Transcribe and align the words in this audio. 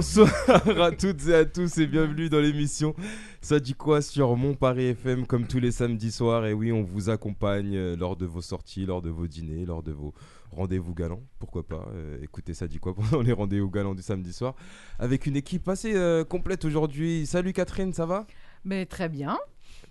Bonsoir 0.00 0.28
à 0.78 0.90
toutes 0.92 1.26
et 1.26 1.34
à 1.34 1.46
tous 1.46 1.78
et 1.78 1.86
bienvenue 1.86 2.28
dans 2.28 2.38
l'émission 2.40 2.94
Ça 3.40 3.58
dit 3.58 3.72
quoi 3.72 4.02
sur 4.02 4.36
Mon 4.36 4.52
Paris 4.54 4.88
FM 4.88 5.26
comme 5.26 5.46
tous 5.46 5.58
les 5.58 5.70
samedis 5.72 6.12
soirs? 6.12 6.44
Et 6.44 6.52
oui 6.52 6.70
on 6.70 6.82
vous 6.82 7.08
accompagne 7.08 7.74
euh, 7.74 7.96
lors 7.96 8.14
de 8.14 8.26
vos 8.26 8.42
sorties, 8.42 8.84
lors 8.84 9.00
de 9.00 9.08
vos 9.08 9.26
dîners, 9.26 9.64
lors 9.64 9.82
de 9.82 9.92
vos 9.92 10.12
rendez-vous 10.50 10.92
galants, 10.92 11.22
pourquoi 11.38 11.66
pas 11.66 11.88
euh, 11.94 12.18
écoutez 12.20 12.52
Ça 12.52 12.68
dit 12.68 12.78
quoi 12.78 12.94
pendant 12.94 13.22
les 13.22 13.32
rendez-vous 13.32 13.70
galants 13.70 13.94
du 13.94 14.02
samedi 14.02 14.34
soir? 14.34 14.54
Avec 14.98 15.24
une 15.24 15.34
équipe 15.34 15.66
assez 15.66 15.94
euh, 15.96 16.24
complète 16.24 16.66
aujourd'hui. 16.66 17.24
Salut 17.24 17.54
Catherine, 17.54 17.94
ça 17.94 18.04
va? 18.04 18.26
Mais 18.64 18.84
très 18.84 19.08
bien. 19.08 19.38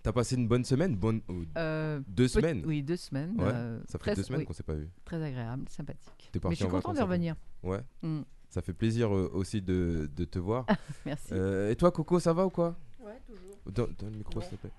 T'as 0.03 0.11
passé 0.11 0.35
une 0.35 0.47
bonne 0.47 0.65
semaine? 0.65 0.95
Bonne... 0.95 1.21
oh, 1.29 1.41
Euh, 1.57 1.99
Deux 2.07 2.27
semaines? 2.27 2.61
Oui, 2.67 2.83
deux 2.83 2.95
semaines. 2.95 3.33
Ouais, 3.41 3.49
Ça 3.87 3.93
fait 3.93 3.97
très- 3.97 4.15
deux 4.15 4.21
semaines 4.21 4.41
oui, 4.41 4.45
qu'on 4.45 4.53
s'est 4.53 4.61
pas 4.61 4.75
vu. 4.75 4.87
Très 5.03 5.21
agréable, 5.23 5.65
sympathique. 5.67 6.29
Mais 6.43 6.51
je 6.51 6.55
suis 6.57 6.65
en 6.65 6.69
content 6.69 6.93
de 6.93 7.01
revenir. 7.01 7.35
Ouais, 7.63 7.79
Mm, 8.03 8.21
ça 8.55 8.61
fait 8.61 8.71
plaisir 8.73 9.13
euh, 9.13 9.29
aussi 9.33 9.61
de, 9.61 10.09
de 10.15 10.23
te 10.23 10.39
voir. 10.39 10.65
merci. 11.05 11.27
Euh, 11.33 11.69
et 11.71 11.75
toi 11.75 11.91
Coco, 11.91 12.21
ça 12.21 12.31
va 12.31 12.45
ou 12.45 12.49
quoi? 12.49 12.77
Ouais, 13.01 13.19
toujours. 13.27 13.53
Donne 13.65 13.93
donne 13.99 14.11
le 14.11 14.17
micro 14.19 14.39
s'il 14.39 14.51
te 14.51 14.55
plaît. 14.55 14.71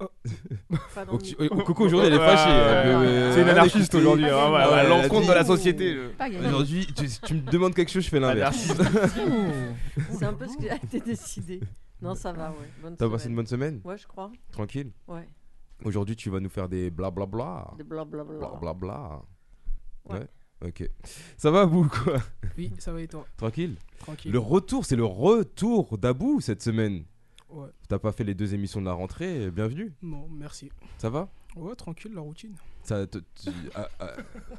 Oh, 0.00 1.18
tu- 1.18 1.34
Coco 1.48 1.84
aujourd'hui 1.84 2.08
elle 2.08 2.14
est 2.14 2.18
fâchée. 2.18 2.50
euh, 2.50 3.32
C'est 3.32 3.40
une 3.42 3.48
anarchiste 3.48 3.94
aujourd'hui, 3.94 4.28
hein, 4.28 4.50
ouais, 4.52 4.70
Ouais, 4.70 4.88
l'encontre 4.90 5.22
dit- 5.22 5.28
de 5.28 5.32
la 5.32 5.44
société. 5.44 5.94
je-. 5.94 6.46
Aujourd'hui, 6.46 6.86
tu, 6.94 7.06
tu 7.08 7.34
me 7.34 7.40
demandes 7.50 7.74
quelque 7.74 7.90
chose, 7.90 8.02
je 8.04 8.10
fais 8.10 8.20
l'inverse. 8.20 8.56
C'est 10.10 10.24
un 10.26 10.34
peu 10.34 10.46
ce 10.46 10.56
qui 10.58 10.68
a 10.68 10.76
été 10.76 11.00
décidé. 11.00 11.60
Non, 12.02 12.14
ça 12.14 12.32
va, 12.32 12.50
ouais. 12.50 12.90
T'as 12.98 13.08
passé 13.08 13.28
une 13.30 13.36
bonne 13.36 13.46
semaine? 13.46 13.80
Ouais, 13.84 13.96
je 13.96 14.06
crois. 14.06 14.30
Tranquille 14.52 14.90
Ouais. 15.08 15.26
Aujourd'hui, 15.84 16.16
tu 16.16 16.28
vas 16.28 16.40
nous 16.40 16.50
faire 16.50 16.68
des 16.68 16.90
blablabla. 16.90 17.72
Des 17.78 17.84
blablabla. 17.84 18.38
Blablabla. 18.38 19.22
Ouais. 20.10 20.26
Ok. 20.64 20.88
Ça 21.36 21.50
va, 21.50 21.64
vous, 21.66 21.88
quoi? 21.88 22.18
Oui, 22.56 22.72
ça 22.78 22.92
va 22.92 23.02
et 23.02 23.08
toi? 23.08 23.26
Tranquille? 23.36 23.74
Tranquille. 23.98 24.32
Le 24.32 24.38
retour, 24.38 24.84
c'est 24.84 24.96
le 24.96 25.04
retour 25.04 25.98
d'Abou 25.98 26.40
cette 26.40 26.62
semaine. 26.62 27.04
Ouais. 27.50 27.68
T'as 27.88 27.98
pas 27.98 28.12
fait 28.12 28.24
les 28.24 28.34
deux 28.34 28.54
émissions 28.54 28.80
de 28.80 28.86
la 28.86 28.92
rentrée, 28.94 29.50
bienvenue. 29.50 29.92
Non, 30.02 30.26
merci. 30.30 30.70
Ça 30.98 31.10
va? 31.10 31.28
Ouais, 31.56 31.74
tranquille, 31.76 32.12
la 32.14 32.20
routine. 32.20 32.54
ça, 32.82 33.06
te- 33.06 33.18
tu- 33.18 33.50
ah, 33.76 33.88
ah, 34.00 34.10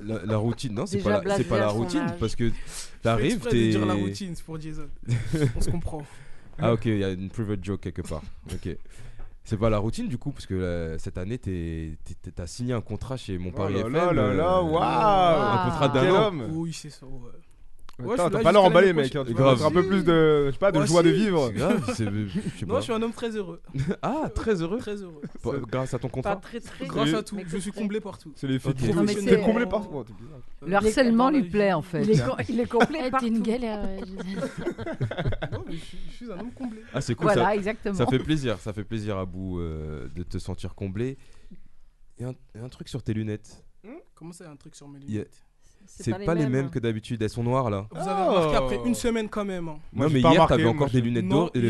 la, 0.01 0.25
la 0.25 0.37
routine, 0.37 0.73
non, 0.73 0.85
c'est 0.85 0.97
Déjà 0.97 1.19
pas, 1.19 1.23
la- 1.27 1.37
c'est 1.37 1.43
pas 1.43 1.59
la 1.59 1.69
son 1.69 1.75
routine 1.77 1.99
âge. 1.99 2.17
parce 2.19 2.35
que 2.37 2.47
Je 2.47 2.53
fais 2.53 2.99
t'arrives, 3.01 3.31
exprès 3.33 3.49
de 3.51 3.55
t'es. 3.55 3.69
dire 3.71 3.85
la 3.85 3.93
routine, 3.95 4.33
c'est 4.35 4.45
pour 4.45 4.59
Jason. 4.61 4.87
On 5.57 5.61
se 5.61 5.69
comprend. 5.69 6.05
Ah 6.57 6.71
ok, 6.71 6.85
il 6.85 6.99
y 6.99 7.03
a 7.03 7.11
une 7.11 7.29
private 7.29 7.61
joke 7.63 7.81
quelque 7.81 8.01
part. 8.01 8.21
Ok. 8.53 8.77
C'est 9.45 9.57
pas 9.57 9.69
la 9.69 9.77
routine 9.77 10.07
du 10.07 10.17
coup, 10.17 10.31
parce 10.31 10.45
que 10.47 10.55
euh, 10.55 10.97
cette 10.97 11.17
année, 11.19 11.37
t'es- 11.37 11.97
t'es- 12.03 12.31
t'as 12.31 12.47
signé 12.47 12.73
un 12.73 12.81
contrat 12.81 13.15
chez 13.15 13.37
Mon 13.37 13.51
Paris 13.51 13.75
Oh 13.77 13.81
FM. 13.81 13.93
là 13.93 14.11
là 14.11 14.33
là, 14.33 14.57
euh, 14.57 14.61
waouh 14.63 14.81
Un 14.83 15.69
contrat 15.69 15.87
d'un 15.89 16.11
an. 16.15 16.27
homme 16.27 16.47
Oui, 16.51 16.73
c'est 16.73 16.89
ça, 16.89 17.05
ouais. 17.05 17.11
Ouais, 17.97 18.13
Attends, 18.15 18.23
je 18.25 18.29
suis 18.29 18.31
t'as 18.37 18.43
pas 18.43 18.51
l'air 18.51 18.63
emballé, 18.63 18.91
mec. 18.91 19.15
hein, 19.15 19.23
tu 19.25 19.33
mettre 19.33 19.65
un 19.65 19.71
peu 19.71 19.87
plus 19.87 20.03
de, 20.03 20.47
je 20.47 20.51
sais 20.51 20.57
pas, 20.57 20.71
de 20.73 20.85
joie 20.85 21.01
de 21.01 21.09
vivre. 21.11 21.47
C'est 21.47 21.53
grave, 21.53 21.93
c'est- 21.95 22.03
je 22.27 22.39
sais 22.59 22.65
Non, 22.67 22.73
pas. 22.73 22.79
je 22.79 22.83
suis 22.83 22.93
un 22.93 23.01
homme 23.01 23.13
très 23.13 23.29
heureux. 23.37 23.61
Ah, 24.01 24.29
très 24.35 24.61
heureux. 24.61 24.79
Très 24.79 25.01
heureux. 25.01 25.21
Pour- 25.41 25.53
grâce 25.59 25.93
à 25.93 25.99
ton 25.99 26.09
Pas 26.09 26.13
contrat. 26.13 26.35
très 26.35 26.59
très. 26.59 26.87
Grâce 26.87 27.13
à 27.13 27.23
tout, 27.23 27.37
Mais 27.37 27.45
je 27.47 27.57
suis 27.57 27.71
comblé 27.71 28.01
partout. 28.01 28.33
C'est 28.35 28.47
les 28.47 28.59
filles 28.59 28.71
Ok. 28.71 28.77
qui 28.77 28.93
Non, 28.93 29.03
mais 29.03 29.15
T'es 29.15 29.39
comblé 29.39 29.65
par 29.65 29.83
Le 30.65 30.73
harcèlement 30.75 31.29
lui 31.29 31.43
plaît 31.43 31.71
en 31.71 31.81
fait. 31.81 32.03
Il 32.03 32.11
est, 32.11 32.25
co- 32.25 32.35
il 32.49 32.59
est 32.59 32.65
complet 32.69 33.09
partout. 33.09 33.25
T'es 33.27 33.31
une 33.31 33.41
galère. 33.41 33.87
je- 33.99 34.05
Non, 35.55 35.63
mais 35.65 35.73
je 35.73 35.77
suis, 35.77 35.97
je 36.09 36.15
suis 36.15 36.31
un 36.33 36.39
homme 36.39 36.51
comblé. 36.51 36.81
Ah, 36.93 36.99
c'est 36.99 37.15
cool. 37.15 37.27
Voilà, 37.27 37.43
Ça, 37.43 37.55
exactement. 37.55 37.95
ça 37.95 38.05
fait 38.07 38.19
plaisir. 38.19 38.59
Ça 38.59 38.73
fait 38.73 38.83
plaisir 38.83 39.17
à 39.17 39.25
bout 39.25 39.59
euh, 39.59 40.09
de 40.13 40.23
te 40.23 40.37
sentir 40.37 40.75
comblé. 40.75 41.17
Il 42.19 42.23
y, 42.23 42.25
a 42.25 42.29
un- 42.29 42.59
a 42.61 42.65
un 42.65 42.69
truc 42.69 42.89
sur 42.89 43.01
tes 43.03 43.13
lunettes. 43.13 43.63
Comment 44.15 44.31
ça, 44.33 44.49
un 44.49 44.55
truc 44.57 44.75
sur 44.75 44.87
mes 44.89 44.99
lunettes? 44.99 45.44
C'est 45.87 46.25
pas, 46.25 46.33
les 46.35 46.47
mêmes 46.47 46.69
que 46.69 46.79
d'habitude. 46.79 47.21
Elles 47.21 47.29
sont 47.29 47.43
noires 47.43 47.69
là. 47.69 47.87
Vous 47.91 47.97
avez 48.07 48.23
Oh. 48.27 48.31
remarqué 48.33 48.55
après 48.55 48.79
une 48.85 48.95
semaine 48.95 49.29
quand 49.29 49.45
même. 49.45 49.67
hein. 49.69 49.77
Moi, 49.93 50.07
non, 50.07 50.13
mais 50.13 50.19
hier, 50.21 50.47
t'avais 50.47 50.65
encore 50.65 50.89
des 50.89 51.01
lunettes 51.01 51.25
voir, 51.25 51.51
des 51.51 51.61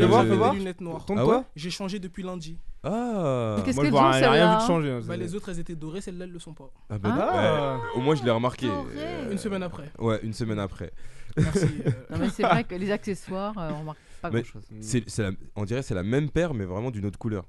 lunettes 0.58 0.80
noires. 0.80 1.04
Ah 1.16 1.44
J'ai 1.54 1.70
changé 1.70 1.98
depuis 1.98 2.22
lundi. 2.22 2.58
Ah. 2.82 3.56
Qu'est-ce 3.64 3.76
Moi, 3.76 3.84
je 3.86 3.90
qu'elles 3.90 3.98
vois 3.98 4.10
rien 4.10 4.56
vu 4.56 4.62
de 4.62 4.66
changer. 4.66 4.90
hein, 4.92 5.00
Bah, 5.06 5.16
les 5.16 5.34
autres, 5.34 5.48
elles 5.48 5.58
étaient 5.58 5.74
dorées, 5.74 6.00
celles-là, 6.00 6.24
elles 6.24 6.30
le 6.32 6.38
sont 6.38 6.54
pas. 6.54 6.70
Ah, 6.88 6.98
bah, 6.98 7.08
Ah. 7.32 7.74
ouais. 7.94 7.98
Au 7.98 8.00
moins, 8.00 8.14
je 8.14 8.22
l'ai 8.24 8.30
remarqué. 8.30 8.68
Euh, 8.68 9.32
Une 9.32 9.38
semaine 9.38 9.62
après. 9.62 9.90
Ouais, 9.98 10.20
une 10.22 10.32
semaine 10.32 10.58
après. 10.60 10.92
Merci. 11.36 11.58
euh, 11.86 11.90
Non, 12.10 12.18
mais 12.20 12.28
c'est 12.30 12.42
vrai 12.44 12.62
que 12.64 12.74
les 12.76 12.90
accessoires, 12.92 13.54
euh, 13.58 13.70
on 13.74 13.80
remarque 13.80 13.98
pas 14.22 14.30
Mais- 14.30 14.42
grand 14.42 14.50
chose. 14.52 14.62
C'est, 14.80 15.02
c'est 15.08 15.22
la- 15.22 15.32
on 15.56 15.64
dirait 15.64 15.80
que 15.80 15.86
c'est 15.86 15.94
la 15.94 16.02
même 16.04 16.30
paire, 16.30 16.54
mais 16.54 16.64
vraiment 16.64 16.90
d'une 16.90 17.06
autre 17.06 17.18
couleur. 17.18 17.44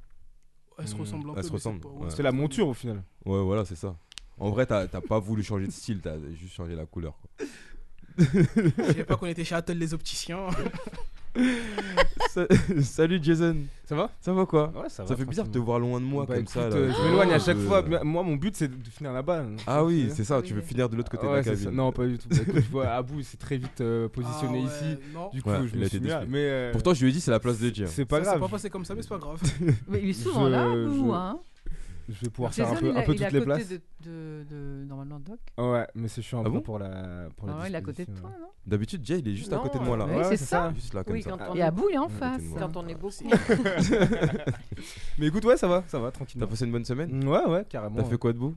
Elles 0.79 0.87
se 0.87 0.95
ressemblent 0.95 1.29
un 1.29 1.33
peu. 1.33 1.39
Elles 1.39 1.43
se 1.45 1.51
mais 1.53 1.59
c'est 1.59 1.69
ressemblent, 1.69 1.79
pas- 1.81 1.89
ouais. 1.89 2.09
C'est 2.09 2.23
la 2.23 2.31
monture 2.31 2.67
au 2.67 2.73
final. 2.73 3.03
Ouais, 3.25 3.41
voilà, 3.43 3.63
c'est 3.65 3.75
ça. 3.75 3.95
En 4.39 4.49
vrai, 4.51 4.65
t'as, 4.65 4.87
t'as 4.87 5.01
pas 5.01 5.19
voulu 5.19 5.43
changer 5.43 5.65
de 5.67 5.71
style, 5.71 5.99
t'as 6.01 6.15
juste 6.39 6.53
changé 6.53 6.75
la 6.75 6.85
couleur. 6.85 7.13
quoi. 7.37 7.47
Je 8.19 8.83
savais 8.83 9.03
pas 9.03 9.15
qu'on 9.15 9.25
était 9.27 9.43
chez 9.43 9.55
Attel 9.55 9.77
les 9.77 9.93
opticiens. 9.93 10.47
Sa- 12.31 12.47
Salut 12.81 13.19
Jason, 13.21 13.57
Ça 13.85 13.95
va? 13.95 14.09
Ça 14.19 14.33
va 14.33 14.45
quoi? 14.47 14.71
Ouais, 14.75 14.89
Ça 14.89 15.05
fait 15.05 15.25
bizarre 15.25 15.47
de 15.47 15.51
te 15.53 15.57
voir 15.59 15.77
loin 15.79 15.99
de 15.99 16.05
moi 16.05 16.25
Bah, 16.25 16.33
comme 16.35 16.43
écoute, 16.43 16.53
ça. 16.53 16.67
là. 16.69 16.75
euh, 16.75 16.91
Je 16.97 17.03
m'éloigne 17.07 17.31
à 17.33 17.39
chaque 17.39 17.57
Euh, 17.57 17.67
fois. 17.67 17.83
mais 17.83 17.99
Moi, 18.03 18.23
mon 18.23 18.35
but, 18.35 18.55
c'est 18.55 18.67
de 18.69 18.89
finir 18.89 19.13
là-bas. 19.13 19.45
Ah 19.67 19.83
oui, 19.83 20.05
c'est 20.09 20.15
c'est 20.17 20.23
ça, 20.23 20.41
tu 20.41 20.53
veux 20.55 20.61
finir 20.61 20.89
de 20.89 20.95
l'autre 20.95 21.11
côté 21.11 21.27
Ouais, 21.27 21.39
de 21.39 21.43
c'est 21.43 21.51
la 21.51 21.57
ça. 21.57 21.71
Non, 21.71 21.91
pas 21.91 22.07
du 22.07 22.17
tout. 22.17 22.27
Bah, 22.29 22.37
écoute, 22.41 22.55
je 22.55 22.71
vois 22.71 22.87
Abou, 22.89 23.21
c'est 23.21 23.37
très 23.37 23.57
vite 23.57 23.81
euh, 23.81 24.07
positionné 24.09 24.63
Ah 24.63 24.67
ouais, 24.67 24.89
ici. 24.91 24.99
Non. 25.13 25.29
Du 25.31 25.43
coup, 25.43 25.49
Ouais, 25.51 25.67
je 25.67 25.73
il 25.75 25.79
me 25.79 25.85
a 25.85 25.87
suis 25.89 25.97
été 25.97 25.99
mis 26.05 26.09
là. 26.09 26.19
déçu. 26.21 26.31
Mais 26.31 26.39
euh, 26.39 26.71
Pourtant, 26.71 26.93
je 26.95 27.03
lui 27.03 27.11
ai 27.11 27.13
dit 27.13 27.21
c'est 27.21 27.31
la 27.31 27.39
place 27.39 27.59
de 27.59 27.73
Jay. 27.73 27.85
c'est 27.87 28.05
pas 28.05 28.17
ça 28.17 28.23
s'est 28.23 28.29
grave. 28.31 28.39
pas 28.41 28.47
passé 28.55 28.69
comme 28.71 28.85
ça, 28.85 28.95
mais 28.95 29.01
c'est 29.03 29.09
pas 29.09 29.17
grave. 29.19 29.39
Mais 29.87 29.99
il 30.01 30.09
est 30.09 30.13
souvent 30.13 30.45
Je- 30.45 30.51
là, 30.51 30.67
vous, 30.67 31.07
je- 31.07 31.13
hein? 31.13 31.39
Je 32.09 32.25
vais 32.25 32.29
pouvoir 32.29 32.53
faire 32.53 32.69
un 32.71 32.75
peu, 32.75 32.91
un 32.91 32.95
à 32.95 33.03
toutes 33.03 33.19
les 33.19 33.25
côté 33.27 33.41
places. 33.41 33.69
De, 33.69 33.81
de, 34.05 34.45
de- 34.49 34.85
normalement 34.87 35.19
Doc. 35.19 35.39
Ouais, 35.57 35.85
mais 35.93 36.07
c'est 36.07 36.21
chiant 36.21 36.39
un 36.39 36.41
Ah 36.41 36.45
peu 36.45 36.51
bon 36.51 36.61
pour 36.61 36.79
la. 36.79 37.27
Pour 37.35 37.47
la 37.47 37.55
Ah 37.55 37.61
ouais, 37.63 37.69
il 37.69 37.73
est 37.75 37.77
à 37.77 37.81
côté 37.81 38.05
de 38.05 38.11
toi, 38.13 38.29
non 38.39 38.47
D'habitude, 38.65 39.05
Jay, 39.05 39.19
il 39.19 39.27
est 39.27 39.35
juste 39.35 39.51
à 39.53 39.57
côté 39.57 39.77
de 39.79 39.83
moi 39.83 39.97
là. 39.97 40.05
ouais, 40.05 40.17
Ouais, 40.17 40.23
c'est 40.23 40.37
ça. 40.37 40.45
ça. 40.69 40.73
Juste 40.73 40.93
là, 40.93 41.03
comme 41.03 41.13
Oui, 41.13 41.21
ça. 41.21 41.31
quand 41.31 41.37
on 41.49 41.55
Et 41.55 41.61
il 41.89 41.95
est 41.95 41.97
en 41.97 42.09
face. 42.09 42.41
quand 42.57 42.77
on 42.77 42.87
est 42.87 42.95
beaucoup. 42.95 43.13
Mais 45.17 45.27
écoute, 45.27 45.45
ouais, 45.45 45.57
ça 45.57 45.67
va, 45.67 45.83
ça 45.87 45.99
va, 45.99 46.07
T'as 46.07 46.11
tranquillement. 46.11 46.47
passé 46.47 46.65
une 46.65 46.71
bonne 46.71 46.85
semaine 46.85 47.27
Ouais, 47.27 47.45
ouais, 47.45 47.65
carrément. 47.67 47.95
T'as 47.97 48.03
fait 48.05 48.17
quoi 48.17 48.33
de 48.33 48.37
beau? 48.37 48.55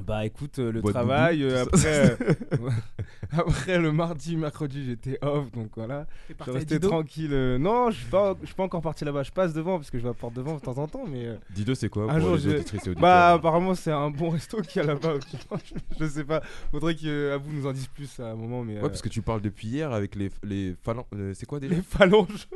Bah 0.00 0.24
écoute, 0.24 0.58
euh, 0.58 0.72
le 0.72 0.80
Boîte 0.80 0.94
travail, 0.94 1.44
euh, 1.44 1.64
après, 1.64 2.16
euh, 2.22 2.70
après 3.30 3.78
le 3.78 3.92
mardi, 3.92 4.36
mercredi, 4.36 4.84
j'étais 4.86 5.18
off, 5.22 5.52
donc 5.52 5.68
voilà. 5.76 6.06
T'es 6.28 6.34
Je 6.46 6.64
Dido 6.64 6.88
tranquille. 6.88 7.32
euh, 7.32 7.58
Non, 7.58 7.90
je 7.90 7.98
suis 7.98 8.08
pas, 8.10 8.34
je 8.40 8.46
suis 8.46 8.54
pas 8.54 8.62
encore 8.64 8.80
parti 8.80 9.04
là-bas. 9.04 9.22
Je 9.22 9.30
passe 9.30 9.52
devant 9.52 9.76
parce 9.76 9.90
que 9.90 9.98
je 9.98 10.02
vais 10.04 10.08
à 10.08 10.14
porte 10.14 10.32
devant 10.34 10.54
de 10.54 10.60
temps 10.60 10.78
en 10.78 10.88
temps, 10.88 11.04
mais 11.06 11.26
euh, 11.26 11.36
Dido, 11.50 11.74
c'est 11.74 11.90
quoi 11.90 12.04
Un 12.04 12.18
pour 12.18 12.20
jour, 12.20 12.36
les 12.36 12.54
auditrices 12.54 12.86
et 12.86 12.94
bah 12.94 13.32
apparemment 13.34 13.74
c'est 13.74 13.92
un 13.92 14.10
bon 14.10 14.30
resto 14.30 14.62
qu'il 14.62 14.80
y 14.80 14.84
a 14.84 14.88
là-bas. 14.88 15.14
je 16.00 16.06
sais 16.06 16.24
pas. 16.24 16.42
Faudrait 16.70 16.94
qu'Abou 16.94 17.50
nous 17.52 17.66
en 17.66 17.72
dise 17.72 17.88
plus 17.88 18.18
à 18.18 18.30
un 18.30 18.34
moment, 18.34 18.64
mais 18.64 18.76
Ouais, 18.76 18.88
parce 18.88 19.02
que 19.02 19.10
tu 19.10 19.20
parles 19.20 19.42
depuis 19.42 19.68
hier 19.68 19.92
avec 19.92 20.14
les, 20.14 20.30
les 20.42 20.74
phalanges. 20.82 21.04
euh, 21.14 21.32
c'est 21.34 21.44
quoi 21.46 21.60
déjà 21.60 21.74
les 21.74 21.82
phalanges. 21.82 22.48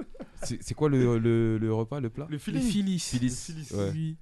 c'est, 0.42 0.74
quoi 0.74 0.88
le, 0.88 1.18
le, 1.18 1.58
le 1.58 1.74
repas, 1.74 2.00
le 2.00 2.08
plat 2.08 2.26
Le. 2.30 2.38
Phyllis. 2.38 2.98
Phyllis. 2.98 3.68
Ouais. 3.74 4.14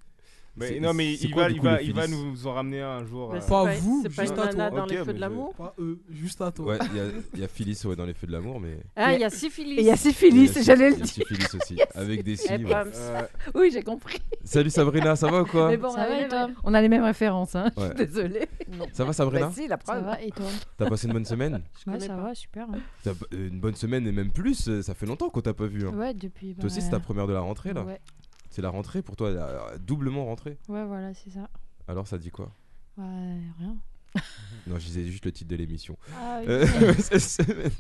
Mais 0.57 0.79
non, 0.79 0.95
mais 0.95 1.15
il 1.15 1.31
quoi, 1.33 1.43
va, 1.45 1.49
du 1.49 1.55
il 1.55 1.59
coup, 1.59 1.65
va, 1.65 1.77
le 1.79 1.85
il 1.85 1.93
va 1.95 2.03
Phyllis 2.03 2.17
nous 2.17 2.47
en 2.47 2.53
ramener 2.55 2.81
un 2.81 3.05
jour. 3.05 3.31
Mais 3.33 3.39
euh, 3.39 3.41
c'est 3.41 3.49
Pas 3.49 3.65
pas, 3.65 3.75
vous, 3.75 4.01
c'est 4.05 4.15
pas 4.15 4.23
juste 4.23 4.35
une 4.35 4.41
à 4.41 4.45
nana 4.47 4.71
toi. 4.71 4.79
dans 4.79 4.85
Ok, 4.85 4.91
les 4.93 5.05
feux 5.05 5.13
de 5.13 5.21
l'amour 5.21 5.55
Pas 5.55 5.75
eux, 5.81 5.99
juste 6.11 6.41
à 6.41 6.53
toi. 6.53 6.67
Ouais, 6.67 6.79
il 6.93 6.97
y 6.97 7.01
a, 7.01 7.05
il 7.35 7.41
y 7.41 7.45
a 7.45 7.49
Phyllis 7.49 7.81
ouais, 7.87 7.97
dans 7.97 8.05
les 8.07 8.15
feux 8.15 8.27
de 8.29 8.33
l'amour, 8.33 8.61
mais. 8.61 8.79
Ah, 8.95 9.13
il 9.15 9.21
y 9.21 9.25
a 9.25 9.31
syphilis. 9.31 9.79
Et 9.79 9.81
il 9.81 9.87
y 9.87 9.91
a 9.91 9.97
syphilis, 9.97 10.53
j'allais 10.63 10.91
le 10.91 10.97
il 10.97 10.99
y 10.99 11.03
a 11.03 11.05
dire. 11.05 11.13
syphilis 11.15 11.55
aussi, 11.55 11.77
avec 11.95 12.23
des 12.23 12.33
Eh, 12.33 12.37
cils. 12.37 12.67
ouais. 12.67 12.73
Euh, 12.95 13.23
Oui, 13.55 13.71
j'ai 13.73 13.83
compris. 13.83 14.19
Salut 14.45 14.71
Sabrina, 14.71 15.17
ça 15.17 15.29
va 15.29 15.43
ou 15.43 15.47
quoi 15.47 15.69
Mais 15.71 15.77
bon, 15.77 15.89
on 15.89 15.93
Ça 15.93 16.07
va 16.07 16.49
on 16.63 16.73
a 16.75 16.81
les 16.81 16.89
mêmes 16.89 17.03
références, 17.05 17.57
hein. 17.57 17.71
Ouais. 17.77 17.83
Je 17.83 17.97
suis 18.05 18.07
désolée. 18.07 18.49
Ça 18.93 19.05
va 19.05 19.13
Sabrina 19.13 19.47
Bah 19.47 19.53
si, 19.55 19.63
la 19.67 19.77
Ça 19.77 19.83
preuve. 19.93 20.05
va 20.05 20.23
et 20.23 20.31
toi 20.31 20.47
T'as 20.79 20.89
passé 20.89 21.07
une 21.09 21.15
bonne 21.15 21.25
semaine 21.25 21.63
Je 21.85 21.91
Ouais, 21.91 21.99
ça 22.01 22.15
va, 22.17 22.35
super. 22.35 22.67
hein. 22.73 23.13
Une 23.33 23.59
bonne 23.61 23.75
semaine 23.75 24.07
et 24.07 24.13
même 24.13 24.31
plus, 24.31 24.69
euh, 24.69 24.83
ça 24.83 24.95
fait 24.95 25.07
longtemps 25.07 25.31
qu'on 25.31 25.41
t'a 25.41 25.53
pas 25.55 25.67
vu. 25.67 25.87
hein. 25.89 25.93
Ouais, 25.95 26.15
depuis. 26.15 26.55
Toi 26.55 26.67
aussi, 26.67 26.79
bah, 26.79 26.85
c'est 26.85 26.91
ta 26.91 27.01
première 27.01 27.27
de 27.27 27.33
la 27.33 27.41
rentrée 27.41 27.73
là 27.73 27.83
Ouais, 27.83 28.01
C'est 28.55 28.63
la 28.63 28.69
rentrée 28.71 29.03
pour 29.03 29.17
toi, 29.17 29.33
la- 29.33 29.77
doublement 29.79 30.27
rentrée 30.27 30.59
ouais, 30.69 30.85
voilà, 30.85 31.13
c'est 31.13 31.31
ça. 31.31 31.49
Alors 31.89 32.07
ça 32.07 32.19
dit 32.19 32.31
quoi? 32.31 32.53
Ouais, 32.97 33.05
rien. 33.59 33.75
Non, 34.69 34.79
je 34.79 34.85
disais 34.87 35.03
juste 35.07 35.25
le 35.25 35.33
titre 35.33 35.51
de 35.51 35.57
l'émission. 35.57 35.97
Ah, 36.17 36.39
oui. 36.39 36.47
Euh, 36.49 36.95
cette 37.01 37.19
semaine, 37.21 37.71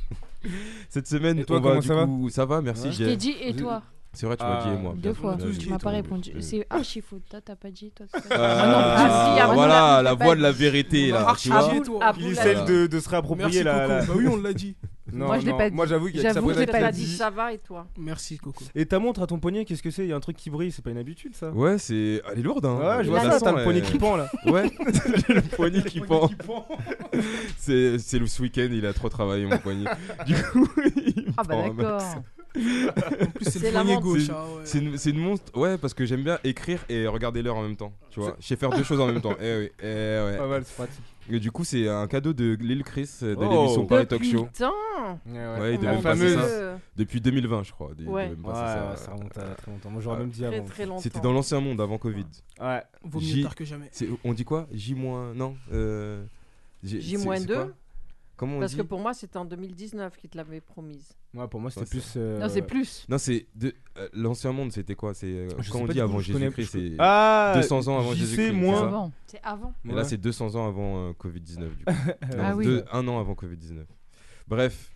cette 0.88 1.06
semaine 1.06 1.38
Et 1.38 1.44
toi, 1.44 1.58
on 1.58 1.60
va, 1.60 1.68
comment 1.70 1.80
du 1.80 1.86
ça 1.86 1.94
va? 1.94 2.04
coup, 2.06 2.28
ça 2.28 2.44
va, 2.44 2.60
merci. 2.60 2.86
Ouais. 2.88 2.92
Je 2.92 3.04
t'ai 3.04 3.16
dit 3.16 3.36
et 3.40 3.54
toi? 3.54 3.84
C'est 4.12 4.26
vrai, 4.26 4.36
tu 4.36 4.42
m'as 4.42 4.58
Ah, 4.60 4.68
dit 4.68 4.74
et 4.74 4.82
moi. 4.82 4.94
Deux 4.94 5.00
bien 5.00 5.14
fois. 5.14 5.38
sûr. 5.38 5.58
Tu 5.58 5.68
m'as 5.70 5.78
pas 5.78 5.90
répondu. 5.90 6.32
Euh, 6.34 6.40
C'est 6.40 6.66
archi 6.70 7.00
faux. 7.00 7.20
Toi, 7.30 7.40
t'as 7.40 7.54
pas 7.56 7.70
dit. 7.70 7.92
Toi, 7.92 8.06
t'as 8.10 8.20
pas 8.20 8.28
dit. 8.28 8.34
Ah, 8.36 8.94
Ah, 8.98 9.34
si, 9.36 9.40
Abou 9.42 9.54
voilà, 9.54 10.02
l'a- 10.02 10.14
voix 10.14 10.34
de 10.34 10.40
la 10.42 10.50
vérité 10.52 11.10
là, 11.12 11.28
Archi 11.28 11.48
tu 11.50 11.54
vois. 11.54 11.80
toi. 11.80 12.12
Il 12.18 12.24
l'a- 12.24 12.30
essaie 12.32 12.64
de, 12.64 12.86
de 12.88 13.00
se 13.00 13.08
réapproprier 13.08 13.62
Merci 13.62 13.64
la. 13.64 13.72
Coco. 13.80 13.88
la- 13.92 14.04
Bah 14.06 14.12
oui, 14.16 14.26
on 14.28 14.36
l'a 14.42 14.52
dit. 14.52 14.76
Non, 15.14 15.26
Moi, 15.26 15.38
je 15.38 15.46
l'ai 15.46 15.52
pas 15.52 15.70
dit. 15.70 15.76
Moi, 15.76 15.86
j'avoue 15.86 16.06
qu'il 16.06 16.16
y 16.16 16.20
a 16.20 16.22
que 16.28 16.34
J'avoue 16.34 16.48
Sabrina 16.48 16.66
que 16.66 16.70
qui 16.70 16.76
j'ai 16.76 16.80
l'a 16.82 16.86
pas 16.88 16.92
dit 16.92 17.04
dit. 17.04 17.16
ça 17.16 17.30
va 17.30 17.52
et 17.52 17.58
toi 17.58 17.86
Merci, 17.98 18.36
Coco. 18.38 18.64
Et 18.74 18.84
ta 18.86 18.98
montre 18.98 19.22
à 19.22 19.26
ton 19.26 19.38
poignet, 19.38 19.64
qu'est-ce 19.64 19.82
que 19.82 19.90
c'est? 19.90 20.02
Il 20.04 20.08
y 20.08 20.12
a 20.12 20.16
un 20.16 20.20
truc 20.20 20.36
qui 20.36 20.50
brille, 20.50 20.72
c'est 20.72 20.82
pas 20.82 20.90
une 20.90 20.98
habitude 20.98 21.34
ça? 21.34 21.50
Ouais, 21.50 21.78
c'est. 21.78 22.20
Elle 22.32 22.38
est 22.40 22.42
lourde, 22.42 22.66
hein. 22.66 22.76
Ouais, 22.98 23.04
je 23.04 23.10
vois 23.10 23.22
La 23.24 23.30
ça, 23.32 23.40
t'as 23.40 23.52
le 23.56 23.62
poignet 23.64 23.80
qui 23.82 23.98
pend 23.98 24.16
là. 24.16 24.28
Ouais, 24.46 24.70
j'ai 25.28 25.34
le 25.34 25.42
poignet 25.42 25.82
qui 25.82 26.00
pend. 26.00 26.28
C'est 27.58 27.98
c'est 27.98 28.18
le 28.18 28.26
ce 28.26 28.42
week-end, 28.42 28.68
il 28.70 28.84
a 28.86 28.92
trop 28.92 29.08
travaillé 29.08 29.46
mon 29.46 29.56
poignet. 29.58 29.86
Du 30.26 30.34
coup, 30.34 30.68
il 30.96 31.26
Ah 31.36 31.42
bah 31.44 31.54
prend 31.54 31.70
un 31.70 31.72
max. 31.72 31.78
d'accord. 31.78 32.22
En 32.56 33.26
plus, 33.30 33.44
c'est 33.44 33.50
C'est 33.58 33.58
le 33.68 33.74
la 33.74 33.80
poignet 33.80 33.94
montre. 33.94 34.04
gauche. 34.06 34.22
C'est- 34.26 34.30
hein, 34.32 34.44
ouais. 34.56 34.62
C'est 34.64 34.78
une, 34.78 34.98
c'est 34.98 35.10
une 35.10 35.18
monstre, 35.18 35.56
ouais, 35.58 35.78
parce 35.78 35.94
que 35.94 36.04
j'aime 36.04 36.22
bien 36.22 36.38
écrire 36.44 36.80
et 36.88 37.06
regarder 37.06 37.42
l'heure 37.42 37.56
en 37.56 37.62
même 37.62 37.76
temps. 37.76 37.92
Tu 38.10 38.20
vois, 38.20 38.36
je 38.40 38.46
sais 38.46 38.56
faire 38.56 38.70
deux 38.70 38.82
choses 38.84 39.00
en 39.00 39.06
même 39.06 39.20
temps. 39.20 39.34
Eh 39.40 39.56
oui, 39.58 39.70
eh 39.82 39.84
ouais. 39.86 40.36
Pas 40.38 40.46
mal, 40.46 40.62
c'est 40.64 40.74
pratique. 40.76 41.02
Et 41.30 41.40
du 41.40 41.50
coup, 41.50 41.64
c'est 41.64 41.88
un 41.88 42.06
cadeau 42.06 42.32
de 42.32 42.56
Lil 42.60 42.82
Chris 42.84 43.08
euh, 43.22 43.34
de 43.34 43.40
Oh. 43.44 43.50
l'émission 43.50 43.86
Paris 43.86 44.06
Talk 44.06 44.22
Show 44.24 44.48
Ouais, 44.58 45.74
il 45.74 45.78
devait 45.78 45.86
La 45.92 45.96
me 45.96 46.02
passer 46.02 46.18
fameuse. 46.20 46.34
ça. 46.34 46.44
Euh, 46.44 46.76
depuis 46.96 47.20
2020, 47.20 47.62
je 47.62 47.72
crois. 47.72 47.90
Il 47.98 48.08
Ouais. 48.08 48.28
devait 48.28 48.42
ça. 48.54 48.90
ouais, 48.90 48.96
ça 48.96 49.12
remonte 49.12 49.38
à 49.38 49.54
très 49.54 49.70
longtemps. 49.70 49.90
Moi, 49.90 50.00
j'aurais 50.02 50.18
même 50.18 50.28
dit 50.30 50.40
Très 50.42 50.56
avant. 50.56 50.64
très 50.66 50.86
longtemps. 50.86 51.00
C'était 51.00 51.20
dans 51.20 51.32
l'ancien 51.32 51.60
monde 51.60 51.80
avant 51.80 51.98
Covid. 51.98 52.26
Ouais. 52.60 52.82
Vaut 53.02 53.20
mieux 53.20 53.24
J- 53.26 53.42
tard 53.42 53.54
que 53.54 53.64
jamais. 53.64 53.88
C'est- 53.90 54.08
On 54.24 54.32
dit 54.34 54.44
quoi? 54.44 54.66
J- 54.72 54.94
non 54.94 55.56
euh, 55.72 56.24
J- 56.82 57.00
c'est- 57.02 57.16
c'est 57.18 57.36
J-2 57.38 57.54
quoi? 57.54 57.68
Comment 58.44 58.56
on 58.56 58.60
Parce 58.60 58.72
dit 58.72 58.78
que 58.78 58.82
pour 58.82 59.00
moi, 59.00 59.14
c'était 59.14 59.36
en 59.38 59.44
2019 59.44 60.16
qu'il 60.16 60.28
te 60.30 60.36
l'avait 60.36 60.60
promise. 60.60 61.12
Ouais, 61.34 61.48
pour 61.48 61.60
moi, 61.60 61.70
c'était 61.70 61.82
Ouais, 61.82 61.88
plus. 61.90 62.12
euh, 62.16 62.38
Non, 62.40 62.48
c'est 62.48 62.62
plus. 62.62 63.06
Non, 63.08 63.18
c'est 63.18 63.46
de 63.54 63.74
euh, 63.98 64.08
l'ancien 64.12 64.52
monde, 64.52 64.70
c'était 64.72 64.94
quoi? 64.94 65.14
C'est 65.14 65.26
euh, 65.26 65.48
Je 65.58 65.70
quand 65.70 65.78
sais 65.78 65.82
on 65.84 65.86
pas 65.86 65.92
dit 65.92 65.94
du 65.94 66.00
avant 66.02 66.14
tout, 66.16 66.20
je 66.22 66.32
connais- 66.32 66.50
Jésus-Christ, 66.50 66.70
c'est 66.72 66.96
Ah 66.98 67.52
200 67.56 67.88
ans 67.88 67.98
avant 67.98 68.12
JC 68.12 68.18
Jésus-Christ, 68.18 68.46
c'est 68.48 68.52
moins. 68.52 68.78
ça? 68.80 68.84
Avant. 68.86 69.12
C'est 69.26 69.40
avant. 69.42 69.72
Ouais. 69.84 69.94
là, 69.94 70.04
c'est 70.04 70.16
200 70.18 70.54
ans 70.56 70.68
avant 70.68 71.08
euh, 71.08 71.12
Covid-19. 71.12 71.68
Du 71.70 71.84
coup. 71.84 71.84
Ah 72.38 72.54
oui. 72.54 72.66
deux- 72.66 72.84
un 72.92 73.08
an 73.08 73.18
avant 73.18 73.32
Covid-19. 73.34 73.84
Bref. 74.46 74.90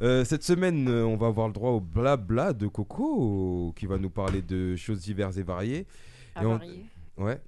euh, 0.00 0.24
cette 0.24 0.42
semaine, 0.44 0.88
euh, 0.88 1.04
on 1.04 1.16
va 1.16 1.26
avoir 1.26 1.46
le 1.48 1.52
droit 1.52 1.70
au 1.70 1.80
blabla 1.80 2.52
de 2.52 2.66
Coco, 2.68 3.72
qui 3.76 3.86
va 3.86 3.98
nous 3.98 4.10
parler 4.10 4.42
de 4.42 4.74
choses 4.76 5.00
diverses 5.00 5.36
et 5.36 5.42
variées. 5.42 5.86
Et 6.40 6.46
on-. 6.46 6.60
Ouais. 7.18 7.40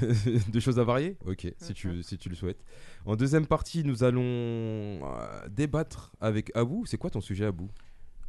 de 0.52 0.60
choses 0.60 0.78
à 0.78 0.84
varier? 0.84 1.16
Ok, 1.26 1.52
si, 1.58 1.74
tu, 1.74 2.02
si 2.02 2.18
tu 2.18 2.28
le 2.28 2.34
souhaites. 2.34 2.64
En 3.04 3.16
deuxième 3.16 3.46
partie, 3.46 3.84
nous 3.84 4.04
allons 4.04 4.22
euh, 4.22 5.48
débattre 5.48 6.12
avec 6.20 6.50
Abou. 6.56 6.84
C'est 6.86 6.96
quoi 6.98 7.10
ton 7.10 7.20
sujet, 7.20 7.44
Abou? 7.46 7.68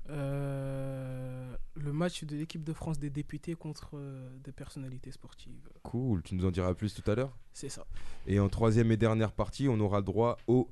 Euh, 0.10 1.56
le 1.76 1.94
match 1.94 2.24
de 2.24 2.36
l'équipe 2.36 2.64
de 2.64 2.74
France 2.74 3.00
des 3.00 3.10
députés 3.10 3.56
contre 3.56 3.92
euh, 3.96 4.30
des 4.44 4.52
personnalités 4.52 5.12
sportives. 5.12 5.70
Cool, 5.84 6.22
tu 6.24 6.36
nous 6.36 6.46
en 6.46 6.52
diras 6.52 6.74
plus 6.74 6.94
tout 6.94 7.10
à 7.10 7.16
l'heure? 7.16 7.36
C'est 7.54 7.70
ça. 7.70 7.86
Et 8.28 8.40
en 8.40 8.50
troisième 8.50 8.92
et 8.92 8.98
dernière 8.98 9.32
partie, 9.32 9.68
on 9.70 9.80
aura 9.80 9.98
le 10.00 10.04
droit 10.06 10.38
au 10.48 10.70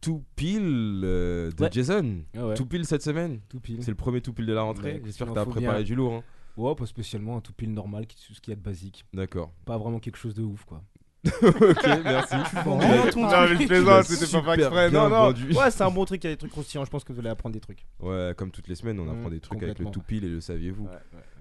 tout 0.00 0.22
pile 0.36 1.00
euh, 1.04 1.50
de 1.52 1.62
Ouais. 1.64 1.70
Jason. 1.72 2.18
Ah 2.36 2.48
ouais. 2.48 2.54
Tout 2.54 2.66
pile 2.66 2.84
cette 2.84 3.02
semaine 3.02 3.40
Tout 3.48 3.60
pile. 3.60 3.82
C'est 3.82 3.90
le 3.90 3.96
premier 3.96 4.20
tout 4.20 4.32
pile 4.32 4.46
de 4.46 4.52
la 4.52 4.62
rentrée. 4.62 5.00
J'espère 5.04 5.28
que 5.28 5.32
tu 5.32 5.38
as 5.38 5.46
préparé 5.46 5.78
bien. 5.78 5.84
du 5.84 5.94
lourd. 5.94 6.14
hein. 6.14 6.24
Ouais, 6.56 6.74
pas 6.74 6.86
spécialement 6.86 7.36
un 7.36 7.40
tout 7.40 7.52
pile 7.52 7.72
normal, 7.72 8.06
qui- 8.06 8.16
ce 8.18 8.40
qu'il 8.40 8.50
y 8.50 8.52
a 8.52 8.56
de 8.56 8.62
basique. 8.62 9.04
D'accord. 9.12 9.52
Pas 9.64 9.76
vraiment 9.78 9.98
quelque 9.98 10.16
chose 10.16 10.34
de 10.34 10.42
ouf, 10.42 10.64
quoi. 10.64 10.82
ok, 11.42 11.86
merci. 12.04 12.34
Bon, 12.64 12.78
Non, 12.78 12.86
mais 12.86 13.56
je 13.56 13.66
plaisante, 13.66 14.04
c'était 14.04 14.40
pas 14.42 14.54
exprès. 14.54 14.90
Non, 14.90 15.08
non. 15.08 15.34
Ouais, 15.56 15.70
c'est 15.72 15.82
un 15.82 15.90
bon 15.90 16.04
truc, 16.04 16.22
il 16.22 16.28
y 16.28 16.30
a 16.30 16.34
des 16.34 16.38
trucs 16.38 16.52
croustillants. 16.52 16.84
Je 16.84 16.90
pense 16.90 17.02
que 17.02 17.12
vous 17.12 17.18
allez 17.18 17.28
apprendre 17.30 17.52
des 17.54 17.60
trucs. 17.60 17.84
Ouais, 18.00 18.32
comme 18.36 18.50
toutes 18.52 18.68
les 18.68 18.76
semaines, 18.76 19.00
on 19.00 19.08
apprend 19.10 19.28
Mmh, 19.28 19.30
des 19.30 19.40
trucs 19.40 19.62
avec 19.62 19.78
le 19.80 19.86
tout 19.86 20.02
pile 20.02 20.24
et 20.24 20.28
le 20.28 20.40
saviez-vous. 20.40 20.84
Ouais, 20.84 20.90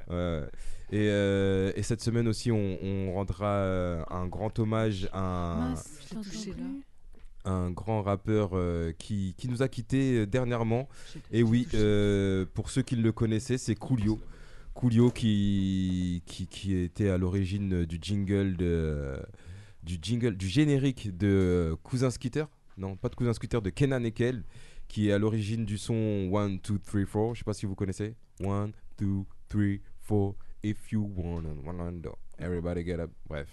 ouais. 0.10 0.16
Ouais. 0.16 0.44
Et, 0.92 1.08
euh, 1.10 1.72
et 1.76 1.84
cette 1.84 2.02
semaine 2.02 2.28
aussi, 2.28 2.52
on, 2.52 2.78
on 2.84 3.14
rendra 3.14 3.48
euh, 3.48 4.04
un 4.10 4.28
grand 4.28 4.58
hommage 4.60 5.08
à 5.14 5.20
un, 5.20 5.70
Mince, 5.70 6.06
grand 7.72 8.02
rappeur 8.02 8.52
euh, 8.54 8.92
qui, 8.98 9.36
qui 9.38 9.48
nous 9.50 9.62
a 9.62 9.68
quittés 9.68 10.26
dernièrement. 10.26 10.88
Et 11.32 11.44
oui, 11.44 11.68
euh, 11.76 12.46
pour 12.54 12.70
ceux 12.70 12.82
qui 12.82 12.96
le 12.96 13.12
connaissaient, 13.12 13.58
c'est 13.58 13.76
Coolio. 13.76 14.20
Coolio 14.76 15.10
qui, 15.10 16.22
qui, 16.26 16.48
qui 16.48 16.76
était 16.76 17.10
à 17.10 17.18
l'origine 17.18 17.86
du 17.86 17.98
jingle 18.00 18.58
de, 18.58 19.18
du 19.84 19.98
jingle 20.02 20.36
du 20.36 20.48
générique 20.48 21.18
de 21.18 21.76
Cousin 21.82 22.12
Skitter. 22.12 22.44
Non, 22.78 22.98
pas 22.98 23.08
de 23.08 23.16
Cousin 23.16 23.32
Skitter, 23.34 23.62
de 23.62 23.70
Kenan 23.70 24.04
et 24.04 24.12
Kel, 24.12 24.44
qui 24.90 25.08
est 25.08 25.14
à 25.14 25.18
l'origine 25.18 25.64
du 25.64 25.78
son 25.78 26.30
1, 26.36 26.50
2, 26.50 26.60
3, 26.60 27.06
4. 27.06 27.34
Je 27.34 27.40
sais 27.40 27.44
pas 27.46 27.54
si 27.54 27.66
vous 27.66 27.74
connaissez. 27.74 28.16
1, 28.44 28.72
2, 29.00 29.24
3, 29.48 29.62
4. 30.08 30.36
If 30.62 30.92
you 30.92 31.10
wanna. 31.16 31.54
Everybody 32.38 32.84
get 32.84 33.00
up. 33.00 33.12
Bref. 33.28 33.48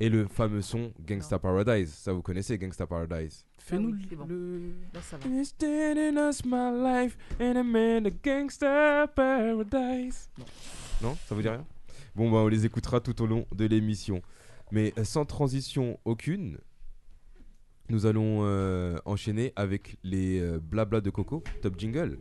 Et 0.00 0.08
le 0.08 0.26
fameux 0.28 0.62
son 0.62 0.92
Gangsta 1.00 1.38
Paradise. 1.40 1.92
Ça, 1.92 2.12
vous 2.12 2.22
connaissez 2.22 2.56
Gangsta 2.56 2.86
Paradise 2.86 3.44
Fais-nous 3.58 3.94
Ah 3.94 4.06
oui, 4.10 4.16
bon. 4.16 4.26
le. 4.28 4.58
Là, 4.94 5.00
ça 5.02 5.16
va. 5.16 5.26
It's 5.28 5.54
in 5.62 6.16
us 6.16 6.44
my 6.44 6.70
life 6.72 7.18
and 7.40 7.54
I'm 7.56 7.74
in 7.76 8.06
a 8.06 8.10
gangsta 8.10 9.08
paradise. 9.08 10.30
Non. 10.38 10.44
Non, 11.02 11.16
ça 11.26 11.34
vous 11.34 11.42
dit 11.42 11.48
rien? 11.48 11.66
Bon 12.14 12.30
bah 12.30 12.38
on 12.38 12.48
les 12.48 12.64
écoutera 12.64 13.00
tout 13.00 13.20
au 13.22 13.26
long 13.26 13.46
de 13.54 13.64
l'émission. 13.66 14.22
Mais 14.72 14.92
euh, 14.98 15.04
sans 15.04 15.24
transition 15.24 15.98
aucune, 16.04 16.58
nous 17.90 18.06
allons 18.06 18.40
euh, 18.42 18.98
enchaîner 19.04 19.52
avec 19.56 19.98
les 20.04 20.40
euh, 20.40 20.58
blabla 20.60 21.00
de 21.00 21.10
Coco, 21.10 21.42
top 21.62 21.78
jingle. 21.78 22.18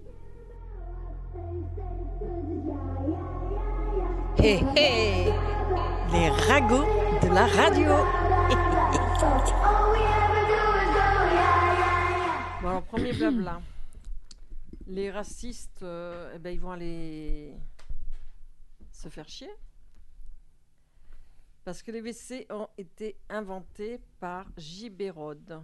Hé 4.40 4.60
hé 4.76 5.26
Les 6.14 6.30
ragots 6.30 6.86
de 7.22 7.34
la 7.34 7.46
radio 7.46 7.88
Bon 12.62 12.70
alors, 12.70 12.84
premier 12.84 13.14
blabla. 13.14 13.62
Les 14.88 15.12
racistes, 15.12 15.84
euh, 15.84 16.34
eh 16.36 16.40
ben, 16.40 16.52
ils 16.52 16.60
vont 16.60 16.72
aller 16.72 17.54
se 18.92 19.10
faire 19.10 19.30
chier. 19.30 19.50
Parce 21.64 21.84
que 21.84 21.92
les 21.92 22.02
WC 22.02 22.48
ont 22.50 22.70
été 22.78 23.18
inventés 23.30 24.02
par 24.20 24.48
J. 24.58 24.90
Bérode. 24.90 25.64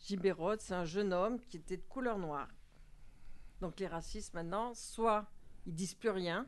J. 0.00 0.16
Bérode, 0.16 0.60
c'est 0.60 0.74
un 0.74 0.84
jeune 0.84 1.12
homme 1.12 1.38
qui 1.40 1.58
était 1.58 1.76
de 1.76 1.82
couleur 1.82 2.18
noire. 2.18 2.48
Donc 3.60 3.78
les 3.80 3.86
racistes, 3.86 4.34
maintenant, 4.34 4.74
soit 4.74 5.26
ils 5.66 5.74
disent 5.74 5.94
plus 5.94 6.10
rien, 6.10 6.46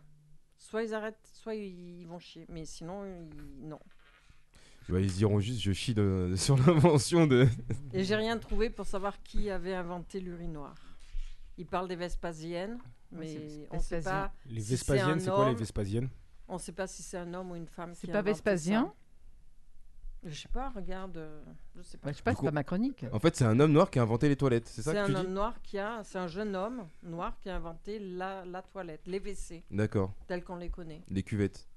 soit 0.59 0.83
ils 0.85 0.93
arrêtent, 0.95 1.19
soit 1.33 1.55
ils 1.55 2.05
vont 2.07 2.19
chier. 2.19 2.45
Mais 2.49 2.65
sinon, 2.65 3.05
ils- 3.05 3.67
non. 3.67 3.81
Bah, 4.89 5.01
ils 5.01 5.13
diront 5.13 5.39
juste 5.41 5.61
je 5.61 5.73
chie 5.73 5.95
de- 5.95 6.33
sur 6.37 6.57
l'invention 6.57 7.27
de. 7.27 7.47
Et 7.93 8.05
j'ai 8.05 8.17
rien 8.17 8.39
trouvé 8.39 8.71
pour 8.71 8.87
savoir 8.87 9.23
qui 9.23 9.51
avait 9.51 9.75
inventé 9.75 10.21
l'urinoir. 10.21 10.75
Il 11.59 11.67
parle 11.67 11.89
des 11.89 11.97
Vespasiennes, 11.97 12.79
mais 13.13 13.27
c'est 13.27 13.69
on 13.71 13.79
sait 13.81 13.97
Vespasien. 13.97 14.11
pas. 14.21 14.33
Les 14.47 14.61
Si 14.61 14.67
c'est 14.67 14.75
Vespasiennes, 14.75 15.21
c'est 15.21 15.31
quoi 15.31 15.45
les 15.47 15.51
homme- 15.53 15.57
Vespasiennes? 15.59 16.09
On 16.49 16.57
sait 16.59 16.73
pas 16.73 16.87
si 16.87 17.03
c'est 17.03 17.19
un 17.19 17.35
homme 17.35 17.51
ou 17.51 17.57
une 17.57 17.67
femme. 17.67 17.93
C'est 17.95 18.07
qui 18.07 18.11
a 18.11 18.15
pas 18.15 18.19
inventé 18.21 18.33
Vespasien? 18.33 18.85
ça. 18.87 18.95
Je 20.25 20.35
sais 20.35 20.49
pas. 20.49 20.71
Regarde, 20.71 21.17
euh, 21.17 21.41
je 21.77 21.83
sais 21.83 21.97
pas. 21.99 22.07
Bah, 22.07 22.13
Je 22.13 22.17
sais 22.17 22.23
pas, 22.23 22.31
Du 22.33 22.37
c'est 22.37 22.41
coup- 22.41 22.47
pas 22.47 22.51
ma 22.53 22.65
chronique. 22.65 23.05
En 23.13 23.19
fait, 23.21 23.37
c'est 23.37 23.45
un 23.45 23.59
homme 23.61 23.73
noir 23.73 23.91
qui 23.91 23.99
a 23.99 24.03
inventé 24.03 24.29
les 24.29 24.37
toilettes, 24.37 24.67
c'est 24.69 24.83
ça 24.83 24.91
C'est 24.91 24.97
que 24.97 25.03
un 25.03 25.07
tu 25.07 25.13
dis 25.13 25.19
homme 25.27 25.33
noir 25.33 25.63
qui 25.63 25.79
a, 25.79 26.03
c'est 26.05 26.19
un 26.19 26.27
jeune 26.27 26.57
homme 26.57 26.89
noir 27.03 27.39
qui 27.41 27.49
a 27.51 27.57
inventé 27.57 27.99
la, 27.99 28.45
la 28.45 28.63
toilette, 28.63 29.03
les 29.07 29.21
WC 29.21 29.63
D'accord. 29.71 30.13
tels 30.27 30.43
qu'on 30.43 30.57
les 30.57 30.71
connaît. 30.71 31.03
Les 31.09 31.23
cuvettes. 31.23 31.69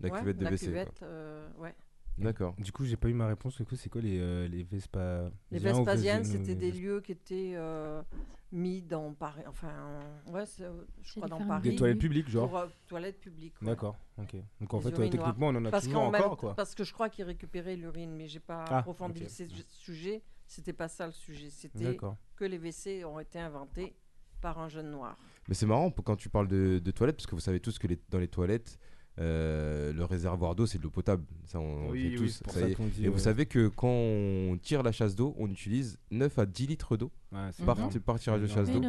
La 0.00 0.08
Ouais, 0.10 0.18
cuvette 0.18 0.38
de 0.38 0.44
la 0.44 0.50
WC. 0.50 0.66
quoi. 0.72 0.84
cuvette, 0.84 1.02
euh, 1.02 1.48
ouais. 1.58 1.74
D'accord. 2.16 2.54
Du 2.58 2.72
coup, 2.72 2.84
j'ai 2.84 2.96
pas 2.96 3.08
eu 3.08 3.12
ma 3.14 3.28
réponse. 3.28 3.56
Du 3.58 3.64
coup, 3.64 3.76
c'est 3.76 3.88
quoi 3.88 4.00
les, 4.00 4.18
euh, 4.18 4.48
les 4.48 4.64
Vespa 4.64 5.30
Les 5.52 5.58
Vespasiennes, 5.60 6.24
c'était 6.24 6.56
des 6.56 6.72
lieux 6.72 7.00
qui 7.00 7.12
étaient 7.12 7.52
euh, 7.54 8.02
mis 8.52 8.80
dans 8.82 9.12
Paris, 9.12 9.42
enfin, 9.46 10.00
ouais, 10.28 10.44
je 10.46 11.12
crois 11.16 11.28
dans. 11.28 11.46
Paris. 11.46 11.70
Des 11.70 11.76
toilettes 11.76 11.98
publiques, 11.98 12.28
genre 12.28 12.48
Pour 12.48 12.58
euh, 12.58 12.66
toilettes 12.86 13.20
publiques. 13.20 13.54
ouais. 13.60 13.66
D'accord, 13.68 13.96
ok. 14.16 14.36
Donc 14.60 14.72
en 14.74 14.78
Les 14.78 14.82
fait, 14.84 14.88
urinoirs. 14.90 15.10
techniquement, 15.10 15.46
on 15.48 15.54
en 15.56 15.64
a 15.66 15.70
Parce, 15.70 15.84
toujours 15.84 16.00
qu'en 16.04 16.10
même- 16.10 16.22
encore, 16.22 16.36
quoi. 16.38 16.54
parce 16.54 16.74
que 16.74 16.84
je 16.84 16.92
crois 16.92 17.08
qu'ils 17.10 17.24
récupéraient 17.24 17.76
l'urine, 17.76 18.14
mais 18.16 18.26
j'ai 18.26 18.40
pas 18.40 18.64
Ah, 18.68 18.78
approfondi 18.78 19.22
ok. 19.24 19.28
ce 19.30 19.44
sujet. 19.68 20.22
C'était 20.46 20.72
pas 20.72 20.88
ça 20.88 21.04
le 21.06 21.12
sujet. 21.12 21.50
C'était 21.50 21.98
que 22.36 22.44
les 22.44 22.56
WC 22.58 23.04
ont 23.04 23.18
été 23.20 23.38
inventés 23.38 23.94
par 24.40 24.58
un 24.58 24.68
jeune 24.68 24.90
noir. 24.90 25.18
Mais 25.46 25.54
c'est 25.54 25.66
marrant 25.66 25.90
quand 25.90 26.16
tu 26.16 26.30
parles 26.30 26.48
de, 26.48 26.78
de 26.82 26.90
toilettes, 26.90 27.16
parce 27.16 27.26
que 27.26 27.34
vous 27.34 27.40
savez 27.40 27.60
tous 27.60 27.78
que 27.78 27.86
les- 27.86 28.00
dans 28.08 28.18
les 28.18 28.28
toilettes, 28.28 28.78
euh, 29.20 29.92
le 29.92 30.04
réservoir 30.04 30.54
d'eau, 30.54 30.66
c'est 30.66 30.78
de 30.78 30.84
l'eau 30.84 30.90
potable. 30.90 31.24
Ça, 31.46 31.58
on, 31.58 31.90
le 31.92 31.98
sait 31.98 32.16
tous. 32.16 32.42
ça 32.46 32.60
ça 32.60 32.66
dit. 32.66 33.04
Et 33.04 33.08
vous 33.08 33.18
savez 33.18 33.46
que 33.46 33.68
quand 33.68 33.88
on 33.88 34.56
tire 34.62 34.82
la 34.82 34.92
chasse 34.92 35.16
d'eau, 35.16 35.34
on 35.38 35.50
utilise 35.50 35.98
9 36.10 36.38
à 36.38 36.46
10 36.46 36.66
litres 36.66 36.96
d'eau 36.96 37.10
Ouais, 37.30 37.50
par, 37.66 37.76
par 38.06 38.18
tirage 38.18 38.40
de 38.40 38.46
chasse 38.46 38.70
d'eau. 38.70 38.80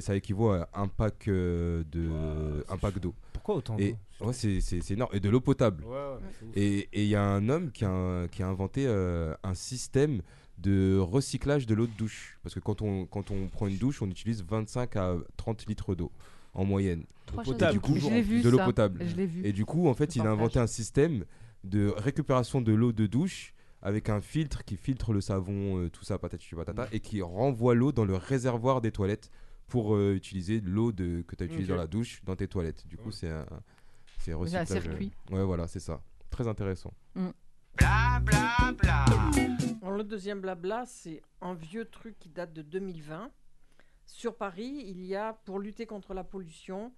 ça 0.00 0.16
équivaut 0.16 0.50
à 0.50 0.68
un 0.74 0.88
pack 0.88 1.28
euh, 1.28 1.84
de 1.92 2.08
un 2.68 2.76
pack 2.76 2.98
d'eau. 2.98 3.14
Pourquoi 3.32 3.56
autant 3.56 3.76
Et 3.78 3.92
d'eau 4.20 4.26
ouais, 4.26 4.32
c'est, 4.32 4.60
c'est, 4.60 4.80
c'est 4.80 4.94
énorme. 4.94 5.10
Et 5.14 5.20
de 5.20 5.28
l'eau 5.28 5.40
potable. 5.40 5.84
Et 6.54 6.88
et 6.92 7.02
il 7.02 7.08
y 7.08 7.14
a 7.14 7.22
un 7.22 7.48
homme 7.48 7.70
qui 7.70 7.84
a, 7.84 8.26
qui 8.28 8.42
a 8.42 8.48
inventé 8.48 8.86
euh, 8.86 9.34
un 9.42 9.54
système 9.54 10.22
de 10.56 10.98
recyclage 10.98 11.66
de 11.66 11.74
l'eau 11.74 11.86
de 11.86 11.92
douche. 11.96 12.38
Parce 12.42 12.54
que 12.54 12.60
quand 12.60 12.82
on, 12.82 13.06
quand 13.06 13.30
on 13.30 13.46
prend 13.48 13.66
une 13.66 13.76
douche, 13.76 14.02
on 14.02 14.08
utilise 14.08 14.42
25 14.42 14.96
à 14.96 15.16
30 15.36 15.66
litres 15.66 15.94
d'eau 15.94 16.10
en 16.58 16.64
moyenne. 16.64 17.04
Trois 17.26 17.44
potable, 17.52 17.78
vu 18.22 18.42
de 18.42 18.48
l'eau 18.48 18.58
potable. 18.66 19.00
Je 19.06 19.14
l'ai 19.16 19.26
vu. 19.26 19.44
Et 19.46 19.52
du 19.52 19.64
coup, 19.64 19.88
en 19.88 19.94
fait, 19.94 20.16
il 20.16 20.22
a 20.22 20.30
inventé 20.30 20.58
un 20.58 20.66
système 20.66 21.24
de 21.64 21.88
récupération 21.96 22.60
de 22.60 22.72
l'eau 22.72 22.92
de 22.92 23.06
douche 23.06 23.52
avec 23.82 24.08
un 24.08 24.20
filtre 24.20 24.64
qui 24.64 24.76
filtre 24.76 25.12
le 25.12 25.20
savon, 25.20 25.78
euh, 25.78 25.88
tout 25.90 26.04
ça, 26.04 26.18
patati 26.18 26.54
patata, 26.54 26.88
et 26.92 27.00
qui 27.00 27.22
renvoie 27.22 27.74
l'eau 27.74 27.92
dans 27.92 28.04
le 28.04 28.16
réservoir 28.16 28.80
des 28.80 28.90
toilettes 28.90 29.30
pour 29.68 29.94
euh, 29.94 30.14
utiliser 30.14 30.60
l'eau 30.60 30.90
de- 30.92 31.22
que 31.28 31.36
tu 31.36 31.42
as 31.44 31.46
utilisée 31.46 31.68
dans 31.68 31.76
la 31.76 31.86
douche 31.86 32.20
dans 32.24 32.34
tes 32.34 32.48
toilettes. 32.48 32.86
Du 32.88 32.96
coup, 32.96 33.12
c'est 33.12 33.30
un, 33.30 33.46
c'est 34.18 34.32
recyclage. 34.32 34.68
euh, 34.70 34.80
circuit. 34.80 35.12
Ouais, 35.30 35.44
voilà, 35.44 35.68
c'est 35.68 35.80
ça. 35.80 36.00
Très 36.30 36.48
intéressant. 36.48 36.92
Alors, 39.82 39.96
le 39.96 40.02
deuxième 40.04 40.40
blabla, 40.40 40.84
c'est 40.86 41.22
un 41.40 41.54
vieux 41.54 41.84
truc 41.84 42.18
qui 42.18 42.28
date 42.28 42.52
de 42.52 42.62
2020. 42.62 43.30
Sur 44.10 44.36
Paris, 44.36 44.84
il 44.86 45.04
y 45.04 45.14
a, 45.14 45.34
pour 45.44 45.58
lutter 45.58 45.84
contre 45.86 46.14
la 46.14 46.24
pollution 46.24 46.92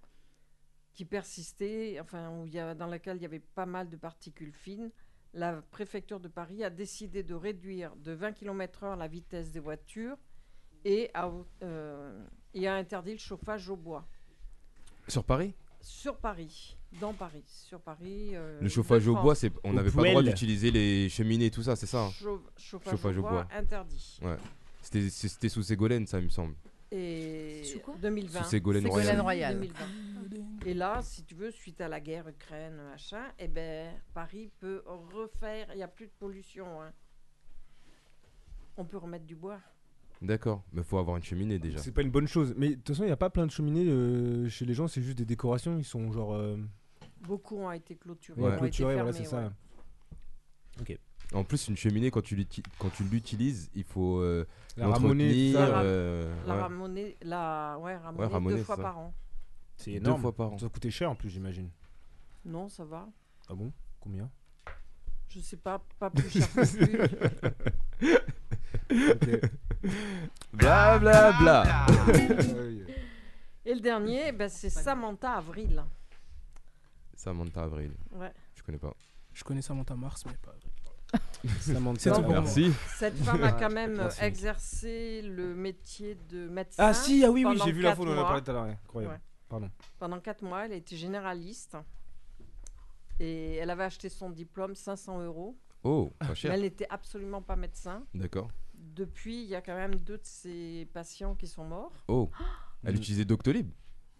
qui 0.93 1.03
persistait, 1.05 1.99
enfin, 2.01 2.29
où 2.31 2.47
il 2.47 2.53
y 2.53 2.59
a, 2.59 2.73
dans 2.73 2.87
laquelle 2.87 3.17
il 3.17 3.21
y 3.21 3.25
avait 3.25 3.39
pas 3.39 3.65
mal 3.65 3.89
de 3.89 3.97
particules 3.97 4.53
fines, 4.53 4.91
la 5.33 5.61
préfecture 5.61 6.19
de 6.21 6.27
Paris 6.29 6.63
a 6.63 6.69
décidé 6.69 7.21
de 7.21 7.33
réduire 7.33 7.95
de 7.97 8.13
20 8.13 8.31
km/h 8.31 8.97
la 8.97 9.07
vitesse 9.07 9.51
des 9.51 9.59
voitures 9.59 10.17
et 10.85 11.11
a, 11.13 11.29
euh, 11.63 12.25
et 12.53 12.67
a 12.67 12.75
interdit 12.75 13.11
le 13.11 13.17
chauffage 13.17 13.69
au 13.69 13.75
bois. 13.75 14.07
Sur 15.07 15.23
Paris? 15.25 15.53
Sur 15.81 16.17
Paris, 16.17 16.77
dans 16.99 17.13
Paris, 17.13 17.43
sur 17.45 17.81
Paris. 17.81 18.31
euh, 18.35 18.59
Le 18.61 18.69
chauffage 18.69 19.07
au 19.07 19.15
bois, 19.15 19.35
c'est 19.35 19.51
on 19.63 19.73
n'avait 19.73 19.91
pas 19.91 20.01
le 20.03 20.09
droit 20.11 20.23
d'utiliser 20.23 20.71
les 20.71 21.09
cheminées 21.09 21.47
et 21.47 21.51
tout 21.51 21.63
ça, 21.63 21.75
c'est 21.75 21.87
ça 21.87 22.05
hein? 22.05 22.09
Chau- 22.11 22.41
chauffage, 22.57 22.91
Chauffage 22.91 23.17
au 23.17 23.21
bois, 23.21 23.31
bois. 23.31 23.47
interdit. 23.53 24.19
C'était 24.81 25.09
c'était 25.09 25.49
sous 25.49 25.61
Ségolène, 25.63 26.07
ça, 26.07 26.19
il 26.19 26.25
me 26.25 26.29
semble. 26.29 26.55
Et 26.91 27.63
Sous 27.63 27.79
quoi? 27.79 27.95
2020. 28.01 28.43
Sous 28.43 28.49
Ségolène 28.49 28.83
Ségolène 28.83 29.21
Royal. 29.21 29.59
2020. 29.59 29.85
Et 30.65 30.73
là, 30.73 31.01
si 31.01 31.23
tu 31.23 31.35
veux, 31.35 31.49
suite 31.51 31.79
à 31.81 31.87
la 31.87 31.99
guerre 31.99 32.27
Ukraine, 32.27 32.75
machin, 32.91 33.23
eh 33.39 33.47
ben, 33.47 33.93
Paris 34.13 34.51
peut 34.59 34.83
refaire. 34.85 35.67
Il 35.71 35.77
n'y 35.77 35.83
a 35.83 35.87
plus 35.87 36.07
de 36.07 36.11
pollution. 36.19 36.81
hein. 36.81 36.91
On 38.77 38.85
peut 38.85 38.97
remettre 38.97 39.25
du 39.25 39.35
bois. 39.35 39.59
D'accord, 40.21 40.63
mais 40.71 40.83
faut 40.83 40.97
avoir 40.99 41.17
une 41.17 41.23
cheminée 41.23 41.57
déjà. 41.59 41.79
C'est 41.79 41.91
pas 41.91 42.01
une 42.03 42.11
bonne 42.11 42.27
chose. 42.27 42.53
Mais 42.55 42.69
de 42.69 42.75
toute 42.75 42.89
façon, 42.89 43.03
il 43.03 43.07
n'y 43.07 43.11
a 43.11 43.17
pas 43.17 43.29
plein 43.31 43.45
de 43.47 43.51
cheminées 43.51 43.87
euh, 43.89 44.47
chez 44.49 44.65
les 44.65 44.73
gens, 44.75 44.87
c'est 44.87 45.01
juste 45.01 45.17
des 45.17 45.25
décorations. 45.25 45.77
Ils 45.79 45.83
sont 45.85 46.11
genre. 46.11 46.33
euh, 46.35 46.57
Beaucoup 47.21 47.57
ont 47.57 47.71
été 47.71 47.95
clôturés. 47.95 48.39
Ouais. 48.39 48.47
ont 48.49 48.51
été 48.51 48.59
clôturés, 48.59 48.95
voilà, 48.95 49.13
c'est 49.13 49.25
ça. 49.25 49.51
ouais. 50.79 50.97
En 51.33 51.43
plus, 51.45 51.67
une 51.69 51.77
cheminée, 51.77 52.11
quand 52.11 52.21
tu 52.21 52.35
l'utilises, 52.35 53.69
il 53.73 53.83
faut 53.85 54.19
euh, 54.19 54.45
La 54.75 54.87
ça. 55.53 55.81
euh, 55.81 56.35
La 56.45 56.55
ouais, 56.55 56.61
ramonée, 56.61 57.17
la, 57.21 57.77
ouais, 57.79 57.97
deux 58.57 58.63
fois 58.63 58.75
ça. 58.75 58.81
par 58.81 58.97
an. 58.99 59.13
C'est 59.77 59.91
deux 59.91 59.97
énorme. 59.97 60.21
fois 60.21 60.35
par 60.35 60.51
an. 60.53 60.57
Ça 60.57 60.67
coûtait 60.69 60.91
cher 60.91 61.09
en 61.09 61.15
plus, 61.15 61.29
j'imagine. 61.29 61.69
Non, 62.43 62.67
ça 62.67 62.83
va. 62.83 63.07
Ah 63.49 63.53
bon? 63.55 63.71
Combien? 63.99 64.29
Je 65.29 65.39
sais 65.39 65.55
pas, 65.57 65.81
pas 65.97 66.09
plus 66.09 66.29
cher 66.29 66.47
que 66.53 66.65
plus. 66.65 68.11
Bla 70.53 70.99
bla 70.99 71.31
bla. 71.39 71.85
Et 73.65 73.73
le 73.73 73.79
dernier, 73.79 74.31
ben, 74.31 74.49
c'est 74.49 74.69
Samantha 74.69 75.33
Avril. 75.33 75.83
Samantha 77.15 77.63
Avril, 77.63 77.93
Ouais. 78.11 78.31
je 78.55 78.63
connais 78.63 78.77
pas. 78.79 78.93
Je 79.33 79.43
connais 79.43 79.61
Samantha 79.61 79.95
Mars, 79.95 80.25
mais 80.25 80.33
pas. 80.41 80.53
Samantha. 81.59 81.99
C'est 81.99 82.09
tout 82.11 82.21
pour 82.21 82.31
moi. 82.31 82.41
Merci. 82.41 82.71
Cette 82.97 83.17
femme 83.17 83.43
a 83.43 83.51
quand 83.53 83.71
même 83.71 83.95
Merci. 83.97 84.23
exercé 84.23 85.21
le 85.21 85.53
métier 85.55 86.17
de 86.29 86.47
médecin. 86.47 86.83
Ah 86.83 86.93
si, 86.93 87.23
ah 87.23 87.31
oui, 87.31 87.43
oui, 87.45 87.53
pendant 87.53 87.65
j'ai 87.65 87.71
vu 87.71 87.81
photo, 87.83 88.01
on 88.03 88.07
en 88.07 88.11
a 88.11 88.15
mois. 88.15 88.23
parlé 88.25 88.41
tout 88.43 88.51
à 88.51 88.53
l'heure. 88.53 88.63
ouais. 88.65 88.77
Incroyable. 88.85 89.13
Ouais. 89.15 89.19
Pardon. 89.49 89.69
Pendant 89.99 90.19
4 90.19 90.43
mois, 90.43 90.65
elle 90.65 90.73
a 90.73 90.75
été 90.75 90.95
généraliste. 90.95 91.75
Et 93.19 93.55
elle 93.55 93.69
avait 93.69 93.83
acheté 93.83 94.09
son 94.09 94.29
diplôme 94.29 94.75
500 94.75 95.21
euros. 95.23 95.57
Oh, 95.83 96.13
pas 96.19 96.27
Mais 96.29 96.35
cher. 96.35 96.51
elle 96.53 96.61
n'était 96.61 96.87
absolument 96.89 97.41
pas 97.41 97.55
médecin. 97.55 98.03
D'accord. 98.13 98.49
Depuis, 98.73 99.43
il 99.43 99.49
y 99.49 99.55
a 99.55 99.61
quand 99.61 99.75
même 99.75 99.95
deux 99.95 100.17
de 100.17 100.23
ses 100.23 100.87
patients 100.93 101.35
qui 101.35 101.47
sont 101.47 101.65
morts. 101.65 101.91
Oh, 102.07 102.29
elle 102.83 102.93
Mm. 102.93 102.97
utilisait 102.97 103.25
Doctolib. 103.25 103.69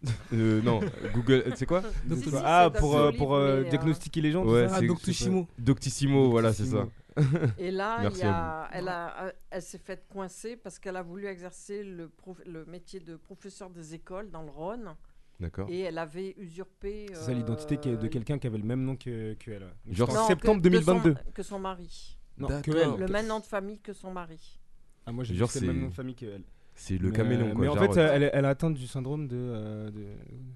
Euh, 0.34 0.62
non, 0.64 0.80
Google, 1.14 1.54
c'est 1.56 1.68
quoi 1.68 1.84
Si, 2.10 2.22
si, 2.24 2.36
ah, 2.44 2.72
pour, 2.76 2.98
euh, 2.98 3.12
pour 3.12 3.36
euh, 3.36 3.62
mais, 3.62 3.68
euh, 3.68 3.70
diagnostiquer 3.70 4.22
les 4.22 4.32
gens 4.32 4.44
Ouais, 4.44 4.68
ça 4.68 4.78
Ah, 4.78 4.82
Doctissimo. 4.82 5.48
Doctissimo, 5.60 6.32
voilà, 6.32 6.54
c'est 6.54 6.66
ça. 6.66 6.88
Et 7.58 7.72
là, 7.72 7.98
il 8.00 8.04
Merci 8.04 8.22
y 8.22 8.24
à 8.24 8.62
a, 8.64 8.70
elle, 8.72 8.88
a, 8.88 9.24
euh, 9.26 9.32
elle 9.50 9.62
s'est 9.62 9.78
faite 9.78 10.06
coincer 10.08 10.56
parce 10.56 10.80
qu'elle 10.80 10.96
a 10.96 11.02
voulu 11.02 11.26
exercer 11.28 11.84
le, 11.84 12.08
prof- 12.10 12.42
le 12.46 12.66
métier 12.66 13.00
de 13.00 13.16
professeur 13.18 13.70
des 13.70 13.94
écoles 13.96 14.32
dans 14.32 14.44
le 14.44 14.50
Rhône. 14.52 14.96
D'accord. 15.40 15.68
Et 15.70 15.80
elle 15.82 15.98
avait 15.98 16.36
usurpé. 16.38 17.08
C'est 17.10 17.16
ça 17.16 17.34
l'identité 17.34 17.76
de 17.78 18.06
euh, 18.06 18.10
quelqu'un 18.10 18.38
qui 18.38 18.48
avait 18.48 18.60
le 18.60 18.64
même 18.64 18.84
nom 18.84 18.96
que, 18.96 19.34
que 19.34 19.52
Genre 19.90 20.14
non, 20.14 20.28
septembre 20.28 20.62
que- 20.62 20.70
que 20.70 20.82
son- 20.82 20.94
2022. 20.94 21.16
Que 21.34 21.44
son 21.44 21.60
mari. 21.60 22.18
Non, 22.38 22.48
que 22.62 22.72
elle. 22.72 23.00
Le 23.00 23.08
même 23.08 23.28
nom 23.28 23.40
de 23.40 23.46
famille 23.46 23.80
que 23.80 23.92
son 23.94 24.12
mari. 24.12 24.60
Ah, 25.06 25.12
moi 25.12 25.24
j'ai 25.24 25.34
Genre, 25.36 25.50
le 25.56 25.68
même 25.68 25.82
nom 25.82 25.88
de 25.88 25.94
famille 25.94 26.16
que 26.16 26.26
elle. 26.28 26.44
C'est 26.76 26.98
le 26.98 27.12
caméléon, 27.12 27.48
euh, 27.50 27.52
quoi. 27.54 27.62
Mais 27.62 27.68
en 27.68 27.76
fait, 27.76 27.98
elle, 28.00 28.30
elle 28.34 28.46
a 28.46 28.50
atteint 28.50 28.72
du 28.72 28.88
syndrome 28.88 29.28
de. 29.28 29.36
euh, 29.36 29.92
de- 29.92 30.08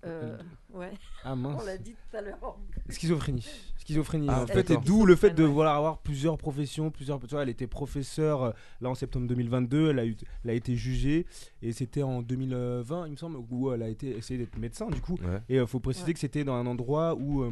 Euh, 0.06 0.38
ouais, 0.70 0.94
Ah 1.24 1.34
on 1.34 1.36
mince. 1.36 1.66
l'a 1.66 1.78
dit 1.78 1.94
tout 1.94 2.18
à 2.18 2.22
l'heure. 2.22 2.58
Schizophrénie. 2.90 3.46
Schizophrénie. 3.86 4.27
Ah, 4.30 4.44
en 4.44 4.48
fait, 4.48 4.70
et 4.72 4.77
d'où 4.77 5.06
le 5.06 5.15
fait 5.15 5.30
de 5.32 5.44
vouloir 5.44 5.75
avoir 5.77 6.00
plusieurs 6.00 6.38
professions, 6.38 6.92
plusieurs. 6.92 7.20
Tu 7.20 7.27
vois, 7.27 7.44
elle 7.44 7.50
était 7.50 7.68
professeure 7.68 8.44
euh, 8.44 8.51
là 8.82 8.89
en 8.89 8.96
septembre 8.96 9.27
2022. 9.27 9.92
Elle 9.92 10.00
a, 10.00 10.06
eu, 10.06 10.15
elle 10.44 10.50
a 10.50 10.54
été 10.54 10.75
jugée 10.75 11.25
et 11.62 11.72
c'était 11.72 12.01
en 12.04 12.22
2020, 12.22 13.06
il 13.08 13.12
me 13.12 13.15
semble, 13.18 13.38
où 13.50 13.72
elle 13.72 13.84
a 13.84 13.89
été 13.89 14.10
essayé 14.18 14.39
d'être 14.39 14.58
médecin 14.58 14.89
du 14.89 15.00
coup. 15.01 15.15
Ouais. 15.24 15.39
Et 15.50 15.58
il 15.58 15.68
faut 15.68 15.80
préciser 15.80 16.08
Ouais. 16.08 16.13
que 16.13 16.20
c'était 16.20 16.44
dans 16.44 16.56
un 16.56 16.65
endroit 16.65 17.15
où 17.15 17.42
euh, 17.44 17.51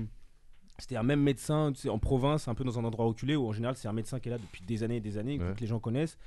c'était 0.79 0.95
un 0.95 1.03
même 1.03 1.21
médecin, 1.21 1.71
tu 1.73 1.81
sais, 1.81 1.89
en 1.89 1.99
province, 1.99 2.47
un 2.47 2.55
peu 2.55 2.63
dans 2.63 2.79
un 2.79 2.83
endroit 2.83 3.05
reculé, 3.05 3.35
où 3.35 3.45
en 3.47 3.53
général 3.53 3.75
c'est 3.77 3.87
un 3.87 3.93
médecin 3.93 4.19
qui 4.19 4.29
est 4.29 4.31
là 4.31 4.39
depuis 4.39 4.63
des 4.65 4.81
années 4.83 4.97
et 4.97 5.01
des 5.01 5.17
années, 5.19 5.39
Ouais. 5.39 5.53
que 5.55 5.61
les 5.61 5.67
gens 5.67 5.79
connaissent. 5.79 6.17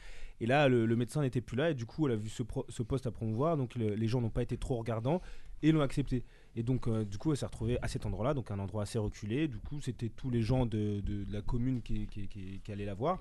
Et 0.41 0.47
là, 0.47 0.69
le, 0.69 0.85
le 0.87 0.97
médecin 0.97 1.23
n'était 1.23 1.41
plus 1.41 1.57
là, 1.57 1.71
et 1.71 1.75
du 1.75 1.87
coup, 1.87 2.07
elle 2.07 2.13
a 2.13 2.17
vu 2.17 2.29
ce, 2.29 2.43
pro- 2.43 2.67
ce 2.69 2.83
poste 2.83 3.07
à 3.07 3.11
promouvoir, 3.11 3.57
donc 3.57 3.75
le- 3.75 3.95
les 3.95 4.07
gens 4.07 4.21
n'ont 4.21 4.31
pas 4.31 4.43
été 4.43 4.57
trop 4.59 4.77
regardants, 4.77 5.21
et 5.63 5.73
l'ont 5.73 5.81
accepté. 5.81 6.23
Et 6.57 6.63
donc, 6.63 6.89
euh, 6.89 7.05
du 7.05 7.19
coup, 7.19 7.31
elle 7.33 7.37
s'est 7.37 7.47
retrouvée 7.47 7.79
à 7.83 7.89
cet 7.89 8.07
endroit-là, 8.07 8.33
donc 8.35 8.51
un 8.51 8.59
endroit 8.59 8.83
assez 8.85 8.99
reculé. 8.99 9.47
Du 9.47 9.59
coup, 9.59 9.81
c'était 9.81 10.09
tous 10.09 10.31
les 10.31 10.41
gens 10.43 10.65
de, 10.67 11.01
de- 11.01 11.25
de 11.25 11.33
la 11.33 11.43
commune 11.43 11.83
qui, 11.83 12.07
qui, 12.07 12.27
qui- 12.29 12.61
qui 12.61 12.73
allaient 12.73 12.87
la 12.87 12.95
voir. 12.95 13.19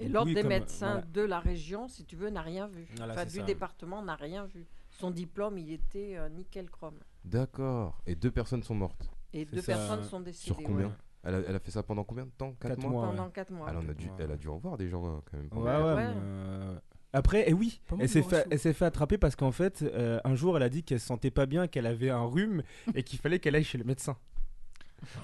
Et 0.00 0.06
du 0.06 0.12
l'ordre 0.12 0.32
des 0.32 0.40
comme- 0.40 0.48
médecins 0.48 0.92
voilà. 0.92 1.06
de 1.06 1.20
la 1.22 1.38
région, 1.40 1.86
si 1.88 2.04
tu 2.04 2.16
veux, 2.16 2.30
n'a 2.30 2.42
rien 2.42 2.66
vu. 2.66 2.86
Voilà, 2.96 3.12
enfin, 3.14 3.24
du 3.26 3.36
ça. 3.38 3.42
département 3.42 4.02
n'a 4.02 4.14
rien 4.16 4.46
vu. 4.46 4.66
Son 4.90 5.10
diplôme, 5.10 5.58
il 5.58 5.70
était 5.72 6.16
euh, 6.16 6.28
nickel 6.30 6.70
chrome. 6.70 6.98
D'accord. 7.24 8.00
Et 8.06 8.14
deux 8.14 8.30
personnes 8.30 8.62
sont 8.62 8.74
mortes. 8.74 9.10
Et 9.34 9.44
deux 9.44 9.60
ça. 9.60 9.74
personnes 9.74 10.04
sont 10.04 10.20
décédées. 10.20 10.46
Sur 10.54 10.56
combien 10.62 10.86
ouais. 10.86 10.92
elle 11.24 11.34
a, 11.34 11.38
elle 11.48 11.56
a 11.56 11.60
fait 11.60 11.70
ça 11.70 11.82
pendant 11.82 12.04
combien 12.04 12.24
de 12.24 12.30
temps? 12.30 12.52
4 12.60 12.68
Quatre 12.76 12.80
mois, 12.80 12.90
mois. 12.90 13.08
Pendant 13.10 13.26
ouais. 13.26 13.32
4 13.32 13.50
mois. 13.52 13.66
Elle, 13.70 13.76
en 13.76 13.88
a 13.88 13.94
dû, 13.94 14.06
Ouais. 14.06 14.12
elle 14.20 14.30
a 14.32 14.36
dû 14.36 14.48
en 14.48 14.56
voir 14.56 14.76
des 14.78 14.88
gens 14.88 15.06
euh, 15.06 15.18
quand 15.30 15.36
même. 15.36 15.46
Ouais, 15.46 15.50
pendant- 15.50 15.68
ouais. 15.86 15.94
Ouais. 15.94 16.12
euh, 16.16 16.78
Après, 17.12 17.48
et 17.48 17.52
oui, 17.54 17.80
elle 17.98 18.08
s'est 18.08 18.22
fait, 18.22 18.36
ratios. 18.36 18.48
elle 18.52 18.58
s'est 18.58 18.72
fait 18.74 18.84
attraper 18.84 19.16
parce 19.18 19.34
qu'en 19.34 19.52
fait, 19.52 19.82
euh, 19.82 20.20
un 20.24 20.34
jour, 20.34 20.56
elle 20.56 20.62
a 20.62 20.68
dit 20.68 20.82
qu'elle 20.82 21.00
se 21.00 21.06
sentait 21.06 21.30
pas 21.30 21.46
bien, 21.46 21.66
qu'elle 21.66 21.86
avait 21.86 22.10
un 22.10 22.24
rhume 22.24 22.62
et 22.94 23.02
qu'il 23.02 23.18
fallait 23.18 23.38
qu'elle 23.38 23.56
aille 23.56 23.64
chez 23.64 23.78
le 23.78 23.84
médecin. 23.84 24.16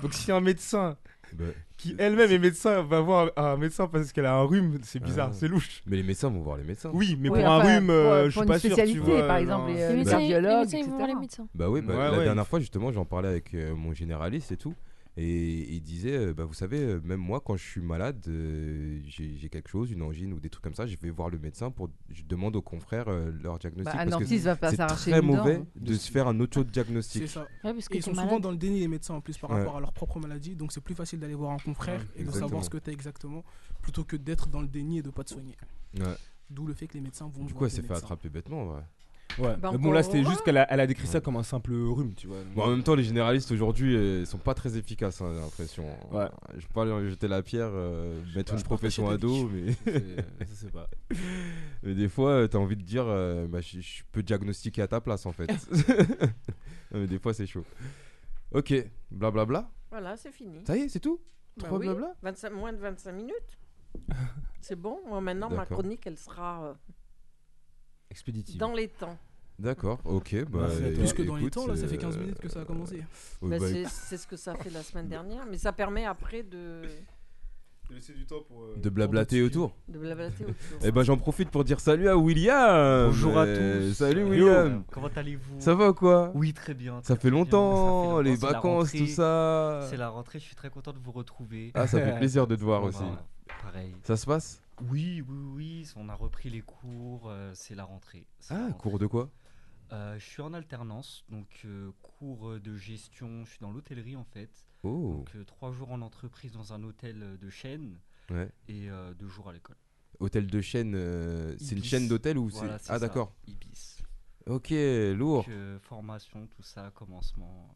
Donc 0.03 0.15
si 0.15 0.31
un 0.31 0.41
médecin 0.41 0.97
Bah, 1.33 1.45
qui 1.77 1.97
elle-même 1.99 2.31
est 2.31 2.39
médecin 2.39 2.83
va 2.83 3.01
voir 3.01 3.33
un 3.37 3.57
médecin 3.57 3.89
parce 3.89 4.13
qu'elle 4.13 4.25
a 4.27 4.35
un 4.37 4.45
rhume, 4.45 4.79
c'est 4.85 5.03
bizarre, 5.03 5.31
Ah. 5.33 5.37
c'est 5.37 5.49
louche. 5.49 5.83
mais 5.87 5.97
les 5.97 6.05
médecins 6.05 6.29
vont 6.31 6.41
voir 6.41 6.57
les 6.57 6.63
médecins. 6.65 6.91
Oui, 6.95 7.17
mais 7.21 7.29
Oui, 7.29 7.41
pour 7.41 7.49
un 7.51 7.59
rhume, 7.59 7.87
pour- 7.87 7.95
euh, 7.95 8.21
pour 8.23 8.27
je 8.27 8.31
suis 8.31 8.41
une 8.41 8.47
pas 8.47 8.59
sûr. 8.61 8.69
tu 8.71 8.75
spécialité, 8.77 9.01
vois, 9.19 9.27
par 9.27 9.37
exemple, 9.39 9.71
les, 9.73 9.83
euh, 9.83 9.89
Les 9.89 9.93
les 9.93 9.99
médecins, 9.99 10.19
les 10.21 10.83
vont 10.85 10.97
voir 10.97 11.09
les 11.09 11.15
médecins. 11.17 11.49
Bah 11.55 11.69
oui, 11.69 11.81
bah, 11.83 11.95
Ouais, 11.95 12.11
la 12.11 12.19
ouais, 12.19 12.25
dernière 12.25 12.47
fois 12.47 12.61
justement 12.61 12.93
j'en 12.93 13.05
parlais 13.05 13.29
avec 13.29 13.53
euh, 13.55 13.75
mon 13.75 13.93
généraliste 13.93 14.53
et 14.53 14.57
tout. 14.57 14.75
Et 15.17 15.75
il 15.75 15.81
disait, 15.81 16.17
euh, 16.17 16.35
bah, 16.35 16.45
vous 16.45 16.55
savez, 16.55 16.81
euh, 16.81 17.01
même 17.05 17.21
moi 17.21 17.41
quand 17.41 17.57
je 17.57 17.63
suis 17.63 17.81
malade, 17.81 18.25
euh, 18.27 19.01
j'ai 19.07 19.49
quelque 19.49 19.69
chose, 19.69 19.93
une 19.93 20.03
angine 20.03 20.33
ou 20.33 20.41
des 20.41 20.51
trucs 20.51 20.65
comme 20.65 20.75
ça, 20.75 20.87
je 20.87 20.97
vais 20.97 21.11
voir 21.11 21.31
le 21.31 21.39
médecin 21.39 21.71
pour, 21.71 21.89
je 22.11 22.25
demande 22.25 22.57
aux 22.57 22.63
confrères 22.63 23.07
euh, 23.09 23.31
leur 23.43 23.61
diagnostic. 23.61 23.95
Bah, 23.95 24.01
un 24.03 24.09
parce 24.11 24.25
que 24.25 24.39
va 24.39 24.57
pas 24.57 24.71
c'est 24.71 25.11
très 25.13 25.23
mauvais 25.23 25.57
hein. 25.57 25.67
de 25.77 25.95
se 25.95 26.11
faire 26.11 26.27
un 26.27 26.41
auto-diagnostic. 26.41 27.23
C'est 27.23 27.29
ça. 27.29 27.43
Ouais, 27.63 27.73
parce 27.73 27.89
que 27.89 27.97
ils 27.97 28.03
sont 28.03 28.13
souvent 28.13 28.41
dans 28.41 28.51
le 28.51 28.57
déni, 28.57 28.81
les 28.81 28.89
médecins, 28.89 29.15
en 29.15 29.21
plus, 29.21 29.39
par 29.39 29.51
Ouais. 29.51 29.59
rapport 29.59 29.77
à 29.77 29.81
leur 29.81 29.93
propre 29.93 30.19
maladie. 30.19 30.57
Donc, 30.57 30.73
c'est 30.73 30.81
plus 30.81 30.97
facile 30.97 31.21
d'aller 31.21 31.35
voir 31.35 31.53
un 31.53 31.59
confrère 31.59 32.01
Ouais, 32.01 32.23
et 32.23 32.25
de 32.25 32.31
savoir 32.33 32.65
ce 32.65 32.71
que 32.71 32.79
tu 32.79 32.91
as 32.91 32.93
exactement, 32.93 33.45
plutôt 33.83 34.03
que 34.03 34.17
d'être 34.17 34.49
dans 34.49 34.63
le 34.63 34.69
déni 34.69 34.99
et 34.99 35.03
de 35.03 35.11
pas 35.11 35.23
te 35.23 35.31
soigner. 35.31 35.55
Ouais. 36.01 36.17
D'où 36.51 36.67
le 36.67 36.75
fait 36.75 36.89
que 36.89 36.95
les 36.95 37.01
médecins 37.01 37.27
vont 37.27 37.45
Du 37.45 37.53
voir 37.53 37.59
coup, 37.59 37.65
elle 37.67 37.71
s'est 37.71 37.83
fait 37.83 37.95
attraper 37.95 38.29
bêtement. 38.29 38.75
Ouais. 38.75 38.83
Ouais. 39.39 39.57
Bah, 39.57 39.73
bon, 39.73 39.91
là, 39.91 40.01
encore 40.01 40.13
c'était 40.13 40.25
juste 40.25 40.43
qu'elle 40.43 40.59
a, 40.59 40.73
elle 40.73 40.81
a 40.81 40.87
décrit 40.87 41.07
ça 41.07 41.21
comme 41.21 41.37
un 41.37 41.43
simple 41.43 41.73
rhume, 41.75 42.15
tu 42.15 42.27
vois. 42.27 42.37
Bon, 42.55 42.63
en 42.63 42.69
même 42.69 42.83
temps, 42.83 42.95
les 42.95 43.03
généralistes 43.03 43.51
aujourd'hui 43.51 43.97
euh, 43.97 44.25
sont 44.25 44.39
pas 44.39 44.55
très 44.55 44.77
efficaces, 44.77 45.21
hein, 45.21 45.33
j'ai 45.35 45.41
l'impression. 45.41 45.85
Ouais. 46.13 46.27
Je 46.55 46.61
vais 46.61 46.73
pas 46.73 46.85
leur 46.85 47.05
jeter 47.09 47.27
la 47.27 47.43
pierre, 47.43 47.71
euh, 47.73 48.23
mettre 48.37 48.53
pas, 48.53 48.59
une 48.59 48.65
profession 48.65 49.09
à 49.09 49.17
dos, 49.17 49.49
mais, 49.49 49.73
C'est- 49.85 50.25
je 50.41 50.55
sais 50.55 50.71
pas. 50.71 50.89
mais 51.83 51.95
des 51.95 52.09
fois, 52.09 52.31
euh, 52.31 52.47
t'as 52.47 52.59
envie 52.59 52.77
de 52.77 52.83
dire, 52.83 53.05
euh, 53.07 53.47
bah, 53.49 53.61
je, 53.61 54.03
peux 54.13 54.23
diagnostiquer 54.23 54.83
à 54.83 54.89
ta 54.89 55.01
place 55.01 55.27
en 55.27 55.33
fait. 55.33 55.49
Non, 56.93 57.01
mais 57.01 57.07
des 57.09 57.19
fois, 57.19 57.35
c'est 57.35 57.47
chaud. 57.47 57.65
Ok, 58.53 58.73
blablabla. 59.11 59.69
Voilà, 59.91 60.17
c'est 60.17 60.31
fini. 60.31 60.61
Ça 60.65 60.77
y 60.77 60.83
est, 60.83 60.89
c'est 60.89 61.01
tout 61.01 61.19
Bah 61.57 61.67
Trois 61.67 61.79
oui, 61.79 61.87
blabla 61.87 62.15
25 62.23 62.51
moins 62.51 62.73
de 62.73 62.79
25 62.79 63.11
minutes. 63.11 63.59
c'est 64.61 64.77
bon. 64.77 65.01
Moi, 65.09 65.21
maintenant, 65.21 65.51
ma 65.51 65.67
chronique, 65.67 66.07
elle 66.07 66.19
sera 66.19 66.67
euh, 66.67 66.75
Expéditive. 68.15 68.59
dans 68.61 68.73
les 68.73 68.87
temps. 68.89 69.19
D'accord, 69.59 69.99
ok. 70.05 70.45
Bah, 70.51 70.69
toi. 70.69 70.91
Plus 70.95 71.13
que 71.13 71.23
dans 71.23 71.35
les 71.37 71.43
écoute, 71.43 71.53
temps, 71.55 71.67
là, 71.67 71.75
ça 71.77 71.87
fait 71.89 71.97
euh, 71.97 71.99
15 71.99 72.19
minutes 72.19 72.39
que 72.39 72.49
ça 72.49 72.61
a 72.61 72.65
commencé. 72.65 73.03
Bah, 73.43 73.59
bah, 73.59 73.67
c'est 73.89 74.17
ce 74.17 74.27
que 74.27 74.37
ça 74.37 74.55
fait 74.55 74.71
la 74.71 74.83
semaine 74.83 75.09
dernière. 75.09 75.45
Mais 75.51 75.59
ça 75.59 75.73
permet 75.73 76.05
après 76.05 76.43
de. 76.45 76.83
laisser 77.91 78.13
du 78.15 78.25
temps 78.27 78.41
pour. 78.49 78.63
euh, 78.63 78.77
De 78.77 78.89
blablater 78.89 79.43
autour. 79.43 79.77
De 79.89 79.99
blablater 79.99 80.45
autour. 80.45 80.55
Eh 80.83 80.91
ben 80.91 81.03
j'en 81.05 81.17
profite 81.17 81.51
pour 81.51 81.63
dire 81.65 81.79
salut 81.81 82.09
à 82.09 82.17
William. 82.17 83.07
Bonjour 83.07 83.37
à 83.39 83.45
Euh, 83.45 83.89
tous. 83.91 83.95
Salut 83.95 84.23
Yo, 84.23 84.29
William. 84.29 84.85
Comment 84.91 85.11
allez-vous? 85.15 85.61
Ça 85.61 85.75
va 85.75 85.93
quoi? 85.93 86.33
Oui, 86.35 86.53
très 86.53 86.75
bien. 86.75 87.01
Ça 87.03 87.15
fait 87.17 87.31
longtemps, 87.31 88.17
Ça 88.17 88.17
fait 88.19 88.23
les 88.25 88.31
longtemps, 88.31 88.41
c'est 88.41 88.47
la 88.47 88.53
vacances, 88.55 88.91
tout 88.93 88.99
rentrée. 88.99 89.13
ça. 89.13 89.87
C'est 89.91 89.97
la 89.97 90.09
rentrée, 90.09 90.39
je 90.41 90.45
suis 90.45 90.57
très 90.57 90.71
content 90.71 90.93
de 90.93 90.99
vous 90.99 91.13
retrouver. 91.13 91.71
Ah, 91.75 91.87
ça 91.87 92.01
fait 92.01 92.17
plaisir 92.19 92.47
de 92.49 92.57
te 92.57 92.63
voir 92.63 92.81
Bah, 92.83 92.89
aussi. 92.89 93.05
Pareil. 93.63 93.95
Ça 94.03 94.17
se 94.17 94.27
passe? 94.27 94.61
Oui, 94.83 95.23
oui, 95.27 95.37
oui, 95.55 95.93
on 95.97 96.09
a 96.09 96.15
repris 96.15 96.51
les 96.51 96.61
cours, 96.61 97.29
euh, 97.29 97.53
c'est 97.55 97.75
la 97.75 97.85
rentrée. 97.85 98.27
la 98.51 98.57
Ah, 98.57 98.63
rentrée. 98.67 98.79
cours 98.79 98.99
de 98.99 99.07
quoi? 99.07 99.31
Euh, 99.93 100.19
Je 100.19 100.25
suis 100.25 100.43
en 100.43 100.53
alternance, 100.55 101.25
donc 101.29 101.47
euh, 101.65 101.93
cours 102.03 102.59
de 102.59 102.77
gestion, 102.77 103.45
je 103.45 103.51
suis 103.51 103.61
dans 103.61 103.71
l'hôtellerie 103.71 104.17
en 104.17 104.25
fait. 104.25 104.51
Oh, 104.83 105.25
Donc 105.27 105.47
trois 105.47 105.73
jours 105.73 105.93
en 105.93 106.01
entreprise 106.03 106.53
dans 106.53 106.73
un 106.73 106.83
hôtel 106.83 107.39
de 107.39 107.51
chaîne 107.51 107.99
ouais. 108.31 108.51
et 108.69 108.89
deux 109.19 109.29
jours 109.29 109.49
à 109.49 109.53
l'école. 109.53 109.77
Hôtel 110.21 110.47
de 110.47 110.61
chaîne, 110.61 110.93
c'est 111.59 111.75
une 111.77 111.85
chaîne 111.85 112.07
d'hôtel 112.09 112.37
ou 112.39 112.49
Voilà, 112.49 112.79
c'est 112.79 112.93
Ah 112.93 112.99
d'accord. 112.99 113.33
Ibis. 113.47 114.03
Ok, 114.47 114.71
lourd. 114.71 115.45
Donc, 115.45 115.81
formation, 115.83 116.47
tout 116.49 116.63
ça, 116.63 116.91
commencement. 116.95 117.75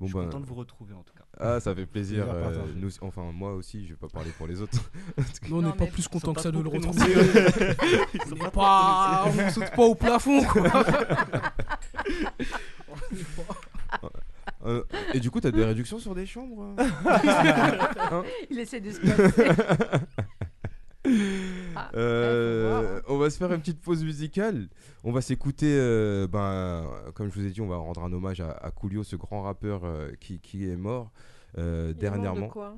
Bon 0.00 0.06
je 0.06 0.12
suis 0.12 0.18
ben, 0.18 0.26
content 0.26 0.40
de 0.40 0.46
vous 0.46 0.54
retrouver 0.54 0.94
en 0.94 1.02
tout 1.02 1.12
cas. 1.12 1.24
ah 1.40 1.58
ça 1.58 1.74
fait 1.74 1.86
plaisir. 1.86 2.26
Euh, 2.28 2.54
nous, 2.76 2.90
enfin 3.00 3.32
moi 3.32 3.54
aussi, 3.54 3.84
je 3.84 3.90
vais 3.90 3.96
pas 3.96 4.06
parler 4.08 4.30
pour 4.30 4.46
les 4.46 4.60
autres. 4.60 4.78
Nous, 5.48 5.56
on 5.56 5.60
Non, 5.60 5.68
n'est 5.68 5.76
pas 5.76 5.86
plus 5.86 6.06
content 6.06 6.32
que 6.34 6.40
ça 6.40 6.52
de 6.52 6.60
le 6.60 6.68
retrouver. 6.68 7.04
Ils 8.14 8.20
sont 8.22 8.36
on 8.40 8.50
pas, 8.50 9.24
on 9.26 9.50
saute 9.50 9.70
pas 9.74 9.82
au 9.82 9.94
plafond, 9.96 10.42
quoi. 10.44 10.70
Euh, 14.66 14.82
et 15.14 15.20
du 15.20 15.30
coup, 15.30 15.40
t'as 15.40 15.52
des 15.52 15.64
réductions 15.64 16.00
sur 16.00 16.16
des 16.16 16.26
chambres 16.26 16.74
euh 16.76 18.22
Il 18.50 18.58
essaie 18.58 18.80
de 18.80 18.90
se 18.90 18.98
placer. 18.98 19.52
Ah, 21.76 21.90
Euh, 21.94 22.68
voir, 22.82 22.96
hein. 22.96 23.02
on 23.08 23.18
va 23.18 23.30
se 23.30 23.38
faire 23.38 23.52
une 23.52 23.60
petite 23.60 23.80
pause 23.80 24.02
musicale. 24.04 24.68
On 25.04 25.12
va 25.12 25.20
s'écouter, 25.20 25.70
euh, 25.78 26.26
ben, 26.26 26.84
comme 27.14 27.30
je 27.30 27.38
vous 27.38 27.46
ai 27.46 27.50
dit, 27.50 27.60
on 27.60 27.68
va 27.68 27.76
rendre 27.76 28.02
un 28.02 28.12
hommage 28.12 28.40
à, 28.40 28.50
à 28.50 28.70
Coolio, 28.70 29.04
ce 29.04 29.16
grand 29.16 29.42
rappeur 29.42 29.84
euh, 29.84 30.10
qui, 30.20 30.40
qui 30.40 30.68
est 30.68 30.76
mort 30.76 31.12
euh, 31.56 31.60
Il 31.96 32.04
est 32.04 32.10
mort 32.10 32.18
de 32.18 32.22
dernièrement. 32.22 32.48
quoi? 32.48 32.76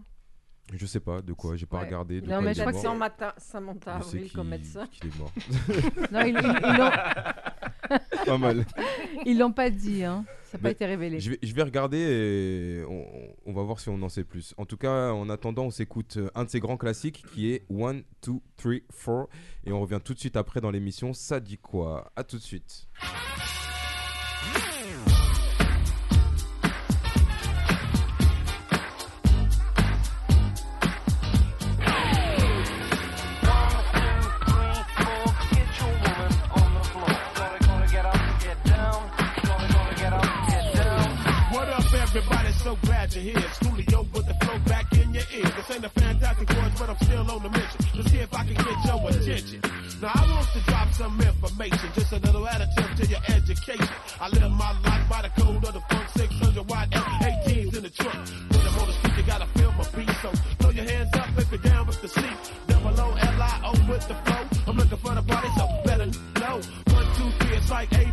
Je 0.73 0.87
sais 0.87 1.01
pas 1.01 1.21
de 1.21 1.33
quoi, 1.33 1.57
j'ai 1.57 1.67
pas 1.67 1.79
Ouais. 1.79 1.87
regardé. 1.87 2.21
De 2.21 2.27
Il 2.27 2.33
a 2.33 2.39
quoi 2.39 2.49
un 2.49 2.53
il 2.53 2.59
est 2.59 2.63
accent 2.63 2.83
mort. 2.91 2.97
matin, 2.99 3.33
Samantha 3.39 3.99
Je 3.99 4.05
sais 4.05 4.17
Avril 4.19 4.33
comme 4.33 4.49
médecin. 4.49 4.87
qu'il 4.93 5.07
est 5.11 5.19
mort. 5.19 5.33
Non, 6.13 6.21
ils 6.21 6.29
ils- 6.29 6.61
ils 6.69 6.77
l'ont- 6.79 8.25
pas 8.27 8.39
mal. 8.39 8.65
ils 9.27 9.39
l'ont 9.39 9.53
pas 9.53 9.71
dit, 9.71 10.05
hein. 10.05 10.25
Ça 10.51 10.59
n'a 10.59 10.63
pas 10.63 10.71
été 10.73 10.85
révélé. 10.85 11.21
Je 11.21 11.31
vais, 11.31 11.39
je 11.43 11.55
vais 11.55 11.63
regarder 11.63 11.99
et 11.99 12.85
on, 12.89 13.07
on 13.47 13.53
va 13.53 13.63
voir 13.63 13.79
si 13.79 13.89
on 13.89 14.03
en 14.03 14.09
sait 14.09 14.25
plus. 14.25 14.53
En 14.57 14.67
tout 14.67 14.77
cas, 14.77 15.13
en 15.13 15.29
attendant, 15.31 15.67
on 15.67 15.71
s'écoute 15.71 16.17
euh, 16.17 16.29
un 16.35 16.45
de 16.45 16.51
ses 16.51 16.59
grands 16.59 16.77
classiques 16.77 17.23
qui 17.33 17.53
est 17.53 17.65
One, 17.71 18.03
Two, 18.21 18.43
Three, 18.57 18.83
Four. 18.91 19.29
Et 19.65 19.71
on 19.71 19.81
revient 19.81 20.01
tout 20.05 20.13
de 20.13 20.19
suite 20.19 20.37
après 20.37 20.61
dans 20.61 20.73
l'émission. 20.73 21.13
Ça 21.13 21.39
dit 21.39 21.59
quoi 21.59 22.11
À 22.17 22.25
tout 22.25 22.37
de 22.37 22.43
suite. 22.43 22.89
So 42.63 42.77
glad 42.83 43.15
you're 43.15 43.25
here. 43.25 43.51
Studio 43.55 44.07
with 44.13 44.27
the 44.29 44.35
flow 44.45 44.59
back 44.67 44.93
in 44.93 45.15
your 45.15 45.25
ear. 45.35 45.45
This 45.45 45.71
ain't 45.71 45.85
a 45.85 45.89
fantastic 45.89 46.51
voice, 46.51 46.73
but 46.79 46.91
I'm 46.91 46.97
still 46.97 47.31
on 47.31 47.43
the 47.43 47.49
mission 47.49 47.81
to 47.97 48.09
see 48.11 48.19
if 48.19 48.35
I 48.35 48.45
can 48.45 48.53
get 48.53 48.85
your 48.85 49.09
attention. 49.09 49.61
Now, 50.03 50.11
I 50.15 50.31
want 50.31 50.47
to 50.53 50.61
drop 50.69 50.93
some 50.93 51.21
information, 51.23 51.89
just 51.95 52.13
a 52.13 52.19
little 52.19 52.45
additive 52.45 52.97
to 52.97 53.07
your 53.07 53.21
education. 53.29 53.89
I 54.21 54.29
live 54.29 54.51
my 54.53 54.79
life 54.81 55.09
by 55.09 55.23
the 55.23 55.31
code 55.41 55.65
of 55.65 55.73
the 55.73 55.81
funk 55.89 56.09
600 56.15 56.69
watt 56.69 56.91
F18s 56.91 57.77
in 57.77 57.83
the 57.83 57.91
trunk. 57.91 58.29
When 58.51 58.61
I'm 58.61 58.79
on 58.79 58.87
the 58.89 58.93
street, 58.93 59.17
you 59.17 59.23
gotta 59.23 59.47
feel 59.47 59.73
my 59.73 59.85
beat. 59.97 60.17
So 60.21 60.31
throw 60.61 60.71
your 60.71 60.85
hands 60.85 61.17
up 61.17 61.29
if 61.39 61.51
you're 61.51 61.63
down 61.63 61.87
with 61.87 62.03
the 62.03 62.09
seat. 62.09 62.39
Double 62.67 63.01
O 63.01 63.09
L 63.09 63.43
I 63.43 63.61
O 63.65 63.73
with 63.91 64.07
the 64.07 64.15
flow. 64.15 64.45
I'm 64.69 64.77
looking 64.77 64.99
for 64.99 65.15
the 65.15 65.23
party, 65.23 65.49
so 65.57 65.67
better 65.87 66.07
know. 66.41 66.61
One, 66.93 67.07
two, 67.17 67.31
three, 67.41 67.57
it's 67.57 67.71
like 67.71 67.91
A, 67.93 68.10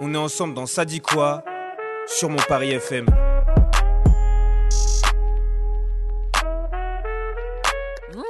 On 0.00 0.14
est 0.14 0.16
ensemble 0.16 0.54
dans 0.54 0.66
Ça 0.66 0.84
sur 2.06 2.30
mon 2.30 2.36
Paris 2.48 2.70
FM. 2.70 3.06
Mon 8.14 8.22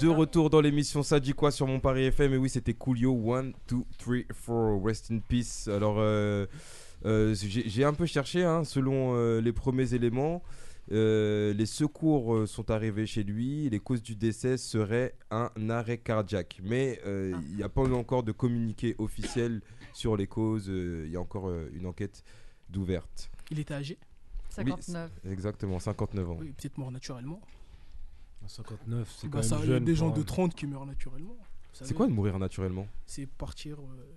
De 0.00 0.08
retour 0.08 0.50
dans 0.50 0.60
l'émission 0.60 1.02
Ça 1.02 1.20
sur 1.50 1.66
mon 1.66 1.78
Paris 1.78 2.06
FM. 2.06 2.34
Et 2.34 2.36
oui, 2.36 2.48
c'était 2.48 2.74
Coolio. 2.74 3.32
1, 3.32 3.44
2, 3.44 3.52
3, 3.98 4.16
4. 4.28 4.84
Rest 4.84 5.10
in 5.12 5.20
peace. 5.20 5.68
Alors, 5.68 5.96
euh, 5.98 6.46
euh, 7.06 7.34
j'ai 7.34 7.84
un 7.84 7.94
peu 7.94 8.06
cherché 8.06 8.42
hein, 8.44 8.64
selon 8.64 9.14
euh, 9.14 9.40
les 9.40 9.52
premiers 9.52 9.94
éléments 9.94 10.42
euh, 10.92 11.52
les 11.52 11.66
secours 11.66 12.34
euh, 12.34 12.46
sont 12.46 12.70
arrivés 12.70 13.06
chez 13.06 13.22
lui. 13.22 13.68
Les 13.70 13.78
causes 13.80 14.02
du 14.02 14.16
décès 14.16 14.56
seraient 14.56 15.14
un 15.30 15.50
arrêt 15.70 15.98
cardiaque. 15.98 16.58
Mais 16.62 17.00
euh, 17.06 17.32
il 17.50 17.56
n'y 17.56 17.62
a 17.62 17.68
pas 17.68 17.82
encore 17.94 18.22
de 18.22 18.32
communiqué 18.32 18.94
officiel 18.98 19.62
sur 19.92 20.16
les 20.16 20.26
causes. 20.26 20.68
euh, 20.68 21.04
Il 21.06 21.12
y 21.12 21.16
a 21.16 21.20
encore 21.20 21.48
euh, 21.48 21.70
une 21.74 21.86
enquête 21.86 22.22
d'ouverte. 22.68 23.30
Il 23.50 23.58
était 23.58 23.74
âgé? 23.74 23.98
Oui, 24.58 24.64
59. 24.66 25.10
c- 25.22 25.28
exactement, 25.30 25.78
59 25.78 26.30
ans. 26.30 26.36
Oui, 26.40 26.52
peut-être 26.52 26.76
mort 26.78 26.90
naturellement. 26.90 27.40
59, 28.46 29.14
c'est 29.16 29.28
Bah, 29.28 29.38
quand 29.38 29.42
ça, 29.42 29.56
même 29.58 29.64
il 29.66 29.70
y 29.70 29.74
a 29.74 29.80
des 29.80 29.94
gens 29.94 30.10
de 30.10 30.20
un- 30.20 30.24
30 30.24 30.54
qui 30.54 30.66
meurent 30.66 30.86
naturellement. 30.86 31.36
C'est 31.72 31.94
quoi 31.94 32.06
de 32.08 32.12
mourir 32.12 32.38
naturellement? 32.38 32.86
C'est 33.06 33.26
partir. 33.26 33.78
euh, 33.78 34.12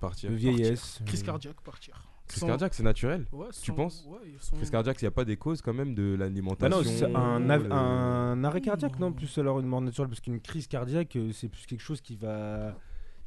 Partir. 0.00 0.30
De 0.30 0.34
vieillesse. 0.34 1.00
Crise 1.06 1.22
cardiaque, 1.22 1.60
partir. 1.62 2.06
Crise 2.32 2.40
Sans- 2.40 2.46
cardiaque, 2.46 2.72
c'est 2.74 2.82
naturel 2.82 3.26
Ouais, 3.30 3.46
Tu 3.62 3.72
penses 3.72 4.06
ouais, 4.08 4.18
Crise 4.56 4.70
cardiaque, 4.70 5.00
il 5.02 5.04
n'y 5.04 5.08
a 5.08 5.12
pas 5.12 5.24
des 5.26 5.36
causes 5.36 5.60
quand 5.60 5.74
même 5.74 5.94
de 5.94 6.16
Bah 6.16 6.24
l'alimentation 6.24 6.78
non, 6.78 6.82
c'est 6.82 7.04
un, 7.14 7.50
av- 7.50 7.64
le- 7.64 7.72
un 7.72 8.42
arrêt 8.44 8.60
cardiaque, 8.62 8.98
non 8.98 9.12
Plus 9.12 9.36
alors 9.38 9.60
une 9.60 9.66
mort 9.66 9.82
naturelle, 9.82 10.08
parce 10.08 10.20
qu'une 10.20 10.40
crise 10.40 10.66
cardiaque, 10.66 11.14
euh, 11.16 11.30
c'est 11.32 11.48
plus 11.48 11.66
quelque 11.66 11.80
chose 11.82 12.00
qui 12.00 12.16
va, 12.16 12.74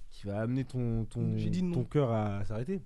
qui 0.09 0.25
va 0.25 0.41
amener 0.41 0.63
ton, 0.65 1.05
ton, 1.05 1.21
non. 1.21 1.71
ton 1.71 1.83
cœur 1.83 2.11
à 2.11 2.43
s'arrêter. 2.45 2.81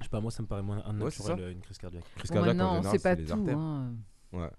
Je 0.00 0.04
sais 0.04 0.10
pas, 0.10 0.20
moi 0.20 0.30
ça 0.30 0.42
me 0.42 0.46
paraît 0.48 0.62
moins 0.62 0.82
un 0.86 1.00
Ouais, 1.00 1.10
c'est 1.10 1.22
naturel, 1.26 1.48
euh, 1.48 1.52
une 1.52 1.60
crise 1.60 1.78
cardiaque. 1.78 2.04
Crise 2.16 2.30
Bon, 2.30 2.34
cardiaque, 2.34 2.54
en 2.54 2.58
maintenant, 2.58 2.72
on 2.72 2.76
général, 2.82 3.00
pas 3.00 3.14
c'est 3.14 3.20
les 3.20 3.24
tout. 3.26 3.32
artères. 3.32 3.58
hein. 3.58 3.92
Ouais. 4.34 4.50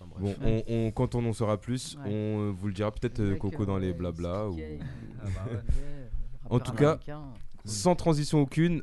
Enfin, 0.00 0.06
bref. 0.20 0.38
Bon, 0.40 0.62
on, 0.68 0.86
on- 0.86 0.90
quand 0.92 1.14
on 1.14 1.24
en 1.24 1.32
saura 1.32 1.60
plus, 1.60 1.96
Ouais. 1.96 2.02
on 2.10 2.40
euh, 2.48 2.50
vous 2.50 2.66
le 2.68 2.72
dira 2.72 2.90
peut-être 2.92 3.20
euh, 3.20 3.36
Coco 3.36 3.62
euh, 3.62 3.66
dans 3.66 3.78
les 3.78 3.88
ouais, 3.88 3.94
blabla. 3.94 4.48
Ou... 4.48 4.56
Ah 5.22 5.24
bah 5.34 5.52
ouais. 5.52 5.60
En 6.50 6.60
tout 6.60 6.72
cas, 6.72 6.92
américain. 6.92 7.22
Sans 7.68 7.94
transition 7.94 8.40
aucune, 8.40 8.82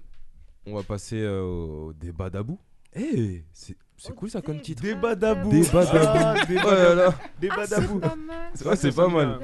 on 0.65 0.75
va 0.75 0.83
passer 0.83 1.19
euh, 1.21 1.41
au 1.41 1.93
débat 1.93 2.29
d'Abou. 2.29 2.59
Eh, 2.95 3.43
c'est 3.51 3.75
c'est 3.97 4.13
cool 4.13 4.29
ça 4.29 4.41
comme 4.41 4.59
titre. 4.61 4.81
Débat 4.83 5.15
d'Abou. 5.15 5.49
Débat 5.49 5.85
d'Abou. 5.85 6.19
Ah, 6.21 6.45
débat 6.47 6.61
Oh 6.65 6.71
là 6.71 6.95
là. 6.95 7.19
Débat 7.39 7.65
d'Abou. 7.67 7.99
Pas 7.99 8.15
mal. 8.15 8.51
C'est 8.77 8.93
pas 8.95 9.07
mal. 9.07 9.39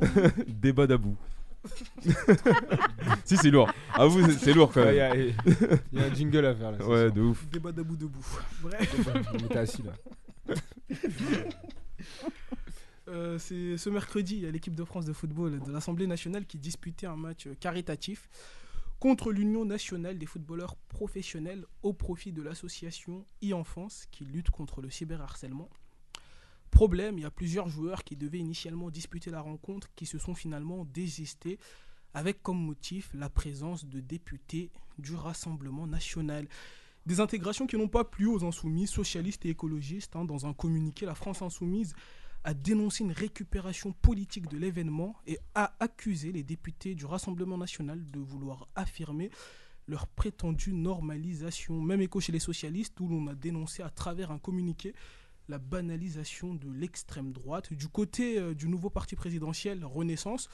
Débat 0.46 0.86
d'Abou. 0.86 1.16
si, 3.24 3.36
c'est 3.38 3.50
lourd. 3.50 3.70
Avoue, 3.94 4.22
c'est- 4.26 4.38
c'est 4.44 4.52
lourd 4.52 4.70
quand 4.72 4.82
Il 4.90 4.94
y, 4.94 4.98
même. 4.98 5.12
a- 5.12 5.16
il 5.92 5.98
y 5.98 6.02
a 6.02 6.06
un 6.06 6.14
jingle 6.14 6.44
à 6.44 6.54
faire 6.54 6.72
là. 6.72 6.86
Ouais, 6.86 7.10
de 7.10 7.22
ouf. 7.22 7.46
Débat 7.48 7.72
d'abou 7.72 7.96
debout. 7.96 8.24
Bref. 8.62 9.08
On 9.32 9.38
était 9.38 9.56
assis 9.58 9.82
là. 9.82 9.92
Euh, 13.08 13.38
c'est 13.38 13.76
ce 13.76 13.90
mercredi, 13.90 14.36
il 14.36 14.42
y 14.44 14.46
a 14.46 14.50
l'équipe 14.50 14.74
de 14.74 14.84
France 14.84 15.04
de 15.04 15.12
football 15.12 15.60
de 15.60 15.70
l'Assemblée 15.70 16.06
nationale 16.06 16.46
qui 16.46 16.56
disputait 16.58 17.06
un 17.06 17.16
match 17.16 17.46
euh, 17.46 17.54
caritatif 17.60 18.28
contre 18.98 19.32
l'Union 19.32 19.64
nationale 19.64 20.18
des 20.18 20.26
footballeurs 20.26 20.76
professionnels 20.88 21.66
au 21.82 21.92
profit 21.92 22.32
de 22.32 22.42
l'association 22.42 23.26
e-enfance 23.42 24.06
qui 24.10 24.24
lutte 24.24 24.50
contre 24.50 24.80
le 24.80 24.90
cyberharcèlement. 24.90 25.68
Problème, 26.70 27.18
il 27.18 27.22
y 27.22 27.26
a 27.26 27.30
plusieurs 27.30 27.68
joueurs 27.68 28.02
qui 28.02 28.16
devaient 28.16 28.38
initialement 28.38 28.90
disputer 28.90 29.30
la 29.30 29.40
rencontre 29.40 29.88
qui 29.94 30.06
se 30.06 30.18
sont 30.18 30.34
finalement 30.34 30.84
désistés 30.86 31.58
avec 32.14 32.42
comme 32.42 32.58
motif 32.58 33.10
la 33.14 33.28
présence 33.28 33.84
de 33.84 34.00
députés 34.00 34.70
du 34.98 35.14
Rassemblement 35.14 35.86
national. 35.86 36.48
Des 37.06 37.20
intégrations 37.20 37.66
qui 37.66 37.76
n'ont 37.76 37.88
pas 37.88 38.04
plu 38.04 38.26
aux 38.26 38.44
insoumis, 38.44 38.86
socialistes 38.86 39.44
et 39.44 39.50
écologistes. 39.50 40.16
hein. 40.16 40.24
Dans 40.24 40.46
un 40.46 40.54
communiqué, 40.54 41.04
la 41.06 41.14
France 41.14 41.42
insoumise 41.42 41.94
a 42.44 42.54
dénoncé 42.54 43.04
une 43.04 43.12
récupération 43.12 43.92
politique 43.92 44.48
de 44.48 44.58
l'événement 44.58 45.16
et 45.26 45.38
a 45.54 45.74
accusé 45.80 46.30
les 46.30 46.42
députés 46.42 46.94
du 46.94 47.06
Rassemblement 47.06 47.56
national 47.58 48.04
de 48.10 48.20
vouloir 48.20 48.68
affirmer 48.74 49.30
leur 49.86 50.06
prétendue 50.06 50.72
normalisation. 50.72 51.80
Même 51.80 52.02
écho 52.02 52.20
chez 52.20 52.32
les 52.32 52.38
socialistes 52.38 53.00
où 53.00 53.08
l'on 53.08 53.26
a 53.26 53.34
dénoncé 53.34 53.82
à 53.82 53.90
travers 53.90 54.30
un 54.30 54.38
communiqué 54.38 54.94
la 55.48 55.58
banalisation 55.58 56.54
de 56.54 56.70
l'extrême 56.70 57.32
droite. 57.32 57.72
Du 57.72 57.88
côté 57.88 58.38
euh, 58.38 58.54
du 58.54 58.68
nouveau 58.68 58.88
parti 58.88 59.14
présidentiel 59.14 59.84
Renaissance, 59.84 60.48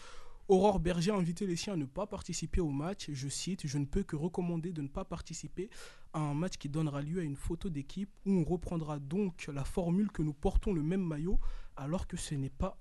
Aurore 0.49 0.81
Berger 0.81 1.13
a 1.13 1.15
invité 1.15 1.47
les 1.47 1.55
siens 1.55 1.75
à 1.75 1.77
ne 1.77 1.85
pas 1.85 2.09
participer 2.09 2.61
au 2.61 2.71
match. 2.71 3.09
Je 3.13 3.29
cite, 3.29 3.69
je 3.69 3.79
ne 3.79 3.85
peux 3.85 4.03
que 4.03 4.17
recommander 4.17 4.73
de 4.73 4.83
ne 4.83 4.89
pas 4.89 5.05
participer 5.05 5.71
à 6.13 6.19
un 6.19 6.35
match 6.35 6.57
qui 6.57 6.69
donnera 6.69 7.03
lieu 7.03 7.21
à 7.21 7.23
une 7.23 7.37
photo 7.37 7.69
d'équipe 7.69 8.11
où 8.27 8.33
on 8.33 8.45
reprendra 8.45 8.99
donc 8.99 9.47
la 9.47 9.63
formule 9.63 10.11
que 10.11 10.23
nous 10.23 10.33
portons 10.33 10.73
le 10.73 10.83
même 10.83 11.05
maillot 11.05 11.39
alors 11.81 12.07
que 12.07 12.17
ce 12.17 12.35
n'est 12.35 12.51
pas 12.51 12.79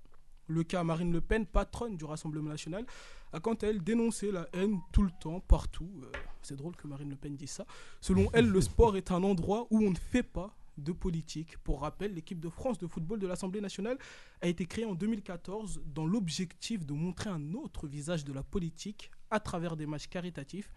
le 0.47 0.63
cas. 0.63 0.83
Marine 0.83 1.11
Le 1.11 1.21
Pen, 1.21 1.45
patronne 1.45 1.95
du 1.95 2.05
Rassemblement 2.05 2.49
national, 2.49 2.85
a 3.33 3.39
quant 3.39 3.53
à 3.55 3.67
elle 3.67 3.83
dénoncé 3.83 4.31
la 4.31 4.47
haine 4.53 4.79
tout 4.91 5.03
le 5.03 5.11
temps, 5.21 5.39
partout. 5.39 5.89
Euh, 6.03 6.11
C'est 6.41 6.55
drôle 6.55 6.75
que 6.75 6.87
Marine 6.87 7.09
Le 7.09 7.15
Pen 7.15 7.35
dise 7.35 7.51
ça. 7.51 7.65
Selon 8.01 8.29
elle, 8.33 8.49
le 8.49 8.61
sport 8.61 8.97
est 8.97 9.11
un 9.11 9.23
endroit 9.23 9.67
où 9.71 9.79
on 9.79 9.91
ne 9.91 9.95
fait 9.95 10.23
pas 10.23 10.55
de 10.77 10.91
politique. 10.91 11.57
Pour 11.59 11.81
rappel, 11.81 12.13
l'équipe 12.13 12.39
de 12.39 12.49
France 12.49 12.77
de 12.77 12.87
football 12.87 13.19
de 13.19 13.27
l'Assemblée 13.27 13.61
nationale 13.61 13.97
a 14.41 14.47
été 14.47 14.65
créée 14.65 14.85
en 14.85 14.95
2014 14.95 15.81
dans 15.85 16.05
l'objectif 16.05 16.85
de 16.85 16.93
montrer 16.93 17.29
un 17.29 17.53
autre 17.53 17.87
visage 17.87 18.23
de 18.23 18.33
la 18.33 18.43
politique 18.43 19.11
à 19.29 19.39
travers 19.39 19.75
des 19.75 19.85
matchs 19.85 20.07
caritatifs. 20.07 20.71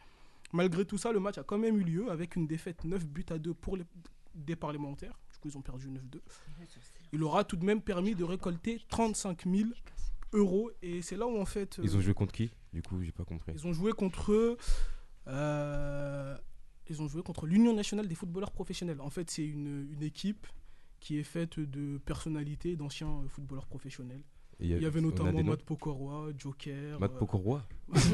Malgré 0.53 0.85
tout 0.85 0.99
ça, 0.99 1.13
le 1.13 1.21
match 1.21 1.39
a 1.39 1.45
quand 1.45 1.59
même 1.59 1.79
eu 1.79 1.85
lieu 1.85 2.11
avec 2.11 2.37
une 2.37 2.47
défaite 2.47 2.85
9 2.85 3.07
buts 3.07 3.25
à 3.31 3.39
2 3.39 3.55
pour 3.55 3.77
les, 3.77 3.85
des 4.35 4.57
parlementaires. 4.57 5.19
Du 5.33 5.39
coup, 5.39 5.49
ils 5.49 5.57
ont 5.57 5.63
perdu 5.63 5.89
9-2. 5.89 6.21
Il 7.15 7.23
aura 7.23 7.45
tout 7.45 7.57
de 7.57 7.65
même 7.65 7.83
permis 7.83 8.15
de 8.15 8.25
récolter 8.25 8.81
35 8.89 9.45
000 9.47 9.69
euros. 10.33 10.71
Et 10.83 11.03
c'est 11.03 11.17
là 11.17 11.27
où, 11.27 11.39
en 11.39 11.45
fait, 11.45 11.79
Ils 11.83 11.91
euh, 11.95 11.99
ont 11.99 12.01
joué 12.01 12.15
contre 12.15 12.33
qui? 12.33 12.51
Du 12.73 12.81
coup, 12.83 13.03
j'ai 13.03 13.13
pas 13.13 13.25
compris. 13.25 13.53
ils 13.55 13.67
ont 13.67 13.73
joué 13.75 13.93
contre. 13.93 14.57
euh, 15.29 16.37
ils 16.89 17.03
ont 17.03 17.09
joué 17.09 17.23
contre 17.23 17.47
l'Union 17.47 17.75
nationale 17.75 18.09
des 18.09 18.15
footballeurs 18.15 18.51
professionnels. 18.51 19.01
En 19.01 19.11
fait, 19.11 19.31
c'est 19.31 19.45
une, 19.45 19.89
une 19.93 20.03
équipe 20.03 20.47
qui 21.01 21.19
est 21.19 21.23
faite 21.23 21.61
de 21.61 21.99
personnalités, 21.99 22.77
d'anciens 22.77 23.09
euh, 23.09 23.29
footballeurs 23.29 23.67
professionnels. 23.67 24.23
Il 24.61 24.69
y 24.81 24.87
avait 24.87 25.01
notamment 25.01 25.43
Matt 25.43 25.63
Pokora, 25.65 26.27
Joker. 26.39 26.99
Matt 27.01 27.13
euh, 27.13 27.19
Pokora 27.19 27.67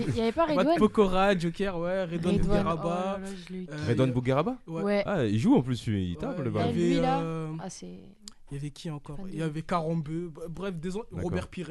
Il 0.08 0.16
y 0.16 0.20
avait 0.22 0.32
pas 0.32 0.46
Matt 0.46 0.58
Redouane? 0.58 0.78
Pokora, 0.78 1.38
Joker, 1.38 1.78
ouais, 1.78 2.04
Redon 2.04 2.30
Redouane, 2.32 2.38
Bougueraba. 2.38 3.18
oh 3.18 3.20
là 3.22 3.28
là, 3.28 3.34
je 3.36 3.52
l'ai 3.52 3.58
eu. 3.60 3.66
euh, 3.70 3.86
Redon 3.86 4.04
il 4.04 4.06
y 4.06 4.10
a- 4.10 4.12
Bougueraba? 4.14 4.58
Ouais. 4.66 4.82
Ouais. 4.82 5.02
Ah, 5.06 5.24
il 5.26 5.38
joue 5.38 5.54
en 5.56 5.62
plus, 5.62 5.86
il 5.88 6.16
tape 6.16 6.38
Ouais, 6.38 6.44
le 6.44 6.50
il 6.50 6.52
y 6.52 6.54
ballon. 6.54 6.68
avait- 6.70 6.78
avait, 6.80 6.88
lui, 6.94 7.00
là. 7.00 7.20
euh, 7.20 7.52
Ah, 7.60 7.68
c'est. 7.70 7.98
Il 8.50 8.54
y 8.54 8.56
avait 8.58 8.70
qui 8.70 8.90
encore 8.90 9.18
Il 9.28 9.36
y 9.36 9.42
avait 9.42 9.62
Carambeu, 9.62 10.32
bref, 10.50 10.74
des. 10.76 10.90
Robert 11.12 11.48
Pires. 11.48 11.70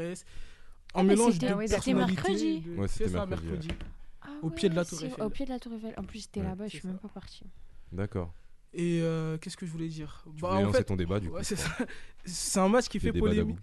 Ah, 0.93 0.99
Un 0.99 1.03
mais 1.03 1.09
mélange 1.15 1.33
c'était- 1.33 1.47
de 1.47 1.53
ah 1.53 1.57
c'était 1.61 1.73
personnalités. 1.75 2.13
mercredi. 2.21 2.61
de- 2.61 2.75
Ouais, 2.75 2.87
c'était 2.87 3.03
c'est 3.05 3.11
ça, 3.11 3.25
mercredi, 3.25 3.67
mercredi. 3.67 3.85
Ah 4.21 4.27
Au 4.41 4.49
pied 4.49 4.69
de 4.69 4.75
la 4.75 4.81
ouais, 4.81 4.87
Tour 4.87 5.03
Eiffel. 5.03 5.23
Au 5.23 5.29
pied 5.29 5.45
de 5.45 5.49
la 5.51 5.59
Tour 5.59 5.73
Eiffel. 5.73 5.93
En 5.97 6.03
plus, 6.03 6.19
j'étais 6.21 6.39
Ouais, 6.41 6.45
là-bas, 6.47 6.67
je 6.67 6.77
suis 6.77 6.87
même 6.87 6.97
pas 6.97 7.07
partie. 7.09 7.43
D'accord. 7.91 8.33
Et 8.73 8.99
euh, 9.01 9.37
qu'est-ce 9.37 9.57
que 9.57 9.65
je 9.65 9.71
voulais 9.71 9.87
dire? 9.87 10.21
Tu 10.35 10.41
Bah, 10.41 10.49
voulais 10.49 10.61
en 10.63 10.65
lancer 10.67 10.77
fait, 10.79 10.83
ton 10.85 10.95
débat, 10.95 11.19
du 11.19 11.29
coup. 11.29 11.35
ouais, 11.35 11.43
c'est 12.25 12.59
un 12.59 12.69
match 12.69 12.87
qui 12.89 12.99
fait 12.99 13.13
polémique. 13.13 13.57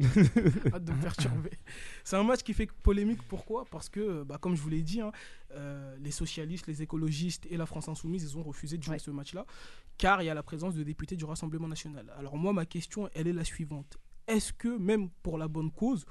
Hâte 0.72 0.84
de 0.84 0.92
me 0.92 1.00
perturber. 1.02 1.50
C'est 2.04 2.16
un 2.16 2.22
match 2.24 2.42
qui 2.42 2.54
fait 2.54 2.66
polémique. 2.82 3.22
Pourquoi? 3.28 3.64
Parce 3.70 3.88
que, 3.88 4.22
bah, 4.24 4.38
comme 4.40 4.54
je 4.56 4.62
vous 4.62 4.68
l'ai 4.68 4.82
dit, 4.82 5.00
hein, 5.00 5.12
euh, 5.52 5.96
les 6.00 6.10
socialistes, 6.10 6.66
les 6.66 6.82
écologistes 6.82 7.46
et 7.50 7.56
la 7.56 7.66
France 7.66 7.88
insoumise, 7.88 8.22
ils 8.22 8.36
ont 8.38 8.42
refusé 8.42 8.78
de 8.78 8.82
jouer 8.82 8.92
Ouais. 8.94 8.98
ce 8.98 9.10
match-là, 9.10 9.46
car 9.98 10.22
il 10.22 10.26
y 10.26 10.30
a 10.30 10.34
la 10.34 10.42
présence 10.42 10.74
de 10.74 10.82
députés 10.82 11.16
du 11.16 11.24
Rassemblement 11.24 11.68
national. 11.68 12.12
Alors 12.16 12.36
moi, 12.36 12.52
ma 12.52 12.66
question, 12.66 13.08
elle 13.14 13.26
est 13.28 13.32
la 13.32 13.44
suivante. 13.44 13.98
Est-ce 14.26 14.52
que, 14.52 14.76
même 14.78 15.08
pour 15.22 15.38
la 15.38 15.48
bonne 15.48 15.70
cause, 15.70 16.04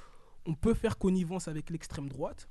on 0.45 0.53
peut 0.55 0.73
faire 0.73 0.97
connivence 0.97 1.47
avec 1.47 1.69
l'extrême 1.69 2.09
droite? 2.09 2.49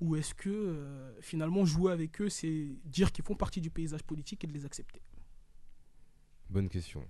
Ou 0.00 0.16
est-ce 0.16 0.34
que 0.34 0.50
euh, 0.50 1.20
finalement 1.20 1.64
jouer 1.64 1.92
avec 1.92 2.20
eux, 2.20 2.28
c'est 2.28 2.68
dire 2.84 3.12
qu'ils 3.12 3.24
font 3.24 3.36
partie 3.36 3.60
du 3.60 3.70
paysage 3.70 4.02
politique 4.02 4.42
et 4.44 4.46
de 4.46 4.52
les 4.52 4.64
accepter? 4.64 5.00
Bonne 6.50 6.68
question. 6.68 7.06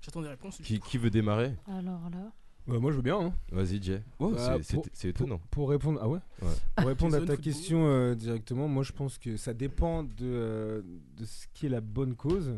J'attends 0.00 0.22
des 0.22 0.28
réponses. 0.28 0.58
Qui, 0.58 0.80
qui 0.80 0.98
veut 0.98 1.10
démarrer? 1.10 1.54
Alors 1.66 2.10
là. 2.10 2.32
Ouais, 2.66 2.78
moi 2.78 2.90
je 2.92 2.96
veux 2.96 3.02
bien. 3.02 3.18
Hein. 3.20 3.32
Vas-y, 3.50 3.82
Jay. 3.82 4.02
Wow, 4.18 4.32
Bah, 4.34 4.58
c'est- 4.92 5.08
étonnant. 5.08 5.40
Pour 5.50 5.70
répondre, 5.70 5.98
ah 6.02 6.08
ouais? 6.08 6.20
Ouais. 6.42 6.48
Pour 6.76 6.86
répondre 6.86 7.16
à 7.16 7.20
ta 7.20 7.36
question 7.36 7.86
euh, 7.86 8.14
directement, 8.14 8.68
moi 8.68 8.82
je 8.84 8.92
pense 8.92 9.18
que 9.18 9.36
ça 9.36 9.54
dépend 9.54 10.04
de, 10.04 10.10
euh, 10.22 10.82
de 11.16 11.24
ce 11.24 11.46
qui 11.54 11.66
est 11.66 11.70
la 11.70 11.80
bonne 11.80 12.14
cause. 12.14 12.52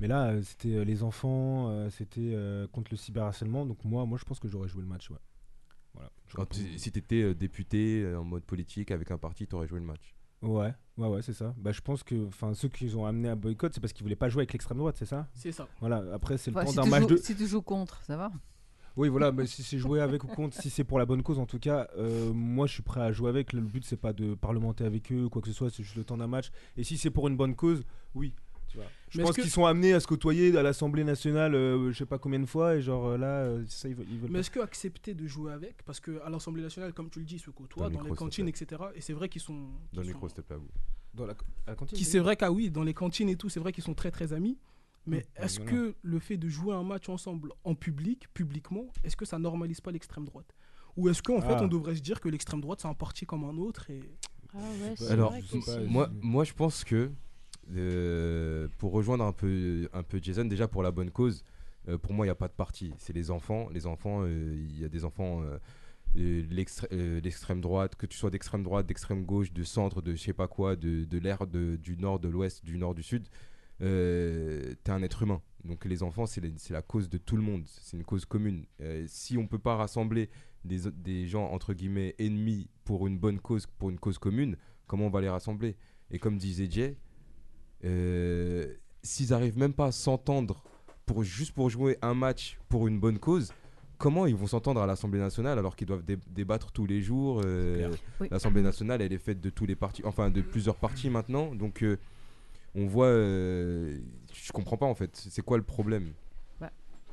Mais 0.00 0.06
là, 0.06 0.28
euh, 0.28 0.42
c'était 0.42 0.74
euh, 0.76 0.84
les 0.84 1.02
enfants, 1.02 1.70
euh, 1.70 1.90
c'était 1.90 2.20
euh, 2.34 2.66
contre 2.68 2.88
le 2.92 2.96
cyberharcèlement. 2.96 3.64
Donc 3.66 3.84
moi, 3.84 4.04
moi 4.06 4.18
je 4.18 4.24
pense 4.24 4.38
que 4.38 4.48
j'aurais 4.48 4.68
joué 4.68 4.82
le 4.82 4.88
match. 4.88 5.10
Ouais. 5.10 5.16
Voilà. 5.94 6.10
Quand 6.34 6.46
tu- 6.48 6.78
si 6.78 6.92
t'étais 6.92 7.22
euh, 7.22 7.34
député 7.34 8.02
euh, 8.04 8.20
en 8.20 8.24
mode 8.24 8.44
politique 8.44 8.90
avec 8.90 9.10
un 9.10 9.18
parti, 9.18 9.46
t'aurais 9.46 9.66
joué 9.66 9.80
le 9.80 9.86
match. 9.86 10.14
Ouais, 10.42 10.72
ouais, 10.98 11.08
ouais, 11.08 11.22
c'est 11.22 11.32
ça. 11.32 11.52
Bah, 11.56 11.72
je 11.72 11.80
pense 11.80 12.04
que, 12.04 12.26
enfin, 12.28 12.54
ceux 12.54 12.68
qui 12.68 12.94
ont 12.94 13.06
amené 13.06 13.28
à 13.28 13.34
boycott, 13.34 13.72
c'est 13.74 13.80
parce 13.80 13.92
qu'ils 13.92 14.04
voulaient 14.04 14.14
pas 14.14 14.28
jouer 14.28 14.42
avec 14.42 14.52
l'extrême 14.52 14.78
droite, 14.78 14.96
c'est 14.96 15.04
ça? 15.06 15.26
C'est 15.34 15.50
ça. 15.50 15.66
Voilà. 15.80 16.04
Après, 16.12 16.38
c'est 16.38 16.52
le 16.52 16.56
Enfin, 16.58 16.66
temps 16.66 16.70
si, 16.70 16.76
d'un 16.76 16.86
match 16.86 17.00
joues, 17.02 17.08
de. 17.08 17.16
si 17.16 17.34
tu 17.34 17.46
joues 17.48 17.62
contre, 17.62 18.00
ça 18.04 18.16
va 18.16 18.30
Oui, 18.98 19.08
voilà, 19.08 19.30
mais 19.32 19.46
si 19.46 19.62
c'est 19.62 19.78
joué 19.78 20.00
avec 20.00 20.24
ou 20.24 20.26
contre, 20.26 20.60
si 20.60 20.70
c'est 20.70 20.84
pour 20.84 20.98
la 20.98 21.06
bonne 21.06 21.22
cause, 21.22 21.38
en 21.38 21.46
tout 21.46 21.58
cas, 21.60 21.88
euh, 21.96 22.32
moi 22.34 22.66
je 22.66 22.72
suis 22.74 22.82
prêt 22.82 23.00
à 23.00 23.12
jouer 23.12 23.28
avec. 23.30 23.52
Le 23.52 23.60
but, 23.60 23.84
c'est 23.84 23.96
pas 23.96 24.12
de 24.12 24.34
parlementer 24.34 24.84
avec 24.84 25.12
eux 25.12 25.24
ou 25.24 25.30
quoi 25.30 25.40
que 25.40 25.48
ce 25.48 25.54
soit, 25.54 25.70
c'est 25.70 25.82
juste 25.84 25.96
le 25.96 26.04
temps 26.04 26.16
d'un 26.16 26.26
match. 26.26 26.50
Et 26.76 26.82
si 26.84 26.98
c'est 26.98 27.10
pour 27.10 27.28
une 27.28 27.36
bonne 27.36 27.54
cause, 27.54 27.82
oui. 28.14 28.34
tu 28.68 28.76
vois. 28.76 28.86
Je 29.10 29.18
Mais 29.18 29.24
pense 29.24 29.36
qu'ils 29.36 29.48
sont 29.50 29.64
amenés 29.64 29.94
à 29.94 30.00
se 30.00 30.06
côtoyer 30.06 30.54
à 30.58 30.62
l'Assemblée 30.62 31.04
nationale, 31.04 31.54
euh, 31.54 31.92
je 31.92 31.96
sais 31.96 32.06
pas 32.06 32.18
combien 32.18 32.40
de 32.40 32.44
fois, 32.46 32.74
et 32.74 32.82
genre 32.82 33.06
euh, 33.06 33.16
là, 33.18 33.26
euh, 33.44 33.64
ça 33.68 33.88
ils 33.88 33.94
veulent, 33.94 34.06
ils 34.10 34.18
veulent 34.18 34.30
Mais 34.30 34.34
pas. 34.34 34.40
est-ce 34.40 34.50
que 34.50 34.60
accepter 34.60 35.14
de 35.14 35.26
jouer 35.28 35.52
avec 35.52 35.82
Parce 35.84 36.00
qu'à 36.00 36.28
l'Assemblée 36.28 36.62
nationale, 36.64 36.92
comme 36.92 37.08
tu 37.08 37.20
le 37.20 37.24
dis, 37.24 37.36
ils 37.36 37.40
se 37.40 37.50
côtoient 37.50 37.84
Dans 37.84 37.88
le 37.90 37.94
dans, 37.94 38.00
micro, 38.02 38.14
les 38.14 38.18
cantines, 38.18 38.48
etc. 38.48 38.82
Et 38.96 39.00
c'est 39.00 39.12
vrai 39.14 39.28
qu'ils 39.28 39.40
sont. 39.40 39.54
Dans 39.92 40.00
le 40.00 40.06
sont- 40.08 40.12
micro, 40.12 40.28
s'il 40.28 40.36
te 40.36 40.40
plaît, 40.42 40.56
à 40.56 40.58
vous. 40.58 40.68
Dans 41.14 41.24
la, 41.24 41.32
à 41.66 41.70
la 41.70 41.74
cantine, 41.76 41.96
qui 41.96 42.04
c'est 42.04 42.18
vrai 42.18 42.36
qu'ah 42.36 42.50
oui, 42.52 42.68
dans 42.70 42.82
les 42.82 42.94
cantines 42.94 43.28
et 43.28 43.36
tout, 43.36 43.48
c'est 43.48 43.60
vrai 43.60 43.72
qu'ils 43.72 43.84
sont 43.84 43.94
très 43.94 44.10
très 44.10 44.32
amis. 44.32 44.58
Mais 45.08 45.18
Mmh, 45.38 45.42
est-ce 45.44 45.60
voilà. 45.60 45.70
que 45.72 45.94
le 46.02 46.18
fait 46.18 46.36
de 46.36 46.48
jouer 46.48 46.74
un 46.74 46.82
match 46.84 47.08
ensemble 47.08 47.52
en 47.64 47.74
public, 47.74 48.26
publiquement, 48.34 48.86
est-ce 49.04 49.16
que 49.16 49.24
ça 49.24 49.38
normalise 49.38 49.80
pas 49.80 49.90
l'extrême 49.90 50.24
droite? 50.24 50.54
Ou 50.96 51.08
est-ce 51.08 51.22
qu'en 51.22 51.40
fait 51.40 51.54
Ah. 51.56 51.62
on 51.62 51.68
devrait 51.68 51.94
se 51.96 52.02
dire 52.02 52.20
que 52.20 52.28
l'extrême 52.28 52.60
droite 52.60 52.80
c'est 52.82 52.88
un 52.88 52.94
parti 52.94 53.24
comme 53.26 53.44
un 53.44 53.56
autre 53.56 53.88
et 53.90 54.00
Ah 54.54 54.58
ouais, 54.58 54.94
c'est 54.96 55.10
Alors, 55.12 55.30
vrai 55.30 55.42
que 55.42 55.60
c'est- 55.60 55.86
Moi, 55.86 56.10
moi, 56.22 56.44
je 56.44 56.52
pense 56.54 56.82
que 56.84 57.10
euh, 57.76 58.68
pour 58.78 58.92
rejoindre 58.92 59.24
un 59.24 59.32
peu, 59.32 59.88
un 59.92 60.02
peu 60.02 60.18
Jason, 60.22 60.44
déjà 60.44 60.68
pour 60.68 60.82
la 60.82 60.90
bonne 60.90 61.10
cause, 61.10 61.44
euh, 61.88 61.98
pour 61.98 62.12
moi, 62.14 62.24
il 62.24 62.28
n'y 62.28 62.32
a 62.32 62.34
pas 62.34 62.48
de 62.48 62.52
parti. 62.54 62.92
C'est 62.98 63.12
les 63.12 63.30
enfants. 63.30 63.68
Les 63.70 63.86
enfants, 63.86 64.22
euh, 64.22 64.54
il 64.56 64.78
y 64.80 64.84
a 64.84 64.88
des 64.88 65.04
enfants, 65.04 65.42
euh, 65.42 65.58
euh, 66.16 66.42
euh, 66.92 67.20
l'extrême 67.20 67.60
droite, 67.60 67.94
que 67.96 68.06
tu 68.06 68.16
sois 68.16 68.30
d'extrême 68.30 68.62
droite, 68.62 68.86
d'extrême 68.86 69.24
gauche, 69.24 69.52
de 69.52 69.62
centre, 69.62 70.00
de 70.02 70.14
je 70.14 70.22
sais 70.22 70.32
pas 70.32 70.48
quoi, 70.48 70.76
de, 70.76 71.04
de 71.04 71.18
l'air, 71.18 71.46
de- 71.46 71.76
du 71.76 71.96
nord, 71.96 72.18
de 72.18 72.28
l'ouest, 72.28 72.64
du 72.64 72.78
nord, 72.78 72.94
du 72.94 73.02
sud. 73.02 73.28
Euh, 73.80 74.74
t'es 74.84 74.90
un 74.92 75.02
être 75.02 75.22
humain. 75.22 75.40
Donc 75.64 75.84
les 75.84 76.02
enfants, 76.02 76.26
c'est 76.26 76.42
la 76.70 76.82
cause 76.82 77.08
de 77.08 77.18
tout 77.18 77.36
le 77.36 77.42
monde. 77.42 77.64
C'est 77.66 77.96
une 77.96 78.04
cause 78.04 78.24
commune. 78.24 78.64
Euh, 78.80 79.04
si 79.08 79.36
on 79.38 79.46
peut 79.46 79.58
pas 79.58 79.76
rassembler 79.76 80.30
des, 80.64 80.90
des 80.90 81.26
gens 81.26 81.46
entre 81.50 81.74
guillemets 81.74 82.14
ennemis 82.18 82.68
pour 82.84 83.06
une 83.06 83.18
bonne 83.18 83.38
cause, 83.40 83.66
pour 83.66 83.90
une 83.90 83.98
cause 83.98 84.18
commune, 84.18 84.56
comment 84.86 85.06
on 85.06 85.10
va 85.10 85.20
les 85.20 85.28
rassembler? 85.28 85.76
Et 86.10 86.18
comme 86.18 86.38
disait 86.38 86.68
Jay, 86.70 86.96
euh, 87.84 88.74
s'ils 89.02 89.32
arrivent 89.32 89.58
même 89.58 89.72
pas 89.74 89.86
à 89.86 89.92
s'entendre 89.92 90.62
pour 91.06 91.22
juste 91.22 91.52
pour 91.52 91.70
jouer 91.70 91.96
un 92.02 92.14
match 92.14 92.58
pour 92.68 92.88
une 92.88 92.98
bonne 92.98 93.18
cause, 93.18 93.52
comment 93.98 94.26
ils 94.26 94.34
vont 94.34 94.46
s'entendre 94.46 94.80
à 94.80 94.86
l'Assemblée 94.86 95.18
nationale 95.20 95.58
alors 95.58 95.76
qu'ils 95.76 95.86
doivent 95.86 96.04
dé- 96.04 96.18
débattre 96.30 96.72
tous 96.72 96.86
les 96.86 97.00
jours 97.02 97.40
euh, 97.44 97.90
Oui. 98.20 98.28
L'Assemblée 98.30 98.62
nationale, 98.62 99.02
elle 99.02 99.12
est 99.12 99.18
faite 99.18 99.40
de 99.40 99.50
tous 99.50 99.66
les 99.66 99.76
partis, 99.76 100.02
enfin 100.04 100.30
de 100.30 100.40
plusieurs 100.42 100.76
partis 100.76 101.10
maintenant, 101.10 101.54
donc 101.54 101.82
euh, 101.82 101.98
on 102.78 102.86
voit, 102.86 103.06
euh, 103.06 104.00
je 104.32 104.52
comprends 104.52 104.76
pas 104.76 104.86
en 104.86 104.94
fait, 104.94 105.14
c'est 105.16 105.42
quoi 105.42 105.56
le 105.58 105.64
problème? 105.64 106.12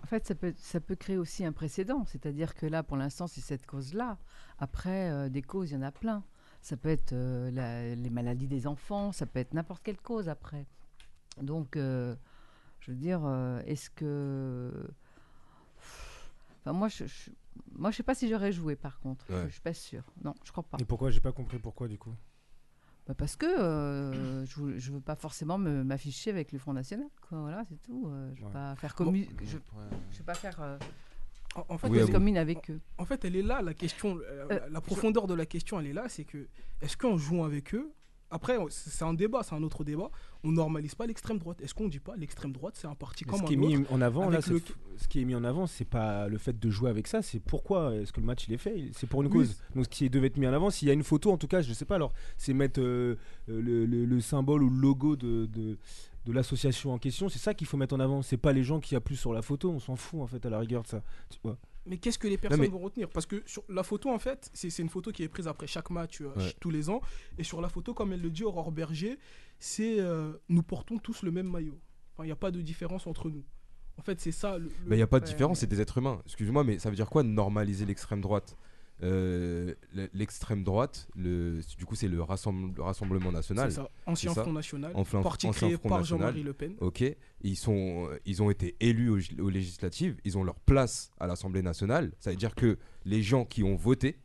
En 0.03 0.07
fait, 0.07 0.27
ça 0.27 0.35
peut, 0.35 0.53
ça 0.55 0.79
peut 0.79 0.93
créer 0.95 1.17
aussi 1.17 1.43
un 1.43 1.51
précédent. 1.51 2.05
C'est-à-dire 2.05 2.53
que 2.53 2.67
là, 2.67 2.83
pour 2.83 2.95
l'instant, 2.95 3.25
c'est 3.25 3.41
cette 3.41 3.65
cause-là. 3.65 4.19
Après, 4.59 5.09
euh, 5.09 5.29
des 5.29 5.41
causes, 5.41 5.71
il 5.71 5.73
y 5.73 5.77
en 5.77 5.81
a 5.81 5.91
plein. 5.91 6.23
Ça 6.61 6.77
peut 6.77 6.89
être 6.89 7.13
euh, 7.13 7.49
la- 7.49 7.95
les 7.95 8.09
maladies 8.11 8.45
des 8.45 8.67
enfants, 8.67 9.11
ça 9.11 9.25
peut 9.25 9.39
être 9.39 9.55
n'importe 9.55 9.81
quelle 9.81 9.99
cause 9.99 10.29
après. 10.29 10.67
Donc, 11.41 11.75
euh, 11.75 12.15
je 12.81 12.91
veux 12.91 12.97
dire, 12.97 13.21
euh, 13.25 13.63
est-ce 13.65 13.89
que. 13.89 14.71
Enfin, 16.61 16.73
moi, 16.73 16.87
je, 16.87 17.05
je, 17.07 17.31
moi, 17.71 17.89
je 17.89 17.97
sais 17.97 18.03
pas 18.03 18.13
si 18.13 18.29
j'aurais 18.29 18.51
joué 18.51 18.75
par 18.75 18.99
contre. 18.99 19.25
Je- 19.27 19.33
Ouais. 19.33 19.45
Je, 19.47 19.53
suis 19.53 19.61
pas 19.61 19.73
sûre. 19.73 20.03
Non, 20.23 20.35
je 20.43 20.51
crois 20.51 20.63
pas. 20.63 20.77
Et 20.79 20.85
pourquoi? 20.85 21.09
J'ai 21.09 21.19
pas 21.19 21.31
compris 21.31 21.57
pourquoi 21.57 21.87
du 21.87 21.97
coup. 21.97 22.13
Bah, 23.07 23.13
parce 23.15 23.35
que 23.35 23.45
euh, 23.45 24.45
je, 24.45 24.59
veux- 24.59 24.77
je 24.79 24.91
veux 24.91 24.99
pas 24.99 25.15
forcément 25.15 25.57
me- 25.59 25.83
m'afficher 25.83 26.31
avec 26.31 26.51
le 26.51 26.57
Front 26.59 26.73
National. 26.73 27.07
Quoi. 27.29 27.39
Voilà, 27.41 27.63
c'est 27.69 27.79
tout. 27.83 28.07
Euh, 28.07 28.31
je 28.35 28.41
veux 28.41 28.47
Ouais. 28.47 28.53
pas 28.53 28.75
faire 28.75 28.93
commu- 28.95 29.29
je, 29.43 29.57
je 30.11 30.17
veux 30.17 30.23
pas 30.25 30.33
faire 30.33 30.59
euh, 30.61 30.77
en, 31.55 31.65
en 31.69 31.77
fait, 31.77 31.87
Oui, 31.89 31.99
elle 31.99 32.11
commune 32.11 32.37
avec 32.37 32.69
eux. 32.71 32.79
en 32.97 33.05
fait, 33.05 33.23
elle 33.23 33.35
est 33.35 33.43
là 33.43 33.61
la 33.61 33.73
question, 33.75 34.19
la, 34.49 34.67
la 34.69 34.81
profondeur 34.81 35.27
de 35.27 35.33
la 35.35 35.45
question, 35.45 35.79
elle 35.79 35.87
est 35.87 35.93
là, 35.93 36.09
c'est 36.09 36.25
que 36.25 36.47
est-ce 36.81 36.97
qu'en 36.97 37.15
jouant 37.17 37.43
avec 37.45 37.75
eux, 37.75 37.93
après 38.31 38.57
c'est 38.69 39.03
un 39.05 39.13
débat, 39.13 39.41
c'est 39.43 39.55
un 39.55 39.63
autre 39.63 39.83
débat, 39.83 40.09
on 40.43 40.51
normalise 40.51 40.95
pas 40.95 41.05
l'extrême 41.05 41.37
droite. 41.37 41.61
Est-ce 41.61 41.73
qu'on 41.73 41.87
dit 41.87 41.99
pas 41.99 42.15
l'extrême 42.15 42.51
droite 42.51 42.75
c'est 42.77 42.87
un 42.87 42.95
parti 42.95 43.23
Mais 43.25 43.31
comme 43.31 43.39
ce 43.39 43.43
un 43.43 43.47
qui 43.47 43.53
est 43.53 43.57
mis 43.57 43.77
autre 43.77 43.93
en 43.93 44.01
avant 44.01 44.29
là, 44.29 44.39
le- 44.47 44.61
ce 44.97 45.07
qui 45.07 45.21
est 45.21 45.25
mis 45.25 45.35
en 45.35 45.43
avant, 45.43 45.67
c'est 45.67 45.85
pas 45.85 46.27
le 46.27 46.37
fait 46.37 46.57
de 46.59 46.69
jouer 46.69 46.89
avec 46.89 47.07
ça, 47.07 47.21
c'est 47.21 47.39
pourquoi 47.39 47.95
est-ce 47.95 48.11
que 48.11 48.19
le 48.19 48.25
match 48.25 48.47
il 48.47 48.53
est 48.53 48.57
fait, 48.57 48.89
c'est 48.93 49.07
pour 49.07 49.21
une 49.21 49.27
Oui, 49.27 49.39
cause. 49.47 49.57
Donc 49.75 49.85
ce 49.85 49.89
qui 49.89 50.09
devait 50.09 50.27
être 50.27 50.37
mis 50.37 50.47
en 50.47 50.53
avant, 50.53 50.69
s'il 50.69 50.87
y 50.87 50.91
a 50.91 50.93
une 50.93 51.03
photo 51.03 51.31
en 51.31 51.37
tout 51.37 51.47
cas, 51.47 51.61
je 51.61 51.71
sais 51.73 51.85
pas 51.85 51.95
alors, 51.95 52.13
c'est 52.37 52.53
mettre 52.53 52.79
euh, 52.81 53.15
euh, 53.49 53.61
le, 53.61 53.85
le- 53.85 54.05
le 54.05 54.21
symbole 54.21 54.63
ou 54.63 54.69
le 54.69 54.77
logo 54.79 55.15
de, 55.15 55.45
de, 55.45 55.77
de 56.25 56.31
l'association 56.31 56.93
en 56.93 56.97
question, 56.97 57.29
c'est 57.29 57.39
ça 57.39 57.53
qu'il 57.53 57.67
faut 57.67 57.77
mettre 57.77 57.93
en 57.95 57.99
avant. 57.99 58.21
C'est 58.21 58.37
pas 58.37 58.53
les 58.53 58.63
gens 58.63 58.79
qui 58.79 58.95
a 58.95 58.99
plus 59.01 59.15
sur 59.15 59.33
la 59.33 59.41
photo, 59.41 59.69
on 59.71 59.79
s'en 59.79 59.95
fout 59.95 60.21
en 60.21 60.27
fait 60.27 60.43
à 60.45 60.49
la 60.49 60.59
rigueur 60.59 60.81
de 60.83 60.87
ça. 60.87 61.03
Tu 61.29 61.37
vois? 61.43 61.57
Mais 61.85 61.97
qu'est-ce 61.97 62.17
que 62.17 62.27
les 62.27 62.37
personnes 62.37 62.61
mais- 62.61 62.67
vont 62.67 62.79
retenir? 62.79 63.09
Parce 63.09 63.25
que 63.27 63.43
sur 63.45 63.63
la 63.69 63.83
photo, 63.83 64.09
en 64.09 64.17
fait, 64.19 64.49
c'est 64.53 64.75
une 64.79 64.89
photo 64.89 65.11
qui 65.11 65.21
est 65.23 65.27
prise 65.27 65.47
après 65.47 65.67
chaque 65.67 65.89
match 65.91 66.21
euh, 66.21 66.31
Ouais. 66.35 66.53
tous 66.59 66.71
les 66.71 66.89
ans. 66.89 67.01
Et 67.37 67.43
sur 67.43 67.61
la 67.61 67.69
photo, 67.69 67.93
comme 67.93 68.11
elle 68.13 68.21
le 68.21 68.29
dit 68.31 68.43
Aurore 68.43 68.71
Berger, 68.71 69.19
c'est 69.59 69.99
euh, 69.99 70.33
nous 70.49 70.63
portons 70.63 70.97
tous 70.97 71.21
le 71.23 71.31
même 71.31 71.47
maillot. 71.49 71.79
Enfin, 72.13 72.23
il 72.23 72.27
n'y 72.27 72.31
a 72.31 72.35
pas 72.37 72.51
de 72.51 72.61
différence 72.61 73.05
entre 73.07 73.29
nous. 73.29 73.43
En 73.97 74.01
fait, 74.01 74.19
c'est 74.19 74.31
ça. 74.31 74.57
le- 74.57 74.65
le- 74.65 74.71
Mais 74.87 74.95
il 74.95 74.99
n'y 74.99 75.03
a 75.03 75.07
pas 75.07 75.19
de 75.19 75.25
différence, 75.25 75.59
c'est 75.59 75.67
des 75.67 75.79
êtres 75.79 75.97
humains. 75.99 76.21
Excuse-moi, 76.25 76.63
mais 76.63 76.79
ça 76.79 76.89
veut 76.89 76.95
dire 76.95 77.09
quoi 77.09 77.23
normaliser 77.23 77.85
l'extrême 77.85 78.19
droite? 78.21 78.57
Euh, 79.03 79.73
le- 79.93 80.09
L'extrême 80.13 80.63
droite, 80.63 81.07
le, 81.15 81.59
du 81.77 81.85
coup, 81.85 81.95
c'est 81.95 82.07
le, 82.07 82.21
rassemble- 82.21 82.73
le 82.75 82.81
Rassemblement 82.81 83.31
National. 83.31 83.71
Ça. 83.71 83.89
Ancien 84.05 84.33
ça. 84.33 84.43
Front 84.43 84.53
National, 84.53 84.91
Enfin, 84.95 85.21
parti 85.21 85.47
ancien 85.47 85.67
créé 85.67 85.77
Front 85.77 85.89
par 85.89 85.99
National. 85.99 86.27
Jean-Marie 86.27 86.43
Le 86.43 86.53
Pen. 86.53 86.75
Ok, 86.79 87.03
ils, 87.41 87.55
sont, 87.57 88.09
ils 88.25 88.41
ont 88.41 88.49
été 88.49 88.75
élus 88.79 89.09
aux, 89.09 89.19
aux 89.43 89.49
législatives, 89.49 90.15
ils 90.23 90.37
ont 90.37 90.43
leur 90.45 90.59
place 90.61 91.11
à 91.19 91.27
l'Assemblée 91.27 91.61
nationale. 91.61 92.13
Ça 92.19 92.29
veut 92.29 92.37
dire 92.37 92.55
que 92.55 92.77
les 93.03 93.21
gens 93.21 93.43
qui 93.43 93.63
ont 93.63 93.75
voté 93.75 94.17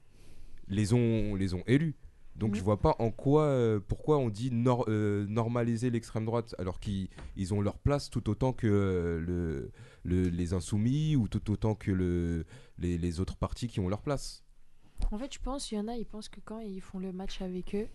les 0.68 0.92
ont, 0.94 1.34
les 1.34 1.52
ont 1.54 1.64
élus. 1.66 1.96
Donc 2.36 2.50
Mhm. 2.52 2.56
je 2.58 2.62
vois 2.62 2.80
pas 2.80 2.94
en 3.00 3.10
quoi, 3.10 3.42
euh, 3.46 3.80
pourquoi 3.80 4.18
on 4.18 4.30
dit 4.30 4.50
nor- 4.52 4.84
euh, 4.88 5.26
normaliser 5.26 5.90
l'extrême 5.90 6.24
droite 6.24 6.54
alors 6.58 6.78
qu'ils 6.78 7.08
ils 7.36 7.52
ont 7.52 7.60
leur 7.60 7.76
place 7.76 8.08
tout 8.08 8.30
autant 8.30 8.52
que 8.52 8.68
euh, 8.68 9.20
le, 9.20 9.72
le- 10.04 10.28
les 10.28 10.54
insoumis 10.54 11.16
ou 11.16 11.26
tout 11.26 11.50
autant 11.50 11.74
que 11.74 11.90
le, 11.90 12.46
les, 12.78 12.96
les 12.98 13.18
autres 13.20 13.36
partis 13.36 13.66
qui 13.66 13.80
ont 13.80 13.88
leur 13.88 14.00
place. 14.00 14.44
En 15.10 15.18
fait, 15.18 15.32
je 15.34 15.40
pense, 15.40 15.72
il 15.72 15.76
y 15.76 15.78
en 15.78 15.88
a, 15.88 15.96
ils 15.96 16.06
pensent 16.06 16.28
que 16.28 16.40
quand 16.40 16.60
ils 16.60 16.80
font 16.80 16.98
le 16.98 17.12
match 17.12 17.40
avec 17.42 17.74
eux, 17.74 17.88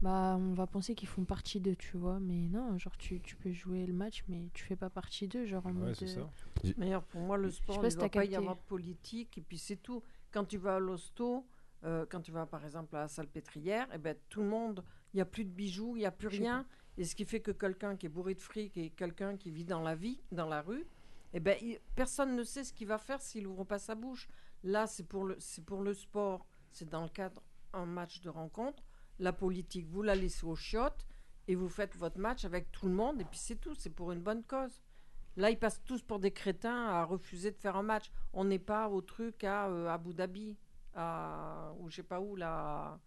bah, 0.00 0.36
on 0.38 0.54
va 0.54 0.66
penser 0.66 0.94
qu'ils 0.94 1.08
font 1.08 1.24
partie 1.24 1.60
d'eux, 1.60 1.76
tu 1.76 1.96
vois. 1.96 2.20
Mais 2.20 2.48
non, 2.48 2.78
genre, 2.78 2.96
tu, 2.96 3.20
tu 3.20 3.36
peux 3.36 3.52
jouer 3.52 3.86
le 3.86 3.92
match, 3.92 4.24
mais 4.28 4.48
tu 4.54 4.64
fais 4.64 4.76
pas 4.76 4.90
partie 4.90 5.28
d'eux, 5.28 5.44
genre 5.46 5.66
en 5.66 5.70
Ouais, 5.70 5.74
mode. 5.86 5.94
c'est 5.96 6.06
euh, 6.06 6.22
ça. 6.22 6.30
D'ailleurs, 6.76 7.02
pour 7.04 7.20
moi, 7.20 7.36
le 7.36 7.50
sport, 7.50 7.76
il 7.84 7.88
ne 7.88 7.94
doit 7.94 8.08
pas 8.08 8.24
y 8.24 8.36
avoir 8.36 8.56
de 8.56 8.62
politique, 8.62 9.36
et 9.38 9.42
puis 9.42 9.58
c'est 9.58 9.76
tout. 9.76 10.02
Quand 10.30 10.44
tu 10.44 10.56
vas 10.58 10.76
à 10.76 10.78
l'hosto, 10.78 11.46
euh, 11.84 12.06
quand 12.08 12.20
tu 12.20 12.32
vas 12.32 12.46
par 12.46 12.64
exemple 12.64 12.96
à 12.96 13.00
la 13.00 13.08
salle 13.08 13.28
pétrière, 13.28 13.88
eh 13.94 13.98
ben, 13.98 14.16
tout 14.28 14.40
le 14.42 14.48
monde, 14.48 14.84
il 15.12 15.16
n'y 15.18 15.20
a 15.20 15.26
plus 15.26 15.44
de 15.44 15.50
bijoux, 15.50 15.96
il 15.96 16.00
n'y 16.00 16.06
a 16.06 16.10
plus 16.10 16.28
rien. 16.28 16.66
Et 16.96 17.04
ce 17.04 17.14
qui 17.14 17.24
fait 17.24 17.40
que 17.40 17.50
quelqu'un 17.52 17.96
qui 17.96 18.06
est 18.06 18.08
bourré 18.08 18.34
de 18.34 18.40
fric 18.40 18.76
et 18.76 18.90
quelqu'un 18.90 19.36
qui 19.36 19.50
vit 19.50 19.64
dans 19.64 19.80
la 19.82 19.94
vie, 19.94 20.20
dans 20.32 20.46
la 20.48 20.62
rue, 20.62 20.86
eh 21.34 21.40
ben, 21.40 21.56
il- 21.62 21.78
personne 21.94 22.34
ne 22.36 22.42
sait 22.42 22.64
ce 22.64 22.72
qu'il 22.72 22.88
va 22.88 22.98
faire 22.98 23.20
s'il 23.20 23.46
ouvre 23.46 23.64
pas 23.64 23.78
sa 23.78 23.94
bouche. 23.94 24.28
Là, 24.64 24.86
c'est 24.86 25.04
pour 25.06 25.24
le, 25.24 25.36
c'est 25.38 25.64
pour 25.64 25.82
le 25.82 25.94
sport, 25.94 26.46
c'est 26.70 26.88
dans 26.88 27.02
le 27.02 27.08
cadre 27.08 27.42
un 27.72 27.86
match 27.86 28.20
de 28.20 28.28
rencontre. 28.28 28.82
La 29.18 29.32
politique, 29.32 29.86
vous 29.88 30.02
la 30.02 30.14
laissez 30.14 30.44
aux 30.46 30.56
chiottes 30.56 31.06
et 31.46 31.54
vous 31.54 31.68
faites 31.68 31.96
votre 31.96 32.18
match 32.18 32.44
avec 32.44 32.70
tout 32.72 32.86
le 32.86 32.92
monde 32.92 33.20
et 33.20 33.24
puis 33.24 33.38
c'est 33.38 33.56
tout, 33.56 33.74
c'est 33.76 33.90
pour 33.90 34.12
une 34.12 34.20
bonne 34.20 34.42
cause. 34.44 34.82
Là, 35.36 35.50
ils 35.50 35.58
passent 35.58 35.82
tous 35.84 36.02
pour 36.02 36.18
des 36.18 36.32
crétins 36.32 36.86
à 36.88 37.04
refuser 37.04 37.50
de 37.52 37.56
faire 37.56 37.76
un 37.76 37.82
match. 37.82 38.10
On 38.32 38.44
n'est 38.44 38.58
pas 38.58 38.88
au 38.88 39.00
truc 39.00 39.44
à 39.44 39.68
euh, 39.68 39.88
Abu 39.88 40.12
Dhabi, 40.12 40.56
à, 40.94 41.72
ou 41.78 41.88
je 41.88 41.96
sais 41.96 42.02
pas 42.02 42.20
où, 42.20 42.34
là. 42.34 42.98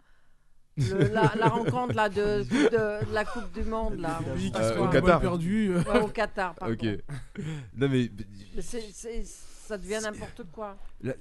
Le- 0.78 1.10
la, 1.14 1.34
la 1.36 1.50
rencontre 1.50 1.94
là, 1.94 2.08
de, 2.08 2.44
de- 2.44 3.06
de 3.06 3.14
la 3.14 3.26
Coupe 3.26 3.52
du 3.52 3.64
Monde, 3.64 3.96
là. 4.00 4.22
Euh, 4.26 4.80
au 4.80 4.88
Qatar. 4.90 5.20
perdu. 5.20 5.76
Ouais, 5.78 6.02
au 6.02 6.08
Qatar, 6.08 6.56
pardon. 6.56 6.74
Ok. 6.74 6.86
non 7.76 7.90
mais 7.90 8.10
Mais 8.56 8.62
c'est- 8.62 8.92
c'est- 8.94 9.26
ça 9.72 9.78
devient 9.78 10.00
n'importe 10.04 10.44
quoi. 10.52 10.78
Là, 11.02 11.14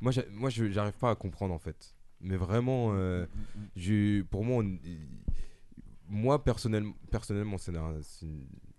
moi, 0.00 0.12
moi, 0.32 0.50
j'arrive 0.50 0.94
pas 0.94 1.10
à 1.10 1.14
comprendre 1.14 1.52
en 1.52 1.58
fait. 1.58 1.94
Mais 2.20 2.36
vraiment, 2.36 2.92
euh, 2.94 3.26
pour 4.30 4.44
moi, 4.44 4.64
on- 4.64 4.78
moi 6.08 6.42
personnellement, 6.42 6.94
personnellement, 7.10 7.58
c'est 7.58 7.76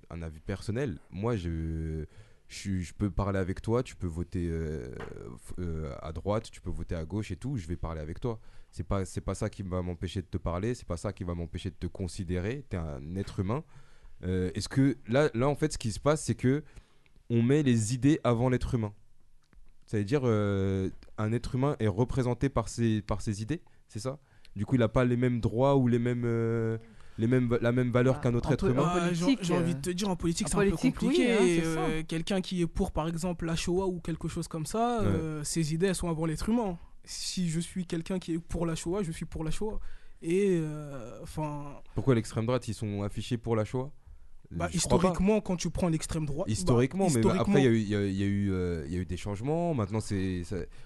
un, 0.10 0.22
avis 0.24 0.40
personnel. 0.40 0.98
Moi, 1.12 1.36
je, 1.36 2.06
je, 2.48 2.94
peux 2.94 3.12
parler 3.12 3.38
avec 3.38 3.62
toi. 3.62 3.84
Tu 3.84 3.96
peux 3.96 4.08
voter 4.08 4.48
euh, 4.50 4.96
euh, 5.60 5.94
à 6.02 6.12
droite, 6.12 6.50
tu 6.50 6.62
peux 6.62 6.72
voter 6.72 6.96
à 6.96 7.06
gauche 7.06 7.30
et 7.30 7.36
tout. 7.36 7.58
Je 7.58 7.68
vais 7.68 7.76
parler 7.76 8.02
avec 8.02 8.20
toi. 8.20 8.40
C'est 8.72 8.84
pas, 8.84 9.06
c'est 9.06 9.22
pas 9.22 9.36
ça 9.36 9.50
qui 9.50 9.62
va 9.62 9.84
m'empêcher 9.84 10.24
de 10.24 10.28
te 10.28 10.38
parler. 10.38 10.74
C'est 10.74 10.88
pas 10.88 10.98
ça 10.98 11.14
qui 11.14 11.24
va 11.24 11.36
m'empêcher 11.36 11.70
de 11.70 11.76
te 11.76 11.88
considérer. 11.88 12.66
T'es 12.70 12.78
un 12.78 13.16
être 13.16 13.40
humain. 13.40 13.64
Est-ce 14.24 14.68
que 14.68 14.98
là, 15.08 15.30
là, 15.36 15.48
en 15.48 15.56
fait, 15.56 15.74
ce 15.74 15.78
qui 15.78 15.92
se 15.92 16.00
passe, 16.00 16.24
c'est 16.24 16.34
que 16.34 16.64
on 17.30 17.42
met 17.42 17.64
les 17.64 17.94
idées 17.94 18.20
avant 18.24 18.50
l'être 18.50 18.74
humain. 18.76 18.94
Ça 19.86 19.98
veut 19.98 20.04
dire 20.04 20.22
euh, 20.24 20.90
un 21.18 21.32
être 21.32 21.56
humain 21.56 21.76
est 21.80 21.88
représenté 21.88 22.50
par 22.50 22.70
ses, 22.70 23.02
par 23.02 23.22
ses 23.22 23.42
idées, 23.42 23.62
c'est 23.88 24.00
ça? 24.00 24.18
Du 24.56 24.66
coup, 24.66 24.76
il 24.76 24.80
n'a 24.80 24.88
pas 24.88 25.06
les 25.06 25.18
mêmes 25.18 25.40
droits 25.42 25.76
ou 25.76 25.88
les 25.88 26.00
mêmes, 26.00 26.24
euh, 26.26 26.78
les 27.18 27.28
mêmes, 27.28 27.58
la 27.62 27.72
même 27.72 27.92
valeur 27.92 28.16
Bah, 28.16 28.20
qu'un 28.22 28.34
autre 28.36 28.52
être 28.54 28.70
humain? 28.70 28.84
en 28.84 28.86
Ah, 28.96 29.14
j'ai 29.14 29.26
politique, 29.26 29.40
j'ai 29.46 29.54
envie 29.54 29.72
euh, 29.72 29.76
de 29.76 29.82
te 29.82 29.90
dire, 29.90 30.10
en 30.10 30.16
politique, 30.16 30.48
c'est 30.50 30.56
un 30.56 30.60
peu 30.60 30.66
oui, 30.72 30.92
compliqué. 30.92 31.32
hein, 31.34 31.40
Euh, 31.42 32.04
Quelqu'un 32.08 32.42
qui 32.42 32.62
est 32.62 32.68
pour, 32.68 32.92
par 32.92 33.08
exemple, 33.08 33.46
la 33.46 33.56
Shoah 33.56 33.88
ou 33.88 34.00
quelque 34.00 34.28
chose 34.28 34.48
comme 34.48 34.66
ça, 34.66 35.02
Ouais. 35.02 35.08
euh, 35.08 35.44
ses 35.44 35.74
idées, 35.74 35.88
elles 35.88 35.96
sont 35.96 36.10
avant 36.10 36.26
l'être 36.26 36.48
humain. 36.50 36.78
Si 37.04 37.50
je 37.50 37.60
suis 37.60 37.86
quelqu'un 37.86 38.18
qui 38.18 38.34
est 38.34 38.40
pour 38.40 38.66
la 38.66 38.76
Shoah, 38.76 39.04
je 39.04 39.12
suis 39.12 39.26
pour 39.26 39.44
la 39.44 39.52
Shoah. 39.52 39.80
Et, 40.22 40.58
euh, 40.60 41.20
enfin, 41.22 41.76
Pourquoi 41.94 42.16
l'extrême 42.16 42.46
droite, 42.46 42.68
ils 42.68 42.74
sont 42.74 43.04
affichés 43.04 43.38
pour 43.38 43.56
la 43.56 43.66
Shoah? 43.66 43.92
Bah, 44.52 44.70
historiquement, 44.74 45.42
quand 45.42 45.56
tu 45.56 45.70
prends 45.70 45.88
l'extrême 45.90 46.26
droite. 46.26 46.48
bah, 46.48 46.52
Historiquement, 46.54 47.06
mais 47.06 47.20
historiquement, 47.20 47.42
après 47.42 47.62
il 47.62 47.66
y 47.66 47.68
a 47.68 47.72
eu- 47.72 47.80
il 47.80 47.90
y, 47.90 47.96
a- 47.96 48.06
il 48.06 48.16
y 48.16 48.24
a 48.24 48.26
eu, 48.26 48.52
euh, 48.52 48.84
il 48.88 48.94
y 48.94 48.98
a 48.98 49.00
eu 49.00 49.06
des 49.06 49.18
changements. 49.18 49.74
Maintenant, 49.74 50.00
c'est 50.00 50.44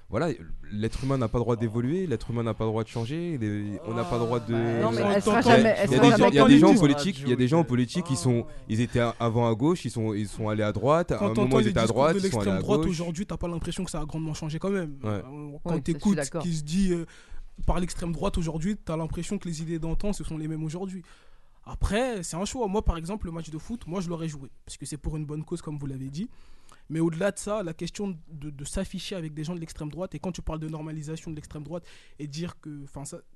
voilà, 0.10 0.30
l'être 0.72 1.04
humain 1.04 1.18
n'a 1.18 1.28
pas 1.28 1.38
le 1.38 1.44
droit 1.44 1.56
d'évoluer, 1.56 2.08
l'être 2.08 2.32
humain 2.32 2.42
n'a 2.44 2.54
pas 2.54 2.64
le 2.64 2.70
droit 2.72 2.84
de 2.84 2.88
changer, 2.90 3.38
les- 3.38 3.80
on 3.86 3.94
n'a 3.94 4.04
pas 4.04 4.18
le 4.18 4.26
droit 4.26 4.40
de. 4.40 4.54
Non, 4.82 4.92
mais 4.92 5.02
elle 5.16 5.22
sera 5.22 5.42
jamais. 5.42 5.76
Il 5.86 5.92
y 5.92 5.96
a 5.96 6.00
des, 6.00 6.10
jamais 6.10 6.30
il 6.30 6.36
y 6.36 6.40
a 6.40 6.48
des 6.48 6.58
gens 6.60 6.68
en 6.68 6.70
candidate. 6.74 6.80
politique, 6.80 7.20
il 7.22 7.30
y 7.30 7.34
a 7.34 7.36
des 7.36 7.48
gens 7.48 7.60
en 7.60 7.64
politique 7.64 8.06
qui 8.06 8.16
sont, 8.16 8.46
ils 8.70 8.82
étaient 8.82 9.02
avant 9.20 9.48
à 9.50 9.54
gauche, 9.56 9.86
ils 9.86 9.92
sont, 9.92 10.14
ils 10.14 10.28
sont 10.28 10.50
allés 10.50 10.64
à 10.64 10.72
droite. 10.72 11.12
À 11.12 11.24
un 11.26 11.34
moment 11.34 11.60
ils 11.60 11.68
étaient 11.68 11.80
à 11.80 11.86
droite, 11.88 12.16
de 12.16 12.20
ils 12.20 12.22
sont 12.32 12.40
allés 12.40 12.46
l'extrême 12.52 12.60
droite 12.62 12.86
aujourd'hui, 12.90 13.26
t'as 13.26 13.38
pas 13.38 13.48
l'impression 13.48 13.84
que 13.84 13.92
ça 13.92 14.02
a 14.02 14.06
grandement 14.06 14.34
changé 14.34 14.58
quand 14.58 14.72
même. 14.72 14.96
Ouais. 15.04 15.10
Euh, 15.10 15.22
Quand 15.64 15.80
t'écoutes 15.84 16.24
ce 16.24 16.38
qui 16.40 16.54
se 16.56 16.64
dit 16.64 16.92
euh, 16.94 17.06
par 17.66 17.80
l'extrême 17.80 18.12
droite 18.14 18.38
aujourd'hui, 18.38 18.78
t'as 18.78 18.96
l'impression 18.98 19.38
que 19.38 19.48
les 19.48 19.62
idées 19.62 19.80
d'antan, 19.80 20.14
ce 20.14 20.24
sont 20.24 20.38
les 20.38 20.48
mêmes 20.48 20.64
aujourd'hui. 20.64 21.04
Après, 21.72 22.24
c'est 22.24 22.36
un 22.36 22.46
choix. 22.46 22.68
Moi, 22.68 22.84
par 22.84 22.98
exemple, 22.98 23.28
le 23.28 23.32
match 23.32 23.52
de 23.52 23.58
foot, 23.60 23.86
moi, 23.86 24.02
je 24.02 24.10
l'aurais 24.10 24.28
joué. 24.28 24.50
Parce 24.66 24.76
que 24.76 24.88
c'est 24.88 24.98
pour 24.98 25.16
une 25.18 25.26
bonne 25.26 25.44
cause, 25.44 25.62
comme 25.62 25.78
vous 25.78 25.86
l'avez 25.86 26.10
dit. 26.10 26.28
Mais 26.90 27.00
au-delà 27.00 27.32
de 27.32 27.38
ça, 27.38 27.62
la 27.62 27.76
question 27.76 28.18
de, 28.28 28.66
s'afficher 28.66 29.16
avec 29.16 29.36
des 29.36 29.44
gens 29.44 29.54
de 29.54 29.60
l'extrême 29.60 29.90
droite, 29.90 30.16
et 30.16 30.20
quand 30.20 30.32
tu 30.32 30.42
parles 30.42 30.60
de 30.60 30.68
normalisation 30.68 31.30
de 31.30 31.36
l'extrême 31.36 31.62
droite, 31.62 31.84
et 32.18 32.26
dire 32.26 32.60
que, 32.60 32.86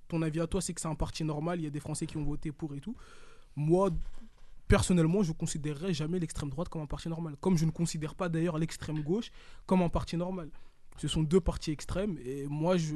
ton 0.08 0.24
avis 0.24 0.40
à 0.40 0.48
toi, 0.48 0.62
c'est 0.62 0.74
que 0.74 0.82
c'est 0.82 0.88
un 0.88 0.96
parti 0.96 1.24
normal, 1.24 1.60
il 1.60 1.66
y 1.66 1.68
a 1.68 1.70
des 1.70 1.80
Français 1.80 2.08
qui 2.08 2.18
ont 2.18 2.24
voté 2.24 2.52
pour 2.52 2.74
et 2.74 2.80
tout. 2.80 2.96
Moi, 3.56 3.92
personnellement, 4.68 5.22
je 5.22 5.30
ne 5.30 5.38
considérerais 5.38 5.94
jamais 5.94 6.18
l'extrême 6.18 6.50
droite 6.50 6.70
comme 6.70 6.82
un 6.82 6.88
parti 6.88 7.10
normal. 7.10 7.36
Comme 7.40 7.56
je 7.56 7.66
ne 7.66 7.72
considère 7.72 8.16
pas 8.16 8.30
d'ailleurs 8.30 8.58
l'extrême 8.58 9.04
gauche 9.04 9.30
comme 9.68 9.84
un 9.84 9.90
parti 9.90 10.18
normal. 10.18 10.50
Ce 10.98 11.08
sont 11.08 11.22
deux 11.22 11.40
partis 11.40 11.70
extrêmes, 11.70 12.18
et 12.26 12.48
moi, 12.48 12.78
je, 12.78 12.96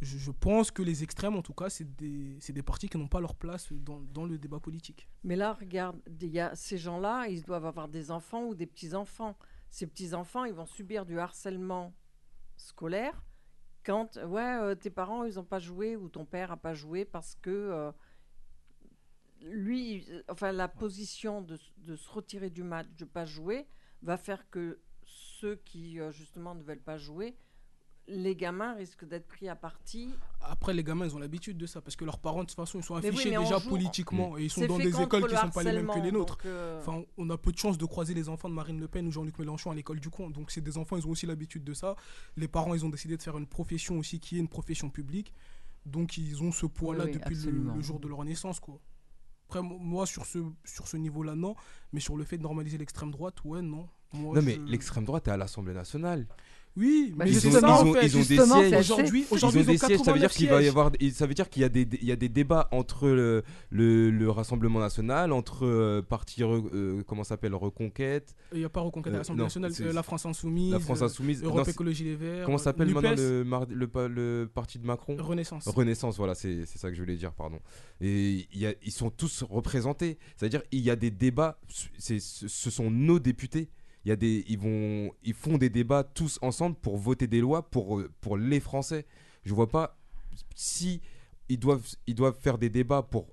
je, 0.00 0.30
pense 0.30 0.70
que 0.70 0.82
les 0.82 1.02
extrêmes, 1.02 1.36
en 1.36 1.42
tout 1.42 1.52
cas, 1.52 1.68
c'est 1.68 1.96
des, 1.96 2.38
des 2.48 2.62
partis 2.62 2.88
qui 2.88 2.96
n'ont 2.96 3.08
pas 3.08 3.20
leur 3.20 3.34
place 3.34 3.72
dans, 3.72 4.00
dans 4.00 4.24
le 4.24 4.38
débat 4.38 4.60
politique. 4.60 5.08
Mais 5.24 5.36
là, 5.36 5.52
regarde, 5.52 6.00
y 6.20 6.40
a 6.40 6.54
ces 6.54 6.78
gens-là, 6.78 7.26
ils 7.28 7.42
doivent 7.42 7.66
avoir 7.66 7.88
des 7.88 8.10
enfants 8.10 8.44
ou 8.44 8.54
des 8.54 8.66
petits-enfants. 8.66 9.36
Ces 9.68 9.86
petits-enfants, 9.86 10.44
ils 10.44 10.54
vont 10.54 10.66
subir 10.66 11.04
du 11.04 11.18
harcèlement 11.18 11.94
scolaire 12.56 13.22
quand, 13.84 14.16
ouais, 14.16 14.58
euh, 14.60 14.74
tes 14.74 14.90
parents, 14.90 15.24
ils 15.24 15.34
n'ont 15.34 15.44
pas 15.44 15.58
joué 15.58 15.96
ou 15.96 16.08
ton 16.08 16.24
père 16.24 16.50
n'a 16.50 16.56
pas 16.56 16.74
joué 16.74 17.04
parce 17.04 17.34
que 17.34 17.50
euh, 17.50 17.92
lui, 19.42 20.06
enfin, 20.28 20.52
la 20.52 20.68
position 20.68 21.40
de, 21.40 21.58
de 21.78 21.96
se 21.96 22.10
retirer 22.10 22.50
du 22.50 22.62
match, 22.62 22.88
de 22.98 23.04
ne 23.04 23.08
pas 23.08 23.24
jouer, 23.24 23.66
va 24.02 24.16
faire 24.16 24.48
que 24.50 24.80
ceux 25.04 25.56
qui, 25.56 25.98
euh, 25.98 26.10
justement, 26.12 26.54
ne 26.54 26.62
veulent 26.62 26.82
pas 26.82 26.98
jouer, 26.98 27.36
les 28.10 28.34
gamins 28.36 28.74
risquent 28.74 29.06
d'être 29.06 29.26
pris 29.28 29.48
à 29.48 29.54
partie. 29.56 30.10
Après, 30.42 30.74
les 30.74 30.82
gamins, 30.84 31.06
ils 31.06 31.14
ont 31.14 31.18
l'habitude 31.18 31.56
de 31.56 31.66
ça, 31.66 31.80
parce 31.80 31.96
que 31.96 32.04
leurs 32.04 32.18
parents, 32.18 32.42
de 32.42 32.48
toute 32.48 32.56
façon, 32.56 32.78
ils 32.78 32.84
sont 32.84 32.94
Mais 32.96 33.02
oui, 33.02 33.08
affichés 33.08 33.30
déjà 33.36 33.58
joue- 33.58 33.68
politiquement, 33.68 34.36
et 34.36 34.44
ils 34.44 34.50
sont 34.50 34.66
dans 34.66 34.78
des 34.78 34.88
écoles 35.00 35.26
qui 35.26 35.34
ne 35.34 35.38
sont 35.40 35.50
pas 35.50 35.62
les 35.62 35.72
mêmes 35.72 35.86
que 35.88 35.98
les 36.00 36.12
nôtres. 36.12 36.38
euh, 36.44 36.80
Enfin, 36.80 37.02
on 37.16 37.30
a 37.30 37.38
peu 37.38 37.52
de 37.52 37.58
chance 37.58 37.78
de 37.78 37.84
croiser 37.86 38.12
les 38.14 38.28
enfants 38.28 38.48
de 38.48 38.54
Marine 38.54 38.80
Le 38.80 38.88
Pen 38.88 39.06
ou 39.06 39.12
Jean-Luc 39.12 39.38
Mélenchon 39.38 39.70
à 39.70 39.74
l'école 39.74 40.00
du 40.00 40.10
coin. 40.10 40.28
Donc, 40.30 40.50
c'est 40.50 40.60
des 40.60 40.76
enfants, 40.76 40.96
ils 40.96 41.06
ont 41.06 41.10
aussi 41.10 41.26
l'habitude 41.26 41.64
de 41.64 41.72
ça. 41.74 41.94
Les 42.36 42.48
parents, 42.48 42.74
ils 42.74 42.84
ont 42.84 42.90
décidé 42.90 43.16
de 43.16 43.22
faire 43.22 43.38
une 43.38 43.46
profession 43.46 43.98
aussi 43.98 44.18
qui 44.20 44.36
est 44.36 44.40
une 44.40 44.48
profession 44.48 44.90
publique. 44.90 45.32
Donc, 45.86 46.18
ils 46.18 46.42
ont 46.42 46.52
ce 46.52 46.66
poids-là 46.66 47.04
Oui, 47.04 47.12
depuis 47.12 47.36
le, 47.36 47.80
jour 47.80 48.00
de 48.00 48.08
leur 48.08 48.24
naissance, 48.24 48.60
quoi. 48.60 48.78
Après, 49.46 49.62
mo- 49.62 49.78
moi, 49.78 50.06
sur 50.06 50.26
ce, 50.26 50.38
sur 50.64 50.86
ce 50.88 50.96
niveau-là, 50.96 51.34
non. 51.34 51.54
Mais 51.92 52.00
sur 52.00 52.16
le 52.16 52.24
fait 52.24 52.38
de 52.38 52.42
normaliser 52.42 52.78
l'extrême 52.78 53.10
droite, 53.10 53.36
ouais, 53.44 53.62
non. 53.62 53.88
Moi, 54.12 54.34
Non 54.34 54.42
mais 54.42 54.56
l'extrême 54.66 55.04
droite 55.04 55.28
est 55.28 55.30
à 55.30 55.36
l'Assemblée 55.36 55.72
nationale. 55.74 56.26
Oui, 56.76 57.12
Bah, 57.16 57.24
mais 57.24 57.32
Ils 57.32 57.48
ont, 57.48 57.50
ça, 57.50 57.58
ils 57.58 57.64
en 57.64 57.86
ont- 57.86 57.92
fait. 57.94 58.06
ils 58.06 58.16
ont 58.16 58.20
des 58.20 58.24
sièges. 58.24 58.90
Aujourd'hui, 58.90 59.26
Ils 59.32 59.44
ont 59.44 59.50
des 59.50 59.64
sièges, 59.76 59.78
ça 59.80 60.12
veut 60.12 60.18
dire 60.20 60.28
89 60.28 60.32
qu'il 60.32 60.48
va 60.48 60.62
y 60.62 60.68
avoir, 60.68 60.92
ça 61.12 61.26
veut 61.26 61.34
dire 61.34 61.48
qu'il 61.50 61.62
y 61.62 61.64
a 61.64 61.68
des, 61.68 61.86
il 62.00 62.04
y 62.06 62.12
a 62.12 62.16
des 62.16 62.28
débats 62.28 62.68
entre 62.70 63.08
le, 63.08 63.42
le, 63.70 64.10
le 64.10 64.30
Rassemblement 64.30 64.78
National, 64.78 65.32
entre 65.32 65.66
euh, 65.66 66.00
parti, 66.00 66.42
euh, 66.44 67.02
comment 67.06 67.24
ça 67.24 67.30
s'appelle, 67.30 67.54
Reconquête, 67.56 68.34
Il 68.52 68.60
n'y 68.60 68.64
a 68.64 68.68
pas 68.68 68.80
Reconquête 68.80 69.12
à 69.12 69.16
Euh, 69.16 69.18
l'Assemblée 69.18 69.42
nationale. 69.42 69.72
c'est- 69.74 69.82
euh, 69.84 69.92
la 69.92 70.02
France 70.04 70.24
Insoumise. 70.26 70.72
la 70.72 70.78
France 70.78 71.02
euh, 71.02 71.06
Insoumise. 71.06 71.42
Europe 71.42 71.58
Non, 71.66 71.72
Écologie 71.72 72.04
Les 72.04 72.14
Verts. 72.16 72.44
comment 72.44 72.56
s'appelle 72.58 72.86
Nupes, 72.86 72.94
maintenant 72.96 73.16
le, 73.16 73.44
mar- 73.44 73.66
le, 73.68 73.88
pa- 73.88 74.08
le 74.08 74.48
parti 74.52 74.78
de 74.78 74.86
Macron 74.86 75.16
Renaissance. 75.18 75.66
Renaissance, 75.66 76.16
voilà, 76.18 76.34
c'est 76.36 76.64
ça 76.66 76.88
que 76.88 76.94
je 76.94 77.00
voulais 77.00 77.16
dire, 77.16 77.32
pardon. 77.32 77.58
Et 78.00 78.46
il 78.52 78.58
y 78.60 78.66
a- 78.66 78.74
ils 78.84 78.92
sont 78.92 79.10
tous 79.10 79.42
représentés. 79.42 80.18
C'est-à-dire, 80.36 80.62
il 80.70 80.80
y 80.80 80.90
a 80.90 80.96
des 80.96 81.10
débats, 81.10 81.58
ce 81.68 82.70
sont 82.70 82.90
nos 82.90 83.18
députés. 83.18 83.68
Y 84.06 84.10
a 84.12 84.16
des, 84.16 84.44
ils, 84.48 84.58
vont, 84.58 85.12
ils 85.24 85.34
font 85.34 85.58
des 85.58 85.68
débats 85.68 86.04
tous 86.04 86.38
ensemble 86.42 86.76
pour 86.76 86.96
voter 86.96 87.26
des 87.26 87.40
lois 87.40 87.68
pour, 87.70 88.02
pour 88.20 88.36
les 88.38 88.60
Français. 88.60 89.04
Je 89.44 89.52
vois 89.54 89.68
pas 89.68 89.98
si 90.54 91.00
ils 91.48 91.58
doivent, 91.58 91.86
ils 92.06 92.14
doivent 92.14 92.38
faire 92.40 92.56
des 92.58 92.70
débats 92.70 93.02
pour 93.02 93.28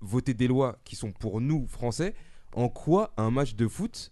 voter 0.00 0.34
des 0.34 0.48
lois 0.48 0.78
qui 0.84 0.96
sont 0.96 1.12
pour 1.12 1.40
nous, 1.40 1.66
Français. 1.68 2.14
En 2.54 2.68
quoi 2.68 3.12
un 3.16 3.30
match 3.30 3.54
de 3.54 3.68
foot, 3.68 4.10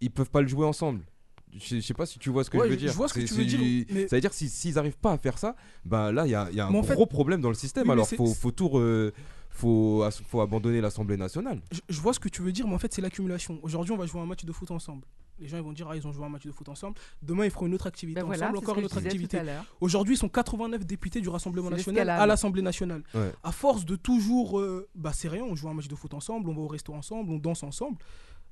ils 0.00 0.10
peuvent 0.10 0.30
pas 0.30 0.40
le 0.40 0.48
jouer 0.48 0.64
ensemble? 0.66 1.04
Je, 1.52 1.76
je 1.76 1.80
sais 1.80 1.94
pas 1.94 2.06
si 2.06 2.18
tu 2.18 2.30
vois 2.30 2.42
ce 2.42 2.50
que 2.50 2.56
Ouais, 2.56 2.66
je 2.66 2.70
veux 2.70 2.76
dire. 2.76 2.90
je 2.90 2.96
vois 2.96 3.06
ce 3.08 3.14
que 3.14 3.20
tu 3.20 3.34
veux 3.34 3.44
dire, 3.44 3.84
mais- 3.92 4.08
Ça 4.08 4.16
veut 4.16 4.20
dire 4.20 4.32
si- 4.32 4.48
s'ils 4.48 4.78
arrivent 4.78 4.96
pas 4.98 5.12
à 5.12 5.18
faire 5.18 5.38
ça, 5.38 5.54
bah 5.84 6.10
là 6.10 6.26
il 6.26 6.30
y 6.30 6.34
a, 6.34 6.50
y 6.50 6.58
a 6.58 6.66
un 6.66 6.70
gros 6.72 6.82
fait- 6.82 7.06
problème 7.06 7.40
dans 7.40 7.48
le 7.50 7.54
système. 7.54 7.84
Oui, 7.86 7.92
Alors 7.92 8.08
faut, 8.08 8.26
faut 8.34 8.50
tout, 8.50 8.66
re- 8.68 9.12
faut, 9.54 10.04
faut 10.26 10.40
abandonner 10.40 10.80
l'Assemblée 10.80 11.16
nationale. 11.16 11.60
Je, 11.70 11.80
je 11.88 12.00
vois 12.00 12.12
ce 12.12 12.20
que 12.20 12.28
tu 12.28 12.42
veux 12.42 12.52
dire, 12.52 12.66
mais 12.66 12.74
en 12.74 12.78
fait, 12.78 12.92
c'est 12.92 13.02
l'accumulation. 13.02 13.58
Aujourd'hui, 13.62 13.92
on 13.92 13.96
va 13.96 14.04
jouer 14.04 14.20
un 14.20 14.26
match 14.26 14.44
de 14.44 14.52
foot 14.52 14.70
ensemble. 14.70 15.06
Les 15.38 15.48
gens 15.48 15.56
ils 15.56 15.62
vont 15.62 15.72
dire, 15.72 15.88
ah, 15.88 15.96
ils 15.96 16.06
ont 16.06 16.12
joué 16.12 16.24
un 16.24 16.28
match 16.28 16.44
de 16.44 16.52
foot 16.52 16.68
ensemble. 16.68 16.96
Demain, 17.22 17.44
ils 17.44 17.50
feront 17.50 17.66
une 17.66 17.74
autre 17.74 17.86
activité 17.86 18.20
Ben 18.20 18.26
voilà, 18.26 18.44
ensemble, 18.44 18.58
ce 18.58 18.62
encore 18.64 18.78
une 18.78 18.84
autre 18.84 18.98
activité. 18.98 19.40
Aujourd'hui, 19.80 20.14
ils 20.14 20.18
sont 20.18 20.28
89 20.28 20.84
députés 20.84 21.20
du 21.20 21.28
Rassemblement 21.28 21.70
national 21.70 22.10
à 22.10 22.26
l'Assemblée 22.26 22.62
nationale. 22.62 23.02
Ouais. 23.14 23.32
À 23.42 23.52
force 23.52 23.84
de 23.84 23.96
toujours, 23.96 24.60
euh, 24.60 24.88
bah 24.94 25.12
c'est 25.12 25.28
rien, 25.28 25.44
on 25.44 25.56
joue 25.56 25.68
un 25.68 25.74
match 25.74 25.88
de 25.88 25.94
foot 25.96 26.14
ensemble, 26.14 26.48
on 26.50 26.54
va 26.54 26.60
au 26.60 26.68
resto 26.68 26.92
ensemble, 26.92 27.32
on 27.32 27.38
danse 27.38 27.62
ensemble. 27.62 27.96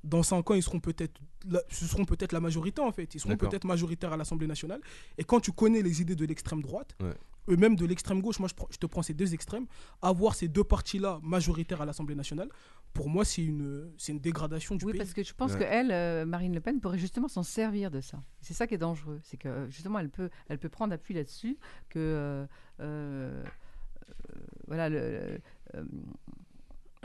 Dans 0.03 0.21
5 0.23 0.51
ans, 0.51 0.53
ils 0.53 0.63
seront 0.63 0.79
peut-être, 0.81 1.19
la- 1.49 1.61
ce 1.69 1.85
seront 1.85 2.03
peut-être 2.05 2.33
la 2.33 2.39
majorité 2.41 2.81
en 2.81 2.91
fait. 2.91 3.15
Ils 3.15 3.19
seront 3.19 3.31
D'accord. 3.31 3.49
peut-être 3.49 3.63
majoritaires 3.65 4.11
à 4.13 4.17
l'Assemblée 4.17 4.47
nationale. 4.47 4.81
Et 5.17 5.23
quand 5.23 5.39
tu 5.39 5.51
connais 5.53 5.81
les 5.81 6.01
idées 6.01 6.15
de 6.15 6.25
l'extrême 6.25 6.61
droite, 6.61 6.95
Ouais. 7.01 7.13
eux-mêmes 7.49 7.75
de 7.77 7.85
l'extrême 7.85 8.21
gauche, 8.21 8.39
moi 8.39 8.49
je, 8.49 8.53
prends- 8.53 8.67
je 8.69 8.77
te 8.77 8.85
prends 8.85 9.01
ces 9.01 9.13
deux 9.13 9.33
extrêmes, 9.33 9.65
avoir 10.01 10.35
ces 10.35 10.47
deux 10.49 10.63
partis-là 10.65 11.19
majoritaires 11.23 11.81
à 11.81 11.85
l'Assemblée 11.85 12.15
nationale, 12.15 12.49
pour 12.93 13.07
moi 13.09 13.23
c'est 13.23 13.43
une, 13.45 13.91
c'est 13.97 14.11
une 14.11 14.19
dégradation 14.19 14.75
du 14.75 14.83
Oui, 14.85 14.91
pays. 14.91 14.99
parce 14.99 15.13
que 15.13 15.23
je 15.23 15.33
pense 15.33 15.53
Ouais. 15.53 15.59
que 15.59 15.63
elle, 15.63 15.91
euh, 15.91 16.25
Marine 16.25 16.53
Le 16.53 16.59
Pen, 16.59 16.81
pourrait 16.81 16.99
justement 16.99 17.29
s'en 17.29 17.43
servir 17.43 17.89
de 17.89 18.01
ça. 18.01 18.21
C'est 18.41 18.53
ça 18.53 18.67
qui 18.67 18.73
est 18.75 18.77
dangereux, 18.77 19.19
c'est 19.23 19.37
que 19.37 19.47
euh, 19.47 19.69
justement 19.69 19.99
elle 19.99 20.09
peut, 20.09 20.29
elle 20.49 20.59
peut 20.59 20.69
prendre 20.69 20.93
appui 20.93 21.13
là-dessus, 21.13 21.57
que 21.89 21.99
euh, 21.99 22.45
euh, 22.81 23.43
euh, 23.43 24.39
voilà 24.67 24.89
le. 24.89 24.99
le- 24.99 25.41
euh, 25.75 25.83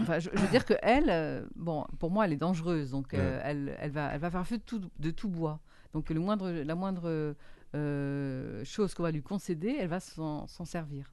Enfin, 0.00 0.18
je, 0.18 0.30
je 0.32 0.38
veux 0.40 0.48
dire 0.48 0.64
que 0.64 0.74
elle, 0.82 1.08
euh, 1.10 1.44
bon, 1.56 1.84
pour 1.98 2.10
moi, 2.10 2.24
elle 2.26 2.32
est 2.32 2.36
dangereuse, 2.36 2.90
donc 2.90 3.14
euh, 3.14 3.40
elle, 3.42 3.76
elle 3.80 3.90
va, 3.90 4.10
elle 4.14 4.20
va 4.20 4.30
faire 4.30 4.46
feu 4.46 4.58
de 4.58 4.62
tout, 4.62 4.80
de 4.98 5.10
tout 5.10 5.28
bois. 5.28 5.60
Donc 5.92 6.10
le 6.10 6.20
moindre, 6.20 6.50
la 6.50 6.74
moindre 6.74 7.34
euh, 7.74 8.64
chose 8.64 8.94
qu'on 8.94 9.02
va 9.02 9.10
lui 9.10 9.22
concéder, 9.22 9.76
elle 9.78 9.88
va 9.88 10.00
s'en 10.00 10.46
servir. 10.64 11.12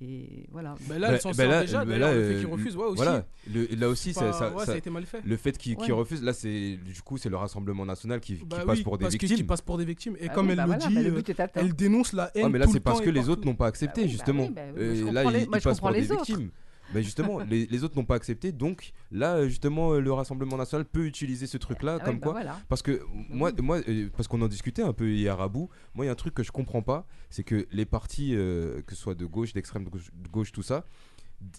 Et 0.00 0.46
voilà. 0.50 0.74
Ben 0.88 0.98
là, 0.98 1.12
elle 1.12 1.20
s'en 1.20 1.32
sort 1.32 1.60
déjà, 1.60 1.84
d'ailleurs, 1.84 2.12
le 2.12 2.28
fait 2.32 2.38
qu'il 2.40 2.46
refuse, 2.48 2.76
ouais, 2.76 2.84
aussi. 2.84 2.96
Voilà, 2.96 3.24
le- 3.52 3.66
là 3.76 3.88
aussi, 3.88 4.12
pas- 4.12 4.32
ça- 4.32 4.50
ouais, 4.52 4.58
ça- 4.58 4.66
ça 4.66 4.72
a 4.72 4.76
été 4.76 4.90
mal 4.90 5.06
fait. 5.06 5.22
Le 5.24 5.36
fait 5.36 5.56
qu'il 5.56 5.78
Ouais. 5.78 5.92
refuse, 5.92 6.22
là, 6.22 6.32
c'est 6.32 6.76
du 6.84 7.00
coup, 7.02 7.16
c'est 7.16 7.28
le 7.28 7.36
Rassemblement 7.36 7.86
national 7.86 8.18
qui, 8.20 8.38
qui 8.38 8.44
Bah 8.44 8.64
passe 8.66 8.78
oui, 8.78 8.82
pour 8.82 8.98
des 8.98 9.04
parce 9.04 9.14
victimes. 9.14 9.36
qui 9.36 9.44
passe 9.44 9.62
pour 9.62 9.78
des 9.78 9.84
victimes. 9.84 10.16
Et 10.18 10.28
Ah 10.28 10.34
comme 10.34 10.46
oui, 10.46 10.52
elle 10.52 10.56
bah 10.58 10.62
le 10.64 10.72
voilà, 10.72 10.86
dit, 10.88 10.94
bah 10.94 11.00
le 11.02 11.08
euh, 11.10 11.14
but 11.14 11.28
est 11.30 11.40
atteint. 11.40 11.60
elle 11.60 11.74
dénonce 11.74 12.12
la 12.12 12.30
haine. 12.34 12.44
Ouais, 12.46 12.50
mais 12.50 12.58
là, 12.58 12.66
c'est 12.66 12.80
parce 12.80 13.00
que 13.00 13.08
les 13.10 13.28
autres 13.28 13.46
n'ont 13.46 13.54
pas 13.54 13.68
accepté, 13.68 14.00
Bah 14.02 14.06
oui, 14.06 14.06
bah 14.06 14.10
justement. 14.12 14.48
bah 14.50 14.60
Euh, 14.76 15.12
là, 15.12 15.30
les- 15.30 15.42
ils, 15.44 15.48
passent 15.48 15.78
pour 15.80 15.92
des 15.92 16.00
victimes. 16.00 16.50
Mais 16.92 17.02
justement, 17.02 17.38
les, 17.40 17.66
les 17.66 17.82
autres 17.84 17.96
n'ont 17.96 18.04
pas 18.04 18.14
accepté, 18.14 18.52
donc 18.52 18.92
là, 19.10 19.48
justement, 19.48 19.92
euh, 19.94 20.00
le 20.00 20.12
Rassemblement 20.12 20.56
national 20.56 20.84
peut 20.84 21.06
utiliser 21.06 21.46
ce 21.46 21.56
truc-là, 21.56 21.94
Ah 21.94 21.98
oui, 21.98 22.04
comme 22.04 22.16
bah 22.16 22.22
quoi. 22.22 22.32
voilà. 22.32 22.60
Parce 22.68 22.82
que 22.82 23.00
moi, 23.30 23.52
moi 23.62 23.80
euh, 23.88 24.10
parce 24.16 24.28
qu'on 24.28 24.42
en 24.42 24.48
discutait 24.48 24.82
un 24.82 24.92
peu 24.92 25.10
hier 25.10 25.40
à 25.40 25.48
bout, 25.48 25.70
moi, 25.94 26.04
il 26.04 26.06
y 26.06 26.08
a 26.08 26.12
un 26.12 26.16
truc 26.16 26.34
que 26.34 26.42
je 26.42 26.52
comprends 26.52 26.82
pas, 26.82 27.06
c'est 27.30 27.42
que 27.44 27.66
les 27.72 27.86
partis, 27.86 28.34
euh, 28.34 28.82
que 28.82 28.94
ce 28.94 29.00
soit 29.00 29.14
de 29.14 29.24
gauche, 29.24 29.54
d'extrême 29.54 29.84
gauche, 29.84 30.10
de 30.12 30.28
gauche, 30.28 30.52
tout 30.52 30.62
ça, 30.62 30.84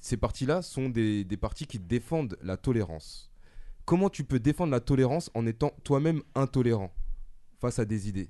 ces 0.02 0.18
partis-là 0.18 0.62
sont 0.62 0.90
des, 0.90 1.24
des 1.24 1.38
partis 1.38 1.66
qui 1.68 1.80
défendent 1.80 2.38
la 2.42 2.58
tolérance. 2.58 3.32
Comment 3.86 4.10
tu 4.10 4.24
peux 4.24 4.40
défendre 4.40 4.72
la 4.72 4.80
tolérance 4.80 5.30
en 5.34 5.46
étant 5.46 5.72
toi-même 5.84 6.22
intolérant 6.34 6.92
face 7.60 7.78
à 7.80 7.86
des 7.86 8.10
idées? 8.10 8.30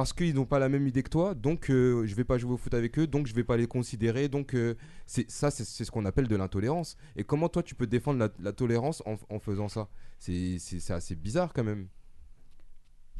Parce 0.00 0.14
qu'ils 0.14 0.34
n'ont 0.34 0.46
pas 0.46 0.58
la 0.58 0.70
même 0.70 0.86
idée 0.86 1.02
que 1.02 1.10
toi, 1.10 1.34
donc 1.34 1.68
euh, 1.68 2.06
je 2.06 2.14
vais 2.14 2.24
pas 2.24 2.38
jouer 2.38 2.52
au 2.52 2.56
foot 2.56 2.72
avec 2.72 2.98
eux, 2.98 3.06
donc 3.06 3.26
je 3.26 3.34
vais 3.34 3.44
pas 3.44 3.58
les 3.58 3.66
considérer, 3.66 4.30
donc 4.30 4.54
euh, 4.54 4.74
c'est 5.04 5.30
ça 5.30 5.50
c'est 5.50 5.66
ce 5.66 5.90
qu'on 5.90 6.06
appelle 6.06 6.26
de 6.26 6.36
l'intolérance. 6.36 6.96
Et 7.16 7.24
comment 7.24 7.50
toi 7.50 7.62
tu 7.62 7.74
peux 7.74 7.86
défendre 7.86 8.30
la, 8.38 8.52
tolérance 8.54 9.02
en, 9.04 9.16
en 9.28 9.38
faisant 9.38 9.68
ça? 9.68 9.90
C'est 10.18 10.56
assez 10.88 11.14
bizarre 11.16 11.52
quand 11.52 11.64
même, 11.64 11.88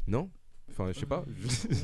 non? 0.07 0.31
Enfin, 0.71 0.91
je 0.91 0.99
sais 0.99 1.05
pas. 1.05 1.23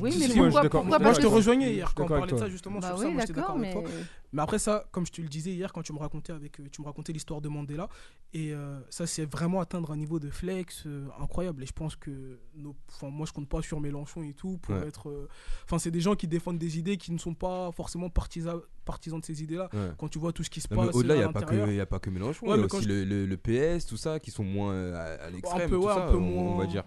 mais 0.02 0.10
si, 0.10 0.18
moi, 0.18 0.26
je 0.28 0.32
suis 0.32 0.40
pourquoi, 0.42 0.62
d'accord. 0.62 0.80
pourquoi 0.82 0.98
Moi, 0.98 1.12
je 1.12 1.20
te 1.20 1.26
rejoignais 1.26 1.72
hier 1.74 1.94
quand 1.94 2.04
on 2.04 2.08
parlait 2.08 2.32
de 2.32 2.38
ça, 2.38 2.48
justement. 2.48 2.78
Bah 2.80 2.88
sur 2.88 2.98
ça, 2.98 3.06
oui, 3.06 3.12
moi, 3.12 3.20
j'étais 3.22 3.32
d'accord, 3.34 3.56
d'accord 3.58 3.64
avec 3.64 3.76
mais 3.76 3.90
toi. 3.90 4.04
Mais 4.32 4.42
après 4.42 4.58
ça, 4.58 4.84
comme 4.92 5.06
je 5.06 5.12
te 5.12 5.22
le 5.22 5.28
disais 5.28 5.52
hier 5.52 5.72
quand 5.72 5.80
tu 5.82 5.92
me 5.94 5.98
racontais 5.98 6.32
avec, 6.34 6.60
euh, 6.60 6.64
tu 6.70 6.82
me 6.82 6.86
racontais 6.86 7.14
l'histoire 7.14 7.40
de 7.40 7.48
Mandela, 7.48 7.88
et 8.34 8.52
euh, 8.52 8.78
ça 8.90 9.06
c'est 9.06 9.24
vraiment 9.24 9.58
atteindre 9.62 9.90
un 9.90 9.96
niveau 9.96 10.18
de 10.18 10.28
flex 10.28 10.82
euh, 10.86 11.06
incroyable. 11.18 11.62
Et 11.62 11.66
je 11.66 11.72
pense 11.72 11.96
que, 11.96 12.38
nos, 12.54 12.76
enfin 12.90 13.08
moi 13.08 13.24
je 13.26 13.32
compte 13.32 13.48
pas 13.48 13.62
sur 13.62 13.80
Mélenchon 13.80 14.22
et 14.22 14.34
tout 14.34 14.58
pour 14.58 14.74
Ouais. 14.74 14.86
être, 14.86 15.08
euh, 15.08 15.28
enfin 15.64 15.78
c'est 15.78 15.90
des 15.90 16.02
gens 16.02 16.14
qui 16.14 16.28
défendent 16.28 16.58
des 16.58 16.78
idées 16.78 16.98
qui 16.98 17.10
ne 17.10 17.16
sont 17.16 17.32
pas 17.32 17.72
forcément 17.72 18.10
partisans, 18.10 18.60
partisans 18.84 19.18
de 19.18 19.24
ces 19.24 19.42
idées-là. 19.42 19.70
Ouais. 19.72 19.92
Quand 19.96 20.08
tu 20.08 20.18
vois 20.18 20.32
tout 20.34 20.44
ce 20.44 20.50
qui 20.50 20.60
se 20.60 20.68
Non, 20.74 20.84
passe 20.84 20.94
au-delà, 20.94 21.14
il 21.14 21.18
n'y 21.20 21.24
a, 21.24 21.32
pas 21.32 21.40
que- 21.42 21.72
y 21.72 21.80
a 21.80 21.86
pas 21.86 21.98
que 21.98 22.10
Mélenchon, 22.10 22.44
il 22.44 22.50
Ouais, 22.50 22.56
y 22.56 22.58
a 22.58 22.62
mais 22.64 22.68
quand 22.68 22.76
aussi 22.78 22.84
je- 22.86 22.92
le, 22.92 23.04
le- 23.04 23.24
le 23.26 23.36
PS, 23.38 23.86
tout 23.86 23.96
ça, 23.96 24.20
qui 24.20 24.30
sont 24.30 24.44
moins 24.44 24.92
à, 24.92 24.98
à 25.24 25.30
l'extrême, 25.30 25.70
peu, 25.70 25.76
tout 25.76 25.86
ouais, 25.86 25.94
ça, 25.94 26.04
un 26.04 26.10
peu 26.10 26.18
on, 26.18 26.54
on 26.54 26.58
va 26.58 26.66
dire. 26.66 26.84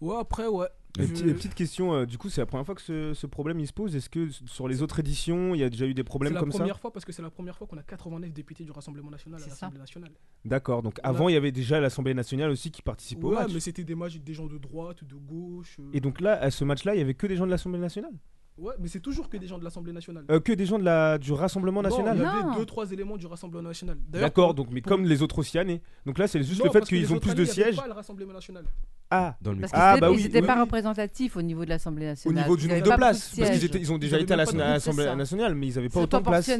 Ouais 0.00 0.16
après 0.18 0.46
ouais. 0.46 0.66
Et 0.98 1.02
Je- 1.06 1.12
petit- 1.12 1.28
et 1.28 1.34
petite 1.34 1.54
question, 1.54 1.92
euh, 1.94 2.06
du 2.06 2.18
coup, 2.18 2.28
c'est 2.28 2.40
la 2.40 2.46
première 2.46 2.64
fois 2.66 2.74
que 2.74 2.80
ce, 2.80 3.14
ce 3.14 3.26
problème 3.26 3.60
il 3.60 3.66
se 3.68 3.72
pose. 3.72 3.94
Est-ce 3.94 4.08
que 4.10 4.30
sur 4.46 4.66
les 4.66 4.82
autres 4.82 4.98
éditions, 4.98 5.54
il 5.54 5.60
y 5.60 5.62
a 5.62 5.68
déjà 5.70 5.86
eu 5.86 5.94
des 5.94 6.00
C'est 6.00 6.04
problèmes 6.04 6.32
la 6.34 6.40
comme 6.40 6.50
ça 6.50 6.58
première 6.58 6.80
fois 6.80 6.92
parce 6.92 7.04
que 7.04 7.12
c'est 7.12 7.22
la 7.22 7.30
première 7.30 7.56
fois 7.56 7.66
qu'on 7.68 7.76
a 7.76 7.82
89 7.82 8.32
députés 8.32 8.64
du 8.64 8.72
Rassemblement 8.72 9.10
national 9.10 9.38
à 9.40 9.44
C'est 9.44 9.50
l'Assemblée 9.50 9.78
nationale. 9.78 10.10
D'accord, 10.44 10.82
donc 10.82 10.98
On 11.02 11.06
a- 11.06 11.10
avant, 11.10 11.28
il 11.28 11.34
y 11.34 11.36
avait 11.36 11.52
déjà 11.52 11.78
l'Assemblée 11.78 12.14
nationale 12.14 12.50
aussi 12.50 12.70
qui 12.72 12.82
participait 12.82 13.22
au 13.24 13.30
Ouais, 13.30 13.36
match. 13.36 13.52
mais 13.52 13.60
c'était 13.60 13.84
des 13.84 13.94
matchs 13.94 14.16
des 14.16 14.34
gens 14.34 14.46
de 14.46 14.58
droite, 14.58 15.04
de 15.04 15.14
gauche. 15.14 15.76
euh, 15.78 15.90
Et 15.92 16.00
donc 16.00 16.20
là, 16.20 16.40
à 16.40 16.50
ce 16.50 16.64
match-là, 16.64 16.94
il 16.94 16.98
y 16.98 17.02
avait 17.02 17.14
que 17.14 17.26
des 17.28 17.36
gens 17.36 17.46
de 17.46 17.50
l'Assemblée 17.50 17.78
nationale? 17.78 18.14
Ouais, 18.58 18.74
mais 18.80 18.88
c'est 18.88 18.98
toujours 19.00 19.28
que 19.28 19.36
des 19.36 19.46
gens 19.46 19.56
de 19.58 19.62
l'Assemblée 19.64 19.92
nationale. 19.92 20.24
Euh, 20.30 20.40
Que 20.40 20.52
des 20.52 20.66
gens 20.66 20.78
de 20.80 20.84
la, 20.84 21.16
du 21.16 21.32
Rassemblement 21.32 21.80
Non, 21.80 21.88
national 21.90 22.16
il 22.16 22.22
y 22.22 22.24
avait 22.26 22.42
Non. 22.42 22.56
deux, 22.56 22.66
trois 22.66 22.90
éléments 22.90 23.16
du 23.16 23.26
Rassemblement 23.26 23.68
national. 23.68 23.96
D'ailleurs, 24.08 24.28
D'accord, 24.30 24.54
donc 24.54 24.66
mais 24.72 24.80
pour- 24.80 24.90
comme 24.90 25.04
les 25.04 25.22
autres 25.22 25.38
Océanais. 25.38 25.80
Donc 26.04 26.18
là, 26.18 26.26
c'est 26.26 26.42
juste 26.42 26.58
Non, 26.58 26.66
le 26.66 26.70
fait 26.72 26.84
qu'ils 26.84 27.12
ont 27.12 27.18
plus 27.20 27.30
années, 27.30 27.40
de 27.40 27.44
sièges. 27.44 27.76
pas 27.76 27.86
le 27.86 27.92
Rassemblement 27.92 28.32
national. 28.32 28.64
Ah, 29.10 29.36
Dans 29.40 29.52
le 29.52 29.60
Parce 29.60 29.72
Ah, 29.74 29.92
étaient- 29.92 30.00
bah 30.00 30.10
oui, 30.10 30.16
ils 30.18 30.22
n'étaient 30.24 30.40
oui, 30.40 30.46
pas 30.46 30.54
oui. 30.56 30.60
représentatifs 30.62 31.36
au 31.36 31.42
niveau 31.42 31.64
de 31.64 31.70
l'Assemblée 31.70 32.06
au 32.06 32.08
nationale. 32.10 32.42
niveau 32.44 32.56
du 32.56 32.68
nombre 32.68 32.82
de 32.82 32.96
places. 32.96 33.34
Parce 33.38 33.58
qu'ils 33.58 33.76
ils 33.76 33.92
ont 33.92 33.98
déjà 33.98 34.18
été 34.18 34.32
à 34.34 34.36
l'Assemblée 34.36 35.14
nationale, 35.16 35.54
mais 35.54 35.68
ils 35.68 35.74
n'avaient 35.76 35.88
pas 35.88 36.00
autant 36.00 36.18
de 36.20 36.24
places. 36.24 36.50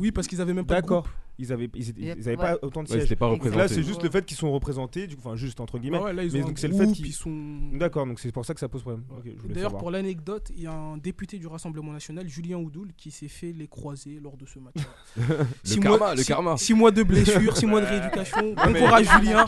Oui, 0.00 0.12
parce 0.12 0.26
qu'ils 0.28 0.40
avaient 0.40 0.54
même 0.54 0.64
pas 0.64 0.74
D'accord. 0.76 1.06
Ils 1.40 1.52
avaient, 1.52 1.70
ils, 1.74 1.90
étaient- 1.90 2.00
Yep, 2.00 2.16
ils 2.18 2.28
avaient 2.28 2.36
ouais. 2.36 2.36
pas 2.36 2.58
autant 2.62 2.82
de 2.82 2.88
sièges. 2.88 3.14
pas 3.14 3.30
là, 3.54 3.68
c'est 3.68 3.84
juste 3.84 4.02
le 4.02 4.10
fait 4.10 4.24
qu'ils 4.24 4.36
sont 4.36 4.50
représentés, 4.50 5.06
du 5.06 5.14
coup, 5.14 5.22
enfin 5.24 5.36
juste 5.36 5.60
entre 5.60 5.78
guillemets. 5.78 5.98
Ouais, 5.98 6.12
là, 6.12 6.24
ils 6.24 6.32
Mais 6.32 6.42
ont 6.42 6.48
donc, 6.48 6.58
c'est 6.58 6.66
le 6.66 6.74
fait 6.74 6.90
qu'ils- 6.90 7.06
ils 7.06 7.12
sont... 7.12 7.30
D'accord, 7.74 8.06
donc 8.06 8.18
c'est 8.18 8.32
pour 8.32 8.44
ça 8.44 8.54
que 8.54 8.60
ça 8.60 8.68
pose 8.68 8.82
problème. 8.82 9.04
D'ailleurs, 9.48 9.76
pour 9.76 9.90
l'anecdote, 9.92 10.50
il 10.56 10.62
y 10.62 10.66
a 10.66 10.72
un 10.72 10.96
député 10.96 11.38
du 11.38 11.46
Rassemblement 11.46 11.92
national, 11.92 12.28
Julien 12.28 12.56
Oudoul, 12.56 12.88
qui 12.96 13.10
s'est 13.10 13.28
fait 13.28 13.52
les 13.52 13.68
croiser 13.68 14.18
lors 14.20 14.36
de 14.36 14.46
ce 14.46 14.58
match. 14.58 14.74
Le 15.76 15.80
karma, 15.80 16.14
le 16.14 16.24
karma. 16.24 16.56
6 16.56 16.74
mois 16.74 16.90
de 16.90 17.02
blessure, 17.02 17.56
6 17.56 17.66
mois 17.66 17.80
de 17.80 17.86
rééducation. 17.86 18.54
Bon 18.54 18.72
courage, 18.74 19.06
Julien. 19.20 19.46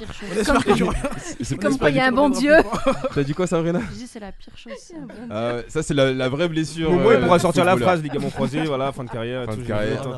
C'est 1.40 1.56
Comme 1.56 1.76
quoi 1.78 1.90
il 1.90 1.96
y 1.96 2.00
a 2.00 2.06
un 2.06 2.12
bon 2.12 2.28
Dieu. 2.28 2.54
T'as 3.14 3.22
dit 3.24 3.34
quoi, 3.34 3.46
Sabrina? 3.46 3.80
Je 3.92 3.96
dis 3.98 4.06
c'est 4.06 4.20
la 4.20 4.32
pire 4.32 4.56
chose. 4.56 4.72
ça. 4.78 4.94
Ah 5.30 5.56
Ça, 5.68 5.82
c'est 5.82 5.94
la, 5.94 6.28
vraie 6.28 6.48
blessure. 6.48 6.90
Au 6.90 6.94
moins, 6.94 7.12
euh, 7.12 7.18
il 7.18 7.24
pourra 7.24 7.38
du 7.38 7.42
sortir 7.42 7.64
la 7.64 7.76
phrase 7.76 8.02
ligament 8.02 8.30
croisé, 8.30 8.62
voilà, 8.64 8.92
fin 8.92 9.04
de 9.04 9.10
carrière. 9.10 9.46
Fin 9.46 9.54
tout, 9.54 9.62
de 9.62 9.66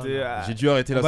j'ai. 0.04 0.24
J'ai 0.46 0.54
dû 0.54 0.68
arrêter 0.68 0.94
la 0.94 1.00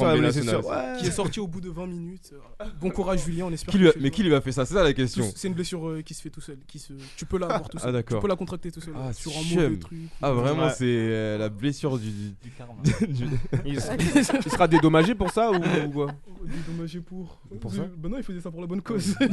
nationale. 0.00 0.98
Qui 0.98 1.06
est 1.06 1.10
sorti 1.10 1.40
au 1.40 1.46
bout 1.46 1.60
de 1.60 1.70
20 1.70 1.86
minutes. 1.86 2.32
Bon 2.80 2.90
courage, 2.90 3.24
Julien. 3.24 3.46
On 3.46 3.52
espère 3.52 3.72
Qui 3.72 3.78
que 3.78 3.82
lui 3.82 3.88
a- 3.88 3.92
c'est 3.92 4.00
Mais 4.00 4.10
qui 4.10 4.22
lui 4.22 4.34
a 4.34 4.40
fait 4.40 4.52
ça 4.52 4.64
C'est 4.64 4.74
ça 4.74 4.82
la 4.82 4.92
question. 4.92 5.24
C'est 5.34 5.48
une 5.48 5.54
blessure 5.54 5.88
euh, 5.88 6.02
qui 6.02 6.14
se 6.14 6.22
fait 6.22 6.30
tout 6.30 6.40
seul. 6.40 6.58
Qui 6.66 6.78
se... 6.78 6.92
Tu 7.16 7.26
peux 7.26 7.38
la 7.38 7.46
avoir 7.46 7.68
tout 7.68 7.78
Ah, 7.80 7.84
seul. 7.84 7.90
tu 7.90 7.94
d'accord. 7.94 8.20
peux 8.20 8.28
la 8.28 8.36
contracter 8.36 8.70
tout 8.70 8.80
seul. 8.80 8.94
Ah, 8.96 9.12
sur 9.12 9.30
un 9.32 9.42
chum. 9.42 9.62
mauvais 9.62 9.78
truc. 9.78 9.98
Ah, 10.20 10.32
vraiment, 10.32 10.64
Ouais. 10.64 10.74
c'est 10.76 10.84
euh, 10.86 11.38
la 11.38 11.48
blessure 11.48 11.98
du. 11.98 12.10
Du 12.42 12.50
karma. 12.56 12.74
du- 13.08 13.26
Il, 13.66 13.80
sera- 13.80 13.96
il 14.44 14.50
sera 14.50 14.68
dédommagé 14.68 15.14
pour 15.14 15.30
ça 15.30 15.50
ou, 15.50 15.56
ou 15.56 15.90
quoi 15.90 16.08
Oh, 16.28 16.44
Dédommagé 16.44 17.00
pour. 17.00 17.40
Pour 17.60 17.72
ça 17.72 17.82
Bah 17.96 18.08
non, 18.08 18.18
il 18.18 18.22
faisait 18.24 18.40
ça 18.40 18.50
pour 18.50 18.60
la 18.60 18.66
bonne 18.66 18.82
cause. 18.82 19.14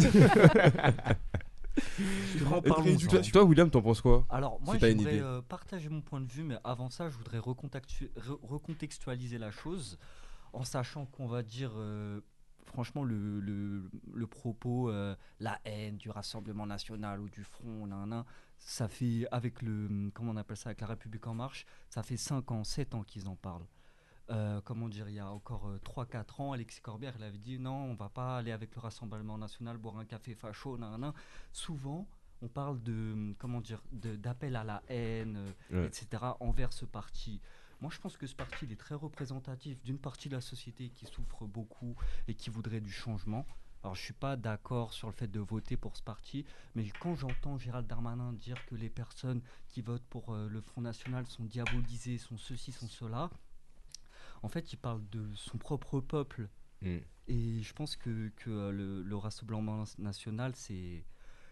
En 2.52 2.58
Et- 2.58 2.62
parlons-en. 2.68 3.08
toi, 3.10 3.20
toi, 3.22 3.44
William, 3.44 3.70
t'en 3.70 3.82
penses 3.82 4.02
quoi 4.02 4.26
Alors 4.30 4.60
moi 4.66 4.74
Si 4.76 4.82
t'as 4.82 4.92
une 4.92 4.98
j'aimerais 5.00 5.14
idée. 5.16 5.24
euh, 5.24 5.42
partager 5.48 5.88
mon 5.88 6.02
point 6.02 6.20
de 6.20 6.30
vue, 6.30 6.44
mais 6.44 6.58
avant 6.66 6.90
ça 6.90 7.10
je 7.10 7.16
voudrais 7.16 7.38
recontactu- 7.38 8.10
re- 8.20 8.38
recontextualiser 8.44 9.38
la 9.38 9.52
chose 9.52 9.98
en 10.54 10.64
sachant 10.64 11.06
qu'on 11.06 11.28
va 11.28 11.44
dire 11.44 11.72
euh, 11.76 12.22
franchement 12.66 13.04
le, 13.04 13.40
le, 13.40 13.90
le 14.14 14.28
propos, 14.28 14.90
euh, 14.90 15.16
la 15.40 15.60
haine 15.66 15.98
du 15.98 16.10
Rassemblement 16.10 16.66
National 16.66 17.20
ou 17.20 17.30
du 17.30 17.44
Front, 17.44 17.88
nan, 17.88 18.08
nan, 18.10 18.24
ça 18.58 18.88
fait 18.88 19.26
avec 19.32 19.62
le, 19.62 20.10
comment 20.14 20.32
on 20.32 20.38
appelle 20.38 20.58
ça, 20.58 20.70
avec 20.70 20.82
la 20.82 20.88
République 20.88 21.26
En 21.28 21.34
Marche, 21.34 21.66
ça 21.90 22.04
fait 22.04 22.18
5 22.18 22.52
ans, 22.52 22.64
7 22.64 22.94
ans 22.96 23.04
qu'ils 23.04 23.28
en 23.28 23.36
parlent. 23.36 23.66
Euh, 24.32 24.62
comment 24.64 24.88
dire, 24.90 25.10
il 25.10 25.16
y 25.16 25.20
a 25.20 25.32
encore 25.32 25.72
3-4 25.84 26.42
ans, 26.42 26.52
Alexis 26.52 26.82
Corbière 26.82 27.14
il 27.18 27.24
avait 27.24 27.40
dit 27.40 27.58
non, 27.58 27.74
on 27.86 27.96
va 27.96 28.10
pas 28.10 28.38
aller 28.38 28.52
avec 28.52 28.76
le 28.76 28.82
Rassemblement 28.82 29.38
National 29.40 29.78
boire 29.78 29.98
un 29.98 30.06
café 30.06 30.36
facho, 30.36 30.78
nan, 30.78 31.00
nan. 31.00 31.14
Souvent, 31.52 32.08
on 32.42 32.48
parle 32.48 32.82
de 32.84 33.34
comment 33.40 33.60
dire 33.60 33.82
d'appel 33.92 34.56
à 34.56 34.64
la 34.64 34.84
haine, 34.88 35.40
Ouais. 35.72 35.86
etc. 35.88 36.08
envers 36.40 36.72
ce 36.74 36.86
parti. 36.86 37.42
Moi, 37.82 37.92
je 37.94 38.00
pense 38.00 38.18
que 38.18 38.28
ce 38.28 38.36
parti 38.36 38.66
il 38.66 38.72
est 38.72 38.80
très 38.80 38.96
représentatif 38.96 39.82
d'une 39.84 39.98
partie 39.98 40.30
de 40.30 40.36
la 40.36 40.42
société 40.42 40.90
qui 40.90 41.06
souffre 41.06 41.46
beaucoup 41.46 41.96
et 42.28 42.34
qui 42.34 42.50
voudrait 42.50 42.82
du 42.82 42.92
changement. 42.92 43.46
Alors, 43.84 43.96
je 43.96 44.02
suis 44.02 44.14
pas 44.14 44.36
d'accord 44.36 44.94
sur 44.94 45.08
le 45.08 45.14
fait 45.14 45.32
de 45.32 45.40
voter 45.40 45.78
pour 45.78 45.96
ce 45.96 46.04
parti, 46.04 46.46
mais 46.76 46.86
quand 47.00 47.16
j'entends 47.16 47.58
Gérald 47.58 47.88
Darmanin 47.88 48.34
dire 48.34 48.66
que 48.66 48.76
les 48.76 48.90
personnes 48.90 49.42
qui 49.70 49.82
votent 49.82 50.04
pour 50.10 50.34
euh, 50.34 50.50
le 50.50 50.60
Front 50.60 50.82
National 50.82 51.26
sont 51.28 51.46
diabolisées, 51.46 52.18
sont 52.18 52.38
ceci, 52.38 52.74
sont 52.74 52.90
cela, 52.90 53.30
en 54.44 54.50
fait, 54.50 54.74
il 54.74 54.78
parle 54.78 55.02
de 55.10 55.26
son 55.36 55.58
propre 55.58 56.02
peuple. 56.02 56.50
Mm. 56.82 56.98
Et 57.28 57.62
je 57.62 57.74
pense 57.74 57.96
que, 57.96 58.30
que, 58.36 58.50
euh, 58.50 58.72
le, 58.72 59.04
le 59.04 59.16
Rassemblement 59.16 59.84
national, 59.98 60.54
c'est. 60.56 61.06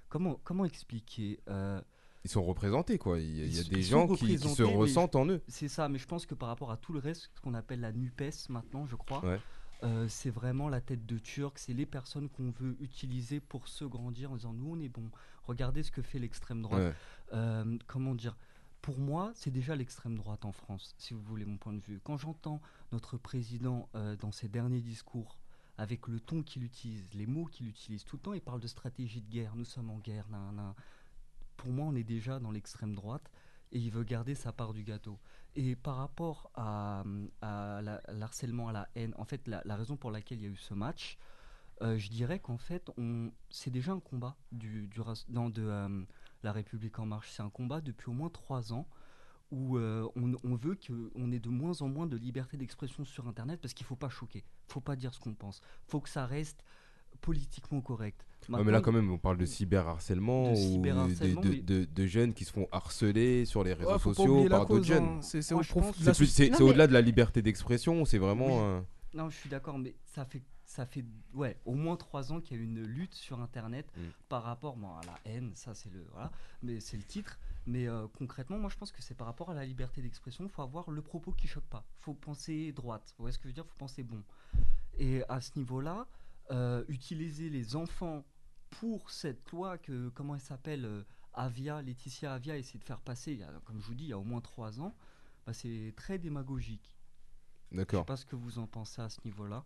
Comment, 0.10 0.40
comment 0.44 0.64
expliquer 0.64 1.42
euh, 1.50 1.82
Ils 2.28 2.32
sont 2.32 2.44
représentés, 2.44 2.98
quoi. 2.98 3.20
Il 3.22 3.38
y 3.38 3.42
a, 3.42 3.46
il 3.46 3.56
y 3.56 3.58
a 3.58 3.62
Ils- 3.62 3.70
des 3.70 3.82
gens 3.82 4.06
qui, 4.08 4.26
qui 4.28 4.38
se 4.38 4.62
ressentent 4.64 5.16
en 5.16 5.26
eux. 5.28 5.42
C'est 5.48 5.70
ça, 5.70 5.88
mais 5.88 5.98
je 5.98 6.06
pense 6.06 6.26
que 6.26 6.36
par 6.36 6.50
rapport 6.50 6.72
à 6.72 6.78
tout 6.78 6.92
le 6.92 7.00
reste, 7.00 7.32
ce 7.34 7.40
qu'on 7.40 7.54
appelle 7.54 7.80
la 7.80 7.94
NUPES 7.94 8.50
maintenant, 8.50 8.86
je 8.86 8.98
crois, 8.98 9.24
Ouais. 9.26 9.40
euh, 9.84 10.08
c'est 10.10 10.30
vraiment 10.30 10.68
la 10.68 10.82
tête 10.82 11.06
de 11.06 11.18
Turc, 11.20 11.58
c'est 11.58 11.72
les 11.74 11.86
personnes 11.86 12.28
qu'on 12.28 12.52
veut 12.52 12.76
utiliser 12.82 13.40
pour 13.40 13.70
se 13.70 13.86
grandir 13.86 14.32
en 14.34 14.36
disant 14.36 14.52
nous 14.52 14.72
on 14.76 14.80
est 14.82 14.90
bon, 14.90 15.10
regardez 15.46 15.84
ce 15.84 15.92
que 15.92 16.02
fait 16.02 16.20
l'extrême 16.20 16.62
droite. 16.62 16.82
Ouais. 16.82 16.94
Euh, 17.34 17.78
comment 17.88 18.14
dire? 18.14 18.36
Pour 18.82 19.00
moi, 19.00 19.32
c'est 19.34 19.52
déjà 19.52 19.76
l'extrême 19.78 20.16
droite 20.18 20.44
en 20.44 20.52
France, 20.52 20.96
si 20.98 21.14
vous 21.14 21.22
voulez 21.22 21.46
mon 21.46 21.56
point 21.58 21.74
de 21.74 21.82
vue. 21.82 22.00
Quand 22.04 22.18
j'entends 22.18 22.62
notre 22.92 23.16
président 23.18 23.88
euh, 23.96 24.18
dans 24.18 24.34
ses 24.34 24.50
derniers 24.50 24.82
discours, 24.82 25.38
avec 25.78 26.08
le 26.08 26.20
ton 26.20 26.44
qu'il 26.44 26.64
utilise, 26.64 27.08
les 27.14 27.26
mots 27.26 27.46
qu'il 27.46 27.68
utilise, 27.70 28.04
tout 28.04 28.18
le 28.18 28.22
temps 28.22 28.34
il 28.34 28.42
parle 28.42 28.60
de 28.60 28.68
stratégie 28.68 29.22
de 29.22 29.30
guerre, 29.30 29.56
nous 29.56 29.66
sommes 29.66 29.90
en 29.92 30.00
guerre, 30.00 30.28
nan, 30.30 30.54
nan. 30.56 30.74
Pour 31.58 31.72
moi 31.72 31.86
on 31.88 31.96
est 31.96 32.04
déjà 32.04 32.40
dans 32.40 32.52
l'extrême 32.52 32.96
droite 32.96 33.30
et 33.72 33.80
il 33.80 33.92
veut 33.92 34.04
garder 34.04 34.36
sa 34.36 34.52
part 34.52 34.74
du 34.74 34.84
gâteau. 34.84 35.20
Et 35.56 35.76
par 35.76 35.98
rapport 35.98 36.52
à, 36.56 37.04
l'harcèlement, 38.10 38.70
à 38.70 38.72
la 38.72 38.90
haine, 38.96 39.14
en 39.18 39.26
fait 39.26 39.48
la, 39.48 39.76
raison 39.76 39.98
pour 39.98 40.12
laquelle 40.12 40.40
il 40.40 40.44
y 40.44 40.48
a 40.48 40.52
eu 40.52 40.56
ce 40.56 40.74
match, 40.74 41.18
euh, 41.82 41.98
je 41.98 42.10
dirais 42.10 42.40
qu'en 42.40 42.58
fait 42.58 42.90
c'est 43.50 43.72
déjà 43.72 43.92
un 43.92 44.00
combat 44.00 44.36
du, 44.52 44.90
dans 45.30 45.50
de, 45.50 45.64
euh, 45.64 46.04
la 46.44 46.52
République 46.52 47.00
en 47.00 47.06
marche. 47.06 47.32
C'est 47.32 47.44
un 47.44 47.50
combat 47.50 47.82
depuis 47.82 48.10
au 48.10 48.14
moins 48.14 48.30
trois 48.30 48.74
ans 48.74 48.88
où 49.52 49.78
euh, 49.78 50.08
on, 50.16 50.34
on 50.44 50.56
veut 50.56 50.76
qu'on 50.76 51.32
ait 51.32 51.40
de 51.40 51.50
moins 51.50 51.82
en 51.82 51.88
moins 51.88 52.06
de 52.06 52.18
liberté 52.18 52.58
d'expression 52.58 53.06
sur 53.06 53.28
Internet 53.28 53.62
parce 53.62 53.74
qu'il 53.74 53.86
ne 53.86 53.88
faut 53.88 53.96
pas 53.96 54.10
choquer, 54.10 54.44
il 54.68 54.74
faut 54.74 54.82
pas 54.82 54.96
dire 54.96 55.14
ce 55.14 55.20
qu'on 55.20 55.34
pense, 55.34 55.62
faut 55.88 56.02
que 56.02 56.10
ça 56.10 56.26
reste 56.26 56.64
politiquement 57.22 57.82
correct. 57.82 58.26
Ouais, 58.50 58.64
mais 58.64 58.72
là, 58.72 58.80
quand 58.80 58.94
même, 58.94 59.12
on 59.12 59.18
parle 59.18 59.38
de 59.38 59.46
cyberharcèlement 59.46 60.54
De 60.54 60.58
ou 60.58 60.82
de, 60.82 61.50
mais- 61.50 61.62
de- 61.62 61.84
de 61.86 62.06
jeunes 62.06 62.34
qui 62.34 62.46
se 62.46 62.54
font 62.54 62.68
harceler 62.72 63.44
sur 63.46 63.62
les 63.64 63.74
réseaux 63.74 63.92
Ouais, 63.92 64.00
sociaux 64.00 64.48
par 64.48 64.62
d'autres 64.62 64.80
cause, 64.80 64.88
jeunes. 64.88 65.04
hein. 65.04 65.20
C'est 65.22 66.62
au-delà 66.62 66.88
de 66.88 66.94
la 66.94 67.02
liberté 67.02 67.42
d'expression, 67.42 68.06
c'est 68.06 68.18
vraiment. 68.20 68.48
Oui. 68.48 68.54
euh, 68.64 68.82
Non, 69.14 69.30
je 69.30 69.36
suis 69.38 69.50
d'accord, 69.50 69.78
mais 69.80 69.96
ça 70.06 70.24
fait, 70.26 70.44
ça 70.66 70.86
fait 70.86 71.04
ouais, 71.34 71.58
au 71.66 71.74
moins 71.74 71.96
trois 71.98 72.32
ans 72.32 72.40
qu'il 72.40 72.58
y 72.58 72.60
a 72.60 72.64
une 72.64 72.82
lutte 72.84 73.16
sur 73.16 73.40
Internet 73.42 73.88
Mm. 73.98 74.02
par 74.30 74.44
rapport 74.44 74.76
bon, 74.78 74.90
à 74.90 75.02
la 75.06 75.18
haine, 75.32 75.52
ça 75.56 75.74
c'est 75.74 75.92
le, 75.92 76.06
voilà, 76.14 76.32
mais 76.62 76.80
c'est 76.80 76.98
le 76.98 77.04
titre. 77.04 77.40
Mais 77.66 77.88
euh, 77.88 78.06
concrètement, 78.18 78.58
moi 78.60 78.70
je 78.70 78.78
pense 78.78 78.92
que 78.94 79.02
c'est 79.02 79.16
par 79.16 79.28
rapport 79.28 79.50
à 79.50 79.54
la 79.54 79.66
liberté 79.66 80.02
d'expression, 80.02 80.44
il 80.46 80.50
faut 80.50 80.62
avoir 80.62 80.90
le 80.92 81.02
propos 81.02 81.32
qui 81.32 81.48
choque 81.48 81.66
pas. 81.66 81.84
Il 82.00 82.04
faut 82.04 82.14
penser 82.14 82.72
droite, 82.74 83.14
vous 83.18 83.24
voyez 83.24 83.34
ce 83.34 83.40
que 83.40 83.44
je 83.44 83.48
veux 83.50 83.54
dire? 83.54 83.66
Il 83.66 83.70
faut 83.72 83.78
penser 83.80 84.04
bon. 84.04 84.22
Et 85.00 85.24
à 85.30 85.42
ce 85.42 85.52
niveau-là, 85.58 86.06
euh, 86.52 86.84
utiliser 86.88 87.50
les 87.50 87.76
enfants 87.76 88.26
pour 88.70 89.10
cette 89.10 89.52
loi 89.52 89.78
que, 89.78 90.10
comment 90.10 90.36
elle 90.36 90.42
s'appelle 90.42 90.86
euh, 90.86 91.04
Avia, 91.34 91.82
Laetitia 91.82 92.34
Avia 92.34 92.54
a 92.54 92.58
essayé 92.58 92.80
de 92.80 92.84
faire 92.84 93.02
passer, 93.02 93.34
il 93.34 93.40
y 93.40 93.44
a, 93.44 93.52
comme 93.66 93.80
je 93.80 93.86
vous 93.86 93.96
dis, 93.96 94.06
il 94.06 94.10
y 94.10 94.14
a 94.14 94.18
au 94.18 94.24
moins 94.24 94.42
trois 94.42 94.80
ans, 94.82 94.96
bah, 95.46 95.54
c'est 95.54 95.94
très 95.96 96.18
démagogique. 96.18 96.98
Je 97.72 97.76
sais 97.76 97.78
D'accord. 97.78 98.06
pas 98.06 98.18
ce 98.18 98.26
que 98.26 98.36
vous 98.36 98.60
en 98.60 98.68
pensez 98.68 99.02
à 99.02 99.10
ce 99.10 99.20
niveau-là. 99.26 99.66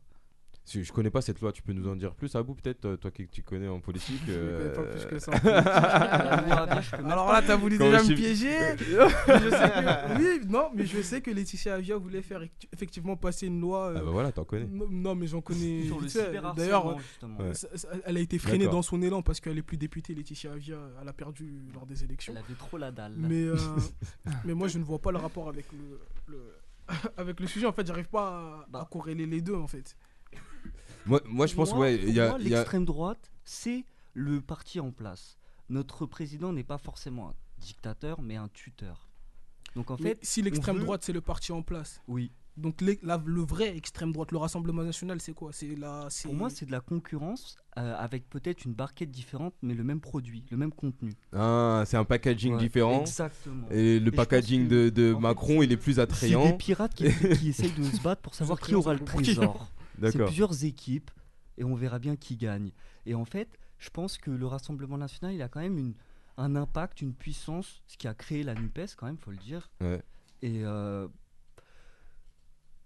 Je 0.69 0.83
je 0.83 0.91
connais 0.93 1.09
pas 1.09 1.21
cette 1.21 1.41
loi, 1.41 1.51
tu 1.51 1.63
peux 1.63 1.73
nous 1.73 1.87
en 1.89 1.95
dire 1.95 2.13
plus, 2.13 2.33
Abou, 2.35 2.53
peut-être, 2.53 2.81
toi, 2.81 2.95
toi 2.97 3.11
qui 3.11 3.27
tu 3.27 3.41
connais 3.41 3.67
en 3.67 3.79
politique 3.79 4.21
Je 4.27 4.31
euh, 4.33 4.73
pas 4.75 4.83
plus 4.83 5.05
que 5.05 5.19
ça. 5.19 5.31
Alors 7.11 7.31
là, 7.31 7.41
t'as 7.45 7.55
voulu 7.55 7.77
Comment 7.77 7.89
déjà 7.91 8.03
je 8.03 8.11
me 8.11 8.15
suis- 8.15 8.23
piéger. 8.23 8.57
Je 8.77 9.49
sais 9.49 9.69
que- 9.69 10.17
Oui, 10.19 10.41
non, 10.47 10.69
mais 10.73 10.85
je 10.85 11.01
sais 11.01 11.21
que 11.21 11.31
Laetitia 11.31 11.75
Avia 11.75 11.97
voulait 11.97 12.21
faire 12.21 12.41
ect- 12.43 12.67
effectivement 12.73 13.15
passer 13.17 13.47
une 13.47 13.59
loi. 13.59 13.87
euh, 13.89 13.95
Ah 13.97 14.03
bah 14.03 14.11
voilà, 14.11 14.31
t'en 14.31 14.43
connais. 14.45 14.67
non, 14.69 15.15
mais 15.15 15.27
j'en 15.27 15.41
connais. 15.41 15.83
D'ailleurs. 16.55 16.95
Ouais. 16.95 17.51
elle 18.05 18.17
a 18.17 18.19
été 18.19 18.37
freinée 18.37 18.67
dans 18.67 18.81
son 18.81 19.01
élan 19.01 19.21
parce 19.21 19.39
qu'elle 19.39 19.57
est 19.57 19.61
plus 19.63 19.77
députée. 19.77 20.13
Laetitia 20.13 20.53
Avia, 20.53 20.77
elle 21.01 21.07
a 21.07 21.13
perdu 21.13 21.59
lors 21.73 21.85
des 21.85 22.03
élections. 22.03 22.33
Elle 22.33 22.39
avait 22.43 22.53
trop 22.57 22.77
la 22.77 22.91
dalle. 22.91 23.13
Mais, 23.17 23.43
euh, 23.43 23.55
mais 24.45 24.53
moi, 24.53 24.67
je 24.67 24.77
ne 24.77 24.83
vois 24.83 24.99
pas 24.99 25.11
le 25.11 25.17
rapport 25.17 25.49
avec 25.49 25.65
le, 25.73 25.99
le- 26.33 26.53
avec 27.17 27.39
le 27.39 27.47
sujet. 27.47 27.65
En 27.65 27.71
fait, 27.73 27.85
j'arrive 27.87 28.09
pas 28.09 28.27
à, 28.27 28.65
Bah. 28.69 28.81
à 28.81 28.85
corréler 28.85 29.25
les 29.25 29.41
deux, 29.41 29.55
en 29.55 29.67
fait. 29.67 29.95
Moi, 31.05 31.19
moi 31.25 31.47
je 31.47 31.55
pense, 31.55 31.71
Moi, 31.71 31.79
ouais, 31.81 31.97
y 31.97 32.19
a. 32.19 32.37
l'extrême 32.37 32.85
droite, 32.85 33.31
c'est 33.43 33.85
le 34.13 34.39
parti 34.41 34.79
en 34.79 34.91
place. 34.91 35.37
Notre 35.69 36.05
président 36.05 36.53
n'est 36.53 36.63
pas 36.63 36.77
forcément 36.77 37.29
un 37.29 37.33
dictateur, 37.59 38.21
mais 38.21 38.35
un 38.35 38.49
tuteur. 38.49 39.09
Donc 39.75 39.89
en 39.89 39.95
Mais 39.99 40.09
fait, 40.09 40.19
si 40.21 40.41
l'extrême 40.41 40.77
veut- 40.77 40.83
droite, 40.83 41.01
c'est 41.03 41.13
le 41.13 41.21
parti 41.21 41.51
en 41.51 41.61
place. 41.63 42.01
oui. 42.07 42.31
Donc 42.57 42.81
les- 42.81 42.99
la- 43.01 43.19
le 43.25 43.41
vrai 43.41 43.75
extrême 43.77 44.11
droite, 44.11 44.33
le 44.33 44.37
Rassemblement 44.37 44.83
national, 44.83 45.21
c'est 45.21 45.31
quoi? 45.31 45.51
C'est 45.53 45.73
la. 45.77 46.07
c'est- 46.09 46.27
Pour 46.27 46.35
moi, 46.35 46.49
c'est 46.49 46.65
de 46.65 46.71
la 46.73 46.81
concurrence 46.81 47.55
euh, 47.77 47.95
avec 47.97 48.29
peut-être 48.29 48.65
une 48.65 48.73
barquette 48.73 49.09
différente, 49.09 49.53
mais 49.61 49.73
le 49.73 49.85
même 49.85 50.01
produit, 50.01 50.43
le 50.51 50.57
même 50.57 50.73
contenu. 50.73 51.13
Ah, 51.33 51.83
c'est 51.87 51.95
un 51.95 52.03
packaging 52.03 52.55
Ouais, 52.55 52.59
différent. 52.59 52.99
Exactement. 53.01 53.67
Et 53.71 54.01
le 54.01 54.11
packaging 54.11 54.67
de, 54.67 54.89
de 54.89 55.13
en 55.13 55.15
fait, 55.15 55.21
Macron, 55.21 55.61
il 55.63 55.71
est 55.71 55.77
plus 55.77 55.93
C'est 55.93 56.01
attrayant. 56.01 56.45
des 56.45 56.57
pirates 56.57 56.93
qui, 56.93 57.05
qui 57.39 57.49
essayent 57.49 57.71
de 57.71 57.83
se 57.85 58.01
battre 58.01 58.21
pour 58.21 58.35
savoir 58.35 58.59
qui 58.59 58.75
aura 58.75 58.93
le 58.93 58.99
c'est 58.99 59.05
trésor. 59.05 59.71
C'est 60.01 60.23
plusieurs 60.23 60.63
équipes 60.65 61.11
et 61.57 61.63
on 61.63 61.75
verra 61.75 61.99
bien 61.99 62.15
qui 62.15 62.37
gagne. 62.37 62.71
Et 63.05 63.13
en 63.15 63.25
fait, 63.25 63.59
je 63.77 63.89
pense 63.89 64.17
que 64.17 64.31
le 64.31 64.45
Rassemblement 64.47 64.97
national, 64.97 65.33
il 65.35 65.41
a 65.41 65.49
quand 65.49 65.59
même 65.59 65.77
une, 65.77 65.93
un 66.37 66.55
impact, 66.55 67.01
une 67.01 67.13
puissance, 67.13 67.81
ce 67.87 67.97
qui 67.97 68.07
a 68.07 68.13
créé 68.13 68.43
la 68.43 68.53
NUPES, 68.55 68.95
quand 68.97 69.05
même, 69.07 69.17
faut 69.17 69.31
le 69.31 69.37
dire. 69.37 69.69
Ouais. 69.81 70.01
Et 70.41 70.63
euh, 70.63 71.07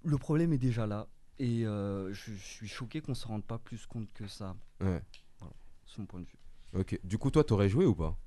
le 0.04 0.18
problème 0.18 0.54
est 0.54 0.58
déjà 0.58 0.86
là. 0.88 1.08
Et 1.40 1.66
euh, 1.66 2.14
je, 2.14 2.32
je 2.34 2.38
suis 2.44 2.68
choqué 2.68 3.02
qu'on 3.02 3.12
ne 3.12 3.16
se 3.16 3.28
rende 3.28 3.44
pas 3.44 3.58
plus 3.58 3.86
compte 3.86 4.12
que 4.14 4.28
ça, 4.28 4.56
Ouais. 4.82 5.02
c'est 5.86 6.00
mon 6.00 6.06
point 6.06 6.22
de 6.22 6.26
vue. 6.26 6.38
Ok. 6.74 7.00
Du 7.04 7.18
coup, 7.18 7.30
toi, 7.32 7.44
t'aurais 7.44 7.70
joué 7.70 7.86
ou 7.86 7.96
pas 7.96 8.18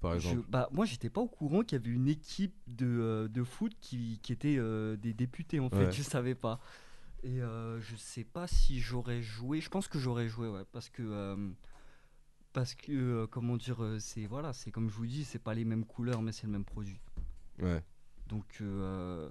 Par 0.00 0.12
Je- 0.18 0.28
exemple? 0.30 0.46
bah, 0.48 0.68
moi, 0.72 0.84
j'étais 0.86 1.10
pas 1.10 1.20
au 1.20 1.28
courant 1.28 1.62
qu'il 1.62 1.78
y 1.78 1.80
avait 1.80 1.90
une 1.94 2.08
équipe 2.08 2.54
de, 2.66 2.86
euh, 2.86 3.28
de 3.28 3.42
foot 3.44 3.72
qui, 3.80 4.18
qui 4.22 4.32
était 4.32 4.56
des 4.98 5.12
députés, 5.14 5.60
en 5.60 5.68
fait. 5.70 5.86
Ouais. 5.86 5.92
Je 5.92 6.02
savais 6.02 6.34
pas. 6.34 6.58
Et 7.24 7.40
euh, 7.42 7.80
je 7.80 7.96
sais 7.96 8.22
pas 8.24 8.46
si 8.46 8.80
j'aurais 8.80 9.22
joué. 9.22 9.60
Je 9.60 9.68
pense 9.70 9.88
que 9.88 9.98
j'aurais 9.98 10.28
joué, 10.28 10.48
ouais. 10.48 10.64
Parce 10.72 10.88
que. 10.90 11.02
euh, 11.02 11.50
parce 12.52 12.74
que, 12.76 12.92
euh, 12.92 13.26
comment 13.26 13.56
dire, 13.56 13.82
euh, 13.82 13.98
c'est 13.98 14.26
voilà, 14.26 14.52
c'est 14.52 14.70
comme 14.70 14.88
je 14.88 14.94
vous 14.94 15.06
dis, 15.06 15.24
c'est 15.24 15.40
pas 15.40 15.54
les 15.54 15.64
mêmes 15.64 15.84
couleurs, 15.84 16.22
mais 16.22 16.30
c'est 16.30 16.46
le 16.46 16.52
même 16.52 16.64
produit. 16.64 17.00
Ouais. 17.58 17.82
Donc, 18.28 18.58
euh, 18.60 19.28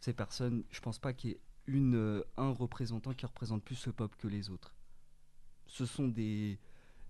ces 0.00 0.12
personnes, 0.12 0.64
je 0.70 0.80
pense 0.80 0.98
pas 0.98 1.12
qu'il 1.12 1.30
y 1.30 1.32
ait 1.34 1.40
une, 1.68 1.94
euh, 1.94 2.24
un 2.36 2.50
représentant 2.50 3.12
qui 3.14 3.26
représente 3.26 3.62
plus 3.62 3.86
le 3.86 3.92
peuple 3.92 4.16
que 4.18 4.26
les 4.26 4.50
autres. 4.50 4.74
Ce 5.66 5.86
sont 5.86 6.08
des, 6.08 6.58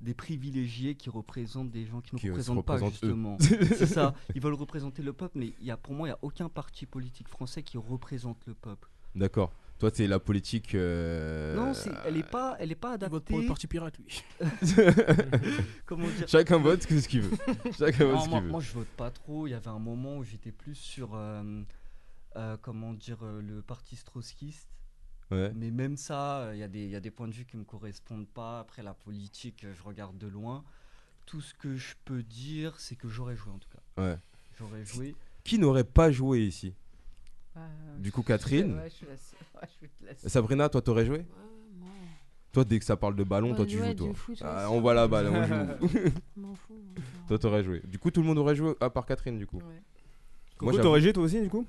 des 0.02 0.12
privilégiés 0.12 0.96
qui 0.96 1.08
représentent 1.08 1.70
des 1.70 1.86
gens 1.86 2.02
qui 2.02 2.16
ne 2.16 2.20
Qui, 2.20 2.28
euh, 2.28 2.32
se 2.42 2.50
représentent 2.50 2.66
pas, 2.66 2.74
représentent 2.74 3.04
eux. 3.04 3.08
justement. 3.08 3.38
C'est 3.78 3.86
ça, 3.86 4.14
ils 4.34 4.42
veulent 4.42 4.52
représenter 4.52 5.02
le 5.02 5.14
peuple, 5.14 5.38
mais 5.38 5.54
il 5.60 5.64
y 5.64 5.70
a, 5.70 5.78
pour 5.78 5.94
moi, 5.94 6.08
il 6.08 6.10
n'y 6.10 6.14
a 6.14 6.18
aucun 6.20 6.50
parti 6.50 6.84
politique 6.84 7.28
français 7.28 7.62
qui 7.62 7.78
représente 7.78 8.44
le 8.46 8.54
peuple. 8.54 8.90
D'accord. 9.14 9.50
Toi, 9.78 9.90
c'est 9.94 10.06
la 10.08 10.18
politique. 10.18 10.74
euh, 10.74 11.54
Non, 11.54 11.72
c'est- 11.72 11.90
elle 12.04 12.14
n'est 12.14 12.22
pas, 12.24 12.56
elle 12.58 12.72
est 12.72 12.74
pas 12.74 12.88
Il 12.88 12.98
vote 12.98 13.02
adaptée. 13.04 13.32
pour 13.32 13.38
le 13.40 13.46
parti 13.46 13.66
pirate, 13.68 13.96
lui. 13.98 14.22
Comment 15.86 16.08
dire 16.08 16.28
Chacun 16.28 16.58
vote 16.58 16.82
ce 16.82 17.08
qu'il 17.08 17.22
veut. 17.22 17.36
Chacun 17.78 18.06
vote 18.06 18.14
Non, 18.16 18.24
ce 18.24 18.28
moi, 18.28 18.38
qu'il 18.38 18.44
veut. 18.46 18.50
moi, 18.50 18.60
je 18.60 18.72
vote 18.72 18.88
pas 18.96 19.10
trop. 19.10 19.46
Il 19.46 19.50
y 19.50 19.54
avait 19.54 19.68
un 19.68 19.78
moment 19.78 20.18
où 20.18 20.24
j'étais 20.24 20.50
plus 20.52 20.74
sur, 20.74 21.10
euh, 21.14 21.62
euh, 22.36 22.56
comment 22.60 22.92
dire, 22.92 23.18
euh, 23.22 23.40
le 23.40 23.62
parti 23.62 23.96
trotskiste. 24.04 24.68
Ouais. 25.30 25.52
Mais 25.54 25.70
même 25.70 25.96
ça, 25.96 26.38
euh, 26.40 26.54
il 26.54 26.58
y, 26.58 26.62
a 26.62 26.68
des- 26.68 26.84
il 26.84 26.90
y 26.90 26.96
a 26.96 27.00
des 27.00 27.10
points 27.10 27.28
de 27.28 27.34
vue 27.34 27.44
qui 27.44 27.56
me 27.56 27.64
correspondent 27.64 28.28
pas. 28.28 28.60
Après, 28.60 28.82
la 28.82 28.94
politique, 28.94 29.64
euh, 29.64 29.74
je 29.76 29.82
regarde 29.82 30.16
de 30.18 30.26
loin. 30.26 30.64
Tout 31.26 31.40
ce 31.42 31.52
que 31.54 31.76
je 31.76 31.94
peux 32.04 32.22
dire, 32.22 32.80
c'est 32.80 32.96
que 32.96 33.08
j'aurais 33.08 33.36
joué 33.36 33.52
en 33.52 33.58
tout 33.58 33.68
cas. 33.68 34.02
Ouais. 34.02 34.18
J'aurais 34.58 34.84
joué. 34.84 35.14
Qui 35.44 35.58
n'aurait 35.58 35.84
pas 35.84 36.10
joué 36.10 36.40
ici? 36.46 36.74
Du 37.98 38.12
coup, 38.12 38.22
Catherine 38.22 38.74
ouais, 38.78 38.88
je 38.88 38.94
suis 38.94 39.06
la 39.06 39.16
seule- 39.16 39.38
ouais, 39.62 39.68
je 39.76 39.80
vais 39.86 39.88
te 40.00 40.04
laisser. 40.04 40.28
Sabrina, 40.28 40.68
toi, 40.68 40.80
t'aurais 40.82 41.04
joué 41.04 41.18
Ouais, 41.18 41.26
moi, 41.78 41.88
Toi, 42.52 42.64
dès 42.64 42.78
que 42.78 42.84
ça 42.84 42.96
parle 42.96 43.16
de 43.16 43.24
ballon, 43.24 43.50
Ouais, 43.50 43.56
toi, 43.56 43.66
tu 43.66 43.80
ouais, 43.80 43.88
joues, 43.96 44.12
toi. 44.14 44.36
Ah, 44.42 44.60
ça 44.62 44.70
on 44.70 44.80
voit 44.80 44.94
la 44.94 45.08
balle, 45.08 45.26
on 45.28 45.42
joue. 45.44 45.88
je 45.88 46.40
m'en 46.40 46.54
fous. 46.54 46.74
moi, 46.74 46.94
ça. 46.96 47.02
toi, 47.28 47.38
t'aurais 47.38 47.64
joué. 47.64 47.82
Du 47.84 47.98
coup, 47.98 48.10
tout 48.10 48.20
le 48.20 48.26
monde 48.26 48.38
aurait 48.38 48.54
joué, 48.54 48.74
à 48.80 48.90
part 48.90 49.06
Catherine, 49.06 49.38
du 49.38 49.46
coup. 49.46 49.56
Ouais. 49.58 49.62
Moi, 49.64 49.80
Coco, 50.58 50.72
j'avoue- 50.72 50.82
t'aurais 50.82 51.00
joué 51.00 51.12
toi 51.12 51.22
aussi 51.22 51.40
du 51.40 51.48
coup 51.48 51.66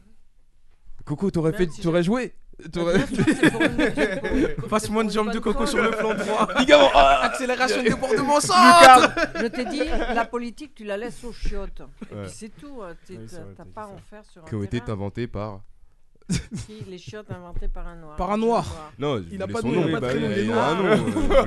Coco, 1.06 1.30
t'aurais 1.32 1.52
Même 1.52 1.60
fait, 1.60 1.72
si 1.72 1.82
t'aurais 1.82 2.04
joué 2.04 2.34
T'aurais- 2.72 3.00
Passement 4.70 5.04
de 5.04 5.10
jambe 5.12 5.32
de 5.32 5.40
coco 5.40 5.66
sur 5.66 5.82
le 5.82 5.92
flanc 5.92 6.14
droit. 6.14 6.48
Ligament 6.60 6.90
Accélération 6.94 7.82
de 7.84 7.90
débordement 7.90 8.40
centre. 8.40 9.12
Je 9.42 9.48
t'ai 9.48 9.66
dit, 9.66 9.82
la 10.14 10.26
politique, 10.26 10.76
tu 10.76 10.84
la 10.84 10.98
laisses 10.98 11.24
aux 11.24 11.32
chiottes. 11.34 11.82
Et 12.12 12.16
Ouais. 12.16 12.22
puis 12.24 12.32
c'est 12.34 12.50
tout. 12.50 12.82
hein, 12.84 12.96
t'as 13.56 13.64
pas 13.66 13.84
à 13.84 13.88
en 13.88 13.98
faire 14.10 14.24
sur 14.26 14.42
un 14.44 14.46
Qui 14.46 14.56
ont 14.56 14.64
été 14.64 14.82
inventés 14.88 15.28
par. 15.28 15.62
Qui, 16.30 16.84
les 16.88 16.98
chiottes 17.00 17.32
inventées 17.32 17.68
par 17.70 17.88
un 17.88 17.96
noir. 17.96 18.16
Par 18.16 18.32
un 18.32 18.38
noir. 18.38 18.66
Non, 19.00 19.18
je 19.18 19.24
Il 19.32 19.42
a 19.42 19.48
pas 19.48 19.54
de 19.54 19.68
son 19.68 19.68
nom, 19.70 19.82
nom. 19.82 19.88
il 19.88 19.96
a 19.96 20.00
pas 20.02 20.14
de 20.14 20.20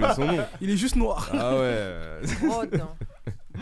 bah, 0.01 0.17
nom. 0.19 0.45
Il 0.61 0.71
est 0.71 0.77
juste 0.77 0.97
noir. 0.97 1.29
Ah 1.33 1.57
ouais. 1.57 2.21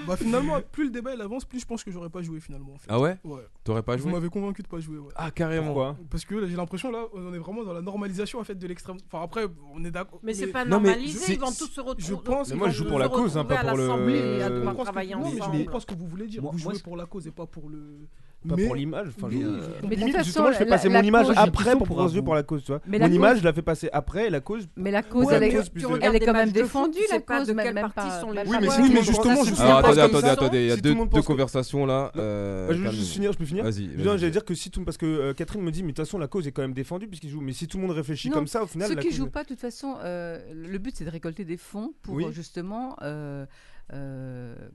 Bah 0.06 0.16
finalement, 0.16 0.60
plus 0.72 0.84
le 0.84 0.90
débat 0.90 1.14
il 1.14 1.20
avance, 1.20 1.44
plus 1.44 1.60
je 1.60 1.66
pense 1.66 1.82
que 1.84 1.90
j'aurais 1.90 2.10
pas 2.10 2.22
joué 2.22 2.40
finalement. 2.40 2.72
en 2.74 2.78
fait. 2.78 2.86
Ah 2.88 3.00
ouais? 3.00 3.16
Ouais. 3.24 3.40
T'aurais 3.64 3.82
pas 3.82 3.96
Vous 3.96 4.02
joué? 4.04 4.12
m'avez 4.12 4.28
convaincu 4.28 4.62
de 4.62 4.68
pas 4.68 4.80
jouer. 4.80 4.98
Ouais. 4.98 5.12
Ah, 5.16 5.30
carrément. 5.30 5.66
Pourquoi? 5.66 5.96
Parce 6.10 6.24
que 6.24 6.34
là, 6.34 6.46
j'ai 6.46 6.56
l'impression 6.56 6.90
là, 6.90 7.04
on 7.12 7.32
est 7.34 7.38
vraiment 7.38 7.64
dans 7.64 7.72
la 7.72 7.82
normalisation 7.82 8.38
en 8.40 8.44
fait 8.44 8.54
de 8.54 8.66
l'extrême. 8.66 8.96
Enfin 9.06 9.22
après, 9.24 9.46
on 9.74 9.84
est 9.84 9.90
d'accord. 9.90 10.20
Mais 10.22 10.34
c'est 10.34 10.48
pas 10.48 10.64
normalisé, 10.64 11.34
ils 11.34 11.40
vont 11.40 11.46
tous 11.48 11.66
se 11.68 11.80
retrouver. 11.80 12.02
je 12.08 12.14
pense 12.14 12.50
Mais 12.50 12.56
moi, 12.56 12.68
je 12.68 12.74
joue 12.82 12.88
pour 12.88 12.98
la 12.98 13.08
cause, 13.08 13.36
hein, 13.36 13.44
pas 13.44 13.56
pour 13.64 13.76
le- 13.76 13.86
Je 13.86 13.88
comprends 13.88 14.72
ce 14.72 14.78
que- 14.78 14.82
travailler 14.84 15.14
non, 15.14 15.20
mais 15.24 15.36
je 15.36 15.40
ensemble. 15.42 15.64
comprends 15.64 15.80
ce 15.80 15.86
que 15.86 15.94
vous 15.94 16.06
voulez 16.06 16.26
dire. 16.26 16.42
Vous 16.42 16.58
jouez 16.58 16.78
pour 16.78 16.96
la 16.96 17.06
cause 17.06 17.26
et 17.26 17.30
pas 17.30 17.46
pour 17.46 17.68
le. 17.68 18.08
Pas 18.48 18.54
mais 18.56 18.64
pour 18.66 18.74
l'image. 18.74 19.08
Enfin, 19.14 19.28
Mais, 19.30 19.40
je- 19.40 19.46
euh, 19.46 19.60
je 19.82 19.86
Mais 19.86 19.96
de 19.96 20.00
toute 20.02 20.12
façon, 20.12 20.24
Justement, 20.24 20.52
je 20.52 20.56
fais 20.56 20.64
passer 20.66 20.88
la 20.88 21.02
mon 21.02 21.08
image 21.08 21.26
cause- 21.26 21.36
après 21.36 21.76
pour 21.76 22.08
jouer 22.08 22.20
vous. 22.20 22.24
pour 22.24 22.34
la 22.34 22.42
cause, 22.42 22.64
tu 22.64 22.72
vois. 22.72 22.80
Mais 22.86 22.98
Mon 22.98 23.12
image, 23.12 23.40
je 23.40 23.44
la 23.44 23.52
fais 23.52 23.60
passer 23.60 23.90
après, 23.92 24.28
et 24.28 24.30
la 24.30 24.40
cause. 24.40 24.66
Mais 24.76 24.90
la 24.90 25.02
cause, 25.02 25.26
Ouais, 25.26 25.34
elle, 25.34 25.40
mais 25.40 25.48
est, 25.48 25.70
plus 25.70 25.84
elle 26.00 26.14
est 26.16 26.20
quand 26.20 26.32
même 26.32 26.50
défendue, 26.50 26.98
la 27.10 27.20
cause, 27.20 27.48
de 27.48 27.52
même 27.52 27.66
quel 27.66 27.74
même 27.74 27.90
parti 27.92 28.08
pas. 28.10 28.20
sont 28.20 28.30
les 28.32 28.40
Oui, 28.46 28.56
mais 28.60 28.66
le 28.66 28.94
monde 28.94 29.04
justement, 29.04 29.34
pense 29.34 29.48
attendez, 30.30 30.62
il 30.62 30.68
y 30.68 30.72
a 30.72 30.76
deux, 30.76 30.94
conversations 31.22 31.84
là. 31.84 32.10
euh, 32.16 32.68
je 32.68 32.72
juste 32.74 32.84
calmez-vous. 32.84 33.06
finir, 33.06 33.32
je 33.32 33.38
peux 33.38 33.44
finir 33.44 33.64
Vas-y. 33.64 33.90
Je. 33.96 34.02
J'allais 34.02 34.30
dire 34.30 34.44
que 34.44 34.54
si 34.54 34.70
tout 34.70 34.84
parce 34.84 34.96
que 34.96 35.04
euh, 35.06 35.34
Catherine 35.34 35.60
me 35.62 35.70
dit 35.70 35.82
mais 35.82 35.88
de 35.92 35.96
toute 35.96 36.06
façon 36.06 36.18
la 36.18 36.26
cause 36.28 36.46
est 36.46 36.52
quand 36.52 36.62
même 36.62 36.72
défendue 36.72 37.06
puisqu'il 37.08 37.28
joue 37.30 37.40
mais 37.42 37.52
si 37.52 37.66
tout 37.68 37.76
le 37.78 37.82
monde 37.86 37.94
réfléchit 37.96 38.30
comme 38.30 38.46
ça 38.46 38.62
au 38.62 38.66
final 38.66 38.88
Ceux 38.88 38.94
qui 38.96 39.12
jouent 39.12 39.28
pas, 39.28 39.42
de 39.42 39.48
toute 39.48 39.60
façon, 39.60 39.96
le 40.02 40.78
but 40.78 40.94
c'est 40.96 41.04
de 41.04 41.10
récolter 41.10 41.44
des 41.44 41.56
fonds 41.58 41.92
pour 42.02 42.14
Oui. 42.14 42.24
justement 42.32 42.96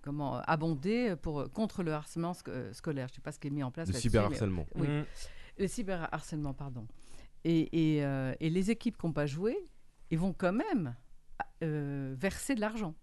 comment 0.02 0.42
abonder 0.42 1.16
pour 1.16 1.52
contre 1.52 1.84
le 1.84 1.94
harcèlement 1.94 2.34
sc- 2.34 2.50
euh, 2.50 2.74
scolaire. 2.74 3.08
Je 3.10 3.16
sais 3.16 3.22
pas 3.22 3.32
ce 3.32 3.40
qui 3.40 3.48
est 3.48 3.52
mis 3.52 3.64
en 3.64 3.72
place. 3.72 3.88
Le 3.88 3.94
cyberharcèlement. 3.94 4.66
mais- 4.76 4.82
Oui, 4.82 4.88
Mm. 4.88 5.06
le 5.60 5.68
cyberharcèlement, 5.68 6.54
pardon. 6.54 6.88
Et, 7.44 7.96
et, 7.98 8.04
euh, 8.06 8.34
et 8.40 8.50
les 8.50 8.72
équipes 8.72 8.98
qui 8.98 9.06
n'ont 9.06 9.14
pas 9.14 9.26
joué, 9.28 9.56
ils 10.12 10.18
vont 10.20 10.34
quand 10.34 10.54
même 10.54 10.96
euh, 11.64 12.14
verser 12.18 12.56
de 12.56 12.62
l'argent. 12.62 12.94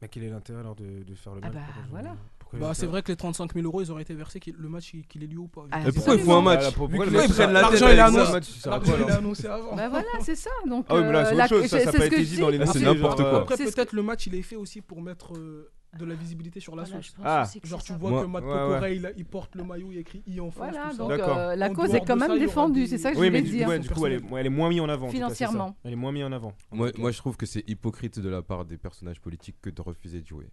Mais 0.00 0.08
quel 0.08 0.22
est 0.24 0.30
l'intérêt 0.30 0.60
alors 0.60 0.76
de, 0.76 1.02
de 1.02 1.14
faire 1.14 1.34
le 1.34 1.40
Ah 1.42 1.50
mal 1.50 1.54
bah, 1.54 1.82
voilà. 1.90 2.16
Bah 2.52 2.68
il- 2.70 2.74
c'est 2.74 2.86
vrai 2.86 3.02
que 3.02 3.08
les 3.12 3.16
35 3.16 3.52
000 3.54 3.66
euros 3.66 3.82
ils 3.82 3.90
auraient 3.90 4.02
été 4.02 4.14
versés 4.14 4.40
qu'il- 4.40 4.54
le 4.56 4.68
match 4.68 4.92
qu'il 5.08 5.22
ait 5.22 5.26
lieu 5.26 5.38
ou 5.38 5.48
pas. 5.48 5.66
Ah, 5.70 5.80
Et 5.88 5.92
pourquoi 5.92 6.14
il 6.14 6.20
faut 6.20 6.32
un 6.32 6.42
match 6.42 6.60
Voilà, 6.60 6.72
pourquoi 6.72 7.04
Vu 7.04 7.10
que 7.10 7.16
mec 7.16 7.28
là, 7.28 7.34
prenne 7.34 7.52
la 7.52 7.60
l'argent, 7.62 7.70
tête 7.70 7.80
il 7.80 7.84
avec 7.84 7.94
est 7.94 7.98
ça, 7.98 8.06
annoncé. 8.06 8.32
match, 8.32 8.44
ça 8.44 8.60
sert 8.60 8.72
à 8.72 8.76
L'argent 8.76 8.90
quoi, 8.92 8.98
il 8.98 9.02
est 9.02 9.04
alors 9.06 9.18
annoncé 9.18 9.46
avant. 9.46 9.76
Bah 9.76 9.88
voilà, 9.88 10.06
c'est 10.20 10.34
ça. 10.36 10.50
Donc, 10.66 10.86
Ah 10.88 10.94
oui, 10.96 11.02
mais 11.02 11.12
là, 11.12 11.24
c'est 11.26 11.34
la- 11.34 11.44
autre 11.44 11.54
chose, 11.54 11.62
ça, 11.66 11.68
c'est- 11.78 11.84
ça 11.84 11.88
a 11.88 11.92
c'est 11.92 11.98
pas 11.98 12.04
ce 12.04 12.08
que 12.10 12.14
été 12.14 12.24
je 12.24 12.28
dit 12.30 12.34
dis. 12.36 12.40
dans 12.40 12.48
les 12.48 12.60
Ah, 12.60 12.66
c'est 12.66 12.80
n'importe 12.80 13.18
genre, 13.18 13.28
quoi. 13.30 13.38
euh, 13.38 13.42
Après 13.42 13.56
C'est 13.56 13.66
ce 13.66 13.74
peut-être 13.76 13.92
le 13.92 14.02
match 14.02 14.26
il 14.26 14.34
est 14.34 14.42
fait 14.42 14.56
aussi 14.56 14.80
pour 14.80 15.00
mettre 15.02 15.34
euh, 15.36 15.70
de 15.98 16.04
la 16.04 16.14
visibilité 16.14 16.60
sur 16.60 16.76
la 16.76 16.82
Voilà, 16.84 16.98
sauce. 16.98 17.06
je 17.06 17.12
pense 17.16 17.24
Ah. 17.26 17.42
aussi 17.46 17.60
que 17.60 17.66
Genre 17.68 17.80
c'est 17.80 17.86
tu 17.86 17.92
ça. 17.92 17.98
vois 17.98 18.10
Moi- 18.10 18.22
que 18.22 18.26
Matt 18.28 18.44
Ouais, 18.44 18.78
ouais. 18.80 18.96
Il, 18.96 19.12
il 19.16 19.24
porte 19.24 19.54
le 19.54 19.64
maillot, 19.64 19.88
il 19.90 19.98
écrit 19.98 20.22
I 20.26 20.38
en 20.40 20.50
France. 20.50 20.68
Voilà, 20.70 20.84
tout 20.90 20.92
ça. 20.92 20.96
donc 20.98 21.08
D'accord. 21.10 21.36
euh, 21.38 21.56
la 21.56 21.66
En 21.66 21.74
cause 21.74 21.84
dehors 21.90 21.94
est 21.96 22.00
quand 22.00 22.14
de 22.14 22.20
même 22.20 22.28
ça, 22.28 22.34
il 22.34 22.38
y 22.40 22.44
aura 22.44 22.46
défendue, 22.46 22.80
des- 22.82 22.86
c'est 22.88 22.98
ça 22.98 23.08
que 23.10 23.16
je 23.16 23.20
Oui, 23.20 23.28
voulais 23.28 23.40
mais 23.40 23.46
du, 23.48 23.56
dire. 23.56 23.68
ouais, 23.68 23.78
du 23.78 23.88
coup, 23.90 24.06
elle 24.06 24.12
est, 24.14 24.22
ouais, 24.22 24.40
elle 24.40 24.46
est 24.46 24.50
moins 24.50 24.68
mise 24.68 24.80
en 24.80 24.88
avant. 24.88 25.06
en 25.08 25.10
tout 25.10 25.16
cas, 25.18 25.28
c'est 25.30 25.34
ça. 25.34 25.46
Financièrement. 25.46 25.76
Elle 25.84 25.92
est 25.92 25.96
moins 25.96 26.12
mise 26.12 26.24
en 26.24 26.32
avant. 26.32 26.52
Moi, 26.72 26.90
moi, 26.98 27.10
je 27.10 27.16
trouve 27.18 27.36
que 27.36 27.46
c'est 27.46 27.64
hypocrite 27.68 28.20
de 28.20 28.28
la 28.28 28.42
part 28.42 28.64
des 28.66 28.76
personnages 28.76 29.20
politiques 29.20 29.56
que 29.62 29.70
de 29.70 29.80
refuser 29.82 30.20
de 30.20 30.26
jouer. 30.26 30.48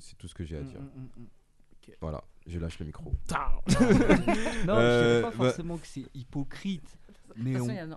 C'est 0.00 0.16
tout 0.16 0.28
ce 0.28 0.34
que 0.34 0.44
j'ai 0.44 0.56
à 0.58 0.62
dire. 0.62 0.80
Mm, 0.80 0.84
mm, 1.00 1.22
mm. 1.22 1.26
Voilà, 2.00 2.22
je 2.46 2.58
lâche 2.58 2.78
le 2.80 2.86
micro. 2.86 3.12
Non, 4.66 4.74
Euh, 4.76 5.12
je 5.12 5.18
dirais 5.18 5.22
pas 5.22 5.30
bah- 5.30 5.44
forcément 5.44 5.78
que 5.78 5.86
c'est 5.86 6.04
hypocrite, 6.14 6.98
De 7.36 7.42
mais 7.42 7.52
toute 7.52 7.62
on, 7.62 7.66
façon, 7.66 7.78
a- 7.78 7.82
euh, 7.84 7.94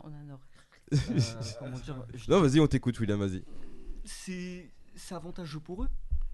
comment 1.61 1.79
dire, 1.79 1.99
je 2.13 2.29
Non, 2.31 2.41
vas-y, 2.41 2.59
on 2.59 2.67
t'écoute, 2.67 2.99
William, 2.99 3.19
vas-y. 3.19 3.43
c'est 4.05 4.69
avantageux 5.11 5.59
pour 5.59 5.83
eux. 5.83 5.89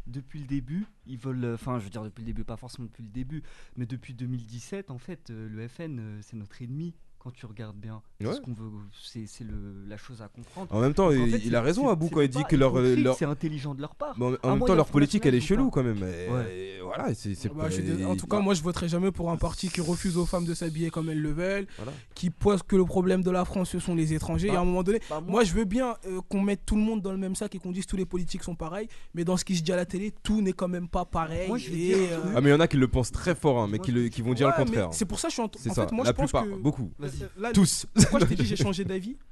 Depuis 0.08 0.40
le 0.40 0.46
début, 0.46 0.86
ils 1.08 1.18
veulent, 1.18 1.44
euh, 1.44 1.54
enfin, 1.56 1.80
je 1.80 1.86
veux 1.86 1.90
dire 1.90 2.04
depuis 2.04 2.22
le 2.22 2.28
début, 2.28 2.44
pas 2.44 2.58
forcément 2.58 2.86
depuis 2.88 3.02
le 3.04 3.10
début, 3.10 3.42
mais 3.76 3.86
depuis 3.88 4.14
2017, 4.14 4.92
en 4.92 5.00
fait, 5.00 5.30
euh, 5.32 5.50
le 5.50 5.68
FN, 5.68 5.98
euh, 6.00 6.20
c'est 6.22 6.36
notre 6.36 6.62
ennemi. 6.62 6.94
Quand 7.26 7.32
tu 7.34 7.48
regardes 7.48 7.76
bien. 7.76 8.04
Ouais. 8.22 8.34
Ce 8.36 8.40
qu'on 8.40 8.54
veut, 8.54 8.70
c'est 9.04 9.26
c'est 9.26 9.44
le- 9.44 9.84
la 9.88 9.98
chose 9.98 10.22
à 10.22 10.28
comprendre. 10.28 10.68
En 10.72 10.80
même 10.80 10.94
temps, 10.94 11.08
En 11.08 11.12
il, 11.12 11.32
fait, 11.32 11.38
il 11.40 11.50
c'est- 11.50 11.56
a 11.56 11.62
raison 11.62 11.90
Abou 11.90 12.06
c'est 12.08 12.14
quand 12.14 12.22
il 12.22 12.30
dit 12.30 12.44
que 12.48 12.56
leur, 12.56 12.70
hypocrite, 12.78 13.04
leur... 13.04 13.16
c'est 13.18 13.26
intelligent 13.26 13.74
de 13.74 13.82
leur 13.82 13.96
part. 13.96 14.14
Mais 14.20 14.26
en, 14.26 14.34
en 14.34 14.38
Ah, 14.44 14.50
même 14.50 14.60
moi, 14.60 14.68
temps, 14.68 14.76
leur 14.76 14.86
politique, 14.86 15.26
elle 15.26 15.34
est 15.34 15.42
chelou 15.42 15.72
quand 15.72 15.82
même. 15.82 15.98
Et- 15.98 16.32
Ouais. 16.32 16.56
et 16.56 16.80
voilà, 16.84 17.16
c'est 17.16 17.34
c'est 17.34 17.50
Bah, 17.50 17.64
pas- 17.64 17.70
je 17.72 18.06
en 18.06 18.16
tout 18.16 18.28
cas, 18.28 18.40
moi, 18.42 18.54
je 18.54 18.62
voterai 18.62 18.88
jamais 18.88 19.12
pour 19.12 19.32
un 19.32 19.38
parti 19.38 19.70
qui 19.70 19.82
refuse 19.82 20.18
aux 20.18 20.28
femmes 20.28 20.46
de 20.46 20.54
s'habiller 20.54 20.92
comme 20.92 21.10
elles 21.10 21.20
le 21.22 21.32
veulent, 21.32 21.66
Voilà. 21.78 21.94
qui 22.14 22.30
pose 22.30 22.62
que 22.62 22.76
le 22.76 22.86
problème 22.86 23.24
de 23.24 23.32
la 23.32 23.44
France, 23.44 23.72
ce 23.72 23.80
sont 23.80 23.96
les 23.96 24.14
étrangers. 24.14 24.50
Bah, 24.50 24.54
et 24.54 24.58
à 24.58 24.62
un 24.62 24.66
moment 24.66 24.84
donné, 24.84 25.00
bah, 25.10 25.20
moi, 25.28 25.44
je 25.44 25.54
veux 25.54 25.66
bien 25.66 25.96
euh, 26.06 26.22
qu'on 26.30 26.42
mette 26.42 26.64
tout 26.64 26.76
le 26.76 26.82
monde 26.84 27.02
dans 27.02 27.12
le 27.12 27.18
même 27.18 27.34
sac 27.34 27.56
et 27.56 27.58
qu'on 27.58 27.72
dise 27.72 27.88
tous 27.88 27.98
les 27.98 28.06
politiques 28.06 28.44
sont 28.44 28.54
pareils, 28.56 28.88
mais 29.16 29.24
dans 29.24 29.36
ce 29.36 29.46
qui 29.46 29.56
se 29.56 29.64
dit 29.64 29.72
à 29.72 29.76
la 29.78 29.86
télé, 29.88 30.14
tout 30.22 30.42
n'est 30.42 30.54
quand 30.54 30.68
même 30.68 30.88
pas 30.88 31.06
pareil. 31.06 31.48
Moi, 31.48 31.58
et, 31.72 31.96
euh. 32.12 32.20
Ah 32.36 32.42
mais 32.42 32.50
il 32.50 32.54
y 32.54 32.56
en 32.56 32.60
a 32.60 32.68
qui 32.68 32.78
le 32.78 32.88
pensent 32.88 33.12
très 33.12 33.34
fort, 33.34 33.58
hein, 33.64 33.68
mais 33.68 33.80
qui, 33.80 33.92
le- 33.92 34.10
qui 34.10 34.22
vont 34.22 34.36
dire 34.36 34.48
le 34.48 34.54
contraire. 34.54 34.90
C'est 34.92 35.06
pour 35.06 35.18
ça 35.20 35.30
que 35.30 35.32
je 35.32 35.34
suis 35.34 35.42
en, 35.44 35.50
C'est 35.58 35.72
en 35.72 35.74
ça, 35.74 35.88
fait, 35.88 35.92
moi, 35.96 36.04
la 36.06 36.12
je 36.12 36.16
pense 36.16 36.32
que 36.32 36.56
beaucoup. 36.62 36.92
Euh, 37.24 37.28
là, 37.38 37.52
Tous. 37.52 37.86
Pourquoi 37.94 38.20
je 38.20 38.26
t'ai 38.26 38.36
dit 38.36 38.46
j'ai 38.46 38.56
changé 38.56 38.84
d'avis 38.86 39.18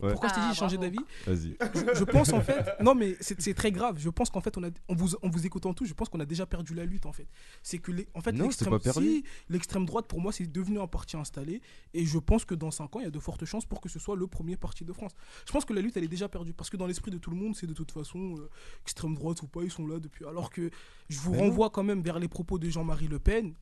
Ouais. 0.00 0.12
Pourquoi 0.12 0.28
je 0.28 0.34
t'ai 0.34 0.40
dit 0.40 0.46
Ah, 0.48 0.52
j'ai 0.52 0.58
changé 0.60 0.76
bravo. 0.76 0.92
d'avis 0.92 1.04
Vas-y. 1.26 1.56
je, 1.92 1.98
je 1.98 2.04
pense 2.04 2.32
en 2.32 2.40
fait, 2.40 2.64
non 2.80 2.94
mais 2.94 3.16
c'est 3.20 3.40
c'est 3.40 3.52
très 3.52 3.72
grave. 3.72 3.96
Je 3.98 4.08
pense 4.10 4.30
qu'en 4.30 4.40
fait, 4.40 4.56
on 4.56 4.62
a, 4.62 4.68
vous, 4.90 5.16
en 5.22 5.28
vous 5.28 5.44
écoutant 5.44 5.74
tous, 5.74 5.86
je 5.86 5.92
pense 5.92 6.08
qu'on 6.08 6.20
a 6.20 6.24
déjà 6.24 6.46
perdu 6.46 6.72
la 6.72 6.84
lutte 6.84 7.04
en 7.04 7.12
fait. 7.12 7.26
C'est 7.64 7.78
que 7.78 7.90
les, 7.90 8.06
en 8.14 8.20
fait, 8.20 8.30
Non, 8.30 8.38
c'est 8.38 8.64
l'extrême- 8.64 8.70
pas 8.70 8.78
perdu. 8.78 9.06
si, 9.06 9.24
l'extrême 9.48 9.84
droite 9.86 10.06
pour 10.06 10.20
moi 10.20 10.30
c'est 10.32 10.46
devenu 10.46 10.78
un 10.80 10.86
parti 10.86 11.16
installé 11.16 11.60
et 11.94 12.06
je 12.06 12.18
pense 12.18 12.44
que 12.44 12.54
dans 12.54 12.70
5 12.70 12.94
ans 12.94 13.00
il 13.00 13.04
y 13.04 13.08
a 13.08 13.10
de 13.10 13.18
fortes 13.18 13.44
chances 13.44 13.66
pour 13.66 13.80
que 13.80 13.88
ce 13.88 13.98
soit 13.98 14.14
le 14.14 14.28
premier 14.28 14.56
parti 14.56 14.84
de 14.84 14.92
France. 14.92 15.12
Je 15.46 15.52
pense 15.52 15.64
que 15.64 15.72
la 15.72 15.80
lutte 15.80 15.96
elle 15.96 16.04
est 16.04 16.08
déjà 16.08 16.28
perdue 16.28 16.52
parce 16.54 16.70
que 16.70 16.76
dans 16.76 16.86
l'esprit 16.86 17.10
de 17.10 17.18
tout 17.18 17.30
le 17.30 17.36
monde 17.36 17.56
c'est 17.56 17.66
de 17.66 17.74
toute 17.74 17.90
façon 17.90 18.36
euh, 18.38 18.48
extrême 18.82 19.14
droite 19.16 19.42
ou 19.42 19.48
pas 19.48 19.62
ils 19.64 19.70
sont 19.72 19.86
là 19.86 19.98
depuis. 19.98 20.24
Alors 20.26 20.50
que 20.50 20.70
je 21.08 21.18
vous 21.18 21.32
Mais 21.32 21.38
non. 21.38 21.42
renvoie 21.44 21.70
quand 21.70 21.82
même 21.82 22.02
vers 22.02 22.20
les 22.20 22.28
propos 22.28 22.58
de 22.60 22.68
Jean-Marie 22.70 23.08
Le 23.08 23.18
Pen. 23.18 23.52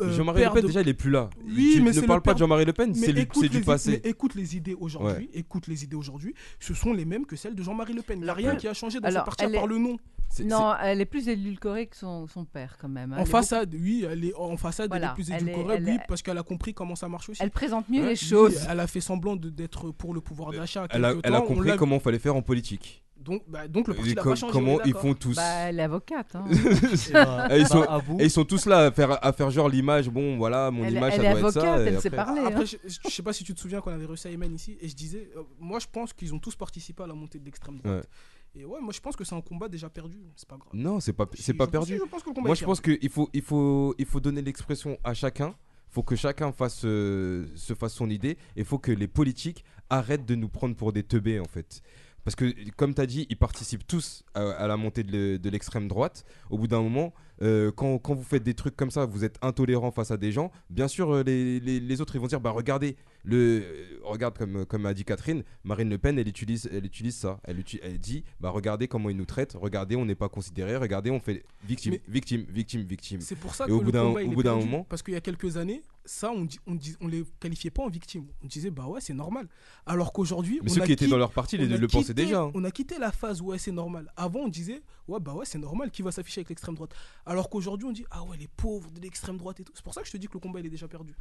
Euh, 0.00 0.12
Jean-Marie 0.12 0.44
Le 0.44 0.50
Pen, 0.50 0.62
de- 0.62 0.66
déjà, 0.68 0.80
il 0.80 0.88
est 0.88 0.94
plus 0.94 1.10
là. 1.10 1.28
Oui, 1.44 1.70
tu 1.74 1.80
mais 1.82 1.88
ne 1.88 1.92
c'est 1.94 2.00
le 2.02 2.06
parles 2.06 2.22
pas 2.22 2.32
de 2.34 2.38
Jean-Marie 2.38 2.64
Le 2.64 2.72
Pen, 2.72 2.94
c'est 2.94 3.12
lui- 3.12 3.20
écoute 3.22 3.42
c'est 3.42 3.48
du 3.50 3.60
passé. 3.60 4.00
mais 4.04 4.10
écoute 4.10 4.34
les 4.34 4.56
idées 4.56 4.74
aujourd'hui, 4.78 5.28
écoute 5.34 5.66
les 5.66 5.84
idées 5.84 5.96
aujourd'hui, 5.96 6.34
ce 6.58 6.72
sont 6.74 6.92
les 6.92 7.04
mêmes 7.04 7.26
que 7.26 7.36
celles 7.36 7.54
de 7.54 7.62
Jean-Marie 7.62 7.92
Le 7.94 8.02
Pen. 8.02 8.18
Il 8.20 8.24
n'y 8.24 8.30
a 8.30 8.34
rien 8.34 8.56
qui 8.56 8.66
a 8.68 8.72
changé 8.74 8.98
dans 9.00 9.08
Alors, 9.08 9.22
ce 9.22 9.24
parti 9.26 9.44
à 9.44 9.48
elle 9.48 9.54
part 9.54 9.64
est- 9.64 9.68
le 9.68 9.78
nom. 9.78 9.96
C'est- 10.32 10.44
Non, 10.44 10.72
elle 10.80 11.00
est 11.00 11.06
plus 11.06 11.26
édulcorée 11.28 11.88
que 11.88 11.96
son, 11.96 12.28
son 12.28 12.44
père 12.44 12.76
quand 12.80 12.88
même. 12.88 13.12
hein. 13.12 13.16
En 13.16 13.20
Elle 13.22 13.26
façade, 13.26 13.74
oui, 13.74 14.06
elle 14.08 14.24
est 14.24 14.32
en 14.34 14.56
façade, 14.56 14.88
elle 14.94 15.02
est 15.02 15.14
plus 15.14 15.28
elle 15.28 15.34
est- 15.38 15.42
édulcorée, 15.50 15.74
elle 15.78 15.84
oui, 15.84 15.98
parce 16.06 16.22
qu'elle 16.22 16.38
a 16.38 16.44
compris 16.44 16.72
comment 16.72 16.94
ça 16.94 17.08
marche 17.08 17.28
aussi. 17.30 17.42
Elle 17.42 17.50
présente 17.50 17.88
mieux 17.88 18.02
Ouais. 18.02 18.10
les 18.10 18.16
choses. 18.16 18.54
Oui, 18.56 18.66
elle 18.70 18.78
a 18.80 18.86
fait 18.86 19.00
semblant 19.00 19.34
de- 19.34 19.50
d'être 19.50 19.90
pour 19.90 20.14
le 20.14 20.20
pouvoir 20.20 20.52
d'achat. 20.52 20.86
Elle 20.90 21.04
a, 21.04 21.14
compris 21.40 21.76
comment 21.76 21.96
il 21.96 22.00
fallait 22.00 22.20
faire 22.20 22.36
en 22.36 22.42
politique. 22.42 23.02
Donc, 23.22 23.42
bah, 23.46 23.68
donc 23.68 23.86
le 23.88 23.94
parti 23.94 24.14
n'a 24.14 24.22
com- 24.22 24.32
pas 24.32 24.36
changé. 24.36 24.52
comment 24.52 24.80
ils 24.82 24.94
font 24.94 25.12
tous. 25.14 25.36
Bah, 25.36 25.42
elle 25.68 25.78
est 25.78 25.82
avocate. 25.82 26.34
hein. 26.34 26.44
bah, 27.12 27.48
Et 27.50 27.58
ils, 27.58 27.62
bah, 27.62 27.68
sont, 27.68 27.82
Abou, 27.82 28.16
et 28.18 28.24
ils 28.24 28.30
sont 28.30 28.44
tous 28.44 28.64
là 28.66 28.86
à 28.86 28.90
faire, 28.90 29.24
à 29.24 29.32
faire 29.34 29.50
genre 29.50 29.68
l'image. 29.68 30.08
Bon, 30.08 30.38
voilà, 30.38 30.70
mon 30.70 30.84
elle 30.84 30.94
image, 30.94 31.14
elle 31.16 31.20
ça 31.22 31.26
est 31.26 31.30
doit 31.40 31.48
être 31.50 31.52
ça. 31.52 31.60
avocate, 31.74 31.86
elle 31.86 32.00
sait 32.00 32.08
après- 32.08 32.16
parler. 32.16 32.40
Après, 32.40 32.62
hein. 32.62 32.78
je, 32.84 33.08
je 33.08 33.14
sais 33.14 33.22
pas 33.22 33.32
si 33.34 33.44
tu 33.44 33.54
te 33.54 33.60
souviens 33.60 33.80
qu'on 33.82 33.92
avait 33.92 34.06
reçu 34.06 34.26
Ayman 34.28 34.54
ici, 34.54 34.78
et 34.80 34.88
je 34.88 34.94
disais, 34.96 35.30
euh, 35.36 35.42
moi 35.58 35.78
je 35.80 35.86
pense 35.92 36.12
qu'ils 36.14 36.34
ont 36.34 36.38
tous 36.38 36.56
participé 36.56 37.02
à 37.02 37.06
la 37.06 37.14
montée 37.14 37.38
de 37.38 37.44
l'extrême 37.44 37.78
droite. 37.78 38.08
Et 38.54 38.64
ouais, 38.64 38.80
moi 38.80 38.92
je 38.92 39.00
pense 39.00 39.14
que 39.16 39.22
c'est 39.24 39.34
un 39.34 39.40
combat 39.42 39.68
déjà 39.68 39.88
perdu, 39.90 40.18
c'est 40.34 40.48
pas 40.48 40.56
grave. 40.56 40.70
Non, 40.72 40.98
c'est 40.98 41.12
pas, 41.12 41.26
c'est 41.34 41.54
pas 41.54 41.66
je- 41.66 41.70
perdu. 41.70 41.98
je 41.98 42.04
pense 42.04 42.22
que 42.22 42.30
le 42.30 42.34
combat 42.34 42.46
Moi, 42.48 42.54
je 42.56 42.64
pense 42.64 42.80
qu'il 42.80 43.08
faut, 43.10 43.28
il 43.32 43.42
faut, 43.42 43.94
il 43.98 44.06
faut 44.06 44.18
donner 44.20 44.42
l'expression 44.42 44.96
à 45.04 45.12
chacun. 45.14 45.54
faut 45.92 46.02
que 46.04 46.16
chacun 46.16 46.52
fasse, 46.52 46.82
euh, 46.84 47.46
se 47.54 47.74
fasse 47.74 47.92
son 47.94 48.08
idée. 48.08 48.36
Et 48.56 48.60
il 48.60 48.64
faut 48.64 48.78
que 48.78 48.92
les 48.92 49.08
politiques 49.08 49.64
arrêtent 49.90 50.24
de 50.26 50.36
nous 50.36 50.48
prendre 50.48 50.74
pour 50.76 50.92
des 50.92 51.02
teubés, 51.02 51.38
en 51.40 51.44
fait. 51.48 51.82
Parce 52.24 52.34
que, 52.36 52.52
comme 52.76 52.94
tu 52.94 53.00
as 53.00 53.06
dit, 53.06 53.26
ils 53.30 53.36
participent 53.36 53.86
tous 53.86 54.24
à, 54.34 54.66
la 54.66 54.76
montée 54.76 55.02
de 55.02 55.12
le- 55.12 55.38
de 55.38 55.50
l'extrême 55.50 55.88
droite. 55.88 56.24
Au 56.50 56.58
bout 56.58 56.66
d'un 56.68 56.82
moment, 56.82 57.14
euh, 57.42 57.72
quand, 57.72 57.98
quand 57.98 58.14
vous 58.14 58.22
faites 58.22 58.42
des 58.42 58.54
trucs 58.54 58.76
comme 58.76 58.90
ça, 58.90 59.06
vous 59.06 59.24
êtes 59.24 59.38
intolérant 59.42 59.90
face 59.90 60.10
à 60.10 60.16
des 60.16 60.30
gens. 60.32 60.50
Bien 60.68 60.88
sûr, 60.88 61.14
euh, 61.14 61.22
les 61.24 62.00
autres, 62.00 62.14
ils 62.14 62.20
vont 62.20 62.26
dire 62.26 62.40
bah, 62.40 62.50
regardez, 62.50 62.96
le, 63.24 63.36
euh, 63.62 63.98
regarde 64.02 64.36
comme, 64.38 64.64
comme 64.66 64.86
a 64.86 64.94
dit 64.94 65.04
Catherine, 65.04 65.42
Marine 65.64 65.88
Le 65.90 65.98
Pen, 65.98 66.18
elle 66.18 66.28
utilise, 66.28 66.68
elle 66.72 66.84
utilise 66.86 67.16
ça. 67.16 67.40
Elle, 67.44 67.62
dit 67.98 68.24
bah, 68.40 68.50
regardez 68.50 68.88
comment 68.88 69.10
ils 69.10 69.16
nous 69.16 69.24
traitent, 69.26 69.56
regardez, 69.60 69.96
on 69.96 70.04
n'est 70.04 70.14
pas 70.14 70.28
considéré, 70.28 70.76
regardez, 70.76 71.10
on 71.10 71.20
fait 71.20 71.44
victime, 71.64 71.92
Mais- 71.92 72.02
victime, 72.08 72.44
victime, 72.48 72.82
victime. 72.82 73.20
C'est 73.20 73.36
pour 73.36 73.54
ça 73.54 73.64
Et 73.64 73.68
que 73.68 73.72
au 73.72 73.80
bout 73.80 73.92
d'un- 73.92 74.56
moment- 74.56 74.84
parce 74.88 75.02
qu'il 75.02 75.14
y 75.14 75.16
a 75.16 75.20
quelques 75.20 75.56
années, 75.56 75.82
ça, 76.04 76.32
on, 76.32 76.44
dit, 76.44 76.58
on, 76.66 76.74
dit, 76.74 76.96
on 77.00 77.06
les 77.08 77.24
qualifiait 77.38 77.70
pas 77.70 77.82
en 77.82 77.88
victimes. 77.88 78.26
On 78.42 78.46
disait, 78.46 78.70
bah 78.70 78.86
ouais, 78.86 79.00
c'est 79.00 79.12
normal. 79.14 79.46
Alors 79.86 80.12
qu'aujourd'hui, 80.12 80.60
Mais 80.62 80.70
on 80.70 80.74
ceux 80.74 80.82
a 80.82 80.86
qui 80.86 80.92
étaient 80.92 81.06
dans 81.06 81.18
leur 81.18 81.30
parti 81.32 81.56
on 81.60 81.62
le, 81.66 81.86
pensaient 81.88 82.14
déjà. 82.14 82.40
hein. 82.42 82.50
On 82.54 82.64
a 82.64 82.70
quitté 82.70 82.98
la 82.98 83.12
phase 83.12 83.40
ouais 83.42 83.58
c'est 83.58 83.70
normal. 83.72 84.10
Avant 84.16 84.40
on 84.40 84.48
disait 84.48 84.82
ouais 85.08 85.20
bah 85.20 85.34
ouais 85.34 85.44
c'est 85.44 85.58
normal 85.58 85.90
qui 85.90 86.02
va 86.02 86.10
s'afficher 86.10 86.40
avec 86.40 86.48
l'extrême 86.48 86.74
droite? 86.74 86.94
Alors 87.26 87.50
qu'aujourd'hui 87.50 87.86
on 87.86 87.92
dit 87.92 88.04
ah 88.10 88.22
ouais 88.24 88.36
les 88.38 88.48
pauvres 88.48 88.90
de 88.90 89.00
l'extrême 89.00 89.36
droite 89.36 89.60
et 89.60 89.64
tout. 89.64 89.72
C'est 89.74 89.84
pour 89.84 89.92
ça 89.94 90.00
que 90.00 90.06
je 90.06 90.12
te 90.12 90.16
dis 90.16 90.26
que 90.26 90.32
le 90.34 90.40
combat 90.40 90.60
il 90.60 90.66
est 90.66 90.70
déjà 90.70 90.88
perdu. 90.88 91.14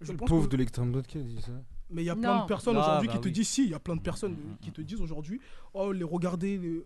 Je 0.00 0.12
Le 0.12 0.18
pense 0.18 0.28
pauvre 0.28 0.46
que- 0.46 0.52
de 0.52 0.56
l'extrême 0.56 0.90
droite 0.92 1.06
qui 1.06 1.18
a 1.18 1.22
dit 1.22 1.40
ça. 1.40 1.52
Mais 1.92 2.02
il 2.02 2.06
y 2.06 2.10
a 2.10 2.14
plein 2.16 2.42
de 2.42 2.46
personnes 2.46 2.76
Ah, 2.76 2.80
aujourd'hui 2.82 3.08
bah 3.08 3.14
qui 3.14 3.20
te 3.20 3.28
disent 3.28 3.48
si, 3.48 3.64
il 3.64 3.70
y 3.70 3.74
a 3.74 3.80
plein 3.80 3.96
de 3.96 4.00
personnes 4.00 4.34
euh, 4.34 4.54
qui 4.62 4.70
te 4.70 4.80
disent 4.80 5.00
aujourd'hui 5.00 5.40
oh 5.74 5.90
les 5.90 6.04
regardez 6.04 6.56
les- 6.56 6.84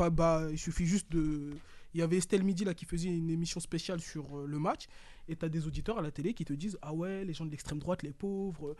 euh, 0.00 0.10
bah 0.10 0.46
il 0.50 0.56
suffit 0.58 0.86
juste 0.86 1.12
de 1.12 1.50
il 1.94 2.00
y 2.00 2.02
avait 2.02 2.16
Estelle 2.16 2.42
Midi 2.42 2.64
là 2.64 2.72
qui 2.72 2.86
faisait 2.86 3.08
une 3.10 3.28
émission 3.30 3.60
spéciale 3.60 4.00
sur 4.00 4.24
euh, 4.38 4.46
le 4.46 4.58
match 4.58 4.86
et 5.28 5.36
tu 5.36 5.44
as 5.44 5.50
des 5.50 5.66
auditeurs 5.66 5.98
à 5.98 6.02
la 6.02 6.10
télé 6.10 6.32
qui 6.32 6.46
te 6.46 6.54
disent 6.54 6.78
ah 6.80 6.94
ouais 6.94 7.26
les 7.26 7.34
gens 7.34 7.44
de 7.44 7.50
l'extrême 7.50 7.78
droite 7.78 8.02
les 8.02 8.12
pauvres 8.12 8.70
euh, 8.70 8.74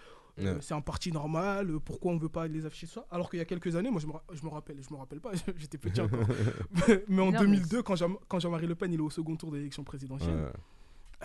Ouais. 0.54 0.56
c'est 0.60 0.72
un 0.74 0.80
parti 0.80 1.10
normal 1.12 1.68
euh, 1.68 1.78
pourquoi 1.80 2.12
on 2.12 2.16
veut 2.16 2.28
pas 2.28 2.46
les 2.46 2.64
afficher 2.64 2.86
ça? 2.86 3.04
Alors 3.10 3.28
qu'il 3.28 3.40
y 3.40 3.42
a 3.42 3.44
quelques 3.44 3.74
années 3.76 3.90
moi 3.90 4.00
je 4.00 4.06
me, 4.06 4.12
ra- 4.12 4.22
je 4.32 4.42
me 4.44 4.48
rappelle 4.48 4.76
je 4.80 4.90
me 4.94 4.96
rappelle 4.98 5.20
pas 5.20 5.32
j'étais 5.56 5.78
petit 5.78 6.00
encore 6.00 6.20
mais, 6.88 7.04
mais 7.08 7.22
en 7.22 7.26
Non, 7.26 7.32
mais 7.32 7.38
2002 7.40 7.82
quand 7.82 7.96
Jean- 7.96 8.16
quand 8.28 8.38
Jean-Marie 8.38 8.68
Le 8.68 8.74
Pen 8.76 8.90
il 8.92 9.00
est 9.00 9.02
au 9.02 9.10
second 9.10 9.36
tour 9.36 9.50
de 9.50 9.56
l'élection 9.56 9.82
présidentielle 9.84 10.34
Ouais. 10.36 10.52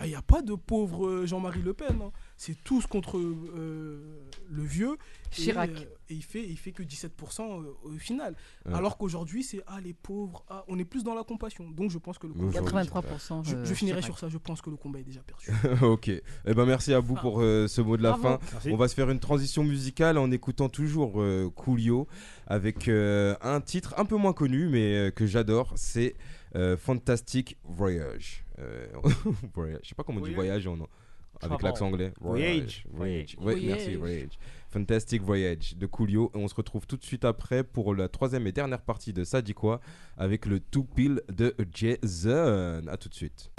Il 0.02 0.08
n'y 0.08 0.14
a 0.16 0.22
pas 0.22 0.42
de 0.42 0.54
pauvre 0.54 1.06
euh, 1.06 1.26
Jean-Marie 1.26 1.62
Le 1.62 1.72
Pen. 1.72 2.00
hein. 2.02 2.10
C'est 2.36 2.56
tous 2.64 2.86
contre 2.86 3.16
euh, 3.18 4.26
le 4.50 4.62
vieux. 4.62 4.96
Et, 5.32 5.34
Chirac. 5.42 5.70
euh, 5.70 5.84
Et, 6.08 6.14
il, 6.14 6.22
fait, 6.22 6.44
il 6.44 6.56
fait 6.56 6.72
que 6.72 6.82
17% 6.82 7.08
euh, 7.42 7.72
au 7.84 7.90
final. 7.98 8.34
Ouais. 8.66 8.74
Alors 8.74 8.98
qu'aujourd'hui, 8.98 9.42
c'est 9.44 9.62
ah, 9.68 9.80
les 9.80 9.92
pauvres. 9.94 10.44
ah, 10.48 10.64
on 10.68 10.78
est 10.78 10.84
plus 10.84 11.04
dans 11.04 11.14
la 11.14 11.22
compassion. 11.22 11.70
Donc 11.70 11.90
je 11.90 11.98
pense 11.98 12.18
que 12.18 12.26
le 12.26 12.32
combat. 12.34 12.60
aujourd'hui, 12.60 12.88
83%. 12.90 13.44
Je, 13.44 13.64
je 13.64 13.74
finirai 13.74 14.00
Chirac. 14.00 14.04
sur 14.04 14.18
ça. 14.18 14.28
Je 14.28 14.38
pense 14.38 14.60
que 14.60 14.70
le 14.70 14.76
combat 14.76 14.98
est 14.98 15.04
déjà 15.04 15.20
perdu. 15.22 15.46
ok. 15.84 16.08
Eh 16.08 16.22
ben 16.54 16.66
merci 16.66 16.92
à 16.92 16.98
vous 17.00 17.14
pour 17.14 17.40
euh, 17.40 17.68
ce 17.68 17.80
mot 17.80 17.96
de 17.96 18.02
la 18.02 18.10
Bravo. 18.16 18.22
fin. 18.24 18.38
Merci. 18.52 18.70
On 18.72 18.76
va 18.76 18.88
se 18.88 18.94
faire 18.94 19.10
une 19.10 19.20
transition 19.20 19.62
musicale 19.64 20.18
en 20.18 20.30
écoutant 20.32 20.68
toujours 20.68 21.20
euh, 21.22 21.50
Coolio 21.54 22.08
avec 22.46 22.88
euh, 22.88 23.34
un 23.42 23.60
titre 23.60 23.94
un 23.96 24.04
peu 24.04 24.16
moins 24.16 24.32
connu 24.32 24.68
mais 24.68 24.94
euh, 24.96 25.10
que 25.10 25.26
j'adore, 25.26 25.72
c'est 25.76 26.14
Fantastic 26.76 27.56
Voyage. 27.64 28.44
Euh, 28.58 28.86
voyage. 29.54 29.80
Je 29.82 29.88
sais 29.88 29.94
pas 29.94 30.04
comment 30.04 30.20
on 30.20 30.24
dit 30.24 30.34
voyage 30.34 30.66
en, 30.66 30.78
avec 31.40 31.62
l'accent 31.62 31.86
anglais. 31.86 32.12
Voyage. 32.20 32.84
Voyage. 32.90 33.36
Ouais, 33.40 33.56
merci, 33.60 33.94
Voyage. 33.94 33.98
Voyage. 33.98 34.38
Fantastic 34.68 35.22
Voyage 35.22 35.76
de 35.76 35.86
Coolio. 35.86 36.30
Et 36.34 36.38
on 36.38 36.48
se 36.48 36.54
retrouve 36.54 36.86
tout 36.86 36.96
de 36.96 37.04
suite 37.04 37.24
après 37.24 37.64
pour 37.64 37.94
la 37.94 38.08
troisième 38.08 38.46
et 38.46 38.52
dernière 38.52 38.80
partie 38.80 39.12
de 39.12 39.24
Ça 39.24 39.42
dit 39.42 39.54
quoi 39.54 39.80
avec 40.16 40.46
le 40.46 40.60
tout 40.60 40.84
pile 40.84 41.22
de 41.28 41.54
Jason. 41.72 42.86
A 42.88 42.96
tout 42.96 43.08
de 43.08 43.14
suite. 43.14 43.50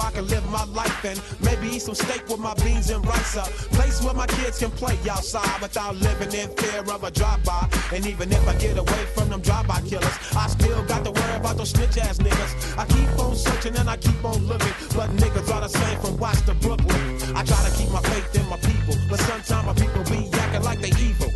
I 0.00 0.10
can 0.10 0.28
live 0.28 0.48
my 0.50 0.64
life 0.66 1.04
and 1.04 1.18
maybe 1.48 1.76
eat 1.76 1.82
some 1.82 1.94
steak 1.94 2.28
with 2.28 2.38
my 2.38 2.54
beans 2.54 2.90
and 2.90 3.04
rice. 3.06 3.36
A 3.36 3.42
place 3.76 4.02
where 4.02 4.14
my 4.14 4.26
kids 4.26 4.58
can 4.58 4.70
play 4.70 4.96
outside 5.10 5.60
without 5.62 5.96
living 5.96 6.32
in 6.32 6.48
fear 6.56 6.80
of 6.80 7.02
a 7.04 7.10
drive-by. 7.10 7.68
And 7.92 8.06
even 8.06 8.30
if 8.32 8.46
I 8.46 8.54
get 8.56 8.76
away 8.76 9.02
from 9.14 9.28
them 9.30 9.40
drive-by 9.40 9.80
killers, 9.82 10.16
I 10.36 10.46
still 10.48 10.82
got 10.84 11.04
to 11.04 11.10
worry 11.10 11.36
about 11.36 11.56
those 11.56 11.70
snitch 11.70 11.96
ass 11.98 12.18
niggas. 12.18 12.52
I 12.78 12.84
keep 12.86 13.10
on 13.18 13.34
searching 13.34 13.76
and 13.76 13.88
I 13.88 13.96
keep 13.96 14.22
on 14.24 14.46
looking, 14.46 14.74
but 14.96 15.08
niggas 15.22 15.48
are 15.54 15.62
the 15.62 15.68
same 15.68 15.98
from 16.00 16.16
Watts 16.18 16.42
to 16.42 16.54
Brooklyn. 16.54 17.02
I 17.34 17.42
try 17.44 17.60
to 17.68 17.72
keep 17.76 17.90
my 17.90 18.02
faith 18.02 18.34
in 18.38 18.46
my 18.48 18.58
people, 18.58 18.94
but 19.08 19.20
sometimes 19.20 19.66
my 19.66 19.74
people 19.74 20.02
be 20.04 20.28
acting 20.38 20.62
like 20.62 20.80
they 20.80 20.92
evil. 21.00 21.30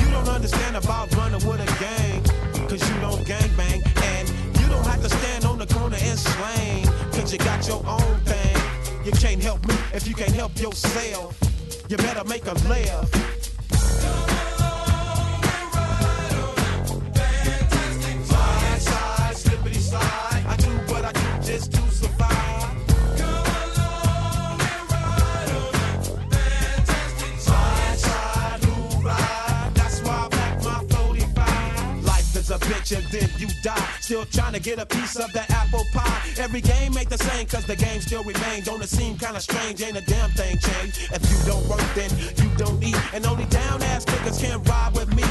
You 0.00 0.08
don't 0.10 0.28
understand 0.28 0.76
about 0.76 1.14
running 1.16 1.44
with 1.46 1.60
a 1.60 1.70
gang, 1.78 2.22
cause 2.68 2.82
you 2.88 2.96
don't 3.00 3.24
gang 3.26 3.50
bang. 3.56 3.82
And 4.12 4.28
you 4.58 4.66
don't 4.68 4.86
have 4.86 5.02
to 5.02 5.08
stand 5.08 5.44
on 5.44 5.58
the 5.58 5.66
corner 5.66 5.98
and 6.00 6.18
slang, 6.18 6.84
cause 7.12 7.32
you 7.32 7.38
got 7.38 7.66
your 7.66 7.82
own 7.86 8.18
thing. 8.20 8.57
You 9.08 9.14
can't 9.14 9.42
help 9.42 9.66
me 9.66 9.74
if 9.94 10.06
you 10.06 10.14
can't 10.14 10.34
help 10.34 10.60
yourself. 10.60 11.34
You 11.88 11.96
better 11.96 12.24
make 12.24 12.44
a 12.44 12.52
laugh. 12.68 13.37
You 33.48 33.54
die. 33.62 33.88
Still 34.00 34.24
trying 34.26 34.52
to 34.52 34.60
get 34.60 34.78
a 34.78 34.86
piece 34.86 35.16
of 35.16 35.32
that 35.32 35.50
apple 35.50 35.84
pie. 35.92 36.22
Every 36.38 36.60
game 36.60 36.96
ain't 36.96 37.10
the 37.10 37.18
same 37.18 37.46
cause 37.46 37.64
the 37.64 37.76
game 37.76 38.00
still 38.00 38.24
remains. 38.24 38.66
Don't 38.66 38.82
it 38.82 38.88
seem 38.88 39.16
kinda 39.18 39.40
strange? 39.40 39.82
Ain't 39.82 39.96
a 39.96 40.02
damn 40.02 40.30
thing 40.30 40.58
changed. 40.58 41.12
If 41.12 41.22
you 41.30 41.38
don't 41.46 41.66
work, 41.68 41.84
then 41.94 42.10
you 42.36 42.48
don't 42.56 42.82
eat. 42.82 42.98
And 43.14 43.26
only 43.26 43.46
down 43.46 43.82
ass 43.82 44.04
niggas 44.04 44.40
can 44.40 44.62
ride 44.64 44.94
with 44.94 45.14
me. 45.14 45.24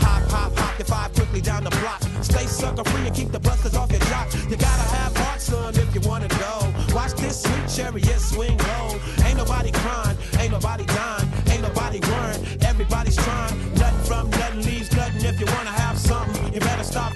Hop, 0.00 0.22
hop, 0.30 0.56
hop, 0.56 0.78
the 0.78 0.84
five 0.84 1.12
quickly 1.14 1.40
down 1.40 1.64
the 1.64 1.70
block. 1.70 2.02
Stay 2.22 2.46
sucker 2.46 2.84
free 2.84 3.06
and 3.06 3.14
keep 3.14 3.30
the 3.30 3.40
busters 3.40 3.74
off 3.74 3.90
your 3.90 4.00
jock. 4.00 4.32
You 4.50 4.56
gotta 4.56 4.86
have 4.96 5.16
heart, 5.16 5.40
son, 5.40 5.74
if 5.74 5.94
you 5.94 6.00
wanna 6.08 6.28
go. 6.28 6.72
Watch 6.94 7.14
this 7.14 7.42
sweet 7.42 7.68
chariot 7.68 8.20
swing 8.20 8.56
low. 8.58 8.98
Ain't 9.24 9.36
nobody 9.36 9.70
crying, 9.72 10.16
ain't 10.38 10.52
nobody 10.52 10.84
dying, 10.84 11.28
ain't 11.50 11.62
nobody 11.62 12.00
worrying. 12.00 12.62
Everybody's 12.62 13.16
trying. 13.16 13.56
Nothing 13.74 14.04
from 14.08 14.30
nothing 14.30 14.62
leaves 14.62 14.90
nothing. 14.96 15.24
If 15.24 15.40
you 15.40 15.46
wanna 15.46 15.70
have 15.70 15.98
something, 15.98 16.54
you 16.54 16.60
better 16.60 16.84
stop 16.84 17.12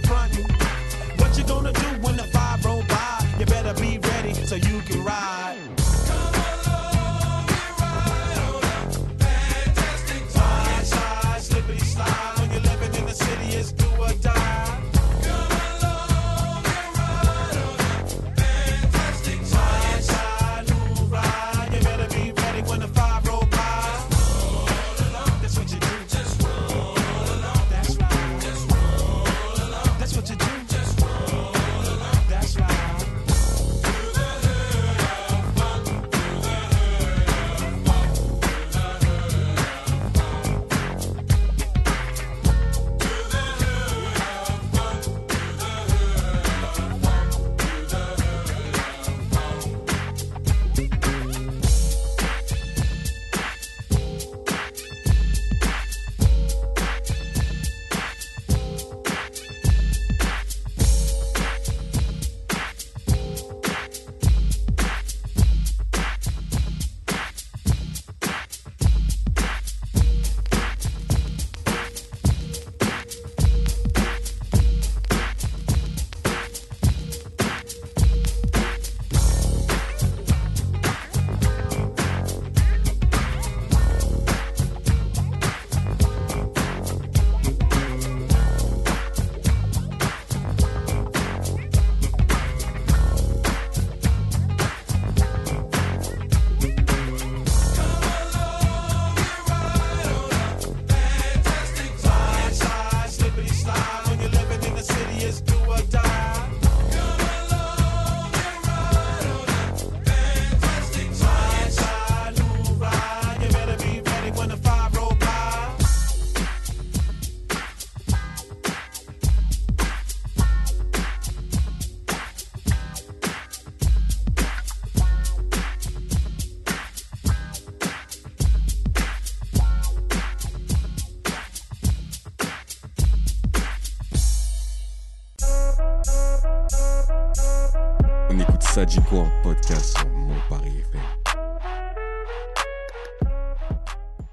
podcast 139.42 139.96
sur 139.98 140.08
Mon 140.08 140.34
Paris 140.48 140.72
FM. 140.78 141.00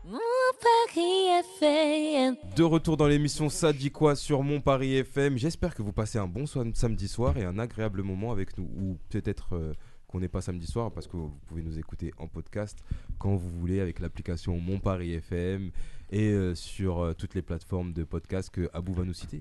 Mon 0.06 0.20
Paris 0.62 1.28
FM. 1.62 2.36
De 2.56 2.64
retour 2.64 2.98
dans 2.98 3.08
l'émission 3.08 3.50
Ça 3.50 3.74
dit 3.74 3.92
quoi 3.92 4.16
sur 4.16 4.44
Mon 4.44 4.62
Paris 4.62 4.96
FM. 4.96 5.38
J'espère 5.38 5.76
que 5.76 5.82
vous 5.82 5.94
passez 5.94 6.18
un 6.18 6.28
bon 6.28 6.46
so- 6.46 6.64
samedi 6.74 7.08
soir 7.08 7.38
et 7.38 7.44
un 7.46 7.58
agréable 7.60 8.04
moment 8.04 8.32
avec 8.32 8.58
nous. 8.58 8.66
Ou 8.78 8.98
peut-être 9.10 9.54
euh, 9.56 9.74
qu'on 10.08 10.20
n'est 10.20 10.28
pas 10.28 10.42
samedi 10.42 10.68
soir 10.68 10.92
parce 10.92 11.08
que 11.08 11.18
vous 11.18 11.32
pouvez 11.48 11.64
nous 11.64 11.78
écouter 11.80 12.12
en 12.18 12.28
podcast 12.28 12.78
quand 13.18 13.36
vous 13.36 13.50
voulez 13.50 13.80
avec 13.80 14.00
l'application 14.00 14.58
Mon 14.60 14.80
Paris 14.80 15.14
FM 15.14 15.72
et 16.12 16.30
euh, 16.30 16.56
sur 16.56 17.00
euh, 17.00 17.14
toutes 17.14 17.36
les 17.36 17.42
plateformes 17.42 17.94
de 17.94 18.04
podcast 18.04 18.50
que 18.50 18.70
Abou 18.74 18.94
va 18.94 19.04
nous 19.04 19.14
citer. 19.14 19.40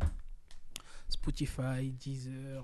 Spotify, 1.11 1.91
Deezer, 1.99 2.63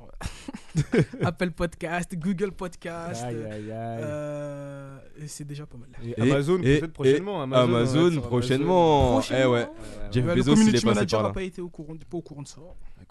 Apple 1.22 1.50
Podcast, 1.52 2.14
Google 2.16 2.52
Podcast. 2.52 3.22
Aïe, 3.24 3.36
aïe, 3.36 3.52
aïe. 3.52 3.70
euh, 3.72 4.98
et 5.22 5.26
c'est 5.28 5.44
déjà 5.44 5.64
pas 5.66 5.78
mal. 5.78 5.88
Et 6.04 6.20
Amazon, 6.20 6.58
peut-être 6.60 6.92
prochainement. 6.92 7.42
Amazon, 7.42 7.64
Amazon, 7.74 8.20
prochainement. 8.20 9.12
Prochainement. 9.12 9.44
Eh 9.44 9.50
ouais. 9.50 9.66
Jeff 10.12 10.26
Ouais, 10.26 10.34
Bezos, 10.34 10.42
il 10.42 10.52
est 10.52 10.54
community 10.56 10.72
passé 10.84 10.86
manager 10.94 11.18
par 11.20 11.22
n'a 11.22 11.28
là. 11.28 11.34
pas 11.34 11.42
été 11.42 11.62
au 11.62 11.68
courant, 11.70 11.94
pas 11.96 12.16
au 12.18 12.22
courant 12.22 12.42
de 12.42 12.48
ça. 12.48 12.60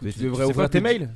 Mais 0.02 0.12
tu 0.12 0.20
c'est- 0.20 0.26
devrais 0.26 0.46
ouvrir 0.46 0.70
tes 0.70 0.82
mails. 0.82 1.10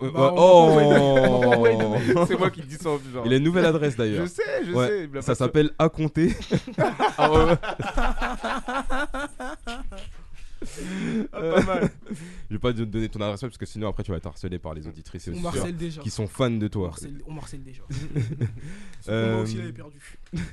Ouais, 0.00 0.10
Bah, 0.12 0.30
de 0.30 0.36
Oh. 0.36 2.26
C'est 2.26 2.38
moi 2.38 2.50
qui 2.50 2.62
dis 2.62 2.74
ça 2.76 2.90
en 2.90 2.98
plus. 2.98 3.08
Il 3.26 3.32
a 3.32 3.36
une 3.36 3.44
nouvelle 3.44 3.66
adresse 3.66 3.96
d'ailleurs. 3.96 4.26
Je 4.26 4.30
sais, 4.30 4.64
je 4.66 4.72
Ouais, 4.72 5.08
sais. 5.14 5.22
Ça 5.22 5.34
s'appelle 5.34 5.70
à 5.78 5.88
compter. 5.88 6.32
Ah 7.16 7.30
ouais, 7.32 7.44
ouais. 7.44 7.56
Ah, 11.32 11.40
pas 11.40 11.62
mal. 11.62 11.90
Je 12.50 12.54
vais 12.54 12.58
pas 12.58 12.72
te 12.72 12.82
donner 12.82 13.08
ton 13.08 13.20
adresse 13.20 13.40
parce 13.40 13.56
que 13.58 13.66
sinon 13.66 13.88
après 13.88 14.02
tu 14.02 14.10
vas 14.10 14.16
être 14.18 14.26
harcelé 14.26 14.58
par 14.58 14.74
les 14.74 14.86
auditrices 14.86 15.28
On 15.28 15.32
auditeurs 15.32 15.56
harcèle 15.56 15.76
déjà. 15.76 16.00
qui 16.02 16.10
sont 16.10 16.26
fans 16.26 16.50
de 16.50 16.66
On 16.66 16.68
toi. 16.68 16.94
on 17.26 17.36
harcèle 17.36 17.62
déjà. 17.62 17.82
Euh, 19.08 19.32
Moi 19.34 19.42
aussi, 19.42 19.58
perdu. 19.72 20.18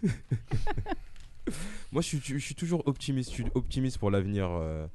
Moi, 1.91 2.01
je 2.01 2.07
suis, 2.07 2.20
je 2.24 2.38
suis 2.38 2.55
toujours 2.55 2.86
optimiste. 2.88 3.30
Je 3.32 3.36
suis 3.36 3.45
optimiste 3.55 3.97
pour 3.97 4.12
l'avenir, 4.12 4.47
euh, 4.51 4.86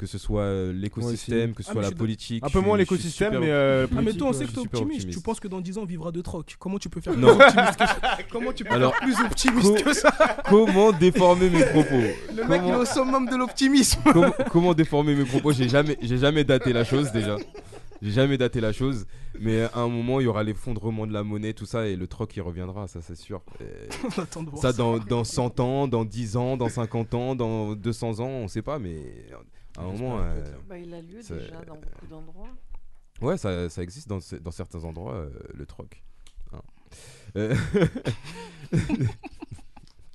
que 0.00 0.06
ce 0.06 0.16
soit 0.16 0.40
euh, 0.44 0.72
l'écosystème, 0.72 1.52
que 1.52 1.62
ce 1.62 1.68
Ah, 1.68 1.72
soit 1.74 1.82
la 1.82 1.90
politique. 1.90 2.42
Un 2.42 2.48
peu 2.48 2.60
moins 2.60 2.78
l'écosystème, 2.78 3.38
mais, 3.38 3.50
euh, 3.50 3.86
Ah, 3.94 4.00
mais 4.00 4.14
toi, 4.14 4.28
on 4.28 4.32
sait 4.32 4.44
que 4.46 4.50
suis 4.50 4.60
super 4.62 4.80
optimiste. 4.80 5.10
Tu 5.10 5.20
penses 5.20 5.38
que 5.40 5.46
dans 5.46 5.60
10 5.60 5.76
ans, 5.76 5.82
on 5.82 5.84
vivra 5.84 6.10
de 6.10 6.22
troc. 6.22 6.56
Comment 6.58 6.78
tu 6.78 6.88
peux 6.88 7.02
faire 7.02 7.14
Non. 7.18 7.36
plus 7.36 7.44
optimiste 7.44 7.76
que 7.78 7.86
ça? 7.86 8.18
Comment 8.32 8.52
tu 8.54 8.64
peux 8.64 8.72
Alors, 8.74 8.92
faire 8.96 9.00
plus 9.02 9.20
optimiste 9.22 9.76
co- 9.76 9.84
que 9.84 9.92
ça? 9.92 10.10
Comment 10.48 10.90
déformer 10.92 11.50
mes 11.50 11.64
propos? 11.66 12.00
Le 12.34 12.48
mec, 12.48 12.62
il 12.64 12.70
est 12.70 12.76
au 12.76 12.86
summum 12.86 13.28
de 13.28 13.36
l'optimisme. 13.36 14.00
comment, 14.10 14.32
comment 14.50 14.72
déformer 14.72 15.14
mes 15.14 15.24
propos? 15.26 15.52
J'ai 15.52 15.68
jamais, 15.68 15.98
j'ai 16.00 16.16
jamais 16.16 16.44
daté 16.44 16.72
la 16.72 16.84
chose 16.84 17.12
déjà. 17.12 17.36
J'ai 18.00 18.12
jamais 18.12 18.38
daté 18.38 18.62
la 18.62 18.72
chose, 18.72 19.04
mais 19.38 19.60
à 19.64 19.80
un 19.80 19.88
moment 19.88 20.20
il 20.20 20.24
y 20.24 20.26
aura 20.26 20.42
l'effondrement 20.42 21.06
de 21.06 21.12
la 21.12 21.22
monnaie, 21.22 21.52
tout 21.52 21.66
ça, 21.66 21.86
et 21.86 21.96
le 21.96 22.06
troc 22.06 22.34
il 22.34 22.40
reviendra, 22.40 22.88
ça 22.88 23.00
c'est 23.02 23.14
sûr. 23.14 23.42
Et 23.60 23.64
On 24.18 24.22
attend 24.22 24.42
de 24.42 24.48
voir 24.48 24.62
ça 24.62 24.70
ça. 24.72 24.78
dans, 24.78 24.96
dans 24.98 25.22
100 25.22 25.60
ans, 25.60 25.86
dans 25.86 26.06
10 26.06 26.38
ans, 26.38 26.56
dans 26.56 26.70
50 26.70 27.12
ans, 27.12 27.34
dans 27.34 27.74
200 27.74 28.20
ans, 28.20 28.26
on 28.28 28.48
sait 28.48 28.62
pas, 28.62 28.78
mais 28.78 28.96
à 29.80 29.84
un 29.84 29.92
moment. 29.92 30.20
euh, 30.20 30.42
Bah, 30.68 30.78
il 30.78 30.92
a 30.94 31.00
lieu 31.02 31.22
ça- 31.22 31.34
déjà 31.36 31.60
dans 31.64 31.74
beaucoup 31.76 32.06
d'endroits. 32.08 32.50
Ouais, 33.20 33.36
ça, 33.36 33.68
ça 33.68 33.82
existe 33.82 34.08
dans, 34.08 34.18
dans 34.40 34.50
certains 34.50 34.84
endroits, 34.84 35.14
euh, 35.14 35.30
le 35.54 35.66
troc. 35.66 36.02
Hein. 36.52 36.62
Euh, 37.36 37.54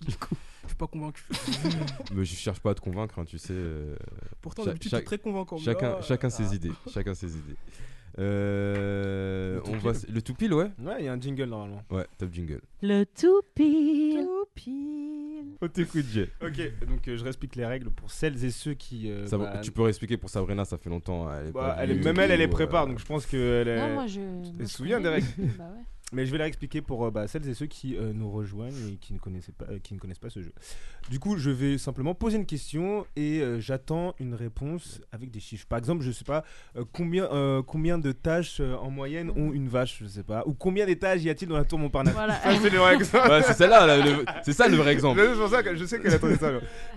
Je 0.08 0.12
suis 0.68 0.76
pas 0.78 0.88
convaincu. 0.88 1.24
mais 2.14 2.26
je 2.26 2.36
cherche 2.36 2.60
pas 2.60 2.72
à 2.72 2.76
te 2.76 2.82
convaincre, 2.82 3.18
hein, 3.20 3.26
tu 3.26 3.38
sais. 3.38 3.54
euh, 3.54 3.96
Pourtant, 4.42 4.66
d'habitude, 4.66 4.92
cha- 4.92 5.00
t'es 5.00 5.06
très 5.06 5.18
convaincant, 5.20 5.58
Chacun, 5.58 5.90
là, 5.94 6.02
chacun 6.02 6.28
ah. 6.28 6.32
ses 6.32 6.56
idées. 6.56 6.72
Chacun 6.92 7.14
ses 7.14 7.32
idées. 7.38 7.56
Euh, 8.18 9.60
on 9.68 9.78
va, 9.78 9.92
le 10.12 10.22
tout 10.22 10.34
pile, 10.34 10.54
ouais. 10.54 10.72
Ouais, 10.82 10.96
il 11.00 11.06
y 11.06 11.08
a 11.08 11.14
un 11.14 11.20
jingle 11.20 11.46
normalement. 11.46 11.82
Ouais, 11.92 12.06
top 12.18 12.34
jingle. 12.34 12.62
Le 12.82 13.04
tout 13.06 13.42
pile. 13.54 14.26
On 15.62 15.68
t'écoute, 15.68 16.06
Jay. 16.12 16.30
Ok, 16.42 16.88
donc 16.88 17.08
euh, 17.08 17.18
je 17.18 17.24
réexplique 17.24 17.56
les 17.56 17.66
règles 17.66 17.90
pour 17.90 18.12
celles 18.12 18.44
et 18.44 18.52
ceux 18.52 18.74
qui. 18.74 19.10
euh, 19.10 19.26
Ça 19.28 19.38
va- 19.38 19.46
bah, 19.54 19.60
tu 19.60 19.72
peux 19.72 19.82
réexpliquer 19.84 20.18
pour 20.18 20.30
Sabrina, 20.30 20.66
ça 20.66 20.78
fait 20.78 20.90
longtemps. 20.90 21.32
Elle 21.32 21.48
est 21.48 21.52
bah, 21.52 21.76
pas 21.76 21.84
elle 21.84 21.92
est- 21.92 21.94
venue 21.96 22.06
même 22.06 22.20
elle, 22.20 22.32
elle 22.32 22.42
est 22.42 22.46
tout, 22.48 22.52
prépare, 22.54 22.84
euh, 22.84 22.88
donc 22.88 23.00
je 23.00 23.06
pense 23.06 23.26
qu'elle 23.26 23.68
est. 23.68 23.78
Non, 23.78 23.94
moi, 23.94 24.08
je- 24.08 24.64
se 24.66 24.78
souvient 24.78 24.98
des 25.00 25.06
connais. 25.06 25.16
règles. 25.16 25.54
Bah 25.58 25.72
ouais. 25.76 25.84
Mais 26.14 26.26
je 26.28 26.32
vais 26.32 26.38
les 26.38 26.44
réexpliquer 26.44 26.82
pour 26.84 27.04
euh, 27.06 27.10
bah, 27.12 27.28
celles 27.28 27.50
et 27.50 27.56
ceux 27.56 27.66
qui 27.66 27.98
euh, 27.98 28.14
nous 28.14 28.30
rejoignent 28.32 28.94
et 28.94 28.98
qui 28.98 29.12
ne, 29.14 29.18
connaissaient 29.20 29.52
pas, 29.52 29.66
euh, 29.72 29.80
qui 29.80 29.96
ne 29.96 30.00
connaissent 30.00 30.20
pas 30.20 30.30
ce 30.30 30.40
jeu. 30.40 30.54
Du 31.10 31.20
coup, 31.20 31.36
je 31.38 31.50
vais 31.50 31.80
simplement 31.80 32.14
poser 32.14 32.38
une 32.38 32.46
question 32.46 33.08
et 33.16 33.42
euh, 33.42 33.60
j'attends 33.60 34.14
une 34.20 34.36
réponse 34.36 35.02
avec 35.12 35.32
des 35.32 35.40
chiffres. 35.40 35.66
Par 35.68 35.80
exemple, 35.80 36.04
je 36.04 36.12
sais 36.12 36.24
pas 36.24 36.44
euh, 36.78 36.86
combien, 36.94 37.26
euh, 37.34 37.64
combien 37.64 37.98
de 37.98 38.12
tâches 38.12 38.60
euh, 38.60 38.76
en 38.78 38.92
moyenne 38.92 39.32
ont 39.32 39.52
une 39.52 39.68
vache, 39.68 39.98
je 40.00 40.06
sais 40.08 40.22
pas. 40.24 40.44
Ou 40.46 40.54
combien 40.54 40.86
d'étages 40.86 41.24
y 41.24 41.30
a-t-il 41.30 41.50
dans 41.50 41.58
la 41.58 41.66
tour 41.66 41.80
Montparnasse? 41.80 42.14
Voilà. 42.14 42.36
Ça, 42.40 42.52
c'est 42.62 42.70
le 42.70 42.78
vrai 42.78 42.94
exemple. 42.96 43.28
Ouais, 43.28 43.42
c'est 43.42 43.54
celle-là, 43.54 43.88
là, 43.88 43.98
le- 43.98 44.26
c'est 44.44 44.54
ça 44.54 44.68
le 44.68 44.78
vrai 44.78 44.94
exemple. 44.94 45.20
C'est 45.20 45.40
pour 45.40 45.50
ça 45.50 45.64
que 45.64 45.76
je 45.76 45.86
sais 45.86 46.00
qu'elle 46.00 46.14
attendait 46.14 46.38
ça. 46.38 46.52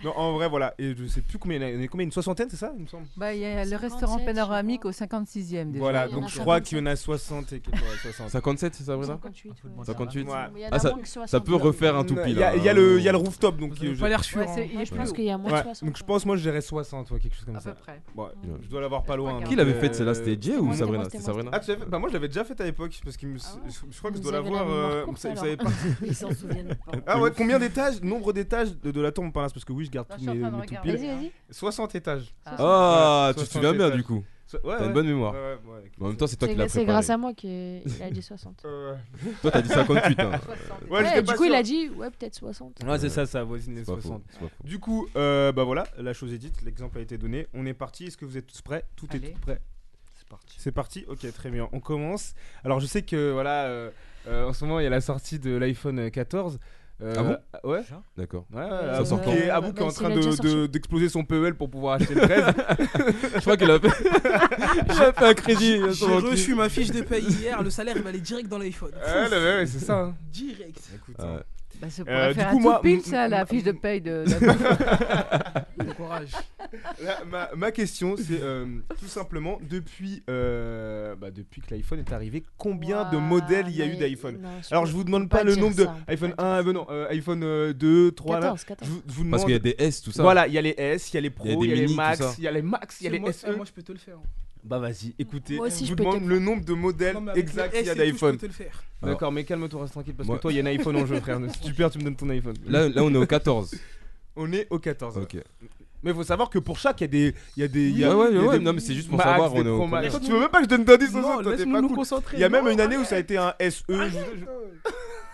Non, 0.04 0.12
en 0.16 0.32
vrai, 0.34 0.50
voilà. 0.50 0.74
Et 0.78 0.94
je 0.94 1.06
sais 1.06 1.22
plus 1.22 1.38
combien 1.38 1.56
il 1.56 1.62
y 1.62 1.64
en 1.64 1.68
a. 1.68 1.70
Il 1.70 1.76
y 1.78 1.80
en 1.80 1.84
a 1.84 1.88
combien? 1.88 2.04
Une 2.04 2.12
soixantaine, 2.12 2.48
c'est 2.50 2.56
ça, 2.56 2.72
il 2.76 2.82
me 2.82 2.86
semble? 2.88 3.06
Bah, 3.16 3.32
il 3.34 3.40
y 3.40 3.46
a 3.46 3.64
le 3.64 3.70
57, 3.70 3.80
restaurant 3.90 4.18
je 4.18 4.24
panoramique 4.26 4.84
au 4.84 4.90
56e 4.92 5.70
déjà. 5.70 5.78
Voilà, 5.78 6.08
donc 6.08 6.28
je 6.28 6.38
crois 6.38 6.56
57. 6.56 6.62
qu'il 6.68 6.78
y 6.78 6.80
en 6.82 6.86
a 6.86 6.94
60 6.94 7.52
et 7.54 7.60
quelques. 7.60 7.74
ouais, 7.74 7.96
60. 8.12 8.28
57, 8.30 8.74
c'est 8.74 8.84
Sabrina 9.06 9.14
58, 9.22 9.48
ouais. 9.50 9.84
58 9.84 10.20
Il 10.20 10.26
y 10.26 10.30
en 10.30 10.34
a 10.34 10.68
Ah, 10.72 10.78
ça, 10.78 10.90
ça 10.90 11.04
60. 11.04 11.44
peut 11.46 11.54
refaire 11.54 11.96
un 11.96 12.04
tout 12.04 12.14
Il 12.16 12.22
pile. 12.22 12.38
y, 12.38 12.42
a- 12.42 12.50
hein. 12.50 12.54
il 12.56 12.62
y 12.64 12.68
a 12.68 12.72
le, 12.72 12.98
il 12.98 13.02
y 13.04 13.08
a 13.08 13.12
le 13.12 13.18
rooftop, 13.18 13.56
donc 13.58 13.72
Vous 13.74 13.84
avez 13.84 13.94
je- 13.94 14.00
pas 14.00 14.08
l'air 14.08 14.24
sûr. 14.24 14.38
Ouais, 14.40 14.46
hein. 14.48 14.66
il 14.80 14.84
Je 14.86 14.94
pense 14.94 15.12
qu'il 15.12 15.24
y 15.24 15.30
a 15.30 15.38
moins 15.38 15.50
Ouais, 15.52 15.58
de 15.58 15.62
60. 15.64 15.84
donc 15.88 15.96
je 15.96 16.04
pense 16.04 16.26
moi 16.26 16.36
je 16.36 16.42
dirais 16.42 16.60
60 16.60 17.10
ouais, 17.10 17.18
quelque 17.20 17.34
chose 17.36 17.44
comme 17.44 17.56
À 17.56 17.60
ça. 17.60 17.72
peu 17.72 17.80
près. 17.80 18.02
Ouais, 18.16 18.24
Ouais. 18.24 18.56
je 18.62 18.68
dois 18.68 18.80
l'avoir 18.80 19.02
pas 19.04 19.16
loin. 19.16 19.38
Qui 19.42 19.44
donc, 19.50 19.56
l'avait 19.56 19.74
fait 19.74 19.94
celle-là 19.94 20.12
euh, 20.12 20.14
C'était 20.14 20.36
Jay 20.40 20.56
ou 20.56 20.72
Sabrina? 20.74 21.04
Ah, 21.52 21.60
tu 21.60 21.70
l'avais 21.70 21.80
fait 21.84 21.88
Bah 21.90 21.98
moi 21.98 22.08
je 22.08 22.14
l'avais 22.14 22.28
déjà 22.28 22.44
fait 22.44 22.60
à 22.60 22.64
l'époque 22.64 22.98
parce 23.04 23.16
que 23.16 23.26
je, 23.36 23.42
Ah 23.44 23.54
ouais 23.64 23.70
je 23.90 23.98
crois 23.98 24.10
que 24.10 24.16
je 24.16 24.22
dois 24.22 24.32
l'avoir. 24.32 24.66
euh, 24.68 25.04
Ils 26.02 26.14
s'en 26.14 26.30
souviennent 26.32 26.74
pas. 26.86 26.92
Ah 27.06 27.20
ouais, 27.20 27.30
combien 27.36 27.58
d'étages 27.58 28.02
Nombre 28.02 28.32
d'étages 28.32 28.76
de, 28.80 29.00
la 29.00 29.12
tour 29.12 29.24
Montparnasse 29.24 29.52
parce 29.52 29.64
que 29.64 29.72
oui, 29.72 29.84
je 29.84 29.90
garde 29.90 30.06
tous 30.08 30.24
mes, 30.24 30.38
vas-y. 30.40 31.32
60 31.50 31.94
étages. 31.94 32.34
Ah, 32.44 33.28
Ouais, 33.28 33.34
tu 33.34 33.40
te 33.40 33.46
60 33.46 33.52
souviens 33.52 33.72
bien 33.74 33.90
du 33.96 34.02
coup. 34.02 34.24
So- 34.50 34.58
Ouais, 34.64 34.76
T'as 34.78 34.86
une 34.86 34.94
bonne 34.94 35.06
mémoire. 35.06 35.34
Ouais, 35.34 35.38
ouais, 35.40 35.72
ouais. 35.74 35.90
Mais 35.98 36.04
en 36.06 36.08
même 36.08 36.16
temps, 36.16 36.26
c'est 36.26 36.36
toi 36.36 36.48
qui 36.48 36.54
C'est 36.54 36.58
l'as 36.58 36.68
c'est 36.68 36.78
préparé. 36.78 36.92
grâce 36.94 37.10
à 37.10 37.16
moi 37.18 37.34
qu'il 37.34 37.82
a 38.02 38.10
dit 38.10 38.22
60. 38.22 38.62
Euh, 38.64 38.94
Toi, 39.42 39.50
t'as 39.50 39.60
dit 39.60 39.68
58. 39.68 40.20
hein. 40.20 40.30
Ouais, 40.90 41.22
du 41.22 41.34
coup, 41.34 41.44
il 41.44 41.54
a 41.54 41.62
dit, 41.62 41.90
ouais, 41.90 42.08
peut-être 42.10 42.34
60. 42.34 42.82
Ouais, 42.82 42.98
c'est 42.98 43.10
ça, 43.10 43.26
ça 43.26 43.40
avoisine 43.40 43.74
les 43.74 43.84
C'est 43.84 43.92
pas 43.94 44.00
faux, 44.00 44.08
60. 44.08 44.22
c'est 44.30 44.38
pas 44.40 44.46
faux. 44.48 44.64
Du 44.66 44.78
coup, 44.78 45.06
euh, 45.16 45.52
bah 45.52 45.64
voilà, 45.64 45.86
la 45.98 46.14
chose 46.14 46.32
est 46.32 46.38
dite, 46.38 46.62
l'exemple 46.64 46.96
a 46.98 47.02
été 47.02 47.18
donné, 47.18 47.46
on 47.52 47.66
est 47.66 47.74
parti. 47.74 48.06
Est-ce 48.06 48.16
que 48.16 48.24
vous 48.24 48.38
êtes 48.38 48.46
tous 48.46 48.62
prêts? 48.62 48.84
Tout 48.96 49.06
Allez. 49.10 49.28
est 49.28 49.30
tout 49.32 49.40
prêt. 49.40 49.60
C'est 50.16 50.28
parti. 50.28 50.54
C'est 50.58 50.72
parti, 50.72 51.04
ok, 51.08 51.30
très 51.34 51.50
bien. 51.50 51.68
On 51.72 51.80
commence. 51.80 52.34
Alors, 52.64 52.80
je 52.80 52.86
sais 52.86 53.02
que 53.02 53.30
voilà, 53.32 53.64
euh, 53.66 53.90
euh, 54.28 54.48
en 54.48 54.52
ce 54.54 54.64
moment, 54.64 54.80
il 54.80 54.84
y 54.84 54.86
a 54.86 54.90
la 54.90 55.00
sortie 55.02 55.38
de 55.38 55.54
l'iPhone 55.56 56.10
14. 56.10 56.58
Euh, 57.00 57.14
Ah 57.16 57.22
bon 57.22 57.70
Ouais. 57.70 57.80
D'accord. 58.16 58.44
Ouais, 58.52 58.60
ouais, 58.62 58.68
Ça 58.68 58.96
Abou 58.96 59.04
sort 59.06 59.22
qui 59.22 59.30
est, 59.30 59.46
quand 59.48 59.54
Abou 59.54 59.72
qui 59.72 59.78
est 59.78 59.82
en 59.82 59.86
Bah, 59.86 59.92
train 59.92 60.08
déjà 60.10 60.30
de- 60.30 60.66
d'exploser 60.66 61.08
son 61.08 61.24
PEL 61.24 61.54
pour 61.54 61.70
pouvoir 61.70 61.94
acheter 61.94 62.14
le 62.14 62.20
13. 62.22 62.44
Je 63.34 63.40
crois 63.40 63.56
qu'il 63.56 63.70
a 63.70 63.78
fait. 63.78 63.88
A 65.08 65.12
fait 65.12 65.24
un 65.26 65.34
crédit. 65.34 65.78
J'ai 65.92 66.06
reçu 66.06 66.54
ma 66.56 66.68
fiche 66.68 66.90
de 66.90 67.02
paye 67.02 67.24
hier, 67.24 67.62
le 67.62 67.70
salaire 67.70 67.94
il 67.96 68.02
va 68.02 68.08
aller 68.08 68.20
direct 68.20 68.48
dans 68.48 68.58
l'iPhone. 68.58 68.90
ouais, 68.94 69.28
ouais, 69.30 69.36
ouais, 69.58 69.66
c'est 69.66 69.78
ça. 69.78 69.98
hein. 70.00 70.14
Direct. 70.32 70.80
Écoute, 70.94 71.14
Ouais. 71.20 71.24
hein. 71.24 71.42
Bah, 71.80 71.90
ça 71.90 72.02
Euh, 72.02 72.04
pourrait 72.04 72.28
du 72.28 72.34
faire 72.34 72.50
coup, 72.50 72.58
un 72.58 72.60
moi, 72.60 72.80
pile, 72.82 73.00
ça, 73.02 73.28
la 73.28 73.46
fiche 73.46 73.62
de 73.62 73.72
paye 73.72 74.00
de. 74.00 74.24
de- 74.24 75.92
courage. 75.96 76.30
Là, 77.02 77.18
ma, 77.30 77.50
ma 77.56 77.70
question, 77.72 78.14
c'est 78.16 78.40
euh, 78.42 78.66
tout 79.00 79.06
simplement 79.06 79.58
depuis, 79.68 80.22
euh, 80.28 81.14
bah, 81.16 81.30
depuis 81.30 81.60
que 81.60 81.74
l'iPhone 81.74 81.98
est 82.00 82.12
arrivé, 82.12 82.42
combien 82.56 83.10
de 83.10 83.16
modèles 83.16 83.66
il 83.68 83.76
y 83.76 83.82
a 83.82 83.86
eu 83.86 83.96
d'iPhone 83.96 84.38
Alors, 84.70 84.86
je 84.86 84.92
vous 84.92 85.04
demande 85.04 85.28
pas 85.28 85.42
le 85.44 85.54
nombre 85.56 85.74
de 85.76 85.84
ça, 85.84 85.96
peut 86.06 86.12
iPhone 86.12 86.34
pas 86.34 86.58
1, 86.58 86.62
dire 86.62 86.70
euh, 86.70 86.72
non, 86.72 86.86
euh, 86.90 87.08
iPhone 87.10 87.42
euh, 87.42 87.72
2, 87.72 88.12
3 88.12 88.34
là. 88.40 88.40
14, 88.42 88.60
Je 88.60 88.66
14. 88.66 88.90
vous, 88.90 89.02
je 89.06 89.12
vous 89.14 89.18
demande. 89.24 89.30
Parce 89.32 89.44
qu'il 89.44 89.52
y 89.52 89.56
a 89.56 89.58
des 89.60 89.76
S, 89.78 90.02
tout 90.02 90.12
ça. 90.12 90.22
Voilà, 90.22 90.46
il 90.46 90.52
y 90.52 90.58
a 90.58 90.62
les 90.62 90.74
S, 90.76 91.10
il 91.10 91.14
y 91.14 91.18
a 91.18 91.20
les 91.20 91.30
Pro, 91.30 91.46
Il 91.46 91.50
y 91.50 91.52
a 91.52 91.54
il 91.54 91.68
des 91.68 91.76
y 91.76 91.84
a 91.84 91.86
les 91.86 91.94
Max, 91.94 92.34
il 92.38 92.44
y 92.44 92.48
a 92.48 92.52
les 92.52 92.62
Max, 92.62 93.00
il 93.00 93.04
y 93.04 93.06
a 93.06 93.10
les 93.10 93.18
moi, 93.18 93.32
SE. 93.32 93.46
moi, 93.56 93.64
je 93.64 93.72
peux 93.72 93.82
te 93.82 93.92
le 93.92 93.98
faire. 93.98 94.18
Bah 94.68 94.78
vas-y, 94.78 95.14
écoutez, 95.18 95.56
Moi 95.56 95.68
aussi, 95.68 95.84
je 95.86 95.90
vous 95.90 95.96
peux 95.96 96.04
demande 96.04 96.26
le 96.28 96.38
nombre 96.38 96.62
de 96.64 96.74
modèles 96.74 97.14
Non, 97.14 97.22
mais 97.22 97.30
avec 97.32 97.42
exacts 97.44 97.72
le 97.74 97.78
qu'il 97.78 97.86
y 97.86 97.90
a 97.90 97.92
S 97.94 97.98
et 97.98 98.10
tout, 98.10 98.12
d'iPhone. 98.12 98.32
Je 98.34 98.38
peux 98.38 98.46
te 98.48 98.52
le 98.52 98.52
faire. 98.52 98.82
D'accord, 99.02 99.32
mais 99.32 99.44
calme-toi, 99.44 99.80
reste 99.80 99.92
tranquille, 99.94 100.14
parce 100.14 100.26
Moi- 100.26 100.36
que 100.36 100.42
toi, 100.42 100.52
il 100.52 100.56
y 100.56 100.60
a 100.60 100.62
un 100.62 100.66
iPhone 100.66 100.96
en 100.96 101.06
jeu, 101.06 101.18
frère. 101.20 101.38
Si 101.54 101.60
tu 101.60 101.72
perds, 101.72 101.90
tu 101.90 101.98
me 101.98 102.04
donnes 102.04 102.16
ton 102.16 102.28
iPhone. 102.28 102.54
Là, 102.66 102.88
là, 102.88 103.02
on 103.02 103.12
est 103.14 103.16
au 103.16 103.26
14. 103.26 103.74
on 104.36 104.52
est 104.52 104.66
au 104.70 104.78
14. 104.78 105.16
Ok. 105.18 105.36
Mais 106.02 106.10
il 106.10 106.14
faut 106.14 106.22
savoir 106.22 106.50
que 106.50 106.58
pour 106.58 106.78
chaque, 106.78 107.00
il 107.00 107.04
y 107.04 107.06
a 107.06 107.08
des. 107.08 107.34
Il 107.56 107.60
y 107.60 107.64
a 107.64 107.68
des 107.68 107.88
il 107.88 107.98
y 107.98 108.04
a- 108.04 108.14
Ouais, 108.14 108.24
ouais, 108.24 108.28
il 108.30 108.36
y 108.36 108.38
a 108.38 108.42
ouais, 108.46 108.58
des 108.58 108.64
non, 108.64 108.72
mais 108.74 108.80
c'est 108.80 108.94
juste 108.94 109.08
pour 109.08 109.16
Max, 109.16 109.30
savoir, 109.30 109.50
des 109.52 109.60
on 109.60 109.64
est 109.64 110.10
au. 110.10 110.18
Tu 110.20 110.30
veux 110.30 110.38
même 110.40 110.48
pas 110.48 110.58
que 110.58 110.64
je 110.64 110.68
donne 110.68 110.84
d'indice 110.84 111.14
aux 111.14 111.18
autres, 111.18 111.42
toi, 111.42 111.52
t'es 111.52 111.58
laisse-nous 111.58 111.72
pas 111.72 111.80
nous 111.80 111.88
cool. 111.88 111.96
concentrer. 111.96 112.36
Il 112.36 112.40
y 112.40 112.44
a 112.44 112.48
même 112.50 112.68
une 112.68 112.80
année 112.80 112.96
où 112.98 113.04
ça 113.04 113.16
a 113.16 113.18
été 113.18 113.36
un 113.38 113.54
SE. 113.58 113.82
je- 113.88 113.94
je- 113.94 114.44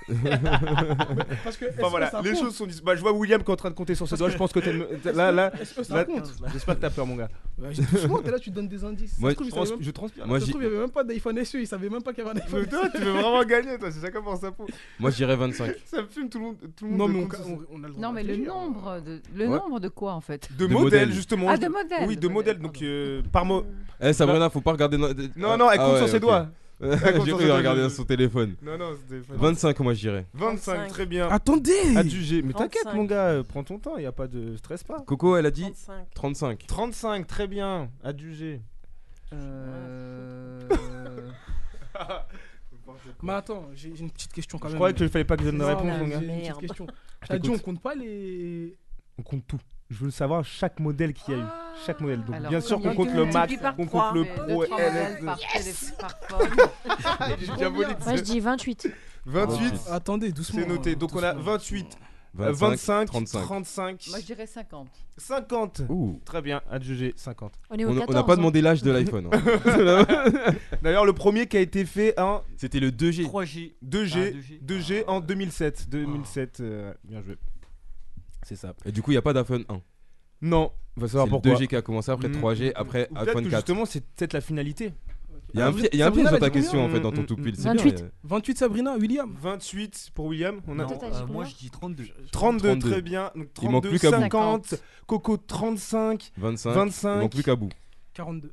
Parce 1.45 1.57
que 1.57 1.67
Enfin 1.79 1.89
voilà, 1.89 2.11
les 2.23 2.35
choses 2.35 2.55
sont. 2.55 2.67
Bah, 2.85 2.95
je 2.95 3.01
vois 3.01 3.13
William 3.13 3.43
qui 3.43 3.51
est 3.51 3.53
en 3.53 3.57
train 3.57 3.71
de 3.71 3.75
compter 3.75 3.95
sur 3.95 4.09
ses 4.09 4.17
doigts. 4.17 4.29
Je 4.29 4.37
pense 4.37 4.53
que 4.53 4.61
t'es. 4.61 4.73
Là, 5.13 5.31
là. 5.33 5.51
Là, 5.91 6.07
J'espère 6.53 6.77
que 6.77 6.81
t'as 6.81 6.91
peur, 6.91 7.07
mon 7.07 7.17
gars. 7.17 7.29
T'es 8.25 8.31
là, 8.31 8.39
tu 8.39 8.51
donnes 8.51 8.69
des 8.69 8.85
indices. 8.85 9.19
Moi, 9.19 9.35
trouve, 9.35 9.49
Trans- 9.49 9.65
même- 9.65 9.77
Je 9.81 9.91
transpire. 9.91 10.27
Moi, 10.27 10.41
trouve, 10.41 10.57
il 10.61 10.65
y 10.65 10.67
avait 10.67 10.79
même 10.79 10.91
pas 10.91 11.05
d'iPhone 11.05 11.43
SE, 11.45 11.59
il 11.59 11.67
savait 11.67 11.89
même 11.89 12.03
pas 12.03 12.13
qu'il 12.13 12.25
y 12.25 12.29
avait 12.29 12.39
un 12.39 12.43
iPhone 12.43 12.61
Mais 12.63 12.67
toi, 12.67 12.89
tu 12.91 12.99
veux 13.01 13.13
vraiment 13.13 13.45
gagner, 13.45 13.79
toi. 13.79 13.91
C'est 13.91 14.01
chacun 14.01 14.21
pour 14.23 14.37
sa 14.37 14.51
peau. 14.51 14.67
moi, 14.99 15.11
je 15.11 15.17
dirais 15.17 15.37
25. 15.37 15.75
Ça 15.87 16.03
me 16.03 16.07
fume 16.09 16.29
tout 16.29 16.39
le 16.39 16.45
monde. 16.45 16.57
Tout 16.77 16.85
le 16.85 16.91
monde 16.91 16.99
Non, 16.99 17.09
me 17.09 17.13
mais 17.15 17.19
on, 17.25 17.29
compte 17.29 17.37
sur- 17.45 17.47
on- 17.49 17.79
on 17.81 17.85
a 17.85 17.87
le 17.87 17.93
droit 17.95 18.03
Non, 18.09 18.13
mais 18.13 18.23
le 18.23 18.37
nombre 18.37 19.01
de. 19.01 19.21
Le 19.35 19.47
Ouais. 19.49 19.59
nombre 19.59 19.81
de 19.81 19.89
quoi, 19.89 20.13
en 20.13 20.21
fait? 20.21 20.49
De, 20.59 20.67
De 20.67 20.73
modèles, 20.73 21.13
justement. 21.13 21.47
Ah, 21.49 21.57
de 21.57 21.69
modèles. 21.69 22.07
Oui, 22.07 22.17
de 22.17 22.29
modèles. 22.29 22.59
Donc, 22.59 22.83
euh, 22.83 23.23
par 23.33 23.45
mot. 23.45 23.65
Eh, 24.01 24.13
Sabrina, 24.13 24.51
faut 24.51 24.61
pas 24.61 24.73
regarder. 24.73 24.99
No... 24.99 25.09
Non, 25.37 25.57
non, 25.57 25.71
elle 25.71 25.79
Ah 25.81 25.85
compte 25.87 25.99
sur 25.99 26.09
ses 26.09 26.21
doigts. 26.21 26.49
J'ai 26.81 27.33
cru 27.33 27.47
sur 27.47 27.91
son 27.91 28.05
téléphone. 28.05 28.57
Non, 28.63 28.77
non, 28.77 28.91
c'était. 29.09 29.23
25, 29.29 29.81
moi, 29.81 29.95
je 29.95 30.01
dirais. 30.01 30.27
25, 30.35 30.73
35. 30.75 30.89
très 30.89 31.07
bien. 31.07 31.29
Attendez 31.29 31.97
Adjugé. 31.97 32.43
Mais 32.43 32.53
t'inquiète, 32.53 32.83
35. 32.83 32.97
mon 32.97 33.05
gars, 33.05 33.29
euh, 33.29 33.43
prends 33.43 33.65
ton 33.65 33.79
temps, 33.79 33.97
y 33.97 34.07
a 34.07 34.13
pas 34.13 34.27
de 34.27 34.57
stress 34.57 34.83
pas. 34.83 35.01
Coco, 35.07 35.37
elle 35.37 35.47
a 35.47 35.51
dit 35.51 35.63
35. 35.63 36.15
35. 36.15 36.67
35, 36.67 37.27
très 37.27 37.47
bien. 37.47 37.91
Adjugé. 38.03 38.61
Euh... 39.33 40.61
Mais 43.23 43.33
attends, 43.33 43.69
j'ai 43.75 43.89
une 43.89 44.11
petite 44.11 44.33
question 44.33 44.59
quand 44.59 44.69
Je 44.69 44.73
même. 44.75 44.79
croyais 44.79 44.95
qu'il 44.95 45.09
fallait 45.09 45.25
pas 45.25 45.37
que 45.37 45.45
je 45.45 45.51
donne 45.51 45.59
de 45.59 45.65
réponse, 45.65 45.99
mon 45.99 46.07
gars. 46.09 46.21
J'ai 46.21 46.27
une 46.27 46.41
petite 46.41 46.59
question. 46.59 46.87
Je 47.23 47.29
T'as 47.29 47.39
dit 47.39 47.51
on 47.51 47.59
compte 47.59 47.81
pas 47.81 47.95
les. 47.95 48.77
On 49.19 49.23
compte 49.23 49.47
tout. 49.47 49.61
Je 49.91 50.05
veux 50.05 50.11
savoir 50.11 50.45
chaque 50.45 50.81
modèle 50.81 51.13
qu'il 51.13 51.35
y 51.35 51.37
a 51.37 51.41
eu. 51.41 51.47
Chaque 51.87 52.01
modèle. 52.01 52.25
Donc, 52.25 52.35
Alors, 52.37 52.51
bien 52.51 52.61
sûr 52.61 52.81
qu'on 52.81 52.95
compte 52.95 53.13
le 53.13 53.25
multiplies 53.25 53.57
Max, 53.59 53.63
par 53.63 53.75
on 53.79 53.87
trois, 53.87 54.13
compte 54.13 54.17
le 54.17 54.25
Pro 54.25 54.65
LS. 54.65 55.93
Moi, 58.05 58.17
je 58.17 58.21
dis 58.23 58.41
28. 58.41 58.89
28, 59.27 59.75
Attendez, 59.91 60.33
doucement. 60.33 60.61
c'est 60.63 60.69
noté. 60.69 60.97
Donc, 60.97 61.15
on 61.15 61.23
a 61.23 61.35
doucement. 61.35 61.53
28, 61.53 61.99
25, 62.35 62.57
25, 62.69 63.07
35. 63.07 63.41
35, 63.43 64.07
Moi, 64.11 64.19
je 64.21 64.25
dirais 64.27 64.47
50. 64.47 64.89
50. 65.17 65.83
Ouh. 65.89 66.21
Très 66.25 66.43
bien, 66.43 66.61
adjugé 66.71 67.13
50. 67.17 67.53
On 67.71 67.77
est 67.77 67.85
au 67.85 67.91
On 67.91 67.95
14. 67.95 68.09
on 68.09 68.13
n'a 68.13 68.23
pas 68.25 68.33
hein. 68.33 68.37
demandé 68.37 68.61
l'âge 68.61 68.83
de 68.83 68.91
l'iPhone. 68.91 69.29
hein. 69.33 70.05
D'ailleurs, 70.83 71.05
le 71.05 71.13
premier 71.13 71.47
qui 71.47 71.57
a 71.57 71.61
été 71.61 71.85
fait 71.85 72.19
en 72.19 72.43
C'était 72.57 72.81
le 72.81 72.91
2G. 72.91 73.25
3G. 73.31 73.75
2G, 73.87 74.35
Ah, 74.37 74.65
2G 74.67 75.05
en 75.07 75.21
2007. 75.21 75.89
2007, 75.89 76.61
euh, 76.61 76.93
bien 77.05 77.23
joué. 77.23 77.37
C'est 78.45 78.57
ça. 78.57 78.75
Et 78.85 78.93
du 78.93 79.03
coup, 79.03 79.11
il 79.11 79.15
n'y 79.15 79.19
a 79.19 79.23
pas 79.23 79.33
d'iPhone 79.33 79.65
1. 79.69 79.81
Non, 80.43 80.71
on 80.97 81.01
va 81.01 81.09
savoir 81.09 81.29
pourquoi. 81.29 81.55
2G 81.55 81.67
qui 81.67 81.77
a 81.77 81.83
commencé, 81.83 82.11
après 82.11 82.29
mm. 82.29 82.37
3G, 82.37 82.73
après 82.75 83.09
Ou 83.11 83.19
iPhone 83.19 83.45
4. 83.45 83.51
Justement, 83.51 83.87
c'est 83.87 84.05
peut-être 84.05 84.33
la 84.33 84.41
finalité. 84.41 84.93
Il 85.55 85.61
y 85.61 85.63
a 85.63 85.67
un, 85.69 86.09
ah, 86.09 86.11
piège 86.11 86.31
dans 86.31 86.39
ta 86.39 86.51
question 86.51 86.85
en 86.85 86.89
fait, 86.89 86.99
dans 86.99 87.13
ton 87.13 87.23
tout 87.23 87.37
pile. 87.37 87.55
28. 87.57 88.07
28 88.25 88.59
Sabrina, 88.59 88.97
William. 88.97 89.33
28 89.41 90.11
pour 90.13 90.27
William. 90.27 90.61
On 90.67 90.81
a 90.81 90.83
euh, 90.83 91.27
moi 91.29 91.45
je 91.45 91.55
dis 91.55 91.71
32. 91.71 92.07
32, 92.33 92.79
très 92.81 93.03
bien. 93.03 93.31
Donc 93.37 93.55
32, 93.55 93.97
50. 93.97 94.75
Coco 95.07 95.37
35. 95.37 96.33
25. 96.37 96.71
Il 97.05 97.21
manque 97.21 97.31
plus 97.31 97.45
qu'à 97.45 97.55
bout. 97.55 97.71
42. 98.15 98.53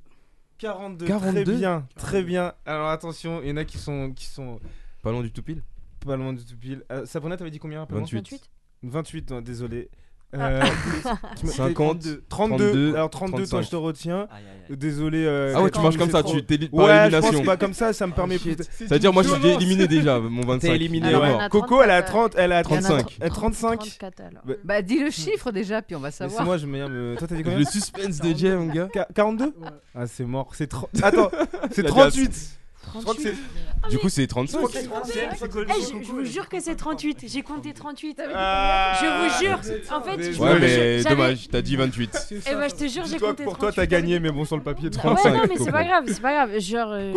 42. 0.59 1.07
Très 1.07 1.43
bien, 1.43 1.87
très 1.95 2.21
bien. 2.21 2.53
Alors 2.67 2.89
attention, 2.89 3.41
il 3.41 3.49
y 3.49 3.51
en 3.51 3.57
a 3.57 3.65
qui 3.65 3.79
sont. 3.79 4.11
Qui 4.11 4.25
sont... 4.25 4.59
Pas 5.01 5.11
loin 5.11 5.23
du 5.23 5.31
tout 5.31 5.41
pile 5.41 5.63
Pas 6.05 6.15
loin 6.15 6.33
du 6.33 6.45
tout 6.45 6.55
pile. 6.55 6.83
Euh, 6.91 7.07
Sabrina, 7.07 7.35
t'avais 7.35 7.49
dit 7.49 7.57
combien 7.57 7.87
28. 7.89 8.51
28, 8.83 9.31
hein, 9.31 9.41
désolé. 9.41 9.89
Ah. 10.33 10.61
Euh, 10.61 11.73
32, 12.29 12.93
alors 12.95 13.09
32, 13.09 13.45
35. 13.45 13.49
toi 13.49 13.61
je 13.61 13.69
te 13.69 13.75
retiens. 13.75 14.27
Désolé. 14.69 15.25
Euh, 15.25 15.53
ah 15.55 15.61
ouais, 15.61 15.71
tu 15.71 15.81
marches 15.81 15.97
comme 15.97 16.09
ça, 16.09 16.23
tu 16.23 16.43
t'élites 16.43 16.71
par 16.71 16.85
ouais, 16.85 17.07
élimination. 17.07 17.41
Je 17.41 17.45
pas 17.45 17.57
comme 17.57 17.73
ça, 17.73 17.91
ça 17.91 18.07
me 18.07 18.13
permet. 18.13 18.37
Oh, 18.37 18.49
C'est-à-dire, 18.69 19.11
moi 19.11 19.23
je 19.23 19.29
suis 19.29 19.47
éliminé 19.47 19.87
déjà, 19.89 20.19
mon 20.19 20.41
25. 20.43 20.59
T'es 20.59 20.75
éliminé, 20.75 21.13
ah, 21.13 21.49
Coco, 21.49 21.81
elle 21.83 21.91
a 21.91 22.01
30, 22.01 22.35
elle 22.37 22.53
a 22.53 22.59
euh, 22.59 22.63
35. 22.63 23.19
35. 23.19 23.99
alors. 24.19 24.43
Bah, 24.45 24.53
bah, 24.63 24.81
dis 24.81 24.99
le 24.99 25.09
chiffre 25.11 25.51
déjà, 25.51 25.81
puis 25.81 25.95
on 25.95 25.99
va 25.99 26.11
savoir. 26.11 26.39
C'est 26.39 26.45
moi, 26.45 26.57
je 26.57 26.65
me. 26.65 26.79
Euh, 26.79 27.15
toi, 27.17 27.27
t'as 27.27 27.35
dit 27.35 27.43
Le 27.43 27.65
suspense 27.65 28.21
DJ, 28.23 28.45
mon 28.45 28.67
gars. 28.67 28.87
42 29.13 29.53
Ah, 29.93 30.07
c'est 30.07 30.25
mort. 30.25 30.51
C'est 30.53 30.73
Attends, 31.03 31.29
c'est 31.71 31.83
38. 31.83 32.60
Je 32.95 33.01
crois 33.01 33.15
que 33.15 33.21
c'est. 33.21 33.35
Ah 33.83 33.89
du 33.89 33.97
coup, 33.97 34.09
c'est 34.09 34.27
35. 34.27 34.59
je, 34.71 34.79
eh, 34.79 36.03
vous 36.03 36.23
jure 36.23 36.47
que 36.47 36.59
c'est 36.59 36.75
38. 36.75 37.25
J'ai 37.27 37.41
compté 37.41 37.73
38. 37.73 38.21
Ah. 38.33 38.93
Je 39.01 39.07
vous 39.07 39.39
jure. 39.39 39.59
En 39.91 40.01
fait, 40.01 40.33
je 40.33 40.39
ouais, 40.39 40.59
mais 40.59 41.03
dommage, 41.03 41.47
t'as 41.49 41.61
dit 41.61 41.75
28. 41.75 42.27
Eh 42.31 42.55
ben, 42.55 42.69
je 42.69 42.75
te 42.75 42.87
jure, 42.87 43.05
j'ai 43.05 43.17
compté 43.17 43.43
38. 43.43 43.43
Pour 43.43 43.57
toi, 43.57 43.71
t'as 43.71 43.87
gagné, 43.87 44.19
mais 44.19 44.31
bon, 44.31 44.45
sur 44.45 44.55
le 44.55 44.63
papier, 44.63 44.89
35. 44.91 45.23
Ouais, 45.23 45.37
non, 45.37 45.43
mais 45.49 45.57
c'est 45.57 45.71
pas 45.71 45.83
grave, 45.83 46.03
c'est 46.07 46.21
pas 46.21 46.33
grave. 46.33 46.59
Genre, 46.59 46.91
euh, 46.91 47.13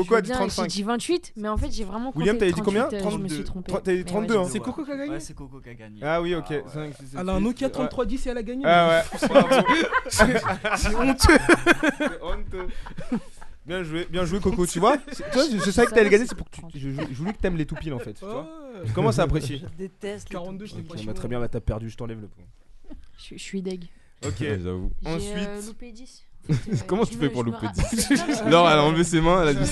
j'ai 0.57 0.67
dit 0.67 0.83
28, 0.83 1.33
mais 1.37 1.49
en 1.49 1.57
fait, 1.57 1.71
j'ai 1.71 1.85
vraiment 1.85 2.12
compté. 2.12 2.21
William, 2.21 2.39
t'avais 2.39 2.53
dit 2.53 2.62
combien 2.62 2.85
32. 2.85 3.35
Euh, 3.35 3.79
t'as 3.83 3.95
dit 3.95 4.05
32. 4.05 4.37
Hein. 4.37 4.47
C'est 4.51 4.61
Coco 4.61 4.85
qui 4.85 4.93
a 4.93 4.97
gagné 4.97 5.21
c'est 5.21 5.35
Coco 5.35 5.61
qui 5.61 5.71
a 5.71 5.75
gagné. 5.75 6.01
Ah 6.03 6.21
oui, 6.21 6.35
ok. 6.35 6.51
Elle 6.51 7.29
a 7.29 7.33
un 7.33 7.41
Nokia 7.41 7.69
3310 7.71 8.27
et 8.27 8.31
elle 8.31 8.39
a 8.39 8.43
gagné. 8.43 8.65
Ah 8.67 8.89
ouais. 8.89 9.29
C'est 10.09 10.95
honteux. 10.95 11.39
C'est 11.99 12.23
honteux. 12.23 12.69
Bien 13.67 13.83
joué, 13.83 14.07
bien 14.11 14.25
joué 14.25 14.41
Coco, 14.41 14.67
tu 14.67 14.79
vois 14.81 14.99
C'est 15.12 15.73
ça 15.73 15.87
que 15.87 15.95
t'as 15.95 16.05
gagné, 16.05 16.27
c'est 16.27 16.35
pour 16.35 16.49
que 16.51 16.57
tu. 16.57 16.79
Je, 16.79 17.15
voulais 17.15 17.33
que 17.33 17.39
t'aimes 17.39 17.57
les 17.57 17.67
toupiles 17.67 17.95
en 17.95 17.99
fait. 17.99 18.15
Tu 18.15 18.25
vois 18.25 18.49
je 18.85 18.93
commence 18.93 19.19
à 19.19 19.23
apprécier. 19.23 19.59
Je 19.59 19.77
déteste. 19.77 20.29
42, 20.29 20.67
je 20.67 20.75
okay, 20.75 21.07
bah, 21.07 21.12
Très 21.15 21.29
bien, 21.29 21.41
bah 21.41 21.49
t'as 21.49 21.61
perdu, 21.61 21.89
je 21.89 21.97
t'enlève 21.97 22.21
le 22.21 22.29
point. 22.29 22.45
Je, 23.17 23.37
suis 23.37 23.62
deg. 23.62 23.85
Ok, 24.27 24.41
j'avoue. 24.41 24.91
Euh, 25.07 25.17
Ensuite. 25.17 25.49
Euh, 25.49 25.67
loupé 25.67 25.93
10. 25.93 26.25
Comment 26.87 27.05
tu 27.05 27.15
fais 27.15 27.31
pour 27.31 27.43
louper 27.43 27.67
10 27.73 28.45
Laure, 28.51 28.69
elle 28.69 28.79
a 28.79 28.85
enlevé 28.85 29.05
ses 29.05 29.21
mains, 29.21 29.43
elle 29.43 29.49
a 29.49 29.55
dit. 29.55 29.71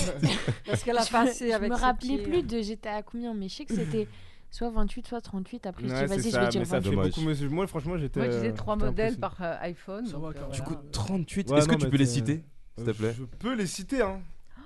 Parce 0.66 0.82
qu'elle 0.82 0.96
a 0.96 1.04
passé 1.04 1.52
avec. 1.52 1.70
Je 1.70 1.76
me 1.76 1.80
rappelais 1.80 2.18
plus 2.18 2.38
hein. 2.38 2.42
de 2.42 2.62
j'étais 2.62 2.88
à 2.88 3.02
combien, 3.02 3.34
mais 3.34 3.48
je 3.48 3.56
sais 3.56 3.64
que 3.64 3.74
c'était 3.74 4.08
soit 4.50 4.70
28, 4.70 5.06
soit 5.06 5.20
38. 5.20 5.66
Après, 5.66 5.82
je 5.82 5.88
dis 5.88 5.92
vas-y, 5.92 6.30
je 6.30 6.38
vais 6.38 6.48
dire 6.48 6.62
28. 6.64 7.50
Moi, 7.50 7.66
franchement, 7.66 7.98
j'étais. 7.98 8.20
Moi, 8.20 8.30
je 8.30 8.36
disais 8.36 8.52
3 8.52 8.74
euh, 8.74 8.86
modèles 8.86 9.18
par 9.18 9.36
euh, 9.40 9.56
iPhone. 9.60 10.06
Du 10.52 10.62
coup, 10.62 10.76
38, 10.92 11.50
est-ce 11.52 11.68
que 11.68 11.74
tu 11.74 11.88
peux 11.88 11.96
les 11.96 12.06
citer? 12.06 12.42
S'il 12.76 12.84
te 12.86 12.90
plaît. 12.90 13.14
Je 13.16 13.24
peux 13.24 13.54
les 13.54 13.66
citer, 13.66 14.02
hein. 14.02 14.20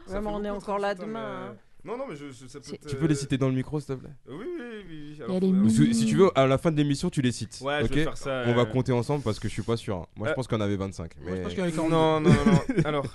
On 0.09 0.45
est 0.45 0.51
encore 0.51 0.79
là 0.79 0.91
hein, 0.91 0.95
demain. 0.95 1.21
Euh, 1.21 1.51
hein. 1.51 1.57
Non, 1.85 1.97
non, 1.97 2.05
mais 2.09 2.17
je, 2.17 2.33
ça 2.33 2.59
peut. 2.61 2.77
Tu 2.89 2.97
peux 2.97 3.07
les 3.07 3.15
euh, 3.15 3.19
citer 3.19 3.39
dans 3.39 3.49
le 3.49 3.55
micro, 3.55 3.79
s'il 3.79 3.95
te 3.95 4.01
plaît 4.01 4.11
Oui, 4.29 4.45
oui, 4.59 5.17
oui, 5.29 5.77
oui. 5.79 5.95
Si 5.95 6.07
tu 6.07 6.17
veux, 6.17 6.37
à 6.37 6.47
la 6.47 6.59
fin 6.59 6.71
de 6.71 6.77
l'émission, 6.77 7.11
tu 7.11 7.23
les 7.23 7.33
cites. 7.33 7.61
Ouais, 7.63 7.81
je 7.83 7.93
vais 7.93 8.05
faire 8.05 8.17
ça. 8.17 8.45
On 8.47 8.55
va 8.55 8.63
euh. 8.63 8.67
compter 8.67 8.93
ensemble 8.93 9.23
parce 9.23 9.39
que 9.39 9.49
je 9.49 9.53
suis 9.53 9.63
pas 9.63 9.77
sûr. 9.77 9.99
Hein. 9.99 10.07
Moi, 10.17 10.29
je 10.29 10.35
pense 10.35 10.49
qu'on 10.49 10.61
avait 10.61 10.77
25. 10.77 11.13
je 11.25 11.43
pense 11.43 11.59
en 11.59 11.63
avait 11.63 11.89
Non, 11.89 12.21
non, 12.21 12.31
non. 12.31 12.61
Alors. 12.85 13.07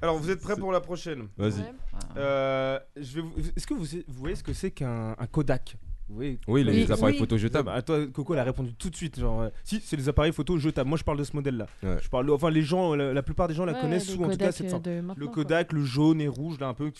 Alors, 0.00 0.16
vous 0.18 0.30
êtes 0.30 0.40
prêts 0.40 0.56
pour 0.56 0.72
la 0.72 0.80
prochaine? 0.80 1.28
Vas-y. 1.36 1.62
Vous- 2.14 3.32
Est-ce 3.56 3.66
que 3.66 3.74
vous, 3.74 3.86
voyez 4.08 4.36
ce 4.36 4.42
que 4.42 4.52
c'est 4.52 4.70
qu'un 4.70 5.14
Kodak? 5.30 5.76
Oui, 6.08 6.38
oui 6.46 6.62
les, 6.62 6.90
appareils 6.90 7.18
photo 7.18 7.36
jetables. 7.36 7.68
À 7.68 7.82
toi, 7.82 8.06
Coco, 8.06 8.34
elle 8.34 8.40
a 8.40 8.44
répondu 8.44 8.72
tout 8.74 8.90
de 8.90 8.96
suite. 8.96 9.18
Genre, 9.18 9.42
euh, 9.42 9.48
si, 9.64 9.80
c'est 9.84 9.96
les 9.96 10.08
appareils 10.08 10.32
photo 10.32 10.56
jetables. 10.56 10.88
Moi, 10.88 10.98
je 10.98 11.04
parle 11.04 11.18
de 11.18 11.24
ce 11.24 11.34
modèle-là. 11.34 11.66
Je 11.82 12.08
parle, 12.08 12.30
enfin, 12.30 12.50
les 12.50 12.62
gens, 12.62 12.94
la, 12.94 13.22
plupart 13.22 13.48
des 13.48 13.54
gens 13.54 13.64
la 13.64 13.74
connaissent 13.74 14.10
sous, 14.10 14.22
en 14.22 14.28
Kodak 14.28 14.56
tout 14.56 14.64
cas, 14.64 15.00
Le 15.16 15.26
Kodak, 15.26 15.72
le 15.72 15.84
jaune 15.84 16.20
et 16.20 16.28
rouge, 16.28 16.58
là, 16.60 16.68
un 16.68 16.74
peu. 16.74 16.92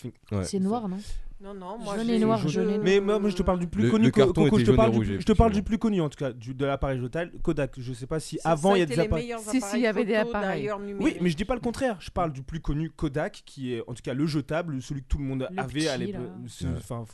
C'est 0.43 0.59
noir, 0.59 0.87
non? 0.89 0.97
Non, 1.39 1.53
non, 1.53 1.77
moi 1.77 1.95
jaune 1.97 2.09
et 2.09 2.17
noir. 2.17 2.41
Mais 2.81 2.99
moi, 2.99 3.19
je 3.29 3.35
te 3.35 3.43
parle 3.43 3.59
du 3.59 3.67
plus 3.67 3.83
le, 3.83 3.91
connu. 3.91 4.05
Le 4.05 4.11
carton 4.11 4.45
Coco, 4.45 4.57
était 4.57 4.65
je, 4.65 4.71
te 4.71 4.75
parle 4.75 4.91
du, 4.91 5.21
je 5.21 5.25
te 5.25 5.31
parle 5.33 5.51
du 5.51 5.61
plus 5.61 5.77
connu 5.77 6.01
en 6.01 6.09
tout 6.09 6.17
cas, 6.17 6.33
du, 6.33 6.55
de 6.55 6.65
l'appareil 6.65 6.99
total. 6.99 7.31
Kodak, 7.43 7.75
je 7.77 7.93
sais 7.93 8.07
pas 8.07 8.19
si 8.19 8.39
avant 8.43 8.73
il 8.73 8.79
y 8.79 8.81
a 8.81 8.85
des 8.87 8.99
appareils. 8.99 9.35
Si, 9.47 9.61
si, 9.61 9.75
il 9.75 9.81
y 9.81 9.87
avait 9.87 10.05
des 10.05 10.15
appareils. 10.15 10.71
Oui, 10.99 11.17
mais 11.21 11.29
je 11.29 11.35
dis 11.37 11.45
pas 11.45 11.53
le 11.53 11.59
contraire. 11.59 11.97
Je 11.99 12.09
parle 12.09 12.33
du 12.33 12.41
plus 12.41 12.59
connu, 12.59 12.89
Kodak, 12.89 13.43
qui 13.45 13.73
est 13.73 13.83
en 13.87 13.93
tout 13.93 14.01
cas 14.01 14.15
le 14.15 14.25
jetable, 14.25 14.81
celui 14.81 15.03
que 15.03 15.07
tout 15.07 15.19
le 15.19 15.25
monde 15.25 15.47
avait 15.55 15.79
petit, 15.79 15.87
à 15.87 15.97
l'époque. 15.97 16.23